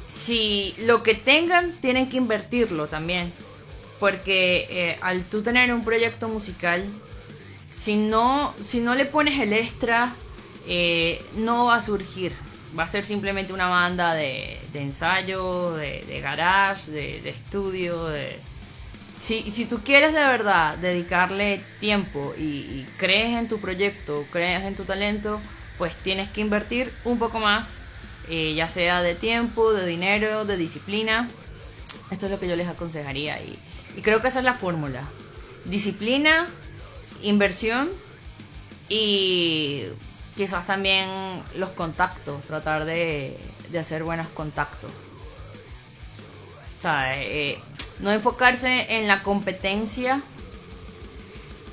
si 0.08 0.76
lo 0.80 1.02
que 1.04 1.16
tengan, 1.16 1.74
tienen 1.82 2.10
que 2.10 2.18
invertirlo 2.18 2.88
también. 2.88 3.34
Porque 4.00 4.68
eh, 4.70 4.98
al 5.02 5.24
tú 5.26 5.42
tener 5.42 5.74
un 5.74 5.84
proyecto 5.84 6.30
musical, 6.30 6.84
si 7.80 7.96
no, 7.96 8.54
si 8.60 8.82
no 8.82 8.94
le 8.94 9.06
pones 9.06 9.40
el 9.40 9.54
extra, 9.54 10.14
eh, 10.68 11.24
no 11.36 11.68
va 11.68 11.76
a 11.76 11.82
surgir. 11.82 12.34
Va 12.78 12.84
a 12.84 12.88
ser 12.88 13.06
simplemente 13.06 13.54
una 13.54 13.70
banda 13.70 14.14
de, 14.14 14.60
ensayo, 14.74 15.72
de, 15.76 16.20
garage, 16.22 16.92
de, 16.92 17.30
estudio. 17.30 18.08
De... 18.08 18.38
Si, 19.18 19.50
si 19.50 19.66
tú 19.66 19.80
quieres 19.82 20.12
de 20.14 20.20
verdad 20.20 20.78
dedicarle 20.78 21.64
tiempo 21.80 22.34
y, 22.38 22.86
crees 22.98 23.30
en 23.38 23.48
tu 23.48 23.62
proyecto, 23.62 24.26
crees 24.30 24.66
en 24.66 24.76
tu 24.76 24.84
talento, 24.84 25.40
pues 25.78 25.96
tienes 26.04 26.28
que 26.30 26.42
invertir 26.42 26.94
un 27.06 27.18
poco 27.18 27.40
más, 27.40 27.78
eh, 28.28 28.56
ya 28.56 28.68
sea 28.68 29.02
de 29.02 29.16
tiempo, 29.16 29.72
de 29.72 29.86
dinero, 29.86 30.44
de 30.44 30.58
disciplina. 30.58 31.30
Esto 32.12 32.26
es 32.26 32.32
lo 32.34 32.42
que 32.42 32.50
yo 32.50 32.58
les 32.58 32.68
aconsejaría 32.68 33.42
y, 33.42 33.58
y 33.96 34.02
creo 34.02 34.22
que 34.22 34.28
esa 34.28 34.40
es 34.40 34.46
la 34.46 34.54
fórmula. 34.54 35.04
Disciplina, 35.64 36.46
inversión 37.24 37.90
y 38.90 39.84
quizás 40.40 40.66
también 40.66 41.10
los 41.56 41.72
contactos, 41.72 42.44
tratar 42.46 42.86
de, 42.86 43.38
hacer 43.78 44.04
buenos 44.04 44.28
contactos. 44.28 44.90
O 46.82 46.88
eh, 46.88 47.60
no 48.00 48.10
enfocarse 48.10 48.98
en 48.98 49.08
la 49.10 49.22
competencia, 49.22 50.22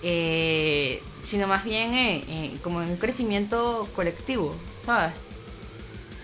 eh, 0.02 1.00
sino 1.22 1.46
más 1.46 1.62
bien 1.64 1.94
eh, 1.94 2.56
como 2.62 2.82
en 2.82 2.90
un 2.90 2.96
crecimiento 2.96 3.88
colectivo, 3.94 4.54
¿sabes? 4.84 5.12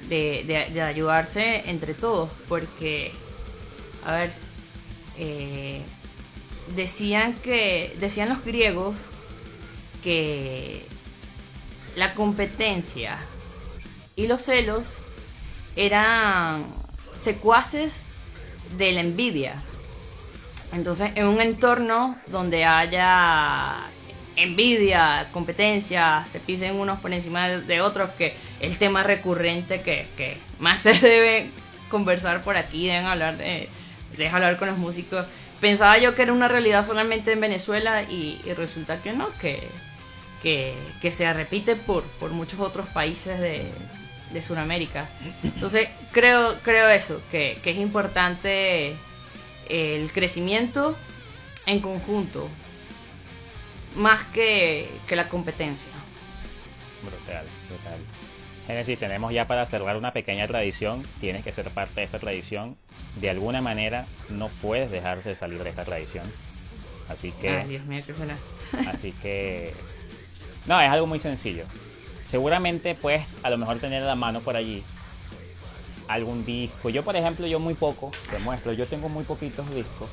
De, 0.08 0.42
de, 0.72 0.82
ayudarse 0.82 1.70
entre 1.70 1.94
todos, 1.94 2.28
porque, 2.48 3.12
a 4.04 4.12
ver, 4.14 4.32
decían 6.74 7.34
que, 7.34 7.96
decían 8.00 8.28
los 8.28 8.44
griegos 8.44 8.96
que 10.02 10.86
la 11.96 12.14
competencia 12.14 13.16
y 14.16 14.26
los 14.26 14.42
celos 14.42 14.98
eran 15.76 16.64
secuaces 17.14 18.02
de 18.76 18.92
la 18.92 19.00
envidia. 19.00 19.54
Entonces, 20.72 21.12
en 21.14 21.26
un 21.26 21.40
entorno 21.40 22.16
donde 22.28 22.64
haya 22.64 23.76
envidia, 24.36 25.28
competencia, 25.32 26.24
se 26.30 26.40
pisen 26.40 26.76
unos 26.76 27.00
por 27.00 27.12
encima 27.12 27.48
de 27.48 27.80
otros, 27.82 28.10
que 28.10 28.34
el 28.60 28.78
tema 28.78 29.02
recurrente 29.02 29.82
que, 29.82 30.38
más 30.58 30.80
se 30.80 30.94
debe 31.06 31.50
conversar 31.90 32.42
por 32.42 32.56
aquí, 32.56 32.86
deben 32.86 33.04
hablar 33.04 33.36
de, 33.36 33.68
deben 34.16 34.34
hablar 34.34 34.56
con 34.58 34.68
los 34.68 34.78
músicos. 34.78 35.26
Pensaba 35.60 35.98
yo 35.98 36.14
que 36.14 36.22
era 36.22 36.32
una 36.32 36.48
realidad 36.48 36.84
solamente 36.84 37.32
en 37.32 37.40
Venezuela 37.40 38.02
y 38.02 38.40
resulta 38.56 39.00
que 39.00 39.12
no, 39.12 39.28
que 39.38 39.62
que, 40.42 40.74
se 41.10 41.32
repite 41.32 41.76
por, 41.76 42.02
por 42.18 42.30
muchos 42.30 42.60
otros 42.60 42.88
países 42.88 43.38
de, 43.38 43.70
de 44.32 44.42
Sudamérica. 44.42 45.08
Entonces, 45.42 45.88
creo, 46.10 46.58
creo 46.62 46.88
eso, 46.88 47.22
que, 47.30 47.60
es 47.64 47.76
importante 47.76 48.96
el 49.68 50.12
crecimiento 50.12 50.96
en 51.66 51.80
conjunto, 51.80 52.48
más 53.96 54.24
que, 54.24 54.90
la 55.10 55.28
competencia. 55.28 55.92
Brutal, 57.02 57.46
brutal. 57.68 58.00
Genesis, 58.66 58.98
tenemos 58.98 59.32
ya 59.32 59.46
para 59.46 59.66
cerrar 59.66 59.96
una 59.96 60.12
pequeña 60.12 60.46
tradición, 60.46 61.02
tienes 61.20 61.44
que 61.44 61.52
ser 61.52 61.68
parte 61.70 62.00
de 62.00 62.04
esta 62.04 62.18
tradición. 62.18 62.76
De 63.20 63.28
alguna 63.28 63.60
manera 63.60 64.06
no 64.30 64.48
puedes 64.48 64.90
dejar 64.90 65.22
de 65.22 65.36
salir 65.36 65.62
de 65.62 65.70
esta 65.70 65.84
tradición. 65.84 66.24
Así 67.08 67.32
que... 67.32 67.50
Ay, 67.50 67.68
Dios 67.68 67.84
mío, 67.84 68.02
¿qué 68.06 68.14
será? 68.14 68.38
así 68.88 69.12
que 69.12 69.74
no, 70.66 70.80
es 70.80 70.90
algo 70.90 71.06
muy 71.06 71.18
sencillo. 71.18 71.64
Seguramente 72.26 72.94
puedes 72.94 73.26
a 73.42 73.50
lo 73.50 73.58
mejor 73.58 73.78
tener 73.78 74.02
a 74.02 74.06
la 74.06 74.14
mano 74.14 74.40
por 74.40 74.56
allí 74.56 74.82
algún 76.08 76.44
disco. 76.44 76.88
Yo, 76.90 77.02
por 77.02 77.16
ejemplo, 77.16 77.46
yo 77.46 77.58
muy 77.58 77.74
poco, 77.74 78.10
te 78.30 78.38
muestro, 78.38 78.72
yo 78.72 78.86
tengo 78.86 79.08
muy 79.08 79.24
poquitos 79.24 79.68
discos. 79.74 80.08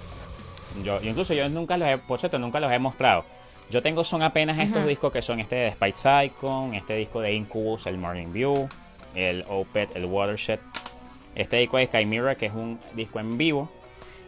Yo, 0.84 1.00
incluso 1.02 1.34
yo 1.34 1.50
nunca 1.50 1.78
los 1.78 1.88
he, 1.88 1.98
por 1.98 2.20
cierto, 2.20 2.40
nunca 2.40 2.60
los 2.60 2.72
he 2.72 2.80
mostrado. 2.80 3.26
Yo 3.70 3.82
tengo 3.82 4.04
son 4.04 4.24
apenas 4.24 4.58
estos 4.58 4.88
discos 4.88 5.12
que 5.12 5.22
son 5.22 5.40
este 5.40 5.56
de 5.56 5.72
Spite 5.72 6.32
este 6.74 6.96
disco 6.96 7.22
de 7.22 7.34
Incubus, 7.34 7.86
el 7.86 7.98
Morning 7.98 8.34
View, 8.34 8.68
el 9.14 9.46
Opet, 9.48 9.96
el 9.96 10.06
Watershed, 10.06 10.60
este 11.36 11.58
disco 11.58 11.78
de 11.78 11.86
Sky 11.86 12.06
Mirror, 12.06 12.36
que 12.36 12.48
es 12.48 12.54
un 12.54 12.80
disco 12.96 13.20
en 13.20 13.38
vivo, 13.38 13.70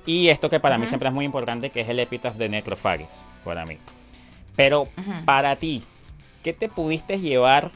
y 0.06 0.30
esto 0.30 0.50
que 0.50 0.60
para 0.60 0.78
mí 0.78 0.86
siempre 0.86 1.10
es 1.10 1.14
muy 1.14 1.26
importante, 1.26 1.72
que 1.72 1.82
es 1.82 1.90
el 1.90 2.00
Epitaph 2.00 2.36
de 2.36 2.50
Necrophagics, 2.50 3.28
para 3.44 3.66
mí. 3.66 3.78
Pero 4.56 4.88
para 5.26 5.56
ti, 5.56 5.84
¿Qué 6.44 6.54
te 6.54 6.70
pudiste 6.70 7.20
llevar 7.20 7.72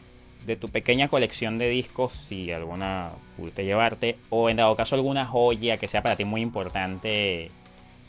de 0.45 0.55
tu 0.55 0.69
pequeña 0.69 1.07
colección 1.07 1.57
de 1.57 1.69
discos, 1.69 2.13
si 2.13 2.51
alguna 2.51 3.11
pudiste 3.37 3.65
llevarte, 3.65 4.17
o 4.29 4.49
en 4.49 4.57
dado 4.57 4.75
caso 4.75 4.95
alguna 4.95 5.25
joya 5.25 5.77
que 5.77 5.87
sea 5.87 6.03
para 6.03 6.15
ti 6.15 6.25
muy 6.25 6.41
importante 6.41 7.51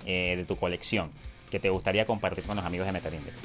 eh, 0.06 0.34
de 0.36 0.44
tu 0.44 0.56
colección, 0.56 1.10
que 1.50 1.60
te 1.60 1.70
gustaría 1.70 2.06
compartir 2.06 2.44
con 2.44 2.56
los 2.56 2.64
amigos 2.64 2.86
de 2.86 2.92
Metal 2.92 3.14
Index? 3.14 3.36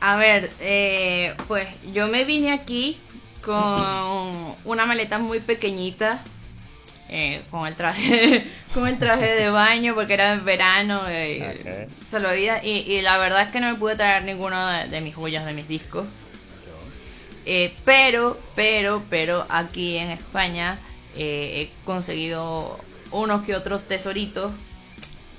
A 0.00 0.16
ver, 0.16 0.50
eh, 0.60 1.34
pues 1.48 1.68
yo 1.92 2.08
me 2.08 2.24
vine 2.24 2.52
aquí 2.52 2.98
con 3.42 4.54
una 4.64 4.86
maleta 4.86 5.18
muy 5.18 5.40
pequeñita 5.40 6.22
eh, 7.14 7.42
con 7.50 7.66
el 7.66 7.76
traje 7.76 8.46
con 8.74 8.88
el 8.88 8.98
traje 8.98 9.34
de 9.34 9.50
baño 9.50 9.94
porque 9.94 10.14
era 10.14 10.32
en 10.32 10.44
verano 10.44 11.02
eh, 11.08 11.86
y, 12.62 13.00
la 13.02 13.18
verdad 13.18 13.42
es 13.42 13.48
que 13.48 13.60
no 13.60 13.70
me 13.70 13.78
pude 13.78 13.96
traer 13.96 14.24
ninguno 14.24 14.66
de, 14.66 15.00
mis 15.02 15.14
joyas 15.14 15.44
de 15.44 15.52
mis 15.52 15.68
discos 15.68 16.06
eh, 17.44 17.74
pero 17.84 18.40
pero 18.54 19.02
pero 19.10 19.44
aquí 19.50 19.98
en 19.98 20.10
España 20.10 20.78
eh, 21.16 21.70
he 21.70 21.84
conseguido 21.84 22.78
unos 23.10 23.42
que 23.42 23.54
otros 23.54 23.86
tesoritos 23.86 24.52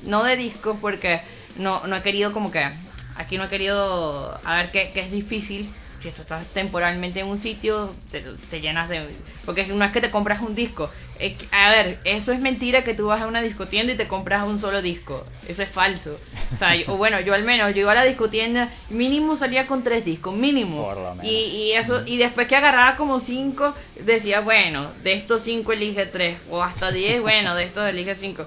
no 0.03 0.23
de 0.23 0.35
discos 0.35 0.77
porque 0.79 1.21
no, 1.57 1.85
no 1.87 1.95
he 1.95 2.01
querido 2.01 2.31
como 2.33 2.51
que, 2.51 2.69
aquí 3.15 3.37
no 3.37 3.45
he 3.45 3.49
querido, 3.49 4.39
a 4.43 4.55
ver 4.55 4.71
qué, 4.71 4.91
qué 4.93 5.01
es 5.01 5.11
difícil. 5.11 5.69
Si 6.03 6.11
tú 6.11 6.21
estás 6.21 6.45
temporalmente 6.47 7.21
en 7.21 7.27
un 7.27 7.37
sitio, 7.37 7.95
te, 8.11 8.21
te 8.49 8.59
llenas 8.59 8.89
de... 8.89 9.07
Porque 9.45 9.65
no 9.67 9.85
es 9.85 9.91
que 9.93 10.01
te 10.01 10.11
compras 10.11 10.41
un 10.41 10.53
disco. 10.53 10.89
Es 11.17 11.37
que- 11.37 11.47
a 11.55 11.69
ver, 11.71 11.97
eso 12.03 12.33
es 12.33 12.39
mentira 12.39 12.83
que 12.83 12.93
tú 12.93 13.05
vas 13.07 13.21
a 13.21 13.27
una 13.27 13.41
discotienda 13.41 13.93
y 13.93 13.95
te 13.95 14.05
compras 14.09 14.45
un 14.45 14.59
solo 14.59 14.81
disco. 14.81 15.23
Eso 15.47 15.63
es 15.63 15.69
falso. 15.69 16.19
O 16.53 16.57
sea, 16.57 16.75
yo- 16.75 16.91
o 16.91 16.97
bueno, 16.97 17.21
yo 17.21 17.33
al 17.33 17.43
menos, 17.43 17.73
yo 17.73 17.81
iba 17.81 17.93
a 17.93 17.95
la 17.95 18.03
discotienda, 18.03 18.69
mínimo 18.89 19.37
salía 19.37 19.65
con 19.65 19.81
tres 19.81 20.03
discos, 20.03 20.35
mínimo. 20.35 20.83
Por 20.83 20.97
lo 20.97 21.11
menos. 21.15 21.25
Y, 21.25 21.37
y 21.37 21.71
eso, 21.71 22.03
y 22.05 22.17
después 22.17 22.47
que 22.47 22.57
agarraba 22.57 22.97
como 22.97 23.21
cinco, 23.21 23.73
decía, 23.97 24.41
bueno, 24.41 24.91
de 25.03 25.13
estos 25.13 25.41
cinco 25.41 25.71
elige 25.71 26.05
tres. 26.05 26.37
O 26.49 26.61
hasta 26.61 26.91
diez, 26.91 27.21
bueno, 27.21 27.55
de 27.55 27.63
estos 27.63 27.87
elige 27.89 28.13
cinco. 28.13 28.45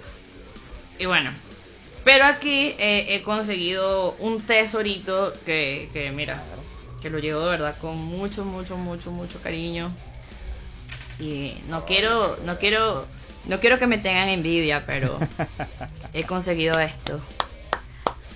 Y 0.99 1.07
bueno. 1.07 1.31
Pero 2.05 2.25
aquí 2.27 2.75
eh, 2.79 3.07
he 3.17 3.23
conseguido 3.23 4.13
un 4.19 4.41
tesorito 4.43 5.33
que, 5.45 5.89
que, 5.93 6.11
mira, 6.13 6.43
que 7.07 7.11
lo 7.11 7.21
llevo 7.21 7.43
de 7.43 7.51
verdad 7.51 7.77
con 7.81 7.97
mucho, 7.97 8.45
mucho, 8.45 8.77
mucho, 8.77 9.13
mucho 9.13 9.41
cariño. 9.41 9.93
Y 11.21 11.55
no 11.69 11.85
quiero, 11.85 12.37
no 12.39 12.59
quiero, 12.59 13.07
no 13.45 13.61
quiero 13.61 13.79
que 13.79 13.87
me 13.87 13.99
tengan 13.99 14.29
envidia, 14.29 14.85
pero 14.87 15.17
he 16.13 16.25
conseguido 16.25 16.81
esto. 16.81 17.21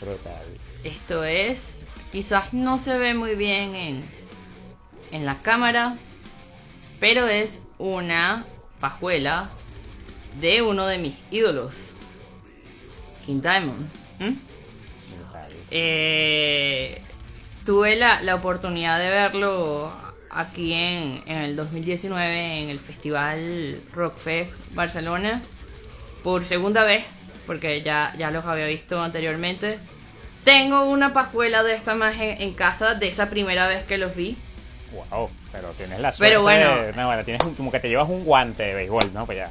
Brutal. 0.01 0.45
Esto 0.85 1.25
es, 1.25 1.85
quizás 2.13 2.55
no 2.55 2.79
se 2.79 2.97
ve 2.97 3.13
muy 3.13 3.35
bien 3.35 3.75
en, 3.75 4.05
en 5.11 5.27
la 5.27 5.43
cámara, 5.43 5.97
pero 7.01 7.27
es 7.27 7.67
una 7.79 8.47
pajuela 8.79 9.51
de 10.41 10.63
uno 10.63 10.87
de 10.87 10.99
mis 10.99 11.19
ídolos, 11.33 11.75
King 13.27 13.41
Diamond. 13.41 13.89
¿m? 14.21 14.37
Brutal. 15.17 15.53
Eh, 15.73 17.03
tuve 17.71 17.95
la, 17.95 18.21
la 18.23 18.35
oportunidad 18.35 18.99
de 18.99 19.09
verlo 19.11 19.93
aquí 20.29 20.73
en, 20.73 21.23
en 21.27 21.37
el 21.39 21.55
2019 21.55 22.63
en 22.63 22.69
el 22.69 22.81
Festival 22.81 23.81
Rockfest 23.93 24.55
Barcelona 24.75 25.41
por 26.25 26.43
segunda 26.43 26.83
vez, 26.83 27.05
porque 27.47 27.83
ya, 27.83 28.13
ya 28.19 28.33
los 28.33 28.45
había 28.45 28.67
visto 28.67 29.01
anteriormente. 29.01 29.79
Tengo 30.43 30.83
una 30.83 31.13
pajuela 31.13 31.63
de 31.63 31.77
esta 31.77 31.95
más 31.95 32.17
en, 32.19 32.55
casa 32.55 32.95
de 32.95 33.07
esa 33.07 33.31
primera 33.31 33.69
vez 33.69 33.85
que 33.85 33.99
los 33.99 34.17
vi. 34.17 34.37
Wow, 34.93 35.31
pero 35.53 35.69
tienes 35.69 36.01
la 36.01 36.11
suerte 36.11 36.29
Pero 36.29 36.43
bueno. 36.43 36.77
de- 36.77 36.93
no, 36.95 37.07
bueno, 37.07 37.25
tienes 37.25 37.45
un- 37.47 37.55
como 37.55 37.71
que 37.71 37.79
te 37.79 37.89
llevas 37.89 38.09
un 38.09 38.25
guante 38.25 38.65
de 38.65 38.75
béisbol, 38.75 39.15
¿no? 39.15 39.27
Pues 39.27 39.39
ya. 39.39 39.51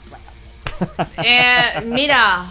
Eh, 1.23 1.83
mira, 1.85 2.43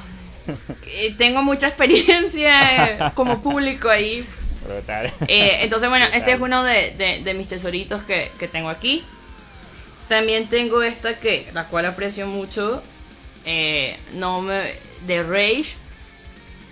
eh, 0.87 1.15
tengo 1.19 1.43
mucha 1.43 1.69
experiencia 1.69 3.13
como 3.15 3.43
público 3.43 3.91
ahí. 3.91 4.27
Brutal. 4.69 5.13
Eh, 5.29 5.59
entonces, 5.63 5.89
bueno, 5.89 6.07
este 6.13 6.33
es 6.33 6.41
uno 6.41 6.63
de, 6.63 6.93
de- 6.93 7.23
de 7.25 7.35
mis 7.35 7.49
tesoritos 7.49 8.03
que, 8.03 8.31
que 8.39 8.49
tengo 8.49 8.69
aquí. 8.69 9.05
También 10.09 10.49
tengo 10.49 10.83
esta 10.83 11.19
que, 11.21 11.49
la 11.53 11.65
cual 11.65 11.87
aprecio 11.87 12.27
mucho. 12.27 12.83
eh, 13.45 13.99
no 14.15 14.41
me, 14.41 14.75
de 15.07 15.23
Rage. 15.23 15.75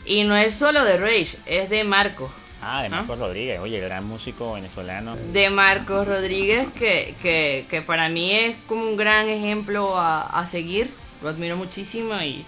Y 0.05 0.24
no 0.24 0.36
es 0.36 0.55
solo 0.55 0.85
de 0.85 0.98
Rage, 0.98 1.36
es 1.47 1.68
de 1.68 1.82
Marcos. 1.85 2.31
Ah, 2.62 2.82
de 2.82 2.89
Marcos 2.89 3.18
Rodríguez, 3.18 3.59
oye, 3.60 3.78
gran 3.81 4.05
músico 4.06 4.55
venezolano. 4.55 5.16
De 5.32 5.51
Marcos 5.51 6.06
Rodríguez, 6.06 6.68
que, 6.78 7.14
que, 7.20 7.66
que 7.68 7.82
para 7.82 8.09
mí 8.09 8.32
es 8.32 8.56
como 8.66 8.85
un 8.85 8.97
gran 8.97 9.28
ejemplo 9.28 9.97
a, 9.98 10.23
a 10.23 10.47
seguir. 10.47 10.90
Lo 11.23 11.28
admiro 11.28 11.56
muchísimo 11.56 12.14
y, 12.23 12.44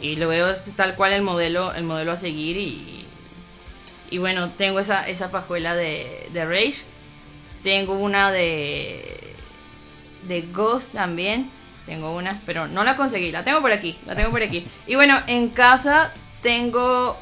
y 0.00 0.16
lo 0.16 0.28
veo 0.28 0.52
tal 0.76 0.94
cual 0.94 1.12
el 1.12 1.22
modelo, 1.22 1.72
el 1.74 1.84
modelo 1.84 2.12
a 2.12 2.16
seguir 2.16 2.56
y, 2.56 3.03
y 4.14 4.18
bueno, 4.18 4.50
tengo 4.50 4.78
esa, 4.78 5.08
esa 5.08 5.32
pajuela 5.32 5.74
de, 5.74 6.28
de 6.32 6.44
Rage. 6.44 6.84
Tengo 7.64 7.94
una 7.94 8.30
de 8.30 9.34
de 10.28 10.42
Ghost 10.42 10.92
también. 10.92 11.50
Tengo 11.84 12.14
una, 12.14 12.40
pero 12.46 12.68
no 12.68 12.84
la 12.84 12.94
conseguí. 12.94 13.32
La 13.32 13.42
tengo 13.42 13.60
por 13.60 13.72
aquí, 13.72 13.98
la 14.06 14.14
tengo 14.14 14.30
por 14.30 14.40
aquí. 14.40 14.64
Y 14.86 14.94
bueno, 14.94 15.18
en 15.26 15.48
casa 15.48 16.12
tengo 16.42 17.16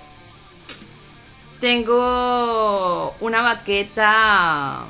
tengo 1.61 3.15
una 3.21 3.41
baqueta 3.41 4.85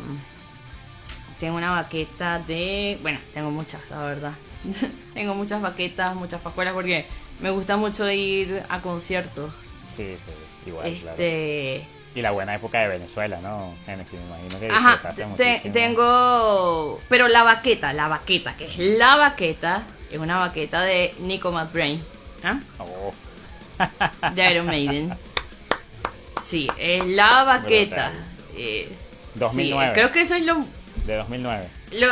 tengo 1.39 1.57
una 1.57 1.71
baqueta 1.71 2.41
de. 2.41 2.99
Bueno, 3.01 3.21
tengo 3.33 3.53
muchas, 3.53 3.81
la 3.91 4.03
verdad. 4.07 4.33
tengo 5.15 5.37
muchas 5.37 5.63
baquetas, 5.63 6.17
muchas 6.17 6.41
pajuelas 6.41 6.75
porque 6.75 7.07
me 7.39 7.51
gusta 7.51 7.77
mucho 7.77 8.11
ir 8.11 8.61
a 8.69 8.81
conciertos. 8.81 9.55
Sí, 9.87 10.17
sí, 10.19 10.33
igual, 10.67 10.93
claro. 10.95 11.11
este. 11.11 11.87
Y 12.15 12.21
la 12.21 12.31
buena 12.31 12.55
época 12.55 12.81
de 12.81 12.89
Venezuela, 12.89 13.41
¿no? 13.41 13.75
Genesis, 13.87 14.21
me 14.21 14.27
imagino 14.27 14.61
que 14.61 14.69
Ajá, 14.69 15.15
te- 15.15 15.71
tengo. 15.71 17.01
Pero 17.09 17.29
la 17.29 17.43
baqueta, 17.43 17.93
la 17.95 18.09
baqueta, 18.09 18.55
que 18.57 18.67
es 18.67 18.77
la 18.79 19.17
baqueta, 19.17 19.83
es 20.11 20.19
una 20.19 20.39
baqueta 20.39 20.83
de 20.83 21.15
Nico 21.21 21.51
McBrain. 21.53 22.05
¿ah? 22.45 22.61
Oh, 22.79 23.13
De 24.35 24.51
Iron 24.51 24.67
Maiden. 24.67 25.17
Sí, 26.43 26.69
es 26.79 27.05
la 27.07 27.45
baqueta. 27.45 28.11
Brutal. 28.11 28.25
Eh, 28.57 28.93
2009. 29.37 29.87
sí, 29.89 29.93
creo 29.95 30.13
que 30.13 30.21
eso 30.21 30.35
es 30.35 30.45
lo, 30.45 30.67
de 31.07 31.17
2009. 31.17 31.67
lo, 31.93 32.07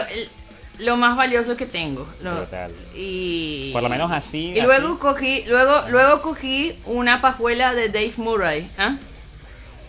lo 0.80 0.96
más 0.96 1.16
valioso 1.16 1.56
que 1.56 1.66
tengo. 1.66 2.06
Lo-. 2.22 2.46
Y, 2.94 3.70
Por 3.72 3.82
lo 3.82 3.88
menos 3.88 4.10
así, 4.12 4.52
Y 4.56 4.60
luego 4.60 4.88
así. 4.88 4.98
cogí, 4.98 5.44
luego, 5.46 5.82
luego 5.88 6.22
cogí 6.22 6.78
una 6.86 7.20
pajuela 7.20 7.74
de 7.74 7.88
Dave 7.88 8.12
Murray. 8.16 8.68
¿ah? 8.78 8.96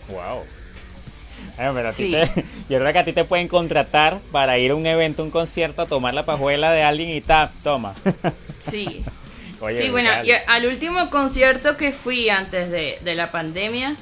Wow. 0.08 0.44
Bueno, 1.56 1.74
pero 1.74 1.88
a 1.88 1.92
ti 1.92 2.04
Sí. 2.04 2.10
te- 2.12 2.44
yo 2.68 2.78
creo 2.78 2.92
que 2.92 2.98
a 2.98 3.04
ti 3.04 3.12
te 3.12 3.24
pueden 3.24 3.48
contratar 3.48 4.20
para 4.30 4.58
ir 4.58 4.70
a 4.70 4.74
un 4.74 4.86
evento, 4.86 5.22
un 5.22 5.30
concierto, 5.30 5.82
a 5.82 5.86
tomar 5.86 6.14
la 6.14 6.24
pajuela 6.24 6.72
de 6.72 6.82
alguien 6.82 7.10
y 7.10 7.20
tap, 7.20 7.52
toma. 7.62 7.94
Sí. 8.58 9.02
Oye, 9.60 9.76
sí, 9.80 9.90
bueno, 9.90 10.10
y 10.24 10.30
al 10.30 10.66
último 10.66 11.10
concierto 11.10 11.76
que 11.76 11.90
fui 11.92 12.28
antes 12.28 12.70
de, 12.70 12.98
de 13.02 13.14
la 13.16 13.30
pandemia, 13.32 13.96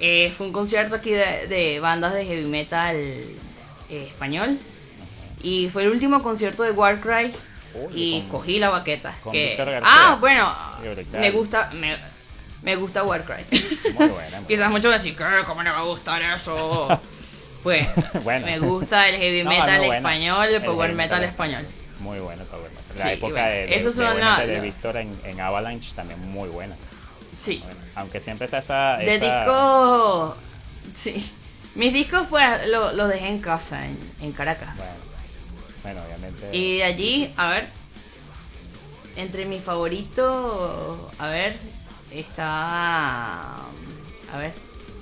eh, 0.00 0.32
fue 0.36 0.46
un 0.46 0.52
concierto 0.52 0.94
aquí 0.94 1.10
de, 1.10 1.46
de 1.46 1.78
bandas 1.80 2.12
de 2.14 2.24
heavy 2.24 2.44
metal 2.46 2.96
eh, 2.96 3.36
español. 3.90 4.58
Y 5.42 5.68
fue 5.68 5.82
el 5.84 5.90
último 5.90 6.22
concierto 6.22 6.62
de 6.62 6.70
Warcry. 6.72 7.32
Y 7.94 8.20
con- 8.22 8.30
cogí 8.40 8.58
la 8.58 8.68
baqueta. 8.70 9.14
que- 9.30 9.56
ah, 9.82 10.16
bueno, 10.20 10.54
me 11.12 11.30
gusta, 11.30 11.70
me, 11.72 11.96
me 12.62 12.76
gusta 12.76 13.02
Warcry. 13.02 13.44
Muy 13.94 14.08
buena, 14.08 14.38
muy 14.40 14.46
Quizás 14.48 14.70
muchos 14.70 14.92
decir, 14.92 15.16
¿qué? 15.16 15.24
¿Cómo 15.46 15.62
no 15.62 15.70
me 15.70 15.76
va 15.76 15.80
a 15.82 15.84
gustar 15.84 16.22
eso? 16.22 16.88
Pues, 17.62 17.86
Bueno. 18.24 18.44
me 18.44 18.58
gusta 18.58 19.08
el 19.08 19.14
heavy 19.20 19.44
metal 19.44 19.84
español, 19.84 20.46
el 20.48 20.62
power 20.64 20.92
metal 20.94 21.20
metal. 21.20 21.24
español. 21.24 21.66
Muy 22.00 22.18
bueno 22.18 22.42
Power 22.46 22.68
Metal. 22.72 22.96
La 22.96 23.02
Sí, 23.04 23.08
época 23.10 23.32
bueno, 23.34 23.46
de, 23.48 23.54
de, 23.66 23.66
de, 23.78 24.18
la- 24.18 24.46
de 24.46 24.60
Víctor 24.60 24.96
en, 24.96 25.16
en 25.22 25.40
Avalanche 25.40 25.92
también 25.94 26.20
muy 26.32 26.48
buena. 26.48 26.74
Sí. 27.36 27.62
Bueno, 27.64 27.78
aunque 27.94 28.18
siempre 28.18 28.46
está 28.46 28.58
esa... 28.58 28.96
De 28.96 29.14
esa- 29.14 29.38
disco. 29.44 30.36
Sí. 30.92 31.32
Mis 31.76 31.92
discos, 31.92 32.26
pues, 32.28 32.66
los 32.66 32.94
lo 32.94 33.06
dejé 33.06 33.28
en 33.28 33.38
casa, 33.38 33.86
en, 33.86 33.96
en 34.20 34.32
Caracas. 34.32 34.76
Bueno, 34.78 34.92
bueno, 35.82 36.00
obviamente... 36.06 36.48
Y 36.56 36.76
de 36.78 36.84
allí, 36.84 37.32
a 37.36 37.50
ver. 37.50 37.66
Entre 39.16 39.44
mis 39.44 39.62
favoritos. 39.62 40.98
A 41.18 41.28
ver. 41.28 41.56
Está. 42.10 43.54
A 43.56 44.38
ver. 44.38 44.52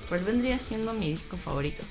¿Cuál 0.09 0.21
vendría 0.21 0.59
siendo 0.59 0.93
mi 0.93 1.11
disco 1.13 1.37
favorito? 1.37 1.83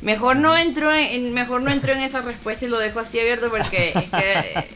Mejor 0.00 0.36
no 0.36 0.56
entro 0.56 0.92
en, 0.92 1.34
mejor 1.34 1.60
no 1.62 1.70
entro 1.72 1.92
en 1.92 2.00
esa 2.00 2.22
respuesta 2.22 2.64
y 2.64 2.68
lo 2.68 2.78
dejo 2.78 3.00
así 3.00 3.18
abierto 3.20 3.48
porque 3.50 3.90
es 3.94 4.10
que 4.10 4.68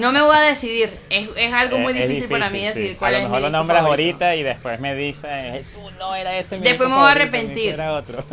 no 0.00 0.10
me 0.12 0.20
voy 0.22 0.36
a 0.36 0.40
decidir. 0.40 0.90
Es, 1.10 1.28
es 1.36 1.52
algo 1.52 1.78
muy 1.78 1.92
Eh, 1.92 2.02
es 2.02 2.08
difícil, 2.08 2.28
para 2.28 2.50
mí 2.50 2.58
sí. 2.60 2.64
decir 2.66 2.96
cuál 2.96 3.14
a 3.14 3.18
es 3.18 3.24
lo 3.24 3.28
mi 3.28 3.30
mejor 3.30 3.40
lo 3.42 3.50
disco 3.50 3.58
nombras 3.58 3.82
favorito. 3.82 4.24
ahorita 4.24 4.36
y 4.36 4.42
después 4.42 4.80
me 4.80 4.94
dices, 4.94 5.30
Jesús, 5.52 5.92
no 5.98 6.14
era 6.14 6.36
ese 6.38 6.58
mi 6.58 6.62
Después 6.64 6.88
disco 6.88 6.88
me 6.88 6.96
voy 6.96 7.08
a 7.08 7.10
arrepentir. 7.12 7.64
disco 7.66 7.74
Era 7.74 7.92
otro. 7.94 8.24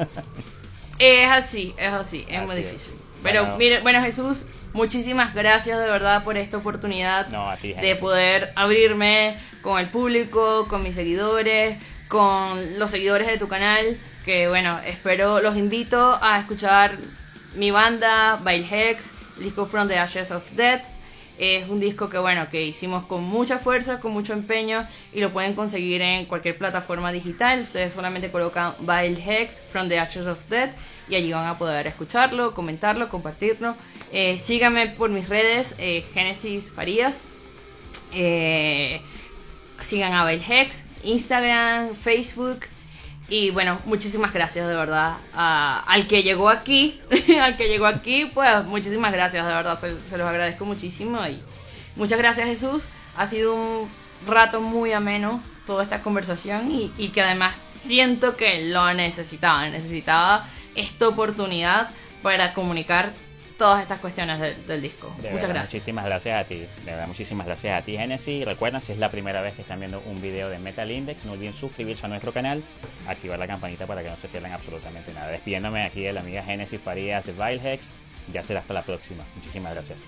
Es 0.99 1.30
así, 1.30 1.73
es 1.77 1.91
así, 1.93 2.26
es 2.30 2.38
Así 2.38 2.45
muy 2.47 2.55
es. 2.57 2.65
difícil. 2.68 2.93
Pero 3.23 3.41
Bueno. 3.43 3.57
mire, 3.57 3.80
bueno 3.81 4.01
Jesús, 4.01 4.45
muchísimas 4.73 5.34
gracias 5.34 5.80
de 5.80 5.88
verdad 5.88 6.23
por 6.23 6.38
esta 6.38 6.57
oportunidad 6.57 7.27
No, 7.30 7.49
a 7.49 7.57
ti, 7.57 7.73
de 7.73 7.95
poder 7.95 8.52
abrirme 8.56 9.35
con 9.61 9.80
el 9.80 9.88
público, 9.88 10.65
con 10.68 10.84
mis 10.84 10.95
seguidores, 10.95 11.77
con 12.07 12.80
los 12.80 12.91
seguidores 12.91 13.27
de 13.27 13.38
tu 13.38 13.48
canal. 13.48 13.98
Que 14.26 14.48
bueno, 14.48 14.80
espero, 14.85 15.41
los 15.41 15.57
invito 15.57 16.18
a 16.22 16.39
escuchar 16.39 16.98
mi 17.56 17.72
banda, 17.72 18.39
Vile 18.45 18.68
Hex, 18.69 19.11
disco 19.38 19.65
From 19.65 19.88
the 19.88 19.98
Ashes 19.98 20.31
of 20.31 20.52
Death. 20.52 20.84
Es 21.38 21.68
un 21.70 21.80
disco 21.80 22.10
que 22.10 22.18
bueno, 22.18 22.49
que 22.49 22.64
hicimos 22.66 23.06
con 23.06 23.24
mucha 23.24 23.58
fuerza, 23.58 23.99
con 23.99 24.12
mucho 24.12 24.34
empeño 24.34 24.86
y 25.14 25.22
lo 25.22 25.32
pueden 25.32 25.56
conseguir 25.56 26.02
en 26.02 26.26
cualquier 26.26 26.58
plataforma 26.58 27.12
digital. 27.12 27.62
Ustedes 27.62 27.94
solamente 27.94 28.30
colocan 28.32 28.74
Vile 28.80 29.18
Hex 29.26 29.62
From 29.70 29.90
the 29.90 29.99
Ashes 29.99 30.28
of 30.28 30.48
Death 30.49 30.74
y 31.10 31.16
allí 31.16 31.32
van 31.32 31.48
a 31.48 31.58
poder 31.58 31.88
escucharlo, 31.88 32.53
comentarlo, 32.53 33.10
compartirlo. 33.10 33.76
Eh, 34.12 34.38
síganme 34.38 34.88
por 34.88 35.10
mis 35.10 35.28
redes, 35.30 35.76
eh, 35.80 36.03
Génesis 36.14 36.72
Farías. 36.72 37.26
Eh, 38.14 39.02
sigan 39.80 40.14
a 40.14 40.26
Vile 40.26 40.44
Hex, 40.48 40.86
Instagram, 41.03 41.94
Facebook. 41.95 42.62
Y 43.32 43.49
bueno, 43.49 43.80
muchísimas 43.86 44.34
gracias 44.34 44.68
de 44.68 44.76
verdad 44.76 45.14
al 45.34 46.06
que 46.06 46.22
llegó 46.22 46.49
aquí, 46.49 46.99
al 47.41 47.56
que 47.56 47.70
llegó 47.70 47.86
aquí, 47.86 48.30
pues 48.34 48.66
muchísimas 48.66 49.14
gracias 49.14 49.48
de 49.48 49.53
verdad, 49.53 49.80
se, 49.80 49.95
se, 50.06 50.18
los 50.18 50.28
agradezco 50.28 50.66
muchísimo 50.66 51.26
y 51.26 51.41
muchas 51.95 52.18
gracias 52.18 52.45
Jesús, 52.45 52.84
ha 53.16 53.26
sido 53.26 53.56
un 53.56 53.90
rato 54.28 54.60
muy 54.60 54.91
ameno 54.91 55.41
toda 55.66 55.84
esta 55.84 56.02
conversación 56.02 56.70
y, 56.74 56.91
y 56.98 57.08
que 57.08 57.22
además 57.22 57.56
siento 57.70 58.36
que 58.36 58.66
lo 58.66 58.94
necesitaba, 58.94 59.70
necesitaba 59.70 60.45
esta 60.76 61.08
oportunidad 61.08 61.90
para 62.22 62.53
comunicar 62.53 63.14
todas 63.62 63.84
estas 63.84 64.00
cuestiones 64.00 64.40
del 64.66 64.82
disco. 64.82 65.08
Muchas 65.18 65.48
gracias. 65.48 65.76
Muchísimas 65.76 66.06
gracias 66.06 66.42
a 66.42 66.48
ti. 66.48 66.56
De 66.56 66.68
verdad, 66.84 67.08
muchísimas 67.08 67.46
gracias 67.46 67.80
a 67.80 67.86
ti, 67.86 67.96
Genesis. 67.96 68.44
Recuerden, 68.44 68.82
si 68.82 68.92
es 68.92 68.98
la 68.98 69.12
primera 69.12 69.40
vez 69.44 69.54
que 69.54 69.62
están 69.62 69.80
viendo 69.80 70.02
un 70.08 70.20
video 70.20 70.50
de 70.50 70.58
Metal 70.58 70.90
Index, 70.90 71.26
no 71.26 71.34
olviden 71.34 71.54
suscribirse 71.54 72.08
a 72.08 72.10
nuestro 72.10 72.34
canal, 72.34 72.64
activar 73.08 73.38
la 73.38 73.46
campanita 73.46 73.86
para 73.86 74.02
que 74.02 74.10
no 74.10 74.16
se 74.16 74.30
pierdan 74.30 74.54
absolutamente 74.54 75.14
nada. 75.14 75.28
Despidiéndome 75.28 75.84
aquí 75.84 76.02
de 76.02 76.12
la 76.12 76.22
amiga 76.22 76.42
Genesis 76.42 76.82
Farías 76.82 77.24
de 77.24 77.34
Vilehex. 77.34 77.92
Ya 78.34 78.42
será 78.42 78.62
hasta 78.62 78.74
la 78.74 78.82
próxima. 78.82 79.24
Muchísimas 79.36 79.74
gracias. 79.74 80.00